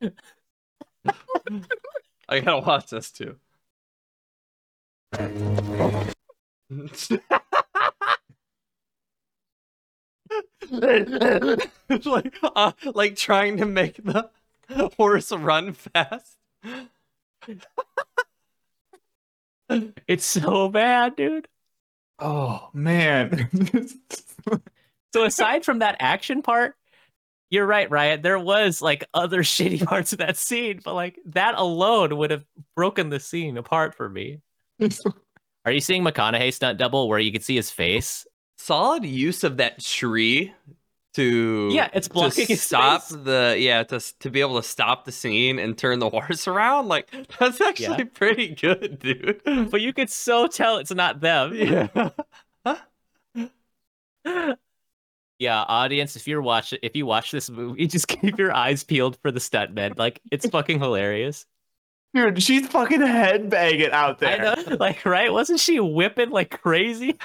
I 2.28 2.40
gotta 2.40 2.66
watch 2.66 2.90
this 2.90 3.10
too. 3.10 3.36
It's 6.70 7.08
like 12.04 12.34
uh, 12.42 12.72
like 12.94 13.16
trying 13.16 13.56
to 13.58 13.66
make 13.66 14.02
the 14.04 14.30
horse 14.96 15.32
run 15.32 15.72
fast. 15.72 16.36
It's 20.06 20.24
so 20.24 20.68
bad, 20.68 21.16
dude. 21.16 21.48
Oh 22.18 22.70
man. 22.72 23.48
So 25.14 25.24
aside 25.24 25.64
from 25.64 25.78
that 25.78 25.96
action 26.00 26.42
part, 26.42 26.74
you're 27.50 27.66
right, 27.66 27.90
Riot. 27.90 28.22
There 28.22 28.38
was 28.38 28.82
like 28.82 29.04
other 29.14 29.42
shitty 29.42 29.84
parts 29.84 30.12
of 30.12 30.18
that 30.18 30.36
scene, 30.36 30.80
but 30.84 30.94
like 30.94 31.18
that 31.26 31.54
alone 31.56 32.16
would 32.16 32.30
have 32.30 32.44
broken 32.76 33.08
the 33.08 33.20
scene 33.20 33.56
apart 33.56 33.94
for 33.94 34.08
me. 34.08 34.40
Are 35.64 35.72
you 35.72 35.80
seeing 35.80 36.04
McConaughey 36.04 36.52
stunt 36.52 36.78
double 36.78 37.08
where 37.08 37.18
you 37.18 37.32
could 37.32 37.42
see 37.42 37.56
his 37.56 37.70
face? 37.70 38.26
Solid 38.58 39.04
use 39.06 39.44
of 39.44 39.56
that 39.58 39.80
tree 39.80 40.52
to 41.14 41.68
Yeah, 41.72 41.88
it's 41.92 42.08
blocking 42.08 42.46
to 42.48 42.56
stop 42.56 43.02
face. 43.08 43.10
the 43.10 43.56
yeah 43.58 43.82
to 43.84 44.00
to 44.20 44.30
be 44.30 44.40
able 44.40 44.60
to 44.60 44.66
stop 44.66 45.04
the 45.04 45.12
scene 45.12 45.58
and 45.58 45.76
turn 45.78 45.98
the 46.00 46.10
horse 46.20 46.48
around. 46.48 46.88
Like 46.88 47.10
that's 47.38 47.60
actually 47.60 48.04
pretty 48.04 48.54
good, 48.54 48.98
dude. 48.98 49.40
But 49.70 49.80
you 49.80 49.92
could 49.92 50.10
so 50.10 50.46
tell 50.46 50.78
it's 50.78 50.92
not 50.94 51.20
them. 51.20 51.54
yeah. 51.54 52.10
Yeah, 55.38 55.62
audience, 55.62 56.16
if 56.16 56.26
you're 56.26 56.42
watching, 56.42 56.80
if 56.82 56.96
you 56.96 57.06
watch 57.06 57.30
this 57.30 57.48
movie, 57.48 57.86
just 57.86 58.08
keep 58.08 58.38
your 58.38 58.52
eyes 58.52 58.82
peeled 58.82 59.16
for 59.22 59.30
the 59.30 59.38
stuntmen. 59.38 59.96
Like 59.96 60.20
it's 60.32 60.46
fucking 60.46 60.80
hilarious. 60.80 61.46
Dude, 62.14 62.42
she's 62.42 62.66
fucking 62.68 63.00
headbanging 63.00 63.90
out 63.90 64.18
there. 64.18 64.40
I 64.40 64.54
know, 64.62 64.76
like 64.80 65.04
right? 65.04 65.32
Wasn't 65.32 65.60
she 65.60 65.78
whipping 65.78 66.30
like 66.30 66.60
crazy? 66.62 67.16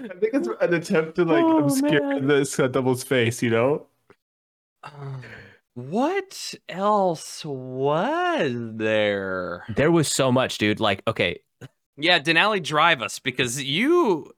I 0.00 0.08
think 0.08 0.34
it's 0.34 0.48
an 0.60 0.74
attempt 0.74 1.16
to 1.16 1.24
like 1.24 1.44
Oh, 1.44 1.64
obscure 1.64 2.00
man. 2.00 2.26
this 2.26 2.58
uh, 2.58 2.68
double's 2.68 3.04
face, 3.04 3.42
you 3.42 3.50
know? 3.50 3.86
Um, 4.82 5.22
what 5.74 6.54
else 6.68 7.44
was 7.44 8.52
there? 8.76 9.64
There 9.68 9.90
was 9.90 10.08
so 10.08 10.30
much, 10.32 10.58
dude. 10.58 10.80
Like, 10.80 11.02
okay, 11.06 11.40
Yeah, 11.96 12.18
Denali, 12.18 12.62
drive 12.62 13.02
us 13.02 13.18
because 13.18 13.62
you. 13.62 14.32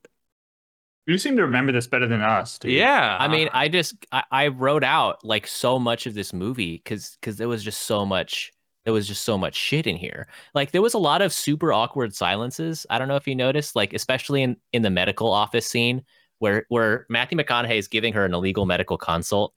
You 1.06 1.18
seem 1.18 1.36
to 1.36 1.42
remember 1.42 1.72
this 1.72 1.86
better 1.86 2.08
than 2.08 2.20
us, 2.20 2.58
dude. 2.58 2.72
Yeah, 2.72 3.16
I 3.18 3.28
mean, 3.28 3.48
I 3.52 3.68
just 3.68 3.94
I, 4.10 4.24
I 4.30 4.46
wrote 4.48 4.82
out 4.84 5.24
like 5.24 5.46
so 5.46 5.78
much 5.78 6.06
of 6.06 6.14
this 6.14 6.32
movie 6.32 6.76
because 6.78 7.16
because 7.20 7.36
there 7.36 7.48
was 7.48 7.62
just 7.62 7.82
so 7.84 8.04
much 8.04 8.52
there 8.86 8.94
was 8.94 9.06
just 9.06 9.24
so 9.24 9.36
much 9.36 9.54
shit 9.56 9.86
in 9.86 9.96
here. 9.96 10.28
Like 10.54 10.70
there 10.70 10.80
was 10.80 10.94
a 10.94 10.98
lot 10.98 11.20
of 11.20 11.32
super 11.32 11.72
awkward 11.74 12.14
silences. 12.14 12.86
I 12.88 12.98
don't 12.98 13.08
know 13.08 13.16
if 13.16 13.26
you 13.28 13.34
noticed, 13.34 13.76
like 13.76 13.92
especially 13.92 14.42
in 14.42 14.56
in 14.72 14.80
the 14.82 14.90
medical 14.90 15.30
office 15.32 15.66
scene 15.66 16.04
where 16.38 16.64
where 16.70 17.04
Matthew 17.10 17.36
McConaughey 17.36 17.76
is 17.78 17.88
giving 17.88 18.14
her 18.14 18.24
an 18.24 18.32
illegal 18.32 18.64
medical 18.64 18.96
consult, 18.96 19.52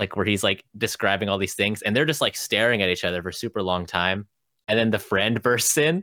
like 0.00 0.16
where 0.16 0.26
he's 0.26 0.42
like 0.42 0.64
describing 0.76 1.28
all 1.28 1.38
these 1.38 1.54
things, 1.54 1.82
and 1.82 1.94
they're 1.94 2.06
just 2.06 2.20
like 2.22 2.34
staring 2.36 2.82
at 2.82 2.88
each 2.88 3.04
other 3.04 3.22
for 3.22 3.30
super 3.30 3.62
long 3.62 3.86
time. 3.86 4.26
And 4.68 4.76
then 4.78 4.90
the 4.90 4.98
friend 4.98 5.40
bursts 5.44 5.76
in, 5.78 6.02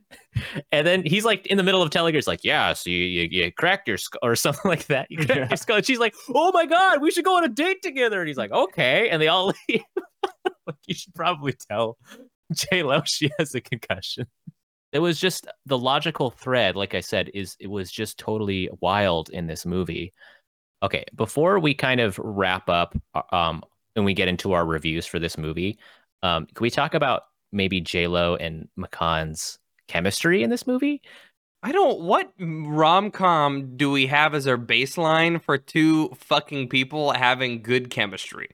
and 0.72 0.88
then 0.88 1.04
he's 1.06 1.26
like 1.26 1.48
in 1.48 1.58
the 1.58 1.64
middle 1.64 1.82
of 1.82 1.90
telling 1.90 2.14
her, 2.14 2.18
"It's 2.18 2.28
like, 2.28 2.46
yeah, 2.46 2.72
so 2.74 2.90
you 2.90 2.98
you, 2.98 3.28
you 3.46 3.52
cracked 3.52 3.88
your 3.90 3.98
skull 3.98 4.20
or 4.24 4.36
something 4.38 4.70
like 4.70 4.86
that. 4.88 5.08
You 5.10 5.18
cracked 5.18 5.36
Yeah. 5.36 5.48
your 5.50 5.58
skull." 5.58 5.78
And 5.78 5.86
she's 5.86 6.00
like, 6.00 6.16
"Oh 6.34 6.52
my 6.54 6.66
god, 6.66 7.02
we 7.02 7.12
should 7.12 7.26
go 7.26 7.36
on 7.38 7.44
a 7.44 7.50
date 7.50 7.82
together." 7.82 8.22
And 8.22 8.28
he's 8.28 8.38
like, 8.38 8.52
"Okay," 8.52 9.10
and 9.10 9.22
they 9.22 9.28
all 9.28 9.48
leave. 9.70 9.82
like, 10.66 10.76
you 10.88 10.96
should 10.96 11.14
probably 11.14 11.54
tell 11.70 11.98
J 12.72 12.84
Lo 12.84 13.02
she 13.06 13.32
has 13.38 13.56
a 13.56 13.62
concussion. 13.62 14.28
It 14.92 15.00
was 15.00 15.20
just 15.20 15.48
the 15.66 15.78
logical 15.78 16.30
thread, 16.30 16.76
like 16.76 16.94
I 16.94 17.00
said, 17.00 17.32
is 17.34 17.56
it 17.60 17.68
was 17.68 17.92
just 17.92 18.20
totally 18.20 18.70
wild 18.80 19.30
in 19.30 19.48
this 19.48 19.66
movie. 19.66 20.14
Okay, 20.84 21.06
before 21.16 21.60
we 21.60 21.74
kind 21.74 22.00
of 22.00 22.20
wrap 22.20 22.70
up, 22.70 22.96
uh, 23.16 23.22
um, 23.32 23.64
and 23.96 24.06
we 24.06 24.14
get 24.14 24.28
into 24.28 24.54
our 24.54 24.66
reviews 24.66 25.06
for 25.06 25.18
this 25.18 25.38
movie, 25.38 25.80
um, 26.22 26.46
can 26.46 26.64
we 26.64 26.70
talk 26.70 26.94
about 26.94 27.24
maybe 27.52 27.82
J 27.82 28.08
Lo 28.08 28.36
and 28.36 28.68
McConn's 28.78 29.60
chemistry 29.88 30.44
in 30.44 30.50
this 30.50 30.68
movie? 30.68 31.02
I 31.64 31.72
don't. 31.72 32.02
What 32.02 32.34
rom 32.40 33.10
com 33.10 33.78
do 33.78 33.90
we 33.90 34.08
have 34.08 34.36
as 34.36 34.48
our 34.48 34.58
baseline 34.58 35.42
for 35.42 35.58
two 35.58 36.10
fucking 36.10 36.68
people 36.68 37.14
having 37.14 37.62
good 37.62 37.90
chemistry? 37.90 38.50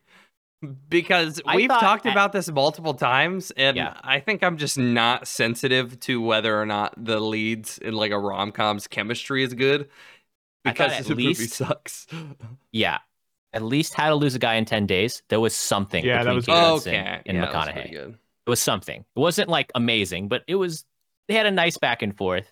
Because 0.90 1.42
I 1.46 1.56
we've 1.56 1.70
talked 1.70 2.06
at- 2.06 2.12
about 2.12 2.34
this 2.34 2.50
multiple 2.52 2.94
times, 2.94 3.52
and 3.52 3.78
Yeah. 3.78 3.94
I 4.04 4.20
think 4.20 4.44
I'm 4.44 4.58
just 4.58 4.78
not 4.78 5.28
sensitive 5.28 6.00
to 6.02 6.22
whether 6.22 6.60
or 6.62 6.66
not 6.66 6.94
the 6.98 7.20
leads 7.20 7.78
in 7.78 7.94
like 7.94 8.12
a 8.12 8.20
rom 8.20 8.52
com's 8.52 8.88
chemistry 8.88 9.44
is 9.44 9.54
good. 9.54 9.90
Because 10.66 10.92
at 10.92 11.06
the 11.06 11.16
movie 11.16 11.34
sucks. 11.46 12.08
Yeah, 12.74 12.98
at 13.54 13.62
least 13.62 13.94
How 13.94 14.10
to 14.10 14.16
Lose 14.16 14.36
a 14.36 14.40
Guy 14.40 14.56
in 14.56 14.66
Ten 14.66 14.86
Days. 14.86 15.24
There 15.30 15.40
was 15.40 15.56
something. 15.56 16.04
Yeah, 16.04 16.24
that 16.24 16.34
was 16.36 16.46
Kate 16.46 16.54
okay, 16.54 17.22
and 17.26 17.38
yeah, 17.38 17.46
that 17.46 17.54
was 17.54 17.68
McConaughey. 17.70 17.92
good. 17.92 18.18
it 18.46 18.50
was 18.50 18.60
something. 18.60 19.00
It 19.16 19.20
wasn't 19.20 19.48
like 19.50 19.72
amazing, 19.76 20.28
but 20.28 20.44
it 20.48 20.56
was. 20.56 20.84
They 21.30 21.36
had 21.36 21.46
a 21.46 21.52
nice 21.52 21.78
back 21.78 22.02
and 22.02 22.18
forth. 22.18 22.52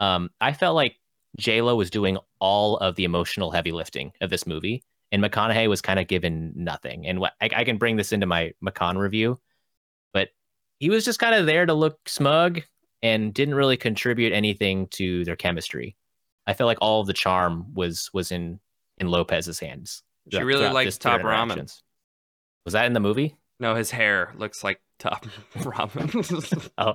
Um, 0.00 0.28
I 0.40 0.52
felt 0.52 0.74
like 0.74 0.96
J 1.38 1.62
Lo 1.62 1.74
was 1.76 1.88
doing 1.88 2.18
all 2.40 2.76
of 2.76 2.96
the 2.96 3.04
emotional 3.04 3.50
heavy 3.52 3.72
lifting 3.72 4.12
of 4.20 4.28
this 4.28 4.46
movie, 4.46 4.82
and 5.10 5.22
McConaughey 5.22 5.68
was 5.68 5.80
kind 5.80 5.98
of 5.98 6.06
given 6.06 6.52
nothing. 6.54 7.06
And 7.06 7.20
what 7.20 7.32
I, 7.40 7.48
I 7.54 7.64
can 7.64 7.78
bring 7.78 7.96
this 7.96 8.12
into 8.12 8.26
my 8.26 8.52
McCon 8.64 8.96
review, 8.96 9.40
but 10.12 10.28
he 10.78 10.90
was 10.90 11.04
just 11.04 11.18
kind 11.18 11.34
of 11.34 11.46
there 11.46 11.66
to 11.66 11.74
look 11.74 12.08
smug 12.08 12.62
and 13.02 13.32
didn't 13.32 13.54
really 13.54 13.76
contribute 13.76 14.32
anything 14.32 14.88
to 14.88 15.24
their 15.24 15.36
chemistry. 15.36 15.96
I 16.46 16.54
felt 16.54 16.66
like 16.66 16.78
all 16.80 17.00
of 17.00 17.06
the 17.06 17.12
charm 17.12 17.74
was 17.74 18.10
was 18.12 18.32
in 18.32 18.60
in 18.98 19.08
Lopez's 19.08 19.60
hands. 19.60 20.02
She 20.30 20.42
really 20.42 20.68
likes 20.68 20.98
top 20.98 21.20
ramen. 21.22 21.70
Was 22.64 22.72
that 22.72 22.86
in 22.86 22.92
the 22.92 23.00
movie? 23.00 23.36
No, 23.60 23.74
his 23.74 23.90
hair 23.90 24.34
looks 24.36 24.62
like 24.62 24.80
top 24.98 25.24
ramen. 25.56 26.70
Oh. 26.78 26.94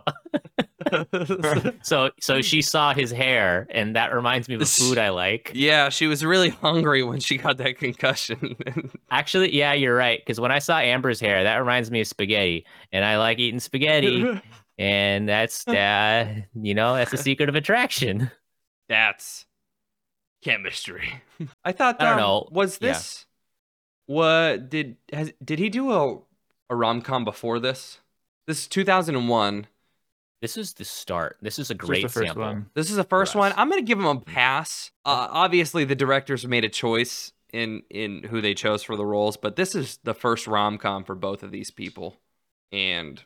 so 1.82 2.12
so 2.20 2.42
she 2.42 2.62
saw 2.62 2.94
his 2.94 3.12
hair 3.12 3.68
and 3.72 3.96
that 3.96 4.14
reminds 4.14 4.48
me 4.50 4.56
of 4.56 4.62
a 4.62 4.66
food 4.66 4.98
I 4.98 5.10
like. 5.10 5.52
yeah, 5.54 5.90
she 5.90 6.08
was 6.08 6.24
really 6.24 6.50
hungry 6.50 7.04
when 7.04 7.20
she 7.20 7.38
got 7.38 7.58
that 7.58 7.78
concussion. 7.78 8.56
Actually, 9.10 9.56
yeah, 9.56 9.74
you're 9.74 9.96
right. 9.96 10.20
Because 10.20 10.40
when 10.40 10.52
I 10.52 10.60
saw 10.60 10.78
Amber's 10.80 11.20
hair, 11.20 11.44
that 11.44 11.56
reminds 11.58 11.90
me 11.90 12.02
of 12.02 12.08
spaghetti, 12.08 12.66
and 12.92 13.04
I 13.06 13.18
like 13.18 13.40
eating 13.40 13.60
spaghetti. 13.60 14.42
and 14.78 15.28
that's 15.28 15.68
uh, 15.68 16.34
you 16.54 16.74
know 16.74 16.96
that's 16.96 17.12
the 17.12 17.18
secret 17.18 17.50
of 17.50 17.56
attraction. 17.56 18.30
That's 18.90 19.46
chemistry. 20.44 21.14
I 21.64 21.72
thought. 21.72 22.02
I 22.02 22.04
don't 22.06 22.14
um, 22.14 22.20
know. 22.20 22.50
Was 22.52 22.78
Yeah. 22.82 22.90
this 22.90 23.26
what 24.06 24.70
did 24.70 24.98
has 25.14 25.32
did 25.44 25.60
he 25.60 25.70
do 25.70 25.92
a 25.92 26.20
a 26.70 26.76
rom 26.76 27.02
com 27.02 27.26
before 27.26 27.60
this? 27.60 28.00
This 28.48 28.60
is 28.62 28.68
2001. 28.68 29.68
This 30.42 30.58
is 30.58 30.74
the 30.74 30.84
start. 30.84 31.38
This 31.42 31.58
is 31.58 31.70
a 31.70 31.74
great 31.74 32.04
the 32.04 32.10
first 32.10 32.28
sample. 32.28 32.44
one. 32.44 32.66
This 32.74 32.90
is 32.90 32.98
the 32.98 33.06
first 33.06 33.34
one. 33.34 33.54
I'm 33.56 33.70
gonna 33.70 33.82
give 33.82 33.98
him 33.98 34.06
a 34.06 34.20
pass. 34.20 34.92
Uh, 35.06 35.28
obviously, 35.32 35.86
the 35.86 35.96
directors 35.96 36.46
made 36.46 36.66
a 36.66 36.70
choice 36.70 37.32
in 37.54 37.84
in 37.90 38.24
who 38.24 38.42
they 38.42 38.54
chose 38.54 38.84
for 38.84 38.98
the 38.98 39.06
roles, 39.06 39.38
but 39.38 39.56
this 39.56 39.74
is 39.74 40.00
the 40.04 40.14
first 40.14 40.46
rom 40.46 40.78
com 40.78 41.06
for 41.06 41.16
both 41.16 41.44
of 41.44 41.52
these 41.52 41.72
people, 41.72 42.18
and 42.74 43.24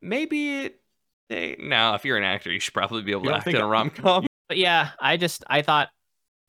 maybe 0.00 0.60
it, 0.66 0.80
they 1.28 1.56
now 1.58 1.94
if 1.94 2.04
you're 2.04 2.16
an 2.16 2.22
actor, 2.22 2.52
you 2.52 2.60
should 2.60 2.74
probably 2.74 3.02
be 3.02 3.10
able 3.10 3.24
You 3.24 3.30
to 3.30 3.36
act 3.36 3.48
in 3.48 3.56
a 3.56 3.66
rom 3.66 3.90
com. 3.90 4.26
But 4.48 4.58
yeah, 4.58 4.90
I 5.00 5.16
just 5.16 5.44
I 5.46 5.62
thought 5.62 5.88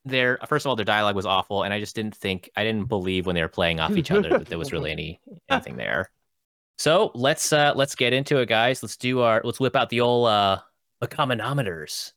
their 0.04 0.38
first 0.48 0.66
of 0.66 0.70
all 0.70 0.76
their 0.76 0.84
dialogue 0.84 1.16
was 1.16 1.26
awful, 1.26 1.64
and 1.64 1.74
I 1.74 1.80
just 1.80 1.96
didn't 1.96 2.16
think 2.16 2.50
I 2.56 2.64
didn't 2.64 2.86
believe 2.86 3.26
when 3.26 3.36
they 3.36 3.42
were 3.42 3.48
playing 3.48 3.80
off 3.80 3.96
each 3.96 4.12
other 4.12 4.30
that 4.30 4.48
there 4.48 4.58
was 4.58 4.74
really 4.74 4.92
any 4.98 5.22
anything 5.50 5.78
there. 5.78 6.10
So 6.78 7.12
let's 7.14 7.54
uh 7.54 7.74
let's 7.76 7.96
get 7.96 8.14
into 8.14 8.38
it, 8.38 8.50
guys. 8.50 8.84
Let's 8.84 8.98
do 8.98 9.22
our 9.22 9.42
let's 9.44 9.60
whip 9.60 9.76
out 9.76 9.90
the 9.90 10.02
old 10.02 10.28
uh 10.28 10.60
econometers. 11.02 12.14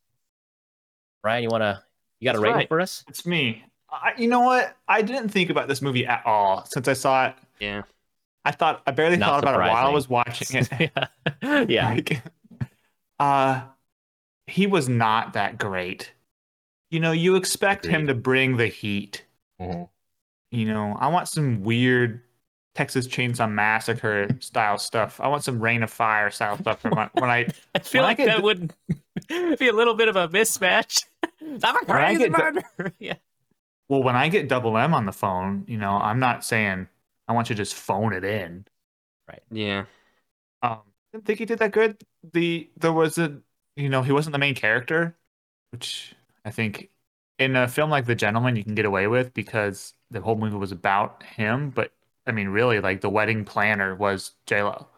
Ryan, 1.22 1.42
you 1.42 1.48
wanna 1.50 1.82
you 2.20 2.24
got 2.24 2.36
a 2.36 2.40
rating 2.40 2.56
right. 2.56 2.68
for 2.68 2.80
us? 2.80 3.04
It's 3.08 3.26
me. 3.26 3.64
I, 3.90 4.12
you 4.18 4.28
know 4.28 4.40
what? 4.40 4.76
I 4.88 5.02
didn't 5.02 5.28
think 5.28 5.50
about 5.50 5.68
this 5.68 5.80
movie 5.80 6.06
at 6.06 6.22
all 6.26 6.64
since 6.64 6.88
I 6.88 6.92
saw 6.92 7.26
it. 7.26 7.34
Yeah, 7.60 7.82
I 8.44 8.52
thought 8.52 8.82
I 8.86 8.92
barely 8.92 9.16
Not 9.16 9.44
thought 9.44 9.54
about 9.54 9.66
it 9.66 9.72
while 9.72 9.86
I 9.86 9.90
was 9.90 10.08
watching 10.08 10.58
it. 10.58 10.68
yeah. 11.42 11.64
yeah. 11.68 11.88
Like, 11.90 12.22
uh, 13.18 13.62
he 14.46 14.66
was 14.66 14.88
not 14.88 15.32
that 15.34 15.58
great. 15.58 16.12
You 16.90 17.00
know, 17.00 17.12
you 17.12 17.36
expect 17.36 17.84
him 17.84 18.06
to 18.06 18.14
bring 18.14 18.56
the 18.56 18.68
heat. 18.68 19.24
You 19.58 20.64
know, 20.64 20.96
I 21.00 21.08
want 21.08 21.28
some 21.28 21.64
weird 21.64 22.22
Texas 22.76 23.06
Chainsaw 23.08 23.50
Massacre 23.50 24.28
style 24.40 24.76
stuff. 24.78 25.18
I 25.20 25.28
want 25.28 25.42
some 25.44 25.60
Reign 25.60 25.82
of 25.82 25.90
Fire 25.90 26.30
style 26.30 26.58
stuff 26.58 26.80
from 26.82 26.92
when, 26.96 27.08
when 27.14 27.30
I 27.30 27.46
I 27.74 27.78
feel 27.80 28.02
When 28.02 28.04
I 28.04 28.08
like 28.10 28.18
get 28.18 28.26
that 28.26 28.36
d- 28.36 28.42
would 28.42 28.74
be 29.58 29.68
a 29.68 29.72
little 29.72 29.94
bit 29.94 30.08
of 30.08 30.16
a 30.16 30.28
mismatch. 30.28 31.04
I'm 31.40 31.76
a 31.76 31.84
When 31.86 32.02
I 32.02 32.16
crazy 32.16 32.18
get 32.18 32.32
d- 32.36 32.42
murderer. 32.42 32.92
yeah. 32.98 33.14
well 33.88 34.02
when 34.02 34.16
I 34.16 34.28
get 34.28 34.48
double 34.48 34.76
M 34.78 34.94
on 34.94 35.06
the 35.06 35.12
phone. 35.12 35.64
You 35.68 35.78
know, 35.78 35.92
I'm 35.92 36.18
not 36.18 36.44
saying 36.44 36.88
I 37.28 37.32
want 37.32 37.48
you 37.50 37.56
to 37.56 37.62
just 37.62 37.74
phone 37.74 38.12
it 38.12 38.24
in. 38.24 38.66
Right. 39.28 39.42
Yeah. 39.50 39.86
Um, 40.62 40.80
didn't 41.12 41.26
think 41.26 41.38
he 41.38 41.44
did 41.46 41.58
that 41.60 41.72
good. 41.72 42.02
The 42.32 42.70
there 42.76 42.92
was 42.92 43.18
a 43.18 43.40
you 43.76 43.88
know 43.88 44.02
he 44.02 44.12
wasn't 44.12 44.32
the 44.34 44.38
main 44.38 44.54
character, 44.54 45.16
which 45.72 46.14
I 46.44 46.50
think 46.50 46.90
in 47.38 47.56
a 47.56 47.68
film 47.68 47.90
like 47.90 48.06
The 48.06 48.14
Gentlemen 48.14 48.56
you 48.56 48.64
can 48.64 48.74
get 48.74 48.84
away 48.86 49.06
with 49.08 49.34
because 49.34 49.94
the 50.10 50.20
whole 50.20 50.36
movie 50.36 50.56
was 50.56 50.72
about 50.72 51.22
him. 51.24 51.70
But 51.70 51.92
I 52.26 52.32
mean, 52.32 52.48
really, 52.48 52.80
like 52.80 53.00
the 53.00 53.10
wedding 53.10 53.44
planner 53.44 53.94
was 53.94 54.32
J 54.46 54.62
Lo. 54.62 54.88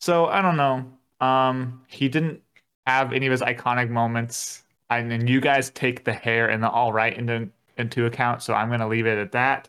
So 0.00 0.26
I 0.26 0.42
don't 0.42 0.56
know. 0.56 1.26
Um, 1.26 1.84
he 1.88 2.08
didn't 2.08 2.42
have 2.86 3.12
any 3.12 3.26
of 3.26 3.32
his 3.32 3.42
iconic 3.42 3.90
moments, 3.90 4.62
and 4.90 5.10
then 5.10 5.26
you 5.26 5.40
guys 5.40 5.70
take 5.70 6.04
the 6.04 6.12
hair 6.12 6.48
and 6.48 6.62
the 6.62 6.70
all 6.70 6.92
right 6.92 7.16
into 7.16 7.48
into 7.76 8.06
account. 8.06 8.42
So 8.42 8.54
I'm 8.54 8.70
gonna 8.70 8.88
leave 8.88 9.06
it 9.06 9.18
at 9.18 9.32
that. 9.32 9.68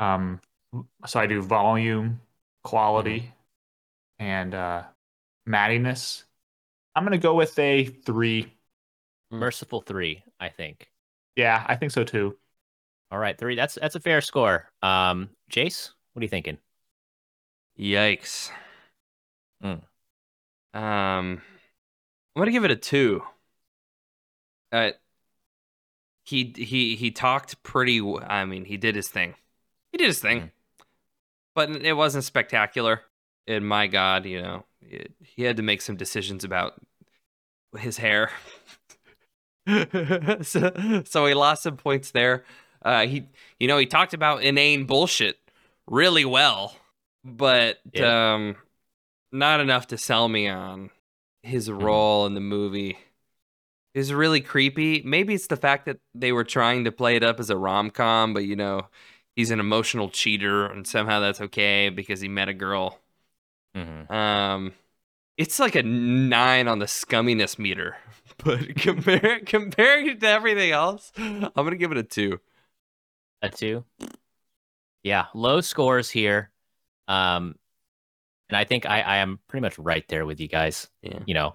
Um, 0.00 0.40
so 1.06 1.20
I 1.20 1.26
do 1.26 1.42
volume, 1.42 2.20
quality 2.64 3.32
and 4.18 4.54
uh 4.54 4.84
mattiness. 5.48 6.24
I'm 6.94 7.04
gonna 7.04 7.18
go 7.18 7.34
with 7.34 7.58
a 7.58 7.86
three. 7.86 8.52
Merciful 9.30 9.80
three, 9.82 10.24
I 10.40 10.48
think. 10.48 10.90
Yeah, 11.36 11.64
I 11.68 11.76
think 11.76 11.92
so 11.92 12.04
too. 12.04 12.38
All 13.10 13.18
right, 13.18 13.38
three. 13.38 13.54
That's 13.54 13.76
that's 13.76 13.94
a 13.94 14.00
fair 14.00 14.20
score. 14.20 14.70
Um, 14.82 15.30
Jace, 15.50 15.90
what 16.12 16.20
are 16.20 16.24
you 16.24 16.28
thinking? 16.28 16.58
Yikes. 17.78 18.50
Mm. 19.62 19.82
Um, 20.74 21.42
I'm 22.34 22.40
gonna 22.40 22.50
give 22.50 22.64
it 22.64 22.70
a 22.70 22.76
two. 22.76 23.22
Uh, 24.72 24.90
he 26.24 26.52
he 26.56 26.96
he 26.96 27.10
talked 27.10 27.62
pretty. 27.62 27.98
w- 27.98 28.20
I 28.20 28.44
mean, 28.44 28.64
he 28.64 28.76
did 28.76 28.96
his 28.96 29.08
thing. 29.08 29.34
He 29.92 29.98
did 29.98 30.06
his 30.08 30.20
thing, 30.20 30.40
Mhm. 30.40 30.50
but 31.54 31.70
it 31.70 31.92
wasn't 31.94 32.24
spectacular. 32.24 33.02
And 33.46 33.66
my 33.68 33.86
God, 33.86 34.24
you 34.24 34.40
know, 34.42 34.64
it, 34.80 35.12
he 35.20 35.42
had 35.42 35.58
to 35.58 35.62
make 35.62 35.82
some 35.82 35.96
decisions 35.96 36.44
about 36.44 36.80
his 37.78 37.98
hair. 37.98 38.30
so, 40.42 41.02
so 41.04 41.26
he 41.26 41.34
lost 41.34 41.62
some 41.62 41.76
points 41.76 42.10
there. 42.10 42.44
Uh, 42.84 43.06
he, 43.06 43.26
you 43.58 43.68
know, 43.68 43.78
he 43.78 43.86
talked 43.86 44.14
about 44.14 44.42
inane 44.42 44.84
bullshit 44.86 45.38
really 45.86 46.24
well, 46.24 46.76
but 47.24 47.78
Yeah. 47.92 48.34
um, 48.34 48.56
not 49.32 49.60
enough 49.60 49.88
to 49.88 49.98
sell 49.98 50.28
me 50.28 50.48
on 50.48 50.90
his 51.42 51.68
Mm-hmm. 51.78 51.84
role 51.84 52.26
in 52.26 52.34
the 52.34 52.40
movie. 52.40 52.98
Was 53.94 54.12
really 54.12 54.40
creepy. 54.40 55.02
Maybe 55.04 55.34
it's 55.34 55.46
the 55.46 55.56
fact 55.56 55.86
that 55.86 55.98
they 56.14 56.32
were 56.32 56.42
trying 56.44 56.84
to 56.84 56.92
play 56.92 57.14
it 57.16 57.22
up 57.22 57.38
as 57.38 57.48
a 57.48 57.56
rom 57.56 57.90
com, 57.90 58.34
but 58.34 58.44
you 58.44 58.56
know, 58.56 58.88
he's 59.36 59.52
an 59.52 59.60
emotional 59.60 60.10
cheater, 60.10 60.66
and 60.66 60.84
somehow 60.86 61.20
that's 61.20 61.40
okay 61.40 61.90
because 61.90 62.20
he 62.20 62.26
met 62.28 62.48
a 62.48 62.54
girl. 62.54 62.98
Mm-hmm. 63.76 64.12
Um, 64.12 64.72
it's 65.38 65.58
like 65.60 65.74
a 65.76 65.82
nine 65.82 66.68
on 66.68 66.78
the 66.80 66.86
scumminess 66.86 67.58
meter, 67.58 67.96
but 68.44 68.74
compare 68.76 69.40
comparing 69.46 70.08
it 70.08 70.20
to 70.20 70.28
everything 70.28 70.72
else, 70.72 71.12
I'm 71.18 71.50
gonna 71.56 71.76
give 71.76 71.92
it 71.92 71.98
a 71.98 72.02
two. 72.04 72.40
A 73.44 73.50
two. 73.50 73.84
Yeah, 75.02 75.26
low 75.34 75.60
scores 75.60 76.08
here. 76.08 76.50
Um, 77.08 77.56
and 78.48 78.56
I 78.56 78.64
think 78.64 78.86
I, 78.86 79.02
I 79.02 79.16
am 79.18 79.38
pretty 79.48 79.60
much 79.60 79.78
right 79.78 80.04
there 80.08 80.24
with 80.24 80.40
you 80.40 80.48
guys. 80.48 80.88
Yeah. 81.02 81.18
You 81.26 81.34
know, 81.34 81.52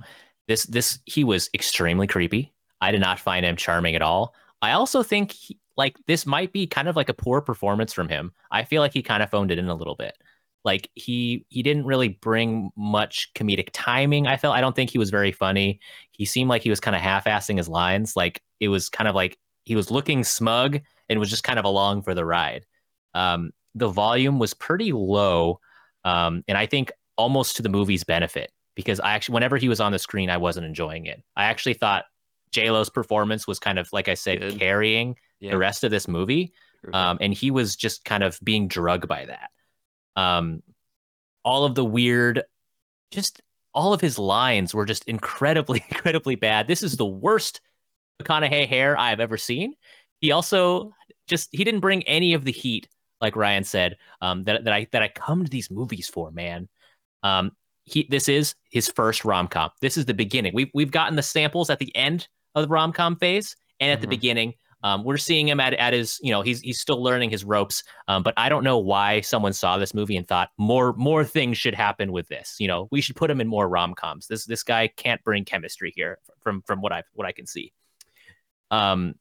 this 0.47 0.65
this 0.65 0.99
he 1.05 1.23
was 1.23 1.49
extremely 1.53 2.05
creepy. 2.05 2.53
I 2.79 2.91
did 2.91 3.01
not 3.01 3.19
find 3.19 3.43
him 3.43 3.55
charming 3.55 3.95
at 3.95 4.03
all. 4.03 4.35
I 4.61 4.73
also 4.73 5.01
think 5.01 5.31
he, 5.31 5.57
like 5.77 5.97
this 6.05 6.27
might 6.27 6.53
be 6.53 6.67
kind 6.67 6.87
of 6.87 6.95
like 6.95 7.09
a 7.09 7.13
poor 7.13 7.41
performance 7.41 7.91
from 7.91 8.07
him. 8.07 8.33
I 8.51 8.65
feel 8.65 8.81
like 8.81 8.93
he 8.93 9.01
kind 9.01 9.23
of 9.23 9.31
phoned 9.31 9.49
it 9.49 9.57
in 9.57 9.67
a 9.67 9.75
little 9.75 9.95
bit. 9.95 10.15
Like 10.63 10.91
he 10.93 11.45
he 11.49 11.63
didn't 11.63 11.85
really 11.85 12.09
bring 12.09 12.69
much 12.75 13.33
comedic 13.33 13.69
timing. 13.73 14.27
I 14.27 14.37
felt 14.37 14.55
I 14.55 14.61
don't 14.61 14.75
think 14.75 14.91
he 14.91 14.99
was 14.99 15.09
very 15.09 15.31
funny. 15.31 15.79
He 16.11 16.25
seemed 16.25 16.49
like 16.49 16.61
he 16.61 16.69
was 16.69 16.79
kind 16.79 16.95
of 16.95 17.01
half-assing 17.01 17.57
his 17.57 17.67
lines. 17.67 18.15
Like 18.15 18.43
it 18.59 18.67
was 18.67 18.89
kind 18.89 19.07
of 19.07 19.15
like 19.15 19.39
he 19.63 19.75
was 19.75 19.89
looking 19.89 20.23
smug 20.23 20.81
and 21.09 21.19
was 21.19 21.29
just 21.29 21.43
kind 21.43 21.59
of 21.59 21.65
along 21.65 22.03
for 22.03 22.13
the 22.13 22.25
ride. 22.25 22.65
Um, 23.13 23.51
the 23.75 23.87
volume 23.89 24.39
was 24.39 24.53
pretty 24.53 24.91
low, 24.91 25.59
um, 26.03 26.43
and 26.47 26.57
I 26.57 26.65
think 26.65 26.91
almost 27.17 27.57
to 27.57 27.61
the 27.61 27.69
movie's 27.69 28.03
benefit 28.03 28.51
because 28.75 28.99
I 28.99 29.11
actually, 29.13 29.33
whenever 29.33 29.57
he 29.57 29.67
was 29.69 29.79
on 29.81 29.91
the 29.91 29.99
screen, 29.99 30.29
I 30.29 30.37
wasn't 30.37 30.65
enjoying 30.65 31.05
it. 31.05 31.21
I 31.35 31.45
actually 31.45 31.73
thought 31.73 32.05
J 32.51 32.71
Lo's 32.71 32.89
performance 32.89 33.45
was 33.47 33.59
kind 33.59 33.77
of, 33.77 33.91
like 33.91 34.07
I 34.07 34.13
said, 34.13 34.39
Good. 34.39 34.59
carrying 34.59 35.15
Yeah. 35.39 35.51
the 35.51 35.57
rest 35.57 35.83
of 35.83 35.91
this 35.91 36.07
movie, 36.07 36.53
um, 36.93 37.17
and 37.21 37.33
he 37.33 37.51
was 37.51 37.75
just 37.75 38.05
kind 38.05 38.23
of 38.23 38.39
being 38.43 38.67
drugged 38.67 39.07
by 39.07 39.25
that. 39.25 39.49
Um, 40.15 40.63
all 41.43 41.65
of 41.65 41.75
the 41.75 41.85
weird, 41.85 42.43
just 43.11 43.41
all 43.73 43.93
of 43.93 44.01
his 44.01 44.17
lines 44.19 44.73
were 44.73 44.85
just 44.85 45.05
incredibly, 45.05 45.83
incredibly 45.91 46.35
bad. 46.35 46.67
This 46.67 46.83
is 46.83 46.95
the 46.97 47.05
worst 47.05 47.61
McConaughey 48.21 48.67
hair 48.67 48.97
I've 48.97 49.19
ever 49.19 49.37
seen. 49.37 49.73
He 50.19 50.31
also 50.31 50.93
just 51.29 51.49
he 51.51 51.63
didn't 51.63 51.79
bring 51.79 52.03
any 52.03 52.33
of 52.33 52.43
the 52.43 52.51
heat, 52.51 52.89
like 53.21 53.35
Ryan 53.35 53.63
said, 53.63 53.97
um, 54.21 54.43
that 54.45 54.65
that 54.65 54.73
I 54.73 54.87
that 54.91 55.01
I 55.03 55.07
come 55.07 55.43
to 55.45 55.49
these 55.49 55.71
movies 55.71 56.07
for, 56.07 56.31
man. 56.31 56.67
Um, 57.23 57.51
he 57.85 58.07
this 58.09 58.27
is 58.29 58.55
his 58.69 58.89
first 58.89 59.23
rom 59.25 59.47
com. 59.47 59.69
This 59.81 59.97
is 59.97 60.05
the 60.05 60.13
beginning. 60.13 60.53
We've 60.53 60.71
we've 60.73 60.91
gotten 60.91 61.15
the 61.15 61.23
samples 61.23 61.69
at 61.69 61.79
the 61.79 61.95
end 61.95 62.27
of 62.55 62.63
the 62.63 62.67
rom 62.69 62.91
com 62.93 63.15
phase, 63.15 63.55
and 63.79 63.91
at 63.91 64.01
the 64.01 64.07
Mhm. 64.07 64.11
beginning, 64.11 64.53
um, 64.83 65.03
we're 65.03 65.17
seeing 65.17 65.47
him 65.47 65.59
at 65.59 65.73
at 65.73 65.93
his 65.93 66.19
you 66.21 66.31
know 66.31 66.41
he's 66.41 66.61
he's 66.61 66.79
still 66.79 67.01
learning 67.01 67.29
his 67.29 67.43
ropes. 67.43 67.83
Um, 68.07 68.23
but 68.23 68.33
I 68.37 68.47
don't 68.49 68.63
know 68.63 68.77
why 68.77 69.21
someone 69.21 69.53
saw 69.53 69.77
this 69.77 69.93
movie 69.93 70.17
and 70.17 70.27
thought 70.27 70.49
more 70.57 70.93
more 70.93 71.23
things 71.25 71.57
should 71.57 71.75
happen 71.75 72.11
with 72.11 72.27
this. 72.27 72.55
You 72.59 72.67
know, 72.67 72.87
we 72.91 73.01
should 73.01 73.15
put 73.15 73.29
him 73.31 73.41
in 73.41 73.47
more 73.47 73.67
rom 73.67 73.93
coms. 73.95 74.27
This 74.27 74.45
this 74.45 74.63
guy 74.63 74.87
can't 74.87 75.23
bring 75.23 75.43
chemistry 75.45 75.91
here 75.95 76.19
from 76.41 76.61
from 76.63 76.81
what 76.81 76.91
I 76.91 77.03
what 77.13 77.27
I 77.27 77.31
can 77.31 77.47
see. 77.47 77.73
Um, 78.71 79.15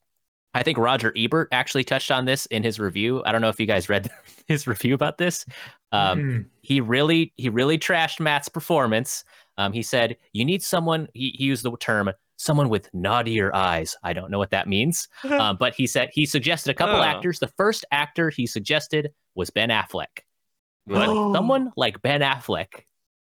I 0.55 0.63
think 0.63 0.79
Roger 0.79 1.13
Ebert 1.17 1.49
actually 1.53 1.85
touched 1.85 2.11
on 2.11 2.25
this 2.25 2.47
in 2.47 2.63
his 2.63 2.81
review. 2.81 3.23
I 3.25 3.33
don't 3.33 3.41
know 3.43 3.51
if 3.51 3.61
you 3.61 3.67
guys 3.67 3.89
read 3.89 4.11
his 4.49 4.67
review 4.67 4.95
about 4.95 5.19
this. 5.19 5.45
Um, 5.93 6.19
Mm. 6.21 6.45
he 6.63 6.81
really 6.81 7.33
he 7.37 7.49
really 7.49 7.79
trashed 7.79 8.19
Matt's 8.21 8.49
performance. 8.49 9.25
Um, 9.57 9.73
he 9.73 9.83
said 9.83 10.17
you 10.33 10.45
need 10.45 10.63
someone. 10.63 11.09
He, 11.15 11.35
he 11.37 11.45
used 11.45 11.63
the 11.65 11.77
term 11.79 12.11
someone 12.37 12.69
with 12.69 12.89
naughtier 12.95 13.55
eyes. 13.55 13.97
I 14.05 14.13
don't 14.13 14.31
know 14.31 14.39
what 14.39 14.51
that 14.51 14.69
means, 14.69 15.09
um, 15.25 15.57
but 15.59 15.75
he 15.75 15.87
said 15.87 16.11
he 16.13 16.25
suggested 16.27 16.71
a 16.71 16.75
couple 16.75 16.97
Oh. 16.97 17.03
actors. 17.03 17.39
The 17.41 17.49
first 17.57 17.85
actor 17.91 18.31
he 18.31 18.47
suggested 18.47 19.11
was 19.35 19.51
Ben 19.51 19.69
Affleck. 19.71 20.23
But 20.87 21.09
Oh. 21.09 21.33
someone 21.35 21.73
like 21.77 22.01
Ben 22.03 22.21
Affleck. 22.23 22.69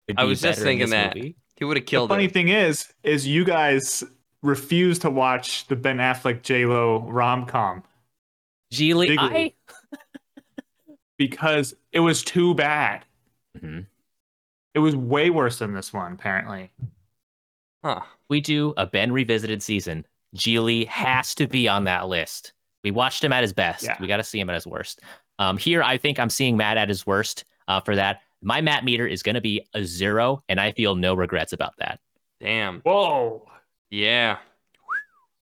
would 0.07 0.19
I 0.19 0.23
was 0.23 0.39
just 0.41 0.61
thinking 0.61 0.89
that. 0.91 1.15
movie. 1.15 1.35
He 1.57 1.65
would 1.65 1.77
have 1.77 1.85
killed. 1.85 2.09
The 2.09 2.13
funny 2.15 2.25
it. 2.25 2.33
thing 2.33 2.47
is, 2.49 2.91
is 3.03 3.27
you 3.27 3.43
guys 3.43 4.03
refuse 4.41 4.99
to 4.99 5.09
watch 5.09 5.67
the 5.67 5.75
Ben 5.75 5.97
Affleck 5.97 6.41
J 6.41 6.65
Lo 6.65 6.99
rom 6.99 7.45
com 7.45 7.83
Gigli, 8.71 9.15
Jiggly. 9.15 9.53
I. 9.53 9.53
because 11.17 11.73
it 11.91 11.99
was 11.99 12.23
too 12.23 12.55
bad. 12.55 13.05
Mhm. 13.59 13.85
It 14.73 14.79
was 14.79 14.95
way 14.95 15.29
worse 15.29 15.59
than 15.59 15.73
this 15.73 15.91
one, 15.91 16.13
apparently. 16.13 16.71
Huh. 17.83 18.01
We 18.29 18.39
do 18.39 18.73
a 18.77 18.85
Ben 18.85 19.11
revisited 19.11 19.61
season. 19.61 20.05
Gigli 20.35 20.87
has 20.87 21.35
to 21.35 21.47
be 21.47 21.67
on 21.67 21.83
that 21.85 22.07
list. 22.07 22.53
We 22.83 22.91
watched 22.91 23.23
him 23.23 23.33
at 23.33 23.41
his 23.41 23.53
best. 23.53 23.83
Yeah. 23.83 23.97
We 23.99 24.07
got 24.07 24.17
to 24.17 24.23
see 24.23 24.39
him 24.39 24.49
at 24.49 24.55
his 24.55 24.65
worst. 24.65 25.01
Um, 25.39 25.57
here, 25.57 25.83
I 25.83 25.97
think 25.97 26.19
I'm 26.19 26.29
seeing 26.29 26.55
Matt 26.55 26.77
at 26.77 26.87
his 26.87 27.05
worst. 27.05 27.45
Uh, 27.67 27.81
for 27.81 27.95
that, 27.95 28.21
my 28.41 28.61
Matt 28.61 28.85
meter 28.85 29.05
is 29.05 29.21
going 29.21 29.35
to 29.35 29.41
be 29.41 29.65
a 29.73 29.83
zero, 29.83 30.43
and 30.47 30.59
I 30.59 30.71
feel 30.71 30.95
no 30.95 31.13
regrets 31.13 31.53
about 31.53 31.73
that. 31.79 31.99
Damn. 32.39 32.79
Whoa. 32.81 33.45
Yeah. 33.91 34.37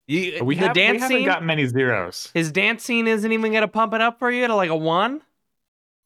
You, 0.06 0.44
We, 0.44 0.54
the 0.56 0.66
have, 0.66 0.76
we 0.76 0.82
haven't 0.84 1.08
scene. 1.08 1.24
got 1.24 1.42
many 1.42 1.66
zeros. 1.66 2.30
his 2.34 2.52
dance 2.52 2.84
scene 2.84 3.06
isn't 3.08 3.32
even 3.32 3.52
gonna 3.54 3.68
pump 3.68 3.94
it 3.94 4.02
up 4.02 4.18
for 4.18 4.30
you 4.30 4.46
to 4.46 4.54
like 4.54 4.68
a 4.68 4.76
one. 4.76 5.22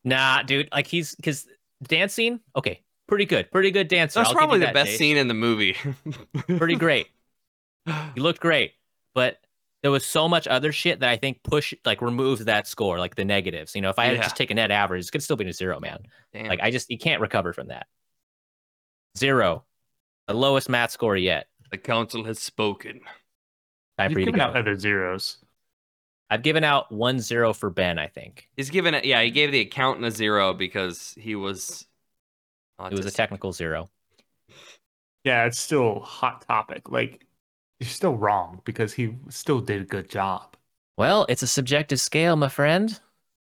Nah, 0.05 0.43
dude, 0.45 0.69
like 0.71 0.87
he's 0.87 1.17
because 1.17 1.49
dancing, 1.83 2.39
okay, 2.55 2.83
pretty 3.09 3.25
good, 3.25 3.51
pretty 3.51 3.73
good 3.73 3.89
dancer. 3.89 4.21
That's 4.21 4.29
I'll 4.29 4.35
give 4.35 4.37
you 4.37 4.39
probably 4.47 4.59
the 4.61 4.67
that, 4.67 4.75
best 4.75 4.91
Chase. 4.91 4.99
scene 4.99 5.17
in 5.17 5.27
the 5.27 5.35
movie. 5.35 5.75
Pretty 6.59 6.77
great. 6.77 7.09
He 8.15 8.21
looked 8.21 8.39
great, 8.41 8.75
but 9.15 9.39
there 9.83 9.91
was 9.91 10.05
so 10.05 10.29
much 10.29 10.47
other 10.47 10.71
shit 10.73 11.01
that 11.01 11.09
I 11.09 11.17
think 11.17 11.43
push 11.43 11.73
like 11.85 12.01
removes 12.03 12.45
that 12.45 12.67
score, 12.69 12.99
like 13.01 13.15
the 13.17 13.25
negatives. 13.25 13.75
You 13.75 13.81
know, 13.81 13.89
if 13.91 13.99
I 13.99 14.05
had 14.07 14.17
Yeah. 14.17 14.23
just 14.23 14.37
take 14.37 14.51
a 14.51 14.55
net 14.55 14.71
average, 14.71 15.07
it 15.07 15.11
could 15.11 15.23
still 15.23 15.37
be 15.37 15.49
a 15.49 15.53
zero, 15.53 15.81
man. 15.81 16.01
Damn. 16.33 16.47
Like 16.47 16.61
I 16.63 16.71
just 16.71 16.89
you 16.91 16.99
can't 16.99 17.21
recover 17.21 17.53
from 17.53 17.69
that. 17.69 17.87
Zero, 19.17 19.65
the 20.29 20.35
lowest 20.35 20.69
math 20.69 20.91
score 20.93 21.17
yet. 21.17 21.48
The 21.71 21.79
council 21.79 22.25
has 22.25 22.39
spoken. 22.39 23.01
Time 23.99 24.11
for 24.11 24.19
You've 24.19 24.21
you 24.21 24.27
to 24.27 24.33
given 24.33 24.41
go. 24.41 24.43
out 24.43 24.57
other 24.57 24.77
zeros. 24.79 25.39
I've 26.31 26.43
given 26.43 26.65
out 26.65 26.91
one 26.93 27.21
zero 27.21 27.53
for 27.53 27.69
Ben. 27.71 27.99
I 27.99 28.07
think 28.09 28.49
He's 28.57 28.71
given 28.71 28.95
it. 28.95 29.05
Yeah, 29.05 29.23
he 29.23 29.31
gave 29.31 29.53
the 29.53 29.61
accountant 29.61 30.05
a 30.07 30.11
zero 30.11 30.53
because 30.53 31.15
he 31.19 31.35
was. 31.35 31.87
it 32.91 32.95
was 32.97 33.07
a 33.07 33.11
autistic. 33.11 33.13
technical 33.13 33.53
zero. 33.53 33.91
Yeah, 35.25 35.45
it's 35.47 35.59
still 35.61 36.01
hot 36.01 36.43
topic. 36.47 36.89
Like 36.91 37.25
you're 37.81 37.89
still 37.89 38.17
wrong 38.17 38.63
because 38.65 38.95
he 38.95 39.17
still 39.31 39.61
did 39.61 39.83
a 39.83 39.85
good 39.85 40.09
job. 40.11 40.57
Well, 40.99 41.25
it's 41.31 41.43
a 41.43 41.47
subjective 41.47 41.99
scale, 41.99 42.37
my 42.37 42.51
friend. 42.51 43.01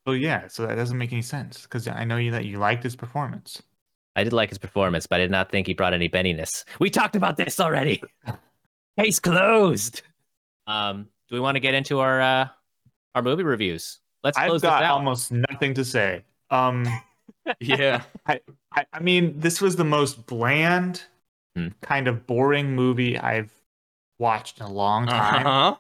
So 0.07 0.13
yeah, 0.13 0.47
so 0.47 0.66
that 0.66 0.76
doesn't 0.76 0.97
make 0.97 1.11
any 1.13 1.22
sense 1.22 1.61
because 1.63 1.88
I 1.88 2.05
know 2.05 2.18
you 2.18 2.32
that 2.32 2.45
you 2.45 2.57
liked 2.59 2.84
his 2.84 2.95
performance. 2.95 3.61
I 4.16 4.24
did 4.24 4.34
like 4.34 4.49
his 4.49 4.57
performance, 4.57 5.07
but 5.07 5.16
I 5.20 5.24
did 5.24 5.32
not 5.32 5.49
think 5.51 5.68
he 5.68 5.74
brought 5.74 5.93
any 5.93 6.07
Benniness. 6.09 6.63
We 6.80 6.89
talked 6.89 7.16
about 7.16 7.38
this 7.38 7.59
already. 7.59 8.01
Case 8.99 9.20
closed. 9.20 10.01
Um, 10.68 11.07
do 11.30 11.36
we 11.36 11.39
want 11.39 11.55
to 11.55 11.59
get 11.59 11.74
into 11.74 11.99
our 11.99 12.22
uh 12.22 12.47
our 13.13 13.22
movie 13.22 13.43
reviews? 13.43 13.99
Let's 14.24 14.38
close 14.38 14.43
I've 14.43 14.49
close 14.49 14.61
this 14.61 14.70
got 14.70 14.84
out. 14.84 14.91
almost 14.95 15.32
nothing 15.32 15.74
to 15.76 15.86
say. 15.86 16.24
Um, 16.49 16.86
Yeah. 17.59 18.01
I, 18.26 18.39
I 18.91 18.99
mean, 18.99 19.39
this 19.39 19.61
was 19.61 19.76
the 19.76 19.84
most 19.86 20.26
bland, 20.26 21.03
Hmm. 21.55 21.68
kind 21.82 22.07
of 22.07 22.26
boring 22.28 22.76
movie 22.76 23.18
I've 23.20 23.51
watched 24.20 24.59
in 24.59 24.66
a 24.66 24.72
long 24.72 25.05
time. 25.07 25.45
Uh-huh. 25.47 25.76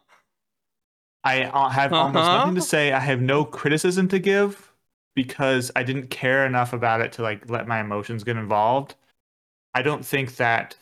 I 1.23 1.43
uh, 1.43 1.69
have 1.69 1.91
almost 1.91 2.17
Uh-huh. 2.23 2.37
nothing 2.39 2.55
to 2.55 2.61
say. 2.61 2.91
I 2.93 2.99
have 2.99 3.19
no 3.21 3.43
criticism 3.45 4.07
to 4.09 4.19
give 4.19 4.71
because 5.15 5.71
I 5.75 5.83
didn't 5.83 6.09
care 6.09 6.45
enough 6.45 6.73
about 6.73 7.01
it 7.01 7.11
to 7.13 7.21
like 7.23 7.49
let 7.49 7.67
my 7.67 7.79
emotions 7.79 8.23
get 8.23 8.37
involved. 8.37 8.95
I 9.73 9.81
don't 9.81 10.05
think 10.05 10.35
that 10.37 10.75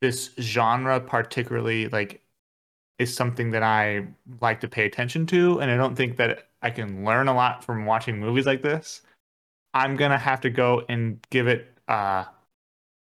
this 0.00 0.30
genre 0.40 1.00
particularly 1.00 1.88
like 1.88 2.22
is 2.98 3.14
something 3.14 3.50
that 3.52 3.62
I 3.62 4.06
like 4.40 4.60
to 4.60 4.68
pay 4.68 4.86
attention 4.86 5.26
to 5.28 5.60
and 5.60 5.70
I 5.70 5.76
don't 5.76 5.96
think 5.96 6.16
that 6.18 6.48
I 6.62 6.70
can 6.70 7.04
learn 7.04 7.28
a 7.28 7.34
lot 7.34 7.64
from 7.64 7.86
watching 7.86 8.18
movies 8.20 8.46
like 8.46 8.62
this. 8.62 9.02
I'm 9.74 9.96
going 9.96 10.10
to 10.10 10.18
have 10.18 10.40
to 10.42 10.50
go 10.50 10.84
and 10.88 11.20
give 11.30 11.48
it 11.48 11.72
uh 11.88 12.24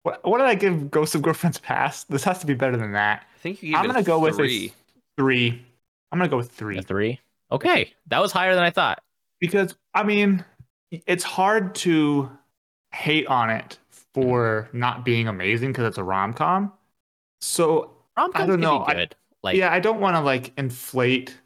what, 0.02 0.24
what 0.24 0.38
did 0.38 0.46
I 0.48 0.54
give 0.54 0.90
Ghost 0.90 1.14
of 1.14 1.22
Girlfriend's 1.22 1.58
Past? 1.58 2.10
This 2.10 2.24
has 2.24 2.38
to 2.40 2.46
be 2.46 2.54
better 2.54 2.76
than 2.76 2.92
that. 2.92 3.26
I 3.34 3.38
think 3.38 3.60
I'm 3.74 3.84
going 3.86 3.96
to 3.96 4.02
go 4.02 4.18
with 4.18 4.36
three. 4.36 4.72
a 5.18 5.20
3. 5.20 5.66
I'm 6.10 6.18
going 6.18 6.28
to 6.28 6.32
go 6.32 6.36
with 6.38 6.50
3 6.52 6.78
A 6.78 6.82
three. 6.82 7.20
Okay, 7.50 7.92
that 8.08 8.20
was 8.20 8.32
higher 8.32 8.54
than 8.54 8.64
I 8.64 8.70
thought. 8.70 9.02
because 9.40 9.74
I 9.94 10.02
mean, 10.04 10.44
it's 11.06 11.24
hard 11.24 11.74
to 11.76 12.30
hate 12.92 13.26
on 13.26 13.50
it 13.50 13.78
for 14.14 14.68
not 14.72 15.04
being 15.04 15.28
amazing 15.28 15.72
because 15.72 15.86
it's 15.86 15.98
a 15.98 16.04
rom 16.04 16.32
com. 16.34 16.72
So 17.40 17.96
Rom 18.16 18.30
I 18.34 18.40
don't 18.46 18.50
can 18.56 18.60
know, 18.60 18.78
be 18.80 18.84
I- 18.92 18.94
good. 18.94 19.16
like 19.42 19.56
yeah, 19.56 19.72
I 19.72 19.80
don't 19.80 20.00
want 20.00 20.16
to 20.16 20.20
like 20.20 20.52
inflate 20.58 21.38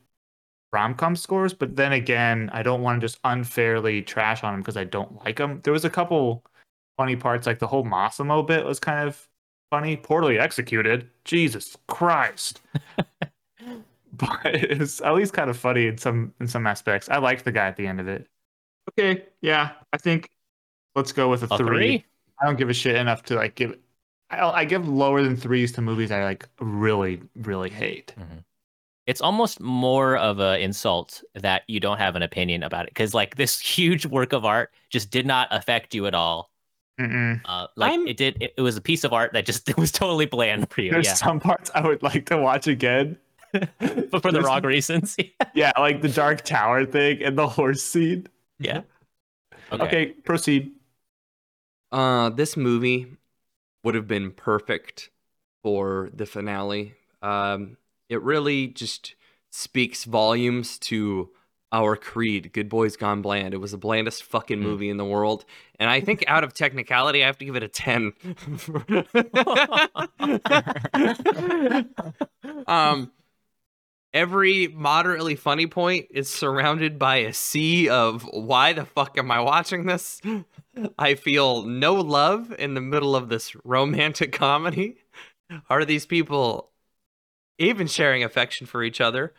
rom 0.72 0.94
com 0.94 1.16
scores, 1.16 1.54
but 1.54 1.76
then 1.76 1.92
again, 1.92 2.50
I 2.52 2.62
don't 2.62 2.82
want 2.82 3.00
to 3.00 3.04
just 3.06 3.18
unfairly 3.24 4.02
trash 4.02 4.42
on 4.42 4.52
them 4.54 4.60
because 4.62 4.76
I 4.76 4.84
don't 4.84 5.24
like 5.24 5.36
them. 5.36 5.60
There 5.62 5.72
was 5.72 5.84
a 5.84 5.90
couple 5.90 6.44
funny 6.96 7.16
parts, 7.16 7.46
like 7.46 7.58
the 7.60 7.66
whole 7.66 7.84
Massimo 7.84 8.42
bit 8.42 8.64
was 8.64 8.80
kind 8.80 9.06
of 9.08 9.28
funny, 9.70 9.96
poorly 9.96 10.38
executed. 10.38 11.08
Jesus 11.24 11.76
Christ. 11.88 12.60
but 14.12 14.40
it's 14.44 15.00
at 15.02 15.14
least 15.14 15.32
kind 15.32 15.50
of 15.50 15.56
funny 15.56 15.86
in 15.86 15.98
some 15.98 16.34
in 16.40 16.48
some 16.48 16.66
aspects. 16.66 17.08
I 17.08 17.18
liked 17.18 17.44
the 17.44 17.52
guy 17.52 17.66
at 17.68 17.76
the 17.76 17.86
end 17.86 18.00
of 18.00 18.08
it. 18.08 18.28
Okay, 18.90 19.24
yeah, 19.40 19.72
I 19.92 19.98
think 19.98 20.30
let's 20.94 21.12
go 21.12 21.28
with 21.28 21.42
a, 21.42 21.54
a 21.54 21.58
three. 21.58 21.66
three. 21.66 22.04
I 22.40 22.46
don't 22.46 22.56
give 22.56 22.68
a 22.70 22.74
shit 22.74 22.96
enough 22.96 23.22
to 23.24 23.36
like 23.36 23.54
give. 23.54 23.76
I, 24.30 24.40
I 24.40 24.64
give 24.64 24.88
lower 24.88 25.22
than 25.22 25.36
threes 25.36 25.72
to 25.72 25.82
movies 25.82 26.10
I 26.10 26.24
like 26.24 26.48
really 26.60 27.20
really 27.36 27.70
hate. 27.70 28.14
It's 29.06 29.20
almost 29.20 29.60
more 29.60 30.16
of 30.16 30.40
an 30.40 30.60
insult 30.60 31.22
that 31.34 31.62
you 31.68 31.78
don't 31.78 31.98
have 31.98 32.16
an 32.16 32.22
opinion 32.22 32.64
about 32.64 32.86
it 32.86 32.90
because 32.90 33.14
like 33.14 33.36
this 33.36 33.60
huge 33.76 34.04
work 34.06 34.32
of 34.32 34.44
art 34.44 34.72
just 34.90 35.10
did 35.10 35.26
not 35.26 35.48
affect 35.50 35.94
you 35.94 36.06
at 36.06 36.14
all. 36.14 36.50
Uh, 36.98 37.66
like 37.76 37.92
I'm- 37.92 38.08
it 38.08 38.16
did. 38.16 38.42
It, 38.42 38.54
it 38.56 38.62
was 38.62 38.76
a 38.76 38.80
piece 38.80 39.04
of 39.04 39.12
art 39.12 39.32
that 39.34 39.46
just 39.46 39.68
it 39.68 39.76
was 39.76 39.92
totally 39.92 40.26
bland 40.26 40.70
for 40.70 40.80
you. 40.80 40.90
There's 40.90 41.06
yeah, 41.06 41.14
some 41.14 41.40
parts 41.40 41.70
I 41.74 41.86
would 41.86 42.02
like 42.02 42.26
to 42.26 42.38
watch 42.38 42.66
again, 42.66 43.18
but 43.52 44.22
for 44.22 44.32
the 44.32 44.40
wrong 44.42 44.62
reasons. 44.62 45.16
Yeah, 45.54 45.72
like 45.78 46.02
the 46.02 46.08
Dark 46.08 46.42
Tower 46.42 46.84
thing 46.84 47.22
and 47.22 47.36
the 47.38 47.46
horse 47.46 47.82
scene. 47.82 48.26
Yeah. 48.58 48.82
Okay, 49.72 50.06
proceed. 50.24 50.72
Uh, 51.92 52.30
this 52.30 52.56
movie 52.56 53.06
would 53.84 53.94
have 53.94 54.08
been 54.08 54.30
perfect 54.32 55.10
for 55.62 56.10
the 56.14 56.26
finale. 56.26 56.94
Um, 57.22 57.76
it 58.08 58.20
really 58.22 58.68
just 58.68 59.14
speaks 59.50 60.04
volumes 60.04 60.78
to 60.80 61.30
our 61.72 61.96
creed, 61.96 62.52
Good 62.52 62.68
Boys 62.68 62.96
Gone 62.96 63.22
Bland. 63.22 63.54
It 63.54 63.58
was 63.58 63.72
the 63.72 63.78
blandest 63.78 64.22
fucking 64.24 64.58
Mm. 64.58 64.62
movie 64.62 64.88
in 64.88 64.96
the 64.96 65.04
world. 65.04 65.44
And 65.80 65.90
I 65.90 66.00
think 66.00 66.24
out 66.26 66.44
of 66.44 66.54
technicality, 66.54 67.22
I 67.22 67.26
have 67.26 67.38
to 67.38 67.44
give 67.44 67.56
it 67.56 67.62
a 67.62 67.68
10. 67.68 68.12
um, 72.66 73.12
every 74.16 74.68
moderately 74.68 75.36
funny 75.36 75.66
point 75.66 76.06
is 76.10 76.30
surrounded 76.30 76.98
by 76.98 77.16
a 77.16 77.34
sea 77.34 77.86
of 77.90 78.22
why 78.32 78.72
the 78.72 78.86
fuck 78.86 79.18
am 79.18 79.30
I 79.30 79.40
watching 79.40 79.84
this? 79.84 80.22
I 80.98 81.14
feel 81.14 81.64
no 81.64 81.94
love 81.94 82.50
in 82.58 82.72
the 82.72 82.80
middle 82.80 83.14
of 83.14 83.28
this 83.28 83.54
romantic 83.62 84.32
comedy. 84.32 84.96
Are 85.68 85.84
these 85.84 86.06
people 86.06 86.72
even 87.58 87.86
sharing 87.86 88.24
affection 88.24 88.66
for 88.66 88.82
each 88.82 89.02
other? 89.02 89.34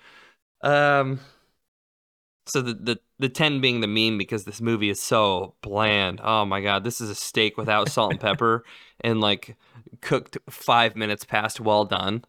Um 0.62 1.22
so 2.46 2.62
the, 2.62 2.76
the 2.76 3.00
the 3.18 3.30
10 3.30 3.60
being 3.60 3.82
the 3.82 3.88
meme 3.88 4.20
because 4.20 4.46
this 4.46 4.62
movie 4.62 4.92
is 4.92 5.02
so 5.02 5.56
bland. 5.62 6.22
Oh 6.24 6.46
my 6.46 6.62
god, 6.62 6.84
this 6.84 7.02
is 7.02 7.10
a 7.10 7.16
steak 7.16 7.58
without 7.58 7.90
salt 7.90 8.12
and 8.12 8.22
pepper 8.22 8.64
and 9.02 9.20
like 9.22 9.58
cooked 10.02 10.38
5 10.52 10.96
minutes 10.96 11.26
past 11.26 11.60
well 11.60 11.84
done. 11.84 12.24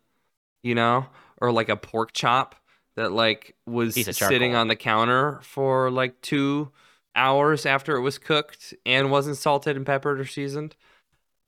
You 0.62 0.74
know? 0.74 1.06
Or 1.40 1.52
like 1.52 1.68
a 1.68 1.76
pork 1.76 2.12
chop 2.12 2.56
that 2.96 3.12
like 3.12 3.54
was 3.66 3.94
sitting 4.16 4.54
on 4.54 4.68
the 4.68 4.76
counter 4.76 5.40
for 5.42 5.90
like 5.90 6.20
2 6.20 6.70
hours 7.14 7.64
after 7.64 7.96
it 7.96 8.00
was 8.00 8.18
cooked 8.18 8.74
and 8.84 9.10
wasn't 9.10 9.36
salted 9.36 9.76
and 9.76 9.86
peppered 9.86 10.20
or 10.20 10.24
seasoned. 10.24 10.76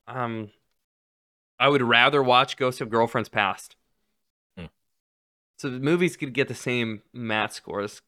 Um 0.07 0.51
I 1.59 1.69
would 1.69 1.83
rather 1.83 2.23
watch 2.23 2.57
Ghost 2.57 2.81
of 2.81 2.89
Girlfriend's 2.89 3.29
Past. 3.29 3.75
Hmm. 4.57 4.65
So 5.59 5.69
the 5.69 5.79
movies 5.79 6.17
could 6.17 6.33
get 6.33 6.47
the 6.47 6.55
same 6.55 7.03
mat 7.13 7.53
scores. 7.53 8.01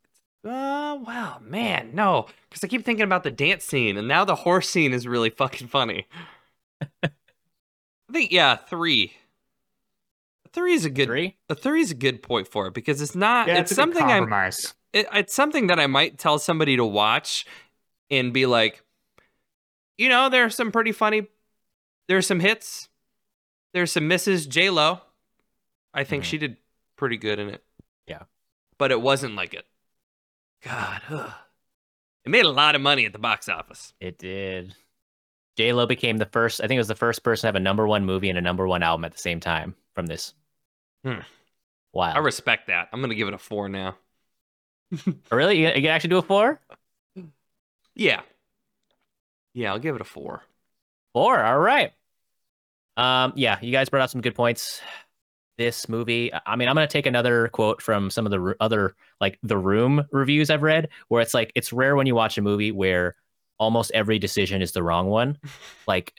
Uh, 0.44 0.98
well, 1.06 1.40
man, 1.42 1.92
no, 1.94 2.26
because 2.50 2.64
I 2.64 2.68
keep 2.68 2.84
thinking 2.84 3.06
about 3.06 3.24
the 3.24 3.32
dance 3.32 3.64
scene, 3.64 3.96
and 3.96 4.08
now 4.08 4.26
the 4.26 4.36
horse 4.36 4.68
scene 4.68 4.92
is 4.92 5.08
really 5.08 5.30
fucking 5.30 5.68
funny. 5.68 6.08
I 7.04 7.10
think 8.12 8.32
yeah, 8.32 8.56
three. 8.56 9.14
Three 10.54 10.74
is 10.74 10.86
a 10.86 10.90
good. 10.90 11.08
Three. 11.08 11.38
A 11.50 11.56
three 11.56 11.82
is 11.82 11.92
a 11.92 11.96
good 11.96 12.22
point 12.22 12.48
for 12.48 12.68
it 12.68 12.74
because 12.74 13.02
it's 13.02 13.16
not. 13.16 13.48
Yeah, 13.48 13.60
it's, 13.60 13.72
it's, 13.72 13.76
something 13.76 14.04
I'm 14.04 14.32
it, 14.94 15.08
it's 15.12 15.34
something 15.34 15.68
that 15.68 15.80
I 15.80 15.88
might 15.88 16.20
tell 16.20 16.38
somebody 16.38 16.78
to 16.78 16.86
watch 16.86 17.46
and 18.12 18.32
be 18.32 18.46
like, 18.46 18.84
you 19.98 20.08
know, 20.10 20.30
there's 20.30 20.56
some 20.56 20.72
pretty 20.72 20.92
funny, 20.92 21.28
there's 22.08 22.28
some 22.28 22.40
hits, 22.40 22.90
There's 23.74 23.92
some 23.92 24.08
misses. 24.08 24.46
J 24.46 24.70
Lo, 24.70 25.02
I 25.94 26.04
think 26.04 26.24
Mhm. 26.24 26.28
she 26.28 26.38
did 26.38 26.58
pretty 26.96 27.18
good 27.18 27.40
in 27.40 27.50
it. 27.50 27.64
Yeah. 28.08 28.24
but 28.78 28.92
it 28.92 29.02
wasn't 29.02 29.36
like 29.36 29.54
it. 29.54 29.66
God, 30.64 31.02
ugh. 31.10 31.32
it 32.26 32.30
made 32.30 32.46
a 32.46 32.52
lot 32.52 32.76
of 32.76 32.82
money 32.82 33.06
at 33.06 33.14
the 33.14 33.20
box 33.20 33.50
office. 33.50 33.94
It 34.00 34.18
did. 34.18 34.76
J 35.58 35.74
Lo 35.74 35.86
became 35.86 36.18
the 36.18 36.26
first. 36.26 36.62
I 36.62 36.68
think 36.68 36.78
it 36.78 36.82
was 36.82 36.88
the 36.88 36.96
first 36.96 37.24
person 37.24 37.42
to 37.42 37.48
have 37.48 37.56
a 37.56 37.60
number 37.60 37.88
one 37.88 38.06
movie 38.06 38.30
and 38.30 38.38
a 38.38 38.42
number 38.42 38.68
one 38.68 38.84
album 38.84 39.06
at 39.06 39.12
the 39.14 39.18
same 39.20 39.40
time 39.40 39.76
from 39.96 40.06
this. 40.08 40.34
Hmm. 41.04 41.20
Wow. 41.94 42.14
I 42.14 42.20
respect 42.20 42.68
that. 42.68 42.90
I'm 42.92 43.02
gonna 43.02 43.16
give 43.16 43.28
it 43.28 43.34
a 43.34 43.38
four 43.40 43.70
now. 43.70 43.98
really? 45.32 45.60
You, 45.60 45.68
you 45.68 45.74
can 45.74 45.88
actually 45.88 46.12
do 46.12 46.18
a 46.18 46.22
four? 46.22 46.60
Yeah, 47.96 48.22
yeah, 49.54 49.72
I'll 49.72 49.80
give 49.80 49.96
it 49.96 50.02
a 50.02 50.06
four. 50.06 50.44
Four. 51.14 51.44
All 51.44 51.60
right. 51.60 51.94
Um. 52.98 53.34
Yeah. 53.36 53.58
You 53.62 53.72
guys 53.72 53.90
brought 53.90 54.04
out 54.04 54.12
some 54.12 54.22
good 54.22 54.36
points. 54.36 54.82
This 55.58 55.88
movie. 55.88 56.32
I 56.46 56.56
mean, 56.56 56.68
I'm 56.68 56.76
gonna 56.76 56.88
take 56.88 57.06
another 57.06 57.50
quote 57.50 57.82
from 57.82 58.10
some 58.10 58.26
of 58.26 58.32
the 58.32 58.40
r- 58.40 58.58
other 58.60 58.96
like 59.22 59.40
the 59.44 59.58
Room 59.58 60.06
reviews 60.12 60.50
I've 60.50 60.64
read, 60.64 60.90
where 61.10 61.22
it's 61.22 61.34
like 61.34 61.52
it's 61.56 61.72
rare 61.74 61.96
when 61.96 62.08
you 62.08 62.16
watch 62.16 62.38
a 62.38 62.42
movie 62.42 62.72
where 62.72 63.16
almost 63.60 63.92
every 63.94 64.20
decision 64.20 64.62
is 64.64 64.72
the 64.72 64.84
wrong 64.84 65.08
one. 65.08 65.38
like 65.88 66.14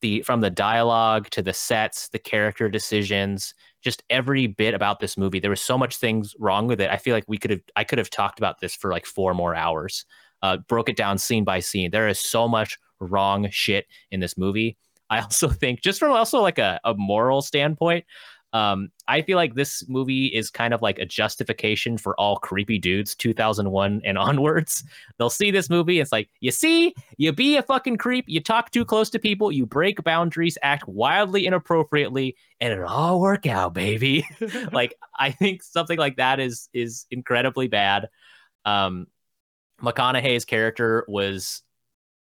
the 0.00 0.22
from 0.22 0.40
the 0.40 0.50
dialogue 0.50 1.28
to 1.30 1.42
the 1.42 1.52
sets, 1.52 2.08
the 2.08 2.18
character 2.18 2.68
decisions, 2.70 3.54
just 3.82 4.02
every 4.10 4.46
bit 4.46 4.74
about 4.74 5.00
this 5.00 5.16
movie. 5.16 5.40
There 5.40 5.50
was 5.50 5.60
so 5.60 5.78
much 5.78 5.96
things 5.96 6.34
wrong 6.38 6.66
with 6.66 6.80
it. 6.80 6.90
I 6.90 6.96
feel 6.96 7.14
like 7.14 7.24
we 7.28 7.38
could 7.38 7.50
have 7.50 7.60
I 7.76 7.84
could 7.84 7.98
have 7.98 8.10
talked 8.10 8.38
about 8.38 8.60
this 8.60 8.74
for 8.74 8.90
like 8.90 9.06
four 9.06 9.34
more 9.34 9.54
hours. 9.54 10.04
Uh, 10.42 10.58
broke 10.68 10.88
it 10.88 10.96
down 10.96 11.18
scene 11.18 11.44
by 11.44 11.60
scene. 11.60 11.90
There 11.90 12.08
is 12.08 12.20
so 12.20 12.46
much 12.46 12.78
wrong 13.00 13.48
shit 13.50 13.86
in 14.10 14.20
this 14.20 14.38
movie. 14.38 14.76
I 15.10 15.20
also 15.22 15.48
think, 15.48 15.80
just 15.80 15.98
from 15.98 16.12
also 16.12 16.40
like 16.40 16.58
a, 16.58 16.80
a 16.84 16.94
moral 16.94 17.42
standpoint, 17.42 18.04
um, 18.52 18.90
I 19.06 19.20
feel 19.22 19.36
like 19.36 19.54
this 19.54 19.86
movie 19.88 20.26
is 20.26 20.50
kind 20.50 20.72
of 20.72 20.80
like 20.80 20.98
a 20.98 21.04
justification 21.04 21.98
for 21.98 22.18
all 22.18 22.36
creepy 22.36 22.78
dudes 22.78 23.14
2001 23.14 24.00
and 24.04 24.18
onwards. 24.18 24.84
They'll 25.18 25.28
see 25.28 25.50
this 25.50 25.68
movie. 25.68 26.00
It's 26.00 26.12
like, 26.12 26.30
you 26.40 26.50
see, 26.50 26.94
you 27.18 27.32
be 27.32 27.56
a 27.56 27.62
fucking 27.62 27.98
creep, 27.98 28.24
you 28.26 28.40
talk 28.40 28.70
too 28.70 28.84
close 28.84 29.10
to 29.10 29.18
people, 29.18 29.52
you 29.52 29.66
break 29.66 30.02
boundaries, 30.02 30.56
act 30.62 30.88
wildly 30.88 31.46
inappropriately, 31.46 32.36
and 32.60 32.72
it'll 32.72 32.88
all 32.88 33.20
work 33.20 33.46
out, 33.46 33.74
baby. 33.74 34.26
like, 34.72 34.94
I 35.18 35.30
think 35.30 35.62
something 35.62 35.98
like 35.98 36.16
that 36.16 36.40
is 36.40 36.68
is 36.72 37.06
incredibly 37.10 37.68
bad. 37.68 38.08
Um, 38.64 39.08
McConaughey's 39.82 40.44
character 40.44 41.04
was 41.06 41.62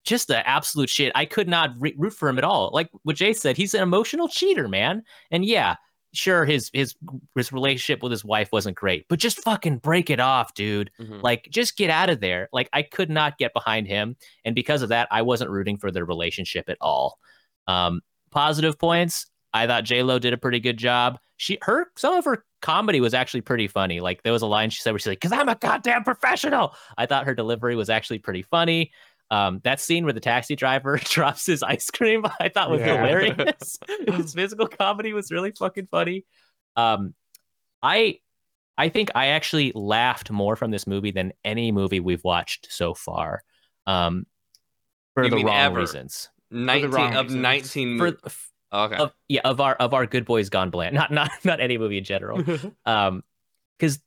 just 0.05 0.29
the 0.29 0.47
absolute 0.47 0.89
shit. 0.89 1.13
I 1.15 1.27
could 1.27 1.49
not 1.49 1.75
re- 1.79 1.95
root 1.97 2.13
for 2.13 2.29
him 2.29 2.39
at 2.39 2.45
all. 2.45 2.71
Like 2.73 2.91
what 3.03 3.17
Jay 3.17 3.33
said, 3.33 3.57
he's 3.57 3.75
an 3.75 3.83
emotional 3.83 4.29
cheater, 4.29 4.69
man. 4.69 5.05
And 5.31 5.45
yeah, 5.45 5.77
sure, 6.15 6.45
his 6.45 6.71
his 6.73 6.95
his 7.35 7.53
relationship 7.53 8.03
with 8.03 8.13
his 8.13 8.25
wife 8.25 8.51
wasn't 8.53 8.77
great, 8.77 9.07
but 9.09 9.19
just 9.19 9.41
fucking 9.43 9.79
break 9.79 10.11
it 10.11 10.21
off, 10.21 10.55
dude. 10.55 10.91
Mhm. 11.01 11.23
Like, 11.23 11.49
just 11.51 11.77
get 11.77 11.91
out 11.91 12.11
of 12.11 12.21
there. 12.21 12.49
Like, 12.53 12.69
I 12.73 12.83
could 12.83 13.11
not 13.11 13.39
get 13.39 13.53
behind 13.55 13.87
him, 13.89 14.17
and 14.45 14.55
because 14.55 14.83
of 14.83 14.91
that, 14.91 15.09
I 15.11 15.23
wasn't 15.23 15.51
rooting 15.51 15.79
for 15.79 15.91
their 15.91 16.05
relationship 16.05 16.69
at 16.69 16.79
all. 16.81 17.19
Um, 17.67 18.01
positive 18.31 18.79
points. 18.79 19.27
I 19.55 19.67
thought 19.67 19.85
J 19.85 20.03
Lo 20.03 20.19
did 20.19 20.33
a 20.33 20.39
pretty 20.39 20.61
good 20.61 20.79
job. 20.79 21.19
She, 21.37 21.59
her, 21.63 21.89
some 21.97 22.15
of 22.15 22.25
her 22.25 22.45
comedy 22.63 23.01
was 23.01 23.13
actually 23.15 23.41
pretty 23.43 23.67
funny. 23.69 24.01
Like 24.01 24.23
there 24.23 24.33
was 24.33 24.43
a 24.43 24.47
line 24.47 24.71
she 24.71 24.81
said 24.81 24.93
where 24.93 24.99
she's 24.99 25.09
like, 25.09 25.21
"Cause 25.21 25.33
I'm 25.33 25.49
a 25.49 25.57
goddamn 25.57 26.05
professional." 26.05 26.75
I 26.97 27.07
thought 27.07 27.27
her 27.27 27.35
delivery 27.35 27.77
was 27.77 27.91
actually 27.91 28.21
pretty 28.21 28.43
funny. 28.43 28.93
Um, 29.33 29.61
that 29.65 29.81
scene 29.81 30.05
where 30.05 30.13
the 30.13 30.21
taxi 30.21 30.55
driver 30.57 30.99
drops 31.05 31.47
his 31.47 31.63
ice 31.63 31.91
cream, 31.91 32.25
I 32.41 32.51
thought 32.51 32.71
was 32.71 32.81
Yeah. 32.81 32.99
hilarious. 32.99 33.79
his 34.07 34.35
physical 34.35 34.67
comedy 34.69 35.15
was 35.15 35.33
really 35.33 35.53
fucking 35.53 35.89
funny. 35.91 36.27
Um, 36.77 37.15
I, 37.83 38.19
I 38.77 38.91
think 38.91 39.11
I 39.15 39.29
actually 39.29 39.73
laughed 39.75 40.31
more 40.31 40.55
from 40.55 40.71
this 40.71 40.87
movie 40.87 41.13
than 41.13 41.33
any 41.45 41.73
movie 41.73 41.99
we've 41.99 42.23
watched 42.25 42.69
so 42.71 42.93
far. 42.93 43.43
Um, 43.87 44.27
for 45.15 45.29
the 45.31 45.37
wrong 45.45 45.57
ever? 45.57 45.81
reasons. 45.81 46.29
Nineteen 46.51 46.91
wrong 46.91 47.15
of 47.15 47.25
reasons. 47.27 47.43
nineteen. 47.43 47.99
For 47.99 48.11
mo- 48.11 48.85
okay. 48.85 48.97
of 48.97 49.15
yeah 49.29 49.41
of 49.45 49.61
our 49.61 49.75
of 49.77 49.95
our 49.95 50.05
good 50.07 50.27
boys 50.27 50.51
gone 50.51 50.69
bland. 50.71 50.95
Not 50.95 51.11
not 51.11 51.31
not 51.45 51.61
any 51.61 51.79
movie 51.79 51.97
in 51.99 52.05
general. 52.05 52.43
um 52.85 53.23
because 53.79 53.99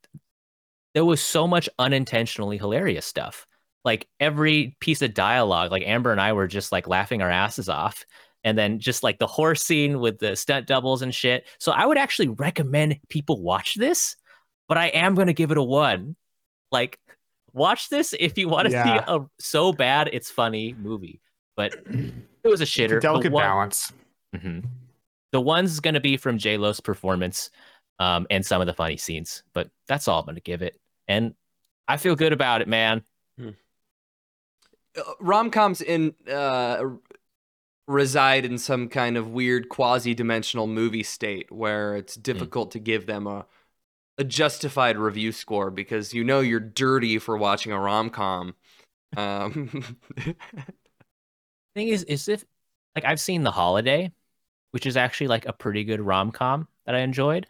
there 0.94 1.04
was 1.06 1.20
so 1.22 1.48
much 1.48 1.68
unintentionally 1.80 2.58
hilarious 2.58 3.06
stuff 3.06 3.46
like 3.86 4.08
every 4.20 4.76
piece 4.82 5.02
of 5.02 5.14
dialogue 5.14 5.72
like 5.72 5.84
amber 5.86 6.12
and 6.12 6.20
i 6.20 6.34
were 6.34 6.48
just 6.48 6.72
like 6.72 6.88
laughing 6.88 7.22
our 7.22 7.30
asses 7.30 7.70
off 7.70 8.04
and 8.44 8.58
then 8.58 8.80
just 8.80 9.04
like 9.04 9.18
the 9.20 9.28
horse 9.28 9.64
scene 9.64 10.00
with 10.00 10.20
the 10.20 10.36
stunt 10.36 10.68
doubles 10.68 11.02
and 11.02 11.16
shit 11.16 11.46
so 11.60 11.72
i 11.72 11.86
would 11.86 11.98
actually 11.98 12.28
recommend 12.28 12.98
people 13.10 13.42
watch 13.42 13.76
this 13.76 14.16
but 14.68 14.78
i 14.78 14.88
am 14.88 15.16
going 15.16 15.28
to 15.28 15.34
give 15.34 15.52
it 15.52 15.58
a 15.58 15.64
one 15.64 16.16
like 16.72 17.00
watch 17.54 17.88
this 17.90 18.14
if 18.20 18.38
you 18.38 18.50
want 18.50 18.66
to 18.68 18.72
Yeah. 18.74 19.00
see 19.00 19.04
a 19.08 19.20
so 19.40 19.72
bad 19.72 20.10
it's 20.12 20.30
funny 20.30 20.76
movie 20.78 21.22
but 21.56 21.74
it 21.88 22.48
was 22.50 22.60
a 22.60 22.66
shitter 22.66 22.92
a 22.92 22.96
The 22.96 23.00
delicate 23.02 23.32
one- 23.32 23.44
balance. 23.44 23.94
Mhm. 24.36 24.66
The 25.32 25.40
one's 25.40 25.80
going 25.80 25.94
to 25.94 26.00
be 26.02 26.18
from 26.18 26.38
J 26.38 26.58
Lo's 26.58 26.80
performance 26.82 27.50
um, 28.00 28.28
and 28.30 28.46
some 28.46 28.60
of 28.62 28.68
the 28.68 28.74
funny 28.74 28.98
scenes, 28.98 29.44
but 29.54 29.70
that's 29.88 30.08
all 30.10 30.20
I'm 30.20 30.26
going 30.26 30.36
to 30.36 30.42
give 30.42 30.62
it. 30.62 30.78
And 31.08 31.34
I 31.88 31.96
feel 31.98 32.16
good 32.16 32.34
about 32.34 32.62
it, 32.62 32.68
man. 32.68 33.04
Rom 35.20 35.52
coms 35.52 35.82
in 35.82 36.14
uh, 36.32 36.84
reside 37.88 38.46
in 38.46 38.58
some 38.58 38.90
kind 38.90 39.18
of 39.18 39.30
weird 39.30 39.70
quasi-dimensional 39.70 40.68
movie 40.68 41.04
state 41.04 41.52
where 41.52 41.96
it's 41.96 42.16
difficult 42.16 42.72
to 42.72 42.80
give 42.80 43.06
them 43.06 43.28
a 43.28 43.46
a 44.18 44.24
justified 44.24 44.98
review 44.98 45.32
score 45.32 45.70
because 45.70 46.14
you 46.14 46.24
know 46.24 46.40
you're 46.40 46.60
dirty 46.60 47.20
for 47.20 47.38
watching 47.38 47.72
a 47.72 47.80
rom 47.80 48.10
com. 48.10 48.56
Um, 49.18 49.98
Thing 51.76 51.90
is, 51.90 52.04
is 52.04 52.30
if 52.30 52.46
like 52.96 53.06
I've 53.06 53.20
seen 53.20 53.44
The 53.44 53.52
Holiday, 53.52 54.12
which 54.72 54.86
is 54.86 54.98
actually 54.98 55.28
like 55.28 55.46
a 55.46 55.54
pretty 55.54 55.84
good 55.84 56.02
rom 56.02 56.32
com 56.32 56.68
that 56.86 56.96
I 56.96 57.00
enjoyed. 57.00 57.48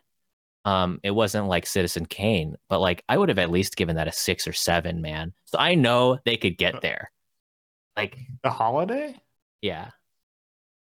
Um, 0.66 1.00
it 1.04 1.12
wasn't 1.12 1.48
like 1.48 1.68
Citizen 1.68 2.08
Kane, 2.08 2.56
but 2.70 2.82
like 2.82 3.04
I 3.08 3.18
would 3.18 3.30
have 3.30 3.38
at 3.38 3.52
least 3.52 3.76
given 3.76 3.98
that 3.98 4.08
a 4.08 4.12
six 4.12 4.48
or 4.48 4.54
seven, 4.54 5.02
man. 5.02 5.34
So 5.46 5.60
I 5.60 5.76
know 5.76 6.18
they 6.26 6.38
could 6.38 6.58
get 6.58 6.82
there. 6.82 7.12
Like, 7.98 8.18
The 8.44 8.50
holiday 8.50 9.16
yeah. 9.62 9.92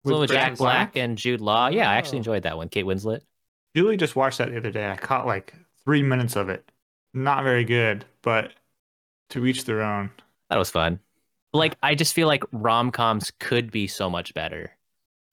With 0.03 0.19
with 0.19 0.29
Jack 0.29 0.49
Jack 0.51 0.57
Black 0.57 0.93
Black? 0.93 1.03
and 1.03 1.17
Jude 1.17 1.41
Law, 1.41 1.67
yeah, 1.67 1.89
I 1.89 1.95
actually 1.95 2.17
Oh. 2.17 2.19
enjoyed 2.19 2.43
that 2.43 2.57
one. 2.57 2.69
Kate 2.69 2.85
Winslet. 2.85 3.21
Julie 3.75 3.97
just 3.97 4.15
watched 4.15 4.37
that 4.37 4.49
the 4.51 4.57
other 4.57 4.71
day. 4.71 4.89
I 4.89 4.95
caught 4.95 5.25
like 5.25 5.53
three 5.83 6.03
minutes 6.03 6.35
of 6.35 6.49
it. 6.49 6.69
Not 7.13 7.43
very 7.43 7.63
good, 7.65 8.05
but 8.21 8.53
to 9.31 9.45
each 9.45 9.65
their 9.65 9.81
own. 9.81 10.11
That 10.49 10.57
was 10.57 10.69
fun. 10.69 10.99
Like 11.53 11.75
I 11.81 11.95
just 11.95 12.13
feel 12.13 12.27
like 12.27 12.43
rom 12.51 12.91
coms 12.91 13.31
could 13.39 13.71
be 13.71 13.87
so 13.87 14.09
much 14.09 14.33
better, 14.33 14.71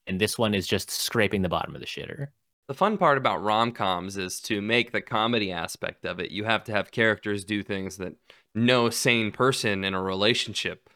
and 0.07 0.21
this 0.21 0.39
one 0.39 0.55
is 0.55 0.67
just 0.67 0.91
scraping 0.91 1.43
the 1.43 1.49
bottom 1.49 1.75
of 1.75 1.81
the 1.81 1.87
shitter. 1.87 2.29
the 2.67 2.75
fun 2.75 2.97
part 2.97 3.19
about 3.19 3.43
rom 3.43 3.71
coms 3.73 4.17
is 4.17 4.41
to 4.41 4.63
make 4.63 4.91
the 4.93 5.03
comedy 5.03 5.53
aspect 5.53 6.07
of 6.07 6.19
it, 6.19 6.31
you 6.31 6.45
have 6.45 6.65
to 6.65 6.73
have 6.73 6.91
characters 6.91 7.45
do 7.45 7.63
things 7.63 7.99
that 7.99 8.15
no 8.55 8.89
sane 8.89 9.31
person 9.31 9.85
in 9.85 9.93
a 9.93 10.01
relationship 10.03 10.89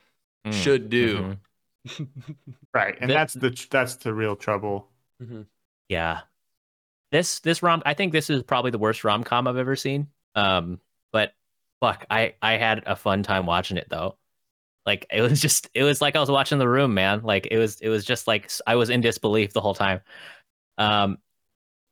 Mm, 0.50 0.52
should 0.62 0.88
do. 0.90 1.36
mhm. 1.86 2.08
Right, 2.74 2.96
and 3.00 3.10
That- 3.10 3.14
that's 3.14 3.34
the 3.34 3.66
that's 3.70 3.96
the 3.96 4.12
real 4.14 4.36
trouble. 4.36 4.88
Yeah, 5.88 6.20
this 7.12 7.40
this 7.40 7.62
rom 7.62 7.82
I 7.86 7.94
think 7.94 8.12
this 8.12 8.30
is 8.30 8.42
probably 8.42 8.70
the 8.70 8.78
worst 8.78 9.04
rom 9.04 9.24
com 9.24 9.46
I've 9.48 9.56
ever 9.56 9.76
seen. 9.76 10.08
Um, 10.34 10.80
but 11.12 11.32
fuck, 11.80 12.04
I 12.10 12.34
I 12.42 12.52
had 12.58 12.82
a 12.86 12.94
fun 12.96 13.22
time 13.22 13.46
watching 13.46 13.76
it 13.78 13.88
though. 13.88 14.16
Like 14.86 15.06
it 15.12 15.20
was 15.22 15.40
just 15.40 15.68
it 15.74 15.82
was 15.84 16.00
like 16.00 16.16
I 16.16 16.20
was 16.20 16.30
watching 16.30 16.58
The 16.58 16.68
Room, 16.68 16.94
man. 16.94 17.22
Like 17.22 17.48
it 17.50 17.58
was 17.58 17.80
it 17.80 17.88
was 17.88 18.04
just 18.04 18.26
like 18.26 18.50
I 18.66 18.76
was 18.76 18.90
in 18.90 19.00
disbelief 19.00 19.52
the 19.52 19.60
whole 19.60 19.74
time. 19.74 20.00
Um, 20.78 21.18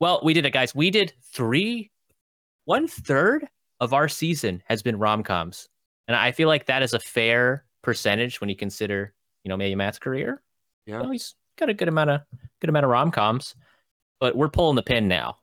well, 0.01 0.21
we 0.23 0.33
did 0.35 0.47
it, 0.47 0.53
guys. 0.53 0.75
We 0.75 0.91
did 0.91 1.13
three, 1.33 1.91
one 2.65 2.87
third 2.89 3.47
of 3.81 3.93
our 3.93 4.09
season 4.09 4.63
has 4.67 4.83
been 4.83 4.99
rom 4.99 5.23
coms, 5.25 5.69
and 6.09 6.17
I 6.17 6.33
feel 6.33 6.49
like 6.49 6.67
that 6.67 6.83
is 6.83 6.95
a 6.95 7.01
fair 7.01 7.65
percentage 7.87 8.41
when 8.41 8.51
you 8.51 8.57
consider, 8.57 9.15
you 9.45 9.49
know, 9.49 9.57
maybe 9.57 9.77
Matt's 9.77 9.99
career. 9.99 10.43
Yeah. 10.87 11.01
Well, 11.01 11.11
he's 11.11 11.37
got 11.57 11.71
a 11.71 11.75
good 11.75 11.89
amount 11.89 12.11
of 12.11 12.21
good 12.61 12.69
amount 12.69 12.85
of 12.85 12.91
rom 12.91 13.13
coms, 13.13 13.55
but 14.21 14.37
we're 14.37 14.49
pulling 14.49 14.75
the 14.75 14.83
pin 14.83 15.09
now. 15.09 15.39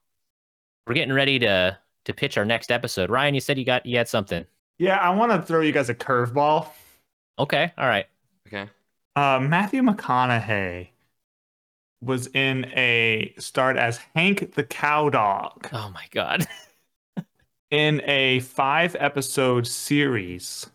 We're 0.85 0.93
getting 0.93 1.13
ready 1.13 1.39
to 1.39 1.77
to 2.05 2.13
pitch 2.13 2.37
our 2.37 2.43
next 2.45 2.69
episode. 2.69 3.09
Ryan, 3.09 3.33
you 3.33 3.39
said 3.41 3.57
you 3.57 3.65
got 3.65 3.85
you 3.85 3.97
had 3.97 4.09
something. 4.09 4.45
Yeah, 4.77 4.97
I 4.97 5.09
want 5.11 5.31
to 5.31 5.41
throw 5.41 5.61
you 5.61 5.71
guys 5.71 5.89
a 5.89 5.95
curveball. 5.95 6.67
Okay, 7.39 7.71
all 7.77 7.87
right. 7.87 8.05
Okay. 8.47 8.69
Uh, 9.15 9.39
Matthew 9.41 9.81
McConaughey 9.81 10.89
was 12.01 12.27
in 12.27 12.65
a 12.75 13.33
starred 13.37 13.77
as 13.77 13.99
Hank 14.15 14.55
the 14.55 14.63
Cow 14.63 15.09
Dog 15.09 15.69
Oh 15.71 15.89
my 15.93 16.05
god. 16.11 16.45
in 17.71 18.01
a 18.03 18.41
five 18.41 18.97
episode 18.99 19.65
series 19.65 20.67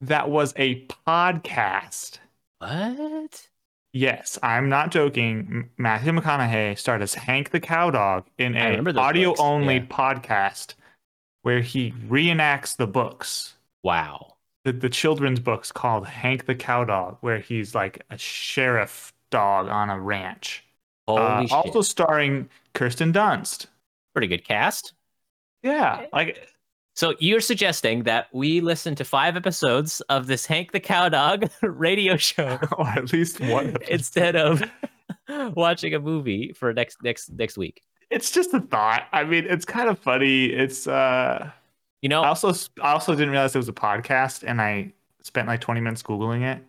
that 0.00 0.30
was 0.30 0.52
a 0.56 0.86
podcast. 1.06 2.18
What? 2.58 3.48
Yes, 3.92 4.38
I'm 4.42 4.68
not 4.68 4.90
joking. 4.90 5.70
Matthew 5.76 6.12
McConaughey 6.12 6.78
starred 6.78 7.02
as 7.02 7.14
Hank 7.14 7.50
the 7.50 7.60
Cowdog 7.60 8.26
in 8.38 8.56
I 8.56 8.68
a 8.68 8.70
remember 8.70 8.92
those 8.92 9.00
audio 9.00 9.30
books, 9.30 9.40
only 9.40 9.76
yeah. 9.76 9.86
podcast 9.86 10.74
where 11.42 11.60
he 11.60 11.92
reenacts 11.92 12.76
the 12.76 12.86
books. 12.86 13.56
Wow. 13.82 14.36
The, 14.64 14.72
the 14.72 14.90
children's 14.90 15.40
books 15.40 15.72
called 15.72 16.06
Hank 16.06 16.46
the 16.46 16.54
Cowdog, 16.54 17.16
where 17.20 17.38
he's 17.38 17.74
like 17.74 18.04
a 18.10 18.18
sheriff 18.18 19.12
dog 19.30 19.68
on 19.68 19.90
a 19.90 19.98
ranch. 19.98 20.64
Holy 21.08 21.22
Uh, 21.22 21.46
shit. 21.46 21.52
also 21.52 21.82
starring 21.82 22.48
Kirsten 22.74 23.12
Dunst. 23.12 23.66
Pretty 24.12 24.28
good 24.28 24.44
cast. 24.44 24.92
Yeah, 25.62 26.06
like 26.12 26.46
So 27.00 27.14
you're 27.18 27.40
suggesting 27.40 28.02
that 28.02 28.28
we 28.30 28.60
listen 28.60 28.94
to 28.96 29.06
five 29.06 29.34
episodes 29.34 30.02
of 30.10 30.26
this 30.26 30.44
Hank 30.44 30.72
the 30.72 30.80
Cowdog 30.80 31.50
radio 31.62 32.18
show 32.18 32.58
or 32.76 32.86
at 32.88 33.10
least 33.10 33.40
one. 33.40 33.74
instead 33.88 34.36
of 34.36 34.62
watching 35.56 35.94
a 35.94 35.98
movie 35.98 36.52
for 36.52 36.74
next 36.74 37.02
next 37.02 37.30
next 37.30 37.56
week. 37.56 37.82
It's 38.10 38.30
just 38.30 38.52
a 38.52 38.60
thought. 38.60 39.04
I 39.14 39.24
mean, 39.24 39.46
it's 39.48 39.64
kind 39.64 39.88
of 39.88 39.98
funny. 39.98 40.52
It's 40.52 40.86
uh 40.86 41.50
You 42.02 42.10
know, 42.10 42.20
I 42.20 42.28
also 42.28 42.52
I 42.82 42.92
also 42.92 43.14
didn't 43.14 43.30
realize 43.30 43.54
it 43.54 43.58
was 43.58 43.70
a 43.70 43.72
podcast, 43.72 44.44
and 44.46 44.60
I 44.60 44.92
spent 45.22 45.48
like 45.48 45.62
20 45.62 45.80
minutes 45.80 46.02
googling 46.02 46.42
it, 46.42 46.62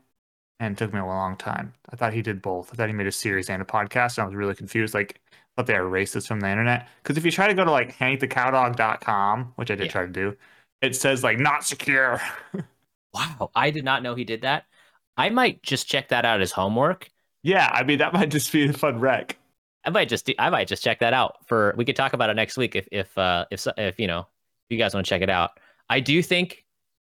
and 0.61 0.75
it 0.75 0.77
took 0.77 0.93
me 0.93 1.01
a 1.01 1.05
long 1.05 1.35
time. 1.35 1.73
I 1.89 1.97
thought 1.97 2.13
he 2.13 2.21
did 2.21 2.41
both. 2.41 2.71
I 2.71 2.77
thought 2.77 2.87
he 2.87 2.95
made 2.95 3.07
a 3.07 3.11
series 3.11 3.49
and 3.49 3.61
a 3.61 3.65
podcast, 3.65 4.17
and 4.17 4.23
I 4.23 4.25
was 4.27 4.35
really 4.35 4.55
confused. 4.55 4.93
Like, 4.93 5.19
I 5.57 5.61
thought 5.61 5.67
they 5.67 5.75
are 5.75 5.83
racist 5.83 6.27
from 6.27 6.39
the 6.39 6.49
internet. 6.49 6.87
Because 7.03 7.17
if 7.17 7.25
you 7.25 7.31
try 7.31 7.47
to 7.47 7.53
go 7.53 7.63
to 7.65 7.71
like 7.71 7.95
hankthecowdog.com, 7.97 9.53
which 9.55 9.71
I 9.71 9.75
did 9.75 9.85
Yeah. 9.87 9.91
try 9.91 10.01
to 10.05 10.11
do, 10.11 10.35
it 10.81 10.95
says 10.95 11.23
like 11.23 11.39
not 11.39 11.65
secure. 11.65 12.21
wow, 13.13 13.51
I 13.55 13.71
did 13.71 13.83
not 13.85 14.03
know 14.03 14.15
he 14.15 14.23
did 14.23 14.41
that. 14.41 14.65
I 15.17 15.29
might 15.29 15.61
just 15.61 15.87
check 15.87 16.09
that 16.09 16.25
out 16.25 16.41
as 16.41 16.51
homework. 16.51 17.09
yeah, 17.43 17.69
I 17.71 17.83
mean 17.83 17.99
that 17.99 18.13
might 18.13 18.29
just 18.29 18.51
be 18.51 18.65
a 18.67 18.73
fun 18.73 18.99
wreck. 18.99 19.37
I 19.83 19.89
might 19.89 20.09
just 20.09 20.29
I 20.37 20.49
might 20.49 20.67
just 20.67 20.83
check 20.83 20.99
that 20.99 21.13
out 21.13 21.37
for 21.47 21.73
we 21.75 21.85
could 21.85 21.95
talk 21.95 22.13
about 22.13 22.29
it 22.29 22.35
next 22.35 22.55
week 22.57 22.75
if 22.75 22.87
if 22.91 23.17
uh 23.17 23.45
if 23.51 23.65
if 23.77 23.99
you 23.99 24.07
know 24.07 24.19
if 24.21 24.25
you 24.69 24.77
guys 24.77 24.93
want 24.93 25.05
to 25.05 25.09
check 25.09 25.21
it 25.21 25.29
out. 25.29 25.51
I 25.89 25.99
do 25.99 26.21
think 26.21 26.65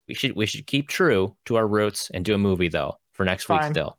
we 0.07 0.13
should 0.15 0.35
we 0.35 0.45
should 0.45 0.65
keep 0.65 0.87
true 0.87 1.35
to 1.45 1.55
our 1.57 1.67
roots 1.67 2.09
and 2.13 2.23
do 2.25 2.33
a 2.33 2.37
movie 2.37 2.69
though 2.69 2.97
for 3.13 3.25
next 3.25 3.47
week 3.49 3.61
still. 3.63 3.97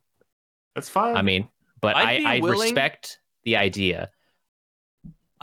That's 0.75 0.89
fine. 0.89 1.17
I 1.17 1.23
mean, 1.23 1.49
but 1.81 1.95
I'd 1.97 2.25
I 2.25 2.37
I 2.37 2.41
willing- 2.41 2.61
respect 2.61 3.21
the 3.45 3.57
idea. 3.57 4.11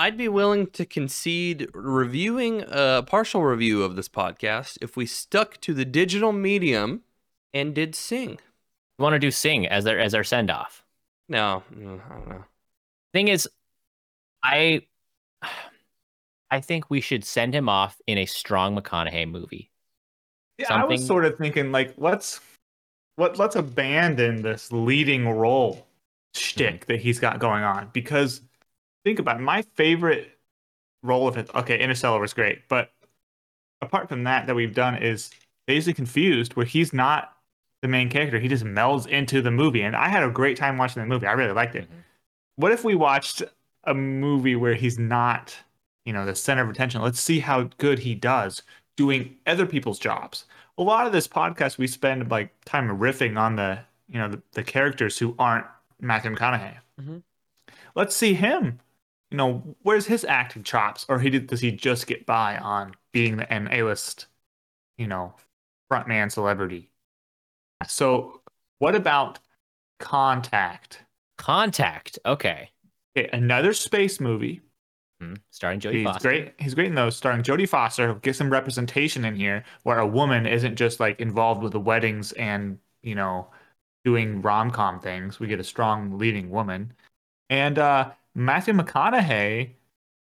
I'd 0.01 0.17
be 0.17 0.29
willing 0.29 0.65
to 0.71 0.83
concede 0.83 1.69
reviewing 1.75 2.63
a 2.67 3.03
partial 3.05 3.43
review 3.43 3.83
of 3.83 3.95
this 3.95 4.09
podcast 4.09 4.79
if 4.81 4.97
we 4.97 5.05
stuck 5.05 5.61
to 5.61 5.75
the 5.75 5.85
digital 5.85 6.31
medium 6.31 7.01
and 7.53 7.75
did 7.75 7.93
sing. 7.93 8.39
We 8.97 9.03
want 9.03 9.13
to 9.13 9.19
do 9.19 9.29
sing 9.29 9.67
as 9.67 9.83
their 9.83 9.99
as 9.99 10.15
our 10.15 10.23
send 10.23 10.49
off. 10.49 10.83
No, 11.29 11.61
mm, 11.71 12.01
I 12.03 12.15
don't 12.15 12.29
know. 12.29 12.45
Thing 13.13 13.27
is, 13.27 13.47
I 14.43 14.87
I 16.49 16.61
think 16.61 16.89
we 16.89 16.99
should 16.99 17.23
send 17.23 17.53
him 17.53 17.69
off 17.69 18.01
in 18.07 18.17
a 18.17 18.25
strong 18.25 18.75
McConaughey 18.75 19.29
movie. 19.29 19.69
yeah, 20.57 20.73
I 20.73 20.83
was 20.83 21.05
sort 21.05 21.25
of 21.25 21.37
thinking 21.37 21.71
like, 21.71 21.93
let's 21.97 22.39
what 23.17 23.37
let's 23.37 23.55
abandon 23.55 24.41
this 24.41 24.71
leading 24.71 25.29
role 25.29 25.85
shtick 26.33 26.87
that 26.87 27.01
he's 27.01 27.19
got 27.19 27.37
going 27.37 27.63
on 27.63 27.91
because 27.93 28.41
think 29.03 29.19
about 29.19 29.37
it, 29.37 29.43
my 29.43 29.61
favorite 29.75 30.37
role 31.03 31.27
of 31.27 31.37
it. 31.37 31.49
Okay, 31.55 31.79
Interstellar 31.79 32.19
was 32.19 32.33
great, 32.33 32.67
but 32.67 32.91
apart 33.81 34.09
from 34.09 34.23
that, 34.25 34.47
that 34.47 34.55
we've 34.55 34.75
done 34.75 34.95
is 34.95 35.31
Basically 35.67 35.93
Confused, 35.93 36.55
where 36.55 36.65
he's 36.65 36.93
not 36.93 37.35
the 37.81 37.87
main 37.87 38.09
character. 38.09 38.39
He 38.39 38.47
just 38.47 38.63
melds 38.63 39.07
into 39.07 39.41
the 39.41 39.51
movie, 39.51 39.81
and 39.81 39.95
I 39.95 40.07
had 40.09 40.23
a 40.23 40.29
great 40.29 40.57
time 40.57 40.77
watching 40.77 41.01
the 41.01 41.07
movie. 41.07 41.27
I 41.27 41.33
really 41.33 41.53
liked 41.53 41.75
it. 41.75 41.87
What 42.55 42.71
if 42.71 42.83
we 42.83 42.95
watched 42.95 43.41
a 43.85 43.93
movie 43.93 44.55
where 44.55 44.75
he's 44.75 44.99
not, 44.99 45.55
you 46.05 46.13
know, 46.13 46.25
the 46.25 46.35
center 46.35 46.63
of 46.63 46.69
attention? 46.69 47.01
Let's 47.01 47.19
see 47.19 47.39
how 47.39 47.63
good 47.77 47.99
he 47.99 48.13
does 48.13 48.61
doing 48.97 49.37
other 49.47 49.65
people's 49.65 49.97
jobs. 49.99 50.45
A 50.77 50.83
lot 50.83 51.07
of 51.07 51.13
this 51.13 51.27
podcast 51.27 51.77
we 51.77 51.87
spend 51.87 52.29
like 52.29 52.53
time 52.65 52.87
riffing 52.99 53.39
on 53.39 53.55
the, 53.55 53.79
you 54.07 54.19
know, 54.19 54.27
the, 54.27 54.41
the 54.53 54.63
characters 54.63 55.17
who 55.17 55.35
aren't 55.39 55.65
Matthew 55.99 56.35
McConaughey. 56.35 56.77
Mhm. 56.99 57.23
Let's 57.95 58.15
see 58.15 58.33
him. 58.33 58.79
You 59.31 59.37
know, 59.37 59.75
where's 59.83 60.05
his 60.05 60.25
acting 60.25 60.63
chops, 60.63 61.05
or 61.07 61.19
he 61.19 61.29
did, 61.29 61.47
does 61.47 61.61
he 61.61 61.71
just 61.71 62.05
get 62.05 62.25
by 62.25 62.57
on 62.57 62.93
being 63.13 63.39
an 63.39 63.69
A-list, 63.71 64.27
you 64.97 65.07
know, 65.07 65.35
frontman 65.91 66.31
celebrity? 66.31 66.91
So, 67.87 68.41
what 68.79 68.95
about 68.95 69.39
Contact? 69.99 71.03
Contact. 71.37 72.19
Okay. 72.25 72.69
Okay, 73.17 73.29
another 73.33 73.73
space 73.73 74.19
movie. 74.19 74.61
Hmm, 75.19 75.35
Starring 75.51 75.79
Jodie 75.79 75.93
He's 75.93 76.05
Foster. 76.05 76.29
great. 76.29 76.53
He's 76.59 76.73
great 76.73 76.87
in 76.87 76.95
those, 76.95 77.15
starring 77.15 77.43
Jodie 77.43 77.69
Foster. 77.69 78.15
Get 78.15 78.35
some 78.35 78.49
representation 78.49 79.25
in 79.25 79.35
here, 79.35 79.63
where 79.83 79.99
a 79.99 80.07
woman 80.07 80.45
isn't 80.45 80.75
just 80.75 80.99
like 80.99 81.19
involved 81.19 81.61
with 81.61 81.73
the 81.73 81.79
weddings 81.79 82.31
and 82.33 82.79
you 83.01 83.15
know 83.15 83.47
doing 84.03 84.41
rom 84.41 84.71
com 84.71 84.99
things. 84.99 85.39
We 85.39 85.47
get 85.47 85.59
a 85.59 85.63
strong 85.63 86.17
leading 86.17 86.49
woman, 86.49 86.93
and 87.49 87.79
uh, 87.79 88.11
Matthew 88.35 88.73
McConaughey 88.73 89.71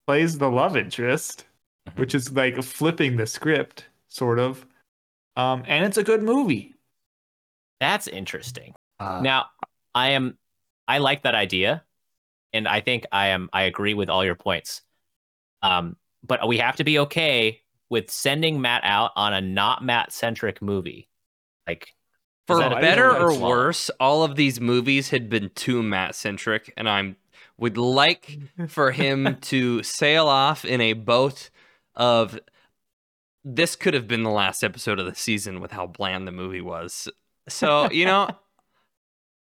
plays 0.05 0.37
the 0.37 0.49
love 0.49 0.77
interest, 0.77 1.45
Mhm. 1.87 1.99
which 1.99 2.15
is 2.15 2.31
like 2.31 2.61
flipping 2.63 3.17
the 3.17 3.27
script, 3.27 3.87
sort 4.07 4.39
of. 4.39 4.65
Um, 5.35 5.63
and 5.67 5.85
it's 5.85 5.97
a 5.97 6.03
good 6.03 6.23
movie. 6.23 6.75
That's 7.79 8.07
interesting. 8.07 8.73
Uh, 8.99 9.21
Now, 9.21 9.47
I 9.93 10.09
am 10.09 10.37
I 10.87 10.99
like 10.99 11.23
that 11.23 11.35
idea, 11.35 11.83
and 12.53 12.67
I 12.67 12.79
think 12.81 13.05
I 13.11 13.27
am 13.27 13.49
I 13.51 13.63
agree 13.63 13.93
with 13.93 14.09
all 14.09 14.23
your 14.23 14.35
points. 14.35 14.81
Um, 15.61 15.97
but 16.23 16.47
we 16.47 16.57
have 16.59 16.77
to 16.77 16.83
be 16.83 16.99
okay 16.99 17.61
with 17.89 18.09
sending 18.09 18.61
Matt 18.61 18.83
out 18.83 19.11
on 19.15 19.33
a 19.33 19.41
not 19.41 19.83
Matt 19.83 20.11
centric 20.11 20.61
movie. 20.61 21.09
Like 21.67 21.93
For 22.47 22.61
Is 22.63 22.69
better 22.81 23.11
or 23.15 23.37
worse, 23.37 23.89
all 23.99 24.23
of 24.23 24.35
these 24.35 24.61
movies 24.61 25.09
had 25.09 25.29
been 25.29 25.49
too 25.51 25.83
Matt 25.83 26.15
centric, 26.15 26.73
and 26.77 26.87
I'm 26.89 27.17
would 27.57 27.77
like 27.77 28.39
for 28.67 28.91
him 28.91 29.37
to 29.41 29.81
sail 29.83 30.27
off 30.27 30.65
in 30.65 30.81
a 30.81 30.93
boat 30.93 31.49
of 31.95 32.39
this 33.43 33.75
could 33.75 33.93
have 33.93 34.07
been 34.07 34.23
the 34.23 34.29
last 34.29 34.63
episode 34.63 34.99
of 34.99 35.05
the 35.05 35.15
season 35.15 35.61
with 35.61 35.71
how 35.71 35.87
bland 35.87 36.27
the 36.27 36.31
movie 36.31 36.61
was. 36.61 37.07
So, 37.49 37.89
you 37.91 38.05
know, 38.05 38.29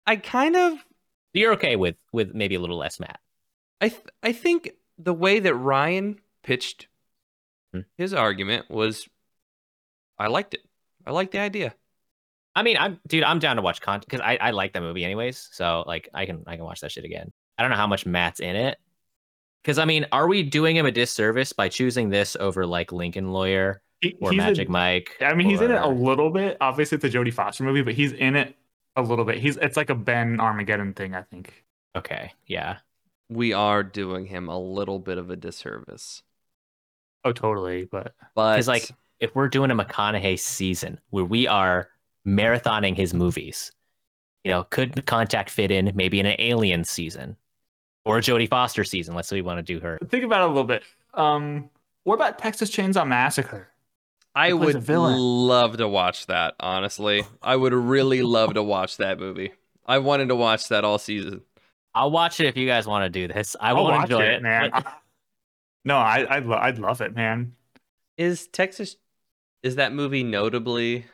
I 0.07 0.17
kind 0.17 0.57
of 0.57 0.79
you're 1.35 1.53
okay 1.55 1.77
with 1.77 1.97
with 2.13 2.35
maybe 2.35 2.55
a 2.55 2.61
little 2.61 2.79
less 2.79 2.99
Matt. 3.01 3.21
I 3.81 3.89
th- 3.91 4.03
I 4.23 4.33
think 4.33 4.71
the 4.99 5.15
way 5.15 5.41
that 5.41 5.55
Ryan 5.55 6.19
pitched 6.43 6.87
Hmm. 7.75 7.81
his 7.99 8.15
argument 8.15 8.71
was 8.71 9.07
I 10.19 10.29
liked 10.29 10.55
it. 10.55 10.61
I 11.07 11.11
liked 11.11 11.33
the 11.33 11.39
idea. 11.41 11.75
I 12.55 12.63
mean, 12.63 12.79
I'm 12.79 12.99
dude, 13.07 13.25
I'm 13.25 13.39
down 13.41 13.57
to 13.57 13.63
watch 13.63 13.81
Contact 13.83 14.09
because 14.11 14.25
I, 14.25 14.37
I 14.41 14.51
like 14.53 14.73
that 14.73 14.81
movie 14.83 15.05
anyways. 15.05 15.51
So 15.53 15.85
like 15.87 16.09
I 16.15 16.25
can 16.25 16.45
I 16.47 16.57
can 16.57 16.65
watch 16.65 16.81
that 16.81 16.93
shit 16.93 17.05
again. 17.05 17.31
I 17.59 17.63
don't 17.63 17.71
know 17.71 17.77
how 17.77 17.87
much 17.87 18.07
Matt's 18.07 18.41
in 18.41 18.57
it. 18.57 18.79
Cause 19.65 19.79
I 19.79 19.85
mean, 19.85 20.07
are 20.13 20.29
we 20.29 20.43
doing 20.45 20.77
him 20.77 20.87
a 20.87 20.93
disservice 20.93 21.53
by 21.53 21.69
choosing 21.69 22.09
this 22.09 22.37
over 22.37 22.65
like 22.65 22.93
Lincoln 22.93 23.33
Lawyer 23.33 23.83
or 24.21 24.31
he's 24.31 24.41
a- 24.41 24.43
Magic 24.45 24.69
Mike? 24.69 25.17
I 25.21 25.35
mean, 25.35 25.51
he's 25.51 25.61
in 25.61 25.71
it 25.71 25.81
a 25.81 25.89
little 25.89 26.31
bit. 26.31 26.57
Obviously, 26.61 26.97
it's 26.97 27.05
a 27.05 27.11
Jodie 27.11 27.35
Foster 27.35 27.65
movie, 27.65 27.83
but 27.83 27.95
he's 27.95 28.13
in 28.13 28.37
it 28.37 28.57
a 28.97 29.03
little 29.03 29.25
bit. 29.25 29.39
He's 29.39 29.57
it's 29.57 29.77
like 29.77 29.91
a 29.91 29.95
Ben 29.95 30.41
Armageddon 30.41 30.95
thing, 30.95 31.15
I 31.15 31.23
think. 31.23 31.65
Okay, 31.97 32.33
yeah. 32.47 32.79
We 33.29 33.53
are 33.53 33.83
doing 33.83 34.25
him 34.25 34.49
a 34.49 34.59
little 34.59 34.99
bit 34.99 35.19
of 35.19 35.29
a 35.29 35.37
disservice. 35.37 36.23
Oh, 37.25 37.33
totally. 37.33 37.85
But 37.85 38.15
But 38.35 38.55
Because 38.55 38.69
like 38.69 38.91
if 39.21 39.35
we're 39.35 39.49
doing 39.49 39.71
a 39.71 39.77
McConaughey 39.77 40.39
season 40.39 41.01
where 41.11 41.25
we 41.25 41.47
are 41.47 41.91
marathoning 42.27 42.97
his 42.97 43.13
movies, 43.13 43.73
you 44.45 44.51
know, 44.51 44.65
could 44.65 45.05
Contact 45.05 45.51
fit 45.51 45.71
in 45.71 45.93
maybe 45.95 46.21
in 46.21 46.27
an 46.27 46.37
Alien 46.39 46.85
season 46.85 47.37
or 48.09 48.21
Jodie 48.21 48.49
Foster 48.49 48.85
season? 48.85 49.15
Let's 49.15 49.29
say 49.29 49.37
we 49.37 49.43
want 49.43 49.59
to 49.59 49.63
do 49.63 49.81
her. 49.81 49.99
think 50.09 50.25
about 50.25 50.41
it 50.43 50.45
a 50.45 50.49
little 50.49 50.65
bit. 50.65 50.83
Um, 51.15 51.71
what 52.05 52.15
about 52.15 52.39
Texas 52.39 52.71
Chainsaw 52.71 53.07
Massacre? 53.07 53.69
I 54.35 54.49
He 54.49 54.55
plays 54.55 54.75
a 54.75 54.79
would 54.79 55.17
love 55.19 55.77
to 55.79 55.89
watch 55.89 56.27
that, 56.27 56.55
honestly. 56.61 57.25
I 57.43 57.57
would 57.57 57.73
really 57.73 58.23
love 58.23 58.55
to 58.55 58.63
watch 58.63 58.97
that 58.99 59.19
movie. 59.19 59.53
I 59.87 59.99
wanted 59.99 60.29
to 60.29 60.37
watch 60.37 60.69
that 60.69 60.85
all 60.85 60.99
season. 60.99 61.41
I'll 61.95 62.11
watch 62.11 62.39
it 62.41 62.47
if 62.47 62.57
you 62.57 62.67
guys 62.67 62.87
want 62.87 63.05
to 63.05 63.09
do 63.09 63.33
this. 63.33 63.57
I 63.59 63.71
I'll 63.71 63.77
won't 63.77 63.89
watch 63.97 64.03
enjoy 64.11 64.23
it, 64.25 64.35
it, 64.35 64.43
man. 64.43 64.71
but- 64.73 64.87
no, 65.85 65.97
I, 65.97 66.27
I'd, 66.37 66.47
lo- 66.47 66.59
I'd 66.61 66.79
love 66.79 67.01
it, 67.01 67.15
man. 67.17 67.55
Is 68.17 68.47
Texas 68.49 68.97
is 69.63 69.77
that 69.77 69.93
movie 69.93 70.23
notably 70.23 71.07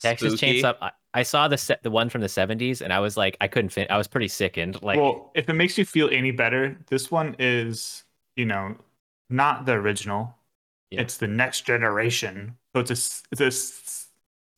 Texas 0.00 0.34
spooky? 0.38 0.62
Chainsaw. 0.62 0.90
I, 1.20 1.22
saw 1.24 1.48
the 1.48 1.58
set, 1.58 1.82
the 1.82 1.90
one 1.90 2.08
from 2.10 2.20
the 2.22 2.28
'70s, 2.28 2.82
and 2.82 2.92
I 2.92 3.00
was 3.00 3.16
like, 3.16 3.36
I 3.40 3.48
couldn't 3.48 3.70
fit. 3.70 3.90
I 3.90 3.98
was 3.98 4.08
pretty 4.08 4.28
sickened. 4.28 4.82
Like, 4.82 5.00
well, 5.00 5.30
if 5.34 5.48
it 5.48 5.54
makes 5.54 5.76
you 5.78 5.84
feel 5.84 6.08
any 6.10 6.30
better, 6.30 6.78
this 6.88 7.10
one 7.10 7.36
is, 7.38 8.04
you 8.36 8.44
know, 8.46 8.76
not 9.30 9.66
the 9.66 9.72
original. 9.72 10.34
Yeah. 10.90 11.02
It's 11.02 11.18
the 11.18 11.28
next 11.28 11.62
generation. 11.62 12.56
So 12.74 12.80
it's 12.80 12.90
a, 12.90 12.94
it's 13.32 13.40
a 13.40 13.46
s- 13.46 14.08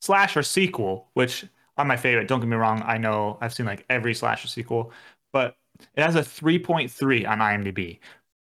slasher 0.01 0.43
sequel, 0.43 1.09
which 1.15 1.45
not 1.77 1.87
my 1.87 1.97
favorite. 1.97 2.28
Don't 2.28 2.41
get 2.41 2.49
me 2.49 2.57
wrong. 2.57 2.82
I 2.85 2.99
know 2.99 3.39
I've 3.41 3.53
seen 3.55 3.66
like 3.66 3.85
every 3.91 4.15
slasher 4.15 4.49
sequel, 4.49 4.93
but 5.32 5.57
it 5.95 6.03
has 6.03 6.15
a 6.16 6.24
3.3 6.24 7.27
on 7.27 7.41
IMDb. 7.41 7.99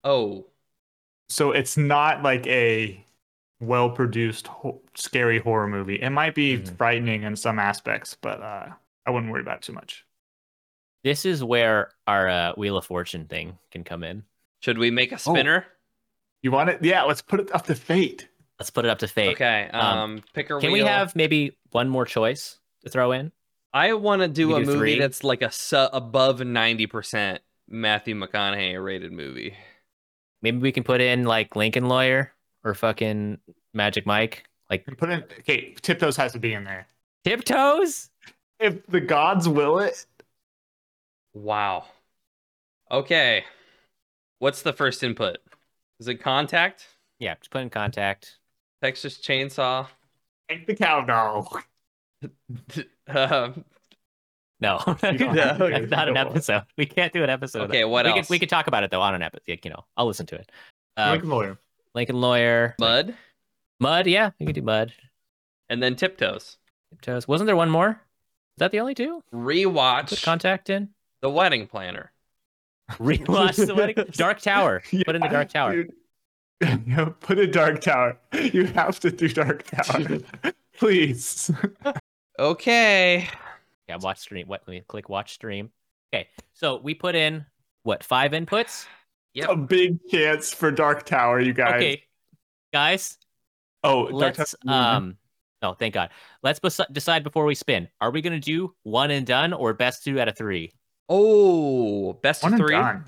Oh, 0.03 0.49
So 1.29 1.51
it's 1.51 1.77
not 1.77 2.23
like 2.23 2.45
a 2.47 3.05
well 3.59 3.89
produced, 3.89 4.47
ho- 4.47 4.81
scary 4.95 5.39
horror 5.39 5.67
movie. 5.67 6.01
It 6.01 6.09
might 6.11 6.35
be 6.35 6.57
Mhm. 6.57 6.77
frightening 6.77 7.23
in 7.23 7.35
some 7.35 7.59
aspects, 7.59 8.15
but 8.19 8.41
uh, 8.41 8.69
I 9.05 9.11
wouldn't 9.11 9.31
worry 9.31 9.41
about 9.41 9.57
it 9.57 9.61
too 9.63 9.73
much. 9.73 10.05
This 11.03 11.25
is 11.25 11.43
where 11.43 11.91
our 12.07 12.27
uh, 12.27 12.53
Wheel 12.57 12.77
of 12.77 12.85
Fortune 12.85 13.25
thing 13.27 13.57
can 13.71 13.83
come 13.83 14.03
in. 14.03 14.23
should 14.61 14.77
we 14.77 14.91
make 14.91 15.11
a 15.13 15.17
spinner? 15.17 15.65
You 16.41 16.51
want 16.51 16.69
it? 16.69 16.83
Yeah, 16.83 17.03
let's 17.03 17.21
put 17.21 17.39
it 17.39 17.53
up 17.55 17.65
to 17.67 17.75
fate. 17.75 18.27
Let's 18.59 18.69
put 18.69 18.83
it 18.85 18.91
up 18.91 18.99
to 18.99 19.07
fate. 19.07 19.31
Okay. 19.35 19.69
Um, 19.71 19.97
Um, 19.97 20.21
pick 20.33 20.49
a 20.49 20.59
Can 20.59 20.71
we 20.73 20.81
have 20.81 21.15
maybe 21.15 21.57
one 21.71 21.87
more 21.89 22.05
choice 22.05 22.59
to 22.83 22.89
throw 22.89 23.13
in? 23.13 23.31
I 23.73 23.93
want 23.93 24.21
to 24.21 24.27
do 24.27 24.49
We 24.49 24.53
a 24.55 24.59
do 24.59 24.65
movie 24.65 24.77
three? 24.79 24.99
that's 24.99 25.23
like 25.23 25.41
a 25.41 25.51
su- 25.51 25.87
above 25.93 26.41
ninety 26.41 26.87
percent 26.87 27.41
Matthew 27.69 28.15
McConaughey 28.15 28.83
rated 28.83 29.11
movie. 29.13 29.55
Maybe 30.41 30.57
we 30.57 30.71
can 30.73 30.83
put 30.83 30.99
in 31.01 31.23
like 31.25 31.55
Lincoln 31.55 31.87
Lawyer 31.87 32.33
or 32.69 32.73
fucking 32.75 33.39
Magic 33.73 34.05
Mike. 34.05 34.45
Like 34.69 34.85
Put 34.97 35.09
in. 35.09 35.23
Okay, 35.39 35.73
Tiptoes 35.81 36.15
has 36.17 36.33
to 36.33 36.39
be 36.39 36.53
in 36.53 36.63
there. 36.63 36.87
Tiptoes? 37.25 38.09
If 38.59 38.85
the 38.87 39.01
gods 39.01 39.47
will 39.49 39.79
it, 39.79 40.05
Wow. 41.33 41.85
Okay. 42.91 43.43
What's 44.39 44.61
the 44.61 44.73
first 44.73 45.03
input? 45.03 45.37
Is 45.99 46.07
it 46.07 46.15
contact? 46.15 46.87
Yeah, 47.19 47.35
just 47.35 47.51
put 47.51 47.61
in 47.61 47.69
contact. 47.69 48.37
Texas 48.81 49.17
Chainsaw? 49.17 49.87
take 50.49 50.65
the 50.67 50.75
cow 50.75 51.01
dog. 51.01 51.63
Um, 53.07 53.63
No, 54.59 54.79
You 55.03 55.17
don't 55.17 55.37
have 55.37 55.57
to 55.57 55.69
that's 55.69 55.81
do 55.85 55.87
not 55.87 56.07
an 56.09 56.17
episode. 56.17 56.63
We 56.77 56.85
can't 56.85 57.11
do 57.13 57.23
an 57.23 57.29
episode. 57.29 57.69
Okay, 57.69 57.81
that. 57.81 57.89
what 57.89 58.05
we 58.05 58.11
else? 58.11 58.27
Could, 58.27 58.29
we 58.29 58.39
could 58.39 58.49
talk 58.49 58.67
about 58.67 58.83
it 58.83 58.91
though 58.91 59.01
on 59.01 59.15
an 59.15 59.21
episode. 59.23 59.59
You 59.63 59.71
know, 59.71 59.85
I'll 59.97 60.05
listen 60.05 60.25
to 60.27 60.35
it. 60.35 60.51
Uh, 60.97 61.17
Lincoln 61.95 62.19
Lawyer. 62.21 62.75
Mud, 62.79 63.15
Mud. 63.79 64.07
Yeah, 64.07 64.31
we 64.39 64.45
could 64.45 64.55
do 64.55 64.61
Mud. 64.61 64.93
and 65.69 65.81
then 65.81 65.95
Tiptoes. 65.95 66.57
Tiptoes. 66.91 67.27
Wasn't 67.27 67.45
there 67.45 67.55
one 67.55 67.69
more? 67.69 67.89
Is 67.91 68.59
that 68.59 68.71
the 68.71 68.79
only 68.79 68.95
two? 68.95 69.23
Put 69.31 69.39
Rewatch 69.39 70.23
contact 70.23 70.69
in. 70.69 70.89
The 71.21 71.29
Wedding 71.29 71.67
Planner. 71.67 72.11
Rewatch 72.91 73.65
the 73.65 73.75
wedding. 73.75 74.03
Dark 74.13 74.41
Tower. 74.41 74.81
Put 75.05 75.15
in 75.15 75.21
the 75.21 75.27
Dark 75.27 75.49
Tower. 75.49 75.73
Dude. 75.73 75.93
Yeah, 76.85 77.07
put 77.21 77.39
a 77.39 77.47
Dark 77.47 77.79
Tower. 77.79 78.17
You 78.33 78.65
have 78.65 78.99
to 78.99 79.11
do 79.11 79.29
Dark 79.29 79.63
Tower. 79.63 80.17
Please. 80.77 81.49
Okay. 82.37 83.29
Yeah, 83.87 83.95
watch 84.01 84.17
stream. 84.17 84.45
What? 84.47 84.63
Let 84.67 84.73
me 84.73 84.83
click 84.85 85.07
watch 85.07 85.31
stream. 85.33 85.69
Okay, 86.13 86.27
so 86.53 86.77
we 86.81 86.93
put 86.95 87.15
in 87.15 87.45
what 87.83 88.03
five 88.03 88.31
inputs? 88.31 88.87
Yep. 89.39 89.49
A 89.49 89.55
big 89.55 89.99
chance 90.09 90.53
for 90.53 90.71
Dark 90.71 91.05
Tower, 91.05 91.39
you 91.39 91.53
guys. 91.53 91.75
Okay, 91.75 92.03
guys, 92.73 93.17
Oh, 93.83 94.09
Dark 94.19 94.37
let's 94.37 94.55
Tower. 94.65 94.75
um. 94.97 95.17
No, 95.61 95.73
thank 95.73 95.93
God. 95.93 96.09
Let's 96.41 96.59
bes- 96.59 96.79
decide 96.91 97.23
before 97.23 97.43
we 97.45 97.53
spin. 97.55 97.89
Are 97.99 98.11
we 98.11 98.21
gonna 98.21 98.39
do 98.39 98.73
one 98.83 99.11
and 99.11 99.25
done 99.27 99.51
or 99.53 99.73
best 99.73 100.03
two 100.05 100.19
out 100.19 100.27
of 100.29 100.37
three? 100.37 100.71
Oh, 101.09 102.13
best 102.13 102.43
one 102.43 102.53
of 102.53 102.59
and 102.59 102.67
three. 102.67 102.75
done. 102.75 103.05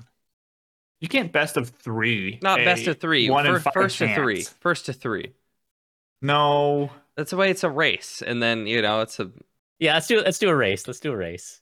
You 1.00 1.08
can't 1.08 1.32
best 1.32 1.56
of 1.56 1.70
three. 1.70 2.38
Not 2.42 2.60
a 2.60 2.64
best 2.64 2.86
of 2.86 3.00
three. 3.00 3.28
One 3.30 3.44
Fir- 3.46 3.56
in 3.56 3.62
five 3.62 3.72
first 3.74 3.98
to 3.98 4.14
three. 4.14 4.42
First 4.60 4.86
to 4.86 4.92
three. 4.92 5.32
No. 6.20 6.90
That's 7.16 7.30
the 7.30 7.36
way 7.36 7.50
it's 7.50 7.64
a 7.64 7.70
race, 7.70 8.22
and 8.22 8.42
then 8.42 8.66
you 8.66 8.80
know 8.82 9.00
it's 9.00 9.18
a 9.20 9.30
Yeah, 9.78 9.94
let's 9.94 10.06
do 10.06 10.20
let's 10.20 10.38
do 10.38 10.48
a 10.48 10.54
race. 10.54 10.86
Let's 10.86 11.00
do 11.00 11.12
a 11.12 11.16
race. 11.16 11.60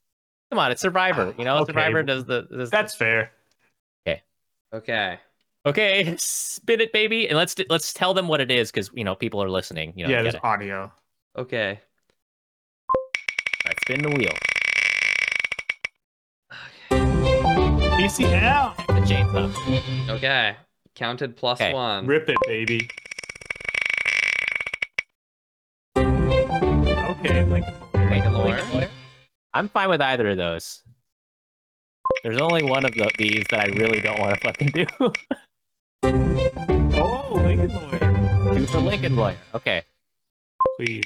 Come 0.51 0.59
on, 0.59 0.73
it's 0.73 0.81
Survivor. 0.83 1.35
You 1.39 1.45
know, 1.45 1.59
Okay. 1.59 1.73
Survivor 1.73 2.03
does 2.03 2.25
the 2.25 2.43
does 2.43 2.71
the- 2.71 2.77
That's 2.77 2.95
fair. 2.95 3.33
Okay. 4.73 5.19
okay. 5.67 6.15
Spin 6.19 6.81
it, 6.81 6.93
baby, 6.93 7.29
and 7.29 7.37
let's 7.37 7.57
let's 7.69 7.93
tell 7.93 8.15
them 8.15 8.29
what 8.29 8.41
it 8.41 8.51
is 8.51 8.71
because 8.71 8.91
you 8.95 9.05
know 9.05 9.15
people 9.15 9.43
are 9.43 9.51
listening. 9.51 9.93
You 9.97 10.05
know, 10.05 10.11
yeah, 10.11 10.23
there's 10.23 10.35
it. 10.35 10.45
audio. 10.45 10.93
Okay. 11.37 11.81
All 12.93 13.67
right, 13.67 13.81
spin 13.83 14.03
the 14.03 14.09
wheel. 14.11 14.33
PCL. 18.01 18.77
The 18.87 18.93
chainsaw. 19.07 20.09
Okay. 20.11 20.57
Counted 20.95 21.37
plus 21.37 21.61
Okay. 21.61 21.73
one. 21.73 22.07
Rip 22.07 22.29
it, 22.29 22.37
baby. 22.47 22.89
Okay, 25.97 27.45
like 27.45 27.65
Lincoln 27.95 28.33
Lawyer. 28.33 28.57
Lincoln 28.57 28.75
Lawyer? 28.75 28.89
I'm 29.53 29.69
fine 29.69 29.89
with 29.91 30.01
either 30.01 30.29
of 30.31 30.37
those. 30.37 30.83
There's 32.23 32.41
only 32.41 32.62
one 32.62 32.85
of 32.85 32.93
the, 32.93 33.11
these 33.19 33.45
that 33.51 33.61
I 33.61 33.66
really 33.78 34.01
don't 34.01 34.19
want 34.20 34.35
to 34.35 34.41
fucking 34.41 34.69
do. 34.69 34.87
Oh, 37.03 37.35
Lincoln 37.35 37.70
Lawyer. 37.74 38.55
do 38.59 38.66
for 38.66 38.78
Lincoln 38.78 39.16
Lawyer. 39.16 39.37
Okay. 39.55 39.82
Please. 40.77 41.05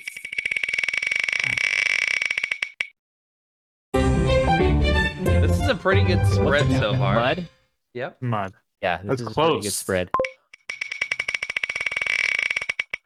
This 3.93 5.61
is 5.61 5.69
a 5.69 5.75
pretty 5.75 6.03
good 6.05 6.25
spread 6.29 6.69
so 6.79 6.95
far. 6.97 7.15
Mud. 7.17 7.49
Yep. 7.95 8.23
Mud. 8.23 8.53
Yeah, 8.83 8.99
this 8.99 9.07
That's 9.07 9.21
is 9.23 9.27
a 9.29 9.31
pretty 9.31 9.61
good 9.61 9.73
spread. 9.73 10.11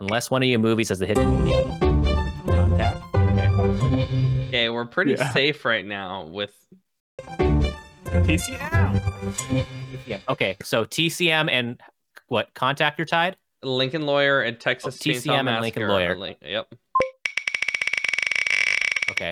Unless 0.00 0.30
one 0.30 0.42
of 0.42 0.48
your 0.48 0.60
movies 0.60 0.88
has 0.90 1.00
a 1.00 1.06
hidden 1.06 1.24
contact. 2.46 3.02
Okay. 3.14 4.46
Okay, 4.48 4.68
we're 4.70 4.86
pretty 4.86 5.12
Yeah. 5.12 5.30
safe 5.32 5.64
right 5.64 5.84
now 5.84 6.24
with 6.26 6.54
PCL. 8.10 9.66
Yeah. 10.06 10.18
Okay. 10.28 10.56
So 10.62 10.85
TCM 10.85 11.51
and 11.51 11.80
what? 12.28 12.52
Contact 12.55 12.98
your 12.98 13.06
tied. 13.06 13.36
Lincoln 13.62 14.02
Lawyer 14.02 14.43
and 14.43 14.59
Texas 14.60 14.97
Oh, 14.97 15.10
TCM 15.10 15.22
Chainsaw 15.44 15.48
and 15.52 15.60
Lincoln 15.62 15.89
Lawyer. 15.89 16.16
link- 16.16 16.39
Yep. 16.43 16.74
Okay. 19.10 19.30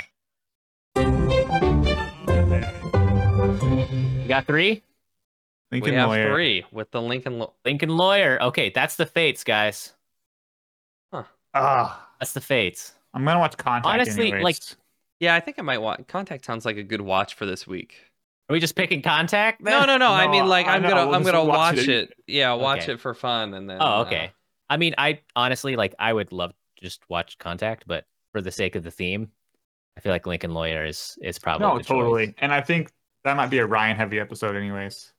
You 3.36 4.28
got 4.28 4.47
three. 4.47 4.82
Lincoln 5.70 5.93
Lawyer. 5.94 5.94
we 5.94 5.97
have 5.97 6.09
Lawyer. 6.09 6.32
three 6.35 6.65
with 6.73 6.90
the 6.90 7.01
Lincoln. 7.03 7.39
Lo- 7.39 7.53
Lincoln 7.65 7.90
Lawyer. 7.90 8.40
Okay, 8.43 8.70
that's 8.70 8.97
the 8.97 9.07
fates, 9.07 9.44
guys. 9.44 9.93
Huh. 11.12 11.24
Ah, 11.55 12.09
That's 12.19 12.32
the 12.32 12.40
fates. 12.40 12.94
I'm 13.15 13.24
gonna 13.24 13.39
watch 13.39 13.57
Contact. 13.57 13.86
Honestly, 13.86 14.28
anyways. 14.32 14.43
like- 14.44 14.78
yeah, 15.20 15.35
I 15.35 15.40
think 15.40 15.59
I 15.59 15.62
might 15.62 15.78
watch. 15.78 16.03
Contact 16.09 16.44
sounds 16.44 16.65
like 16.65 16.77
a 16.77 16.82
good 16.82 17.01
watch 17.01 17.35
for 17.35 17.47
this 17.47 17.66
week. 17.66 18.06
Are 18.48 18.52
we 18.52 18.60
just 18.60 18.77
picking 18.77 19.02
contact? 19.02 19.64
Then? 19.64 19.73
No, 19.81 19.86
no, 19.86 19.97
no. 19.97 20.12
I 20.12 20.28
mean, 20.28 20.47
like, 20.47 20.66
I 20.66 20.77
I'm 20.77 20.82
know, 20.82 20.89
gonna, 20.90 21.06
we'll 21.06 21.14
I'm 21.16 21.23
gonna 21.24 21.44
watch 21.44 21.77
watch 21.77 21.89
it. 21.89 21.89
it. 21.89 22.14
Yeah, 22.28 22.52
watch 22.55 22.82
Okay. 22.85 22.93
it 22.93 23.01
for 23.01 23.12
fun, 23.14 23.55
and 23.55 23.68
then. 23.68 23.78
Oh, 23.81 23.85
uh, 24.01 24.05
okay. 24.06 24.31
I 24.70 24.77
mean, 24.77 24.94
I 24.98 25.20
honestly 25.35 25.74
like. 25.77 25.94
I 25.98 26.12
would 26.12 26.31
love 26.32 26.51
to 26.52 26.85
just 26.85 27.01
watch 27.09 27.39
Contact, 27.39 27.85
but 27.86 28.05
for 28.32 28.40
the 28.40 28.52
sake 28.52 28.77
of 28.77 28.85
the 28.85 28.90
theme, 28.90 29.31
I 29.97 30.01
feel 30.01 30.12
like 30.12 30.27
Lincoln 30.27 30.55
Lawyer 30.55 30.85
is 30.85 31.18
is 31.23 31.39
probably 31.39 31.66
no, 31.66 31.78
the 31.78 31.85
totally. 31.85 32.27
choice. 32.28 32.35
And 32.39 32.52
I 32.52 32.60
think 32.60 32.90
that 33.24 33.36
might 33.36 33.51
be 33.51 33.59
a 33.59 33.66
Ryan 33.66 33.97
heavy 33.97 34.20
episode, 34.20 34.55
anyways. 34.55 35.12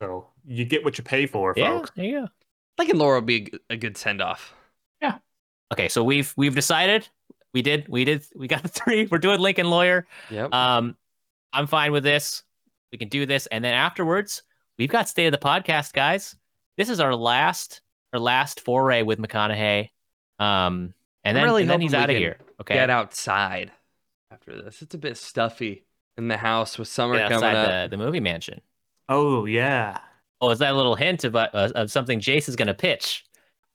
So 0.00 0.28
you 0.46 0.64
get 0.64 0.84
what 0.84 0.96
you 0.98 1.04
pay 1.04 1.26
for, 1.26 1.52
Yeah, 1.56 1.78
folks. 1.78 1.90
there 1.96 2.04
you 2.04 2.20
go. 2.22 2.28
Lincoln 2.78 2.98
Lawyer 2.98 3.14
would 3.16 3.26
be 3.26 3.52
a 3.70 3.76
good 3.76 3.96
send 3.96 4.20
off. 4.22 4.54
Yeah. 5.02 5.18
Okay, 5.72 5.88
so 5.88 6.02
we've 6.04 6.32
we've 6.36 6.54
decided. 6.54 7.06
We 7.52 7.62
did. 7.62 7.86
We 7.88 8.04
did. 8.04 8.24
We 8.34 8.48
got 8.48 8.62
the 8.62 8.68
three. 8.68 9.06
We're 9.10 9.18
doing 9.18 9.40
Lincoln 9.40 9.68
Lawyer. 9.70 10.06
Yep. 10.30 10.52
Um, 10.54 10.96
I'm 11.52 11.66
fine 11.66 11.92
with 11.92 12.04
this. 12.04 12.42
We 12.92 12.98
can 12.98 13.08
do 13.08 13.26
this, 13.26 13.46
and 13.46 13.64
then 13.64 13.74
afterwards, 13.74 14.42
we've 14.78 14.90
got 14.90 15.08
state 15.08 15.26
of 15.26 15.32
the 15.32 15.38
podcast, 15.38 15.92
guys. 15.92 16.36
This 16.76 16.88
is 16.88 17.00
our 17.00 17.14
last 17.14 17.80
our 18.12 18.20
last 18.20 18.60
foray 18.60 19.02
with 19.02 19.18
McConaughey. 19.18 19.90
Um, 20.38 20.94
and 21.24 21.36
then, 21.36 21.44
really 21.44 21.62
and 21.62 21.70
then 21.70 21.80
he's 21.80 21.94
out 21.94 22.10
of 22.10 22.16
here. 22.16 22.38
Okay, 22.60 22.74
Get 22.74 22.90
outside 22.90 23.72
after 24.30 24.62
this. 24.62 24.82
It's 24.82 24.94
a 24.94 24.98
bit 24.98 25.16
stuffy 25.16 25.84
in 26.16 26.28
the 26.28 26.36
house 26.36 26.78
with 26.78 26.88
summer 26.88 27.16
Get 27.16 27.30
coming 27.30 27.54
up. 27.54 27.90
the, 27.90 27.96
the 27.96 28.02
movie 28.02 28.20
mansion. 28.20 28.60
Oh 29.08 29.44
yeah. 29.44 29.98
Oh, 30.40 30.50
is 30.50 30.58
that 30.58 30.72
a 30.72 30.76
little 30.76 30.94
hint 30.94 31.24
of 31.24 31.34
uh, 31.34 31.48
of 31.52 31.90
something 31.90 32.20
Jace 32.20 32.48
is 32.48 32.56
going 32.56 32.68
to 32.68 32.74
pitch? 32.74 33.24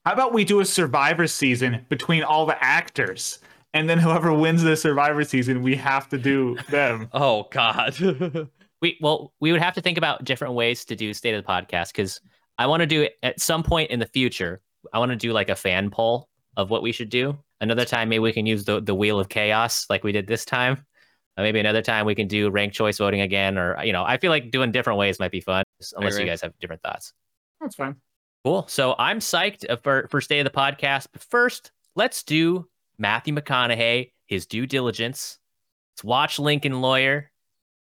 How 0.06 0.14
about 0.14 0.34
we 0.34 0.46
do 0.46 0.60
a 0.62 0.66
Survivor 0.66 1.28
season 1.28 1.86
between 1.90 2.24
all 2.24 2.46
the 2.46 2.62
actors, 2.64 3.40
and 3.74 3.90
then 3.90 4.00
whoever 4.00 4.34
wins 4.34 4.64
the 4.64 4.76
Survivor 4.76 5.24
season, 5.24 5.62
we 5.62 5.76
have 5.76 6.10
to 6.10 6.18
do 6.18 6.58
them. 6.70 7.10
Oh 7.14 7.48
God. 7.52 7.96
We 8.82 8.98
well, 9.02 9.34
we 9.40 9.52
would 9.52 9.62
have 9.62 9.76
to 9.76 9.82
think 9.82 9.98
about 9.98 10.24
different 10.24 10.54
ways 10.54 10.86
to 10.86 10.96
do 10.96 11.14
state 11.14 11.36
of 11.36 11.44
the 11.44 11.50
podcast 11.50 11.88
because 11.88 12.20
I 12.58 12.68
want 12.68 12.82
to 12.82 12.88
do 12.88 13.04
it 13.04 13.14
at 13.24 13.40
some 13.40 13.64
point 13.64 13.92
in 13.92 14.00
the 14.00 14.08
future. 14.08 14.62
I 14.92 15.00
want 15.00 15.12
to 15.12 15.16
do 15.16 15.34
like 15.34 15.50
a 15.50 15.56
fan 15.56 15.90
poll 15.90 16.30
of 16.58 16.70
what 16.70 16.82
we 16.82 16.92
should 16.92 17.10
do. 17.10 17.38
Another 17.60 17.86
time, 17.86 18.10
maybe 18.10 18.20
we 18.20 18.34
can 18.34 18.46
use 18.46 18.66
the 18.66 18.82
the 18.82 18.96
wheel 18.96 19.20
of 19.20 19.30
chaos 19.30 19.86
like 19.90 20.04
we 20.04 20.12
did 20.12 20.28
this 20.28 20.46
time. 20.46 20.86
Uh, 21.38 21.44
maybe 21.44 21.60
another 21.60 21.82
time 21.82 22.06
we 22.06 22.16
can 22.16 22.28
do 22.28 22.50
ranked 22.50 22.76
choice 22.76 22.98
voting 22.98 23.22
again, 23.22 23.58
or 23.58 23.82
you 23.84 23.94
know, 23.94 24.04
I 24.04 24.18
feel 24.18 24.32
like 24.32 24.52
doing 24.52 24.72
different 24.72 25.00
ways 25.00 25.20
might 25.20 25.32
be 25.32 25.42
fun. 25.42 25.64
Unless 25.96 26.20
you 26.20 26.26
guys 26.26 26.42
have 26.42 26.58
different 26.60 26.82
thoughts. 26.82 27.14
That's 27.60 27.76
fine. 27.76 27.96
Cool. 28.44 28.66
So 28.68 28.96
I'm 28.98 29.20
psyched 29.20 29.70
uh, 29.70 29.76
for 29.78 30.08
for 30.10 30.20
state 30.20 30.40
of 30.40 30.52
the 30.52 30.58
podcast. 30.58 31.08
But 31.12 31.22
first, 31.24 31.72
let's 31.96 32.24
do 32.24 32.68
Matthew 32.98 33.34
McConaughey, 33.34 34.12
his 34.26 34.46
due 34.46 34.66
diligence. 34.66 35.38
Let's 35.94 36.04
watch 36.04 36.40
Lincoln 36.40 36.82
Lawyer. 36.82 37.31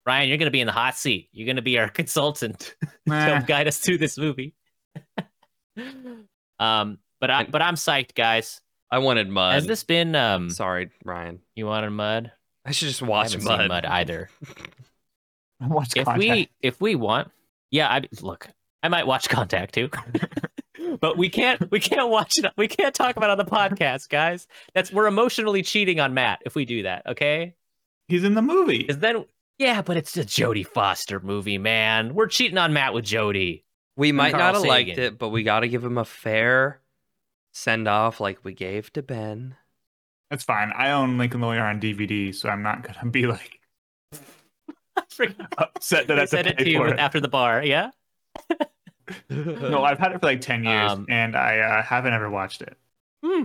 Ryan, 0.06 0.28
you're 0.28 0.38
gonna 0.38 0.50
be 0.50 0.60
in 0.60 0.66
the 0.66 0.72
hot 0.72 0.96
seat. 0.96 1.28
You're 1.32 1.46
gonna 1.46 1.62
be 1.62 1.78
our 1.78 1.88
consultant 2.00 2.74
to 2.80 2.88
Nah. 3.06 3.20
help 3.20 3.46
guide 3.46 3.68
us 3.68 3.78
through 3.78 3.98
this 3.98 4.18
movie. 4.18 4.54
um, 6.58 6.98
but 7.20 7.30
I 7.30 7.44
but 7.44 7.62
I'm 7.62 7.74
psyched, 7.74 8.14
guys. 8.14 8.60
I 8.90 8.98
wanted 8.98 9.28
Mud. 9.28 9.54
Has 9.54 9.66
this 9.66 9.84
been 9.84 10.14
um? 10.14 10.50
Sorry, 10.50 10.90
Ryan. 11.04 11.40
You 11.54 11.66
wanted 11.66 11.90
Mud? 11.90 12.32
I 12.64 12.72
should 12.72 12.88
just 12.88 13.02
watch 13.02 13.32
haven't 13.32 13.46
Mud. 13.46 13.60
seen 13.60 13.68
Mud 13.68 13.84
either. 13.86 14.28
Watch 15.60 15.96
if 15.96 16.06
Contact. 16.06 16.18
we 16.18 16.48
if 16.60 16.80
we 16.80 16.96
want 16.96 17.30
yeah 17.70 17.86
i 17.88 18.02
look 18.20 18.48
i 18.82 18.88
might 18.88 19.06
watch 19.06 19.28
contact 19.28 19.72
too 19.74 19.88
but 21.00 21.16
we 21.16 21.28
can't 21.28 21.70
we 21.70 21.78
can't 21.78 22.08
watch 22.10 22.32
it 22.38 22.50
we 22.56 22.66
can't 22.66 22.96
talk 22.96 23.16
about 23.16 23.30
it 23.30 23.38
on 23.38 23.38
the 23.38 23.44
podcast 23.44 24.08
guys 24.08 24.48
that's 24.74 24.92
we're 24.92 25.06
emotionally 25.06 25.62
cheating 25.62 26.00
on 26.00 26.14
matt 26.14 26.40
if 26.44 26.56
we 26.56 26.64
do 26.64 26.82
that 26.82 27.06
okay 27.06 27.54
he's 28.08 28.24
in 28.24 28.34
the 28.34 28.42
movie. 28.42 28.78
is 28.80 28.98
then 28.98 29.24
yeah 29.62 29.82
but 29.82 29.96
it's 29.96 30.16
a 30.16 30.24
jodie 30.24 30.66
foster 30.66 31.20
movie 31.20 31.58
man 31.58 32.14
we're 32.14 32.26
cheating 32.26 32.58
on 32.58 32.72
matt 32.72 32.94
with 32.94 33.04
jodie 33.04 33.62
We 33.96 34.12
might 34.12 34.32
Carl 34.32 34.38
not 34.38 34.54
have 34.54 34.64
liked 34.64 34.98
it, 34.98 35.18
but 35.18 35.28
we 35.30 35.42
got 35.42 35.60
to 35.60 35.68
give 35.68 35.84
him 35.84 35.98
a 35.98 36.04
fair 36.04 36.80
send 37.52 37.88
off 37.88 38.20
like 38.20 38.44
we 38.44 38.54
gave 38.54 38.92
to 38.94 39.02
Ben. 39.02 39.56
That's 40.30 40.44
fine. 40.44 40.72
I 40.74 40.90
own 40.92 41.18
Lincoln 41.18 41.40
Lawyer 41.40 41.62
on 41.64 41.80
DVD, 41.80 42.32
so 42.32 42.48
I'm 42.48 42.62
not 42.62 42.82
gonna 42.82 43.10
be 43.10 43.26
like 43.26 43.60
I 44.96 45.02
forgot 45.08 45.52
upset 45.58 46.06
that 46.08 46.18
I 46.18 46.22
I 46.22 46.22
have 46.22 46.30
to 46.30 46.36
said 46.36 46.46
it 46.46 46.58
to 46.58 46.70
you 46.70 46.84
it. 46.84 46.98
after 46.98 47.20
the 47.20 47.28
bar 47.28 47.62
yeah 47.64 47.90
No, 49.30 49.84
I've 49.84 49.98
had 49.98 50.12
it 50.12 50.20
for 50.20 50.26
like 50.26 50.40
ten 50.40 50.64
years, 50.64 50.92
Um, 50.92 51.06
and 51.08 51.36
I 51.36 51.58
uh, 51.58 51.82
haven't 51.82 52.12
ever 52.14 52.30
watched 52.30 52.62
it. 52.62 52.76
Hmm. 53.22 53.44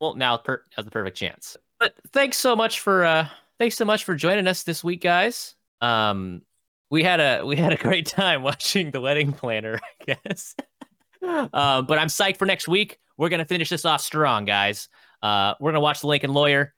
well 0.00 0.14
now 0.14 0.36
per- 0.36 0.64
now's 0.76 0.84
the 0.84 0.90
perfect 0.90 1.16
chance 1.16 1.56
but 1.78 1.94
thanks 2.12 2.36
so 2.36 2.54
much 2.56 2.80
for 2.80 3.04
uh 3.04 3.28
thanks 3.58 3.76
so 3.76 3.84
much 3.84 4.04
for 4.04 4.14
joining 4.14 4.46
us 4.46 4.62
this 4.62 4.82
week 4.82 5.02
guys. 5.02 5.54
Um 5.80 6.42
we 6.90 7.02
had 7.02 7.20
a 7.20 7.44
we 7.44 7.56
had 7.56 7.72
a 7.72 7.76
great 7.76 8.06
time 8.18 8.42
watching 8.42 8.90
the 8.90 9.00
wedding 9.00 9.32
planner 9.32 9.78
i 9.82 10.14
guess. 10.14 10.54
Um 11.20 11.86
but 11.86 11.98
i'm 11.98 12.06
psyched 12.06 12.36
for 12.36 12.46
next 12.46 12.68
week. 12.68 12.98
We're 13.16 13.28
gonna 13.28 13.44
finish 13.44 13.68
this 13.68 13.84
off 13.84 14.00
strong 14.00 14.44
guys. 14.44 14.88
Uh 15.22 15.54
we're 15.60 15.72
gonna 15.72 15.80
watch 15.80 16.00
the 16.00 16.06
lincoln 16.06 16.32
lawyer. 16.32 16.74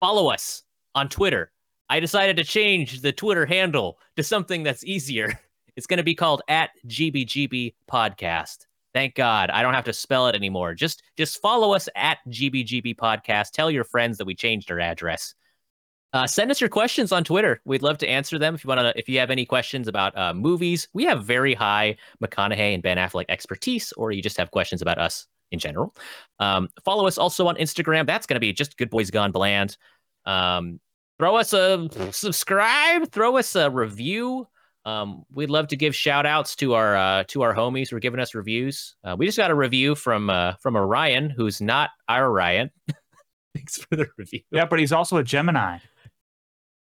Follow 0.00 0.28
us 0.28 0.62
on 0.94 1.08
twitter. 1.08 1.50
I 1.88 1.98
decided 2.00 2.36
to 2.36 2.44
change 2.44 3.00
the 3.00 3.12
twitter 3.12 3.46
handle 3.46 3.98
to 4.16 4.22
something 4.22 4.62
that's 4.62 4.84
easier. 4.84 5.38
It's 5.76 5.86
gonna 5.86 6.02
be 6.02 6.16
called 6.16 6.42
at 6.46 6.70
gbgb 6.86 7.74
podcast. 7.90 8.66
Thank 8.92 9.14
God 9.14 9.50
I 9.50 9.62
don't 9.62 9.74
have 9.74 9.84
to 9.84 9.92
spell 9.92 10.26
it 10.26 10.34
anymore. 10.34 10.74
Just 10.74 11.02
just 11.16 11.40
follow 11.40 11.72
us 11.72 11.88
at 11.94 12.18
GBGB 12.28 12.96
Podcast. 12.96 13.52
Tell 13.52 13.70
your 13.70 13.84
friends 13.84 14.18
that 14.18 14.24
we 14.24 14.34
changed 14.34 14.70
our 14.70 14.80
address. 14.80 15.34
Uh, 16.12 16.26
send 16.26 16.50
us 16.50 16.60
your 16.60 16.70
questions 16.70 17.12
on 17.12 17.22
Twitter. 17.22 17.60
We'd 17.64 17.82
love 17.82 17.98
to 17.98 18.08
answer 18.08 18.38
them. 18.38 18.54
If 18.54 18.64
you 18.64 18.68
want 18.68 18.80
to, 18.80 18.98
if 18.98 19.08
you 19.08 19.18
have 19.20 19.30
any 19.30 19.46
questions 19.46 19.86
about 19.86 20.16
uh, 20.16 20.34
movies, 20.34 20.88
we 20.92 21.04
have 21.04 21.24
very 21.24 21.54
high 21.54 21.96
McConaughey 22.22 22.74
and 22.74 22.82
Ben 22.82 22.96
Affleck 22.96 23.26
expertise, 23.28 23.92
or 23.92 24.10
you 24.10 24.20
just 24.20 24.36
have 24.36 24.50
questions 24.50 24.82
about 24.82 24.98
us 24.98 25.26
in 25.52 25.58
general. 25.58 25.94
Um, 26.38 26.68
follow 26.84 27.06
us 27.06 27.18
also 27.18 27.46
on 27.46 27.56
Instagram. 27.56 28.06
That's 28.06 28.26
going 28.26 28.36
to 28.36 28.40
be 28.40 28.52
just 28.52 28.76
Good 28.76 28.90
Boys 28.90 29.10
Gone 29.10 29.30
Bland. 29.30 29.76
Um, 30.24 30.80
throw 31.18 31.36
us 31.36 31.52
a 31.52 31.88
subscribe. 32.12 33.10
Throw 33.12 33.36
us 33.36 33.54
a 33.54 33.70
review. 33.70 34.48
Um, 34.84 35.24
we'd 35.32 35.50
love 35.50 35.68
to 35.68 35.76
give 35.76 35.94
shout 35.94 36.26
outs 36.26 36.56
to 36.56 36.74
our 36.74 36.96
uh, 36.96 37.24
to 37.28 37.42
our 37.42 37.54
homies 37.54 37.90
who 37.90 37.96
are 37.96 38.00
giving 38.00 38.20
us 38.20 38.34
reviews. 38.34 38.96
Uh, 39.04 39.14
we 39.18 39.26
just 39.26 39.38
got 39.38 39.50
a 39.50 39.54
review 39.54 39.94
from 39.94 40.30
uh, 40.30 40.54
from 40.54 40.76
Orion, 40.76 41.30
who's 41.30 41.60
not 41.60 41.90
our 42.08 42.32
Ryan. 42.32 42.70
Thanks 43.54 43.78
for 43.78 43.96
the 43.96 44.06
review. 44.16 44.40
Yeah, 44.50 44.64
but 44.64 44.78
he's 44.78 44.92
also 44.92 45.18
a 45.18 45.24
Gemini. 45.24 45.78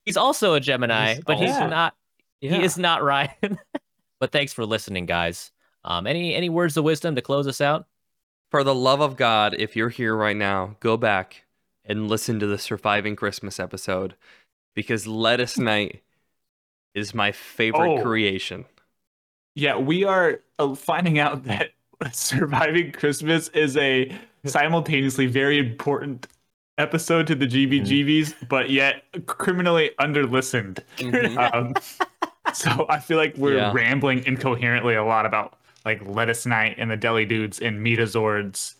He's 0.07 0.17
also 0.17 0.53
a 0.53 0.59
Gemini, 0.59 1.15
He's 1.15 1.23
but 1.23 1.37
he's 1.37 1.51
also- 1.51 1.67
not. 1.67 1.95
Yeah. 2.41 2.55
He 2.57 2.63
is 2.63 2.77
not 2.77 3.03
Ryan. 3.03 3.59
but 4.19 4.31
thanks 4.31 4.53
for 4.53 4.65
listening, 4.65 5.05
guys. 5.05 5.51
Um, 5.83 6.07
any 6.07 6.33
any 6.35 6.49
words 6.49 6.77
of 6.77 6.83
wisdom 6.83 7.15
to 7.15 7.21
close 7.21 7.47
us 7.47 7.61
out? 7.61 7.87
For 8.51 8.63
the 8.63 8.73
love 8.75 9.01
of 9.01 9.17
God, 9.17 9.55
if 9.59 9.75
you're 9.75 9.89
here 9.89 10.15
right 10.15 10.35
now, 10.37 10.75
go 10.79 10.97
back 10.97 11.43
and 11.83 12.07
listen 12.07 12.39
to 12.39 12.47
the 12.47 12.57
Surviving 12.57 13.15
Christmas 13.15 13.59
episode 13.59 14.15
because 14.75 15.05
Lettuce 15.07 15.57
Night 15.71 16.01
is 16.95 17.13
my 17.13 17.31
favorite 17.31 17.99
Oh. 17.99 18.01
creation. 18.03 18.65
Yeah, 19.55 19.77
we 19.77 20.03
are 20.03 20.39
uh, 20.59 20.75
finding 20.75 21.19
out 21.19 21.43
that 21.45 21.71
surviving 22.11 22.91
Christmas 22.91 23.47
is 23.49 23.75
a 23.77 24.15
simultaneously 24.45 25.25
very 25.25 25.57
important 25.57 26.27
episode 26.77 27.27
to 27.27 27.35
the 27.35 27.47
GBGBs, 27.47 28.47
but 28.49 28.69
yet 28.69 29.03
criminally 29.25 29.91
underlistened. 29.99 30.79
Mhm. 30.97 31.53
Um, 31.53 31.73
so 32.53 32.85
I 32.89 32.99
feel 32.99 33.17
like 33.17 33.35
we're 33.37 33.55
Yeah. 33.57 33.71
rambling 33.73 34.23
incoherently 34.25 34.95
a 34.95 35.03
lot 35.03 35.25
about 35.25 35.57
like 35.85 36.05
Lettuce 36.05 36.45
Night 36.45 36.75
and 36.77 36.91
the 36.91 36.97
Deli 36.97 37.25
Dudes 37.25 37.59
and 37.59 37.79
Metazords. 37.85 38.75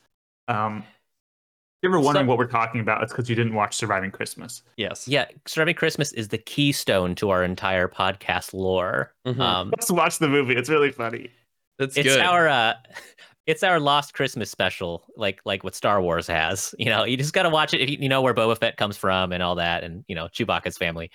Um, 0.48 0.80
if 0.80 1.84
you're 1.84 1.92
ever 1.94 2.00
wondering 2.00 2.26
So- 2.26 2.30
what 2.30 2.38
we're 2.38 2.48
talking 2.48 2.82
about, 2.82 3.04
it's 3.04 3.12
because 3.14 3.30
you 3.30 3.36
didn't 3.36 3.54
watch 3.54 3.76
Surviving 3.76 4.12
Christmas. 4.12 4.62
Yes. 4.78 5.08
Yeah, 5.08 5.26
Surviving 5.46 5.76
Christmas 5.76 6.12
is 6.14 6.28
the 6.30 6.38
keystone 6.38 7.16
to 7.16 7.30
our 7.30 7.44
entire 7.44 7.88
podcast 7.88 8.54
lore. 8.54 9.14
Mhm. 9.26 9.40
Um, 9.40 9.70
Let's 9.70 9.90
watch 9.92 10.20
the 10.20 10.28
movie. 10.28 10.56
It's 10.56 10.70
really 10.70 10.92
funny. 10.92 11.32
That's 11.80 11.96
it's 11.96 12.08
good. 12.08 12.22
our 12.22 12.48
uh 12.48 12.74
it's 13.48 13.64
our 13.64 13.80
lost 13.80 14.14
Christmas 14.14 14.52
special, 14.52 15.06
like 15.16 15.40
like 15.46 15.64
what 15.64 15.74
Star 15.74 16.02
Wars 16.02 16.28
has. 16.28 16.76
You 16.88 16.92
know, 16.92 17.06
you 17.06 17.18
just 17.18 17.34
gotta 17.34 17.50
watch 17.50 17.74
it 17.74 17.82
if 17.82 17.90
you, 17.90 17.98
you 18.00 18.10
know 18.10 18.22
where 18.22 18.34
Boba 18.34 18.58
Fett 18.58 18.78
comes 18.78 18.98
from 18.98 19.32
and 19.32 19.42
all 19.42 19.56
that, 19.56 19.84
and 19.84 20.04
you 20.08 20.16
know 20.16 20.28
Chewbacca's 20.28 20.78
family. 20.78 21.10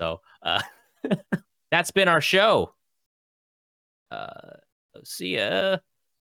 So 0.00 0.20
uh, 0.42 0.62
that's 1.70 1.90
been 1.90 2.08
our 2.08 2.20
show. 2.20 2.74
Uh, 4.10 4.56
see 5.02 5.36
ya 5.36 5.78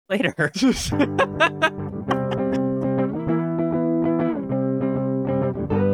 later. 0.09 0.51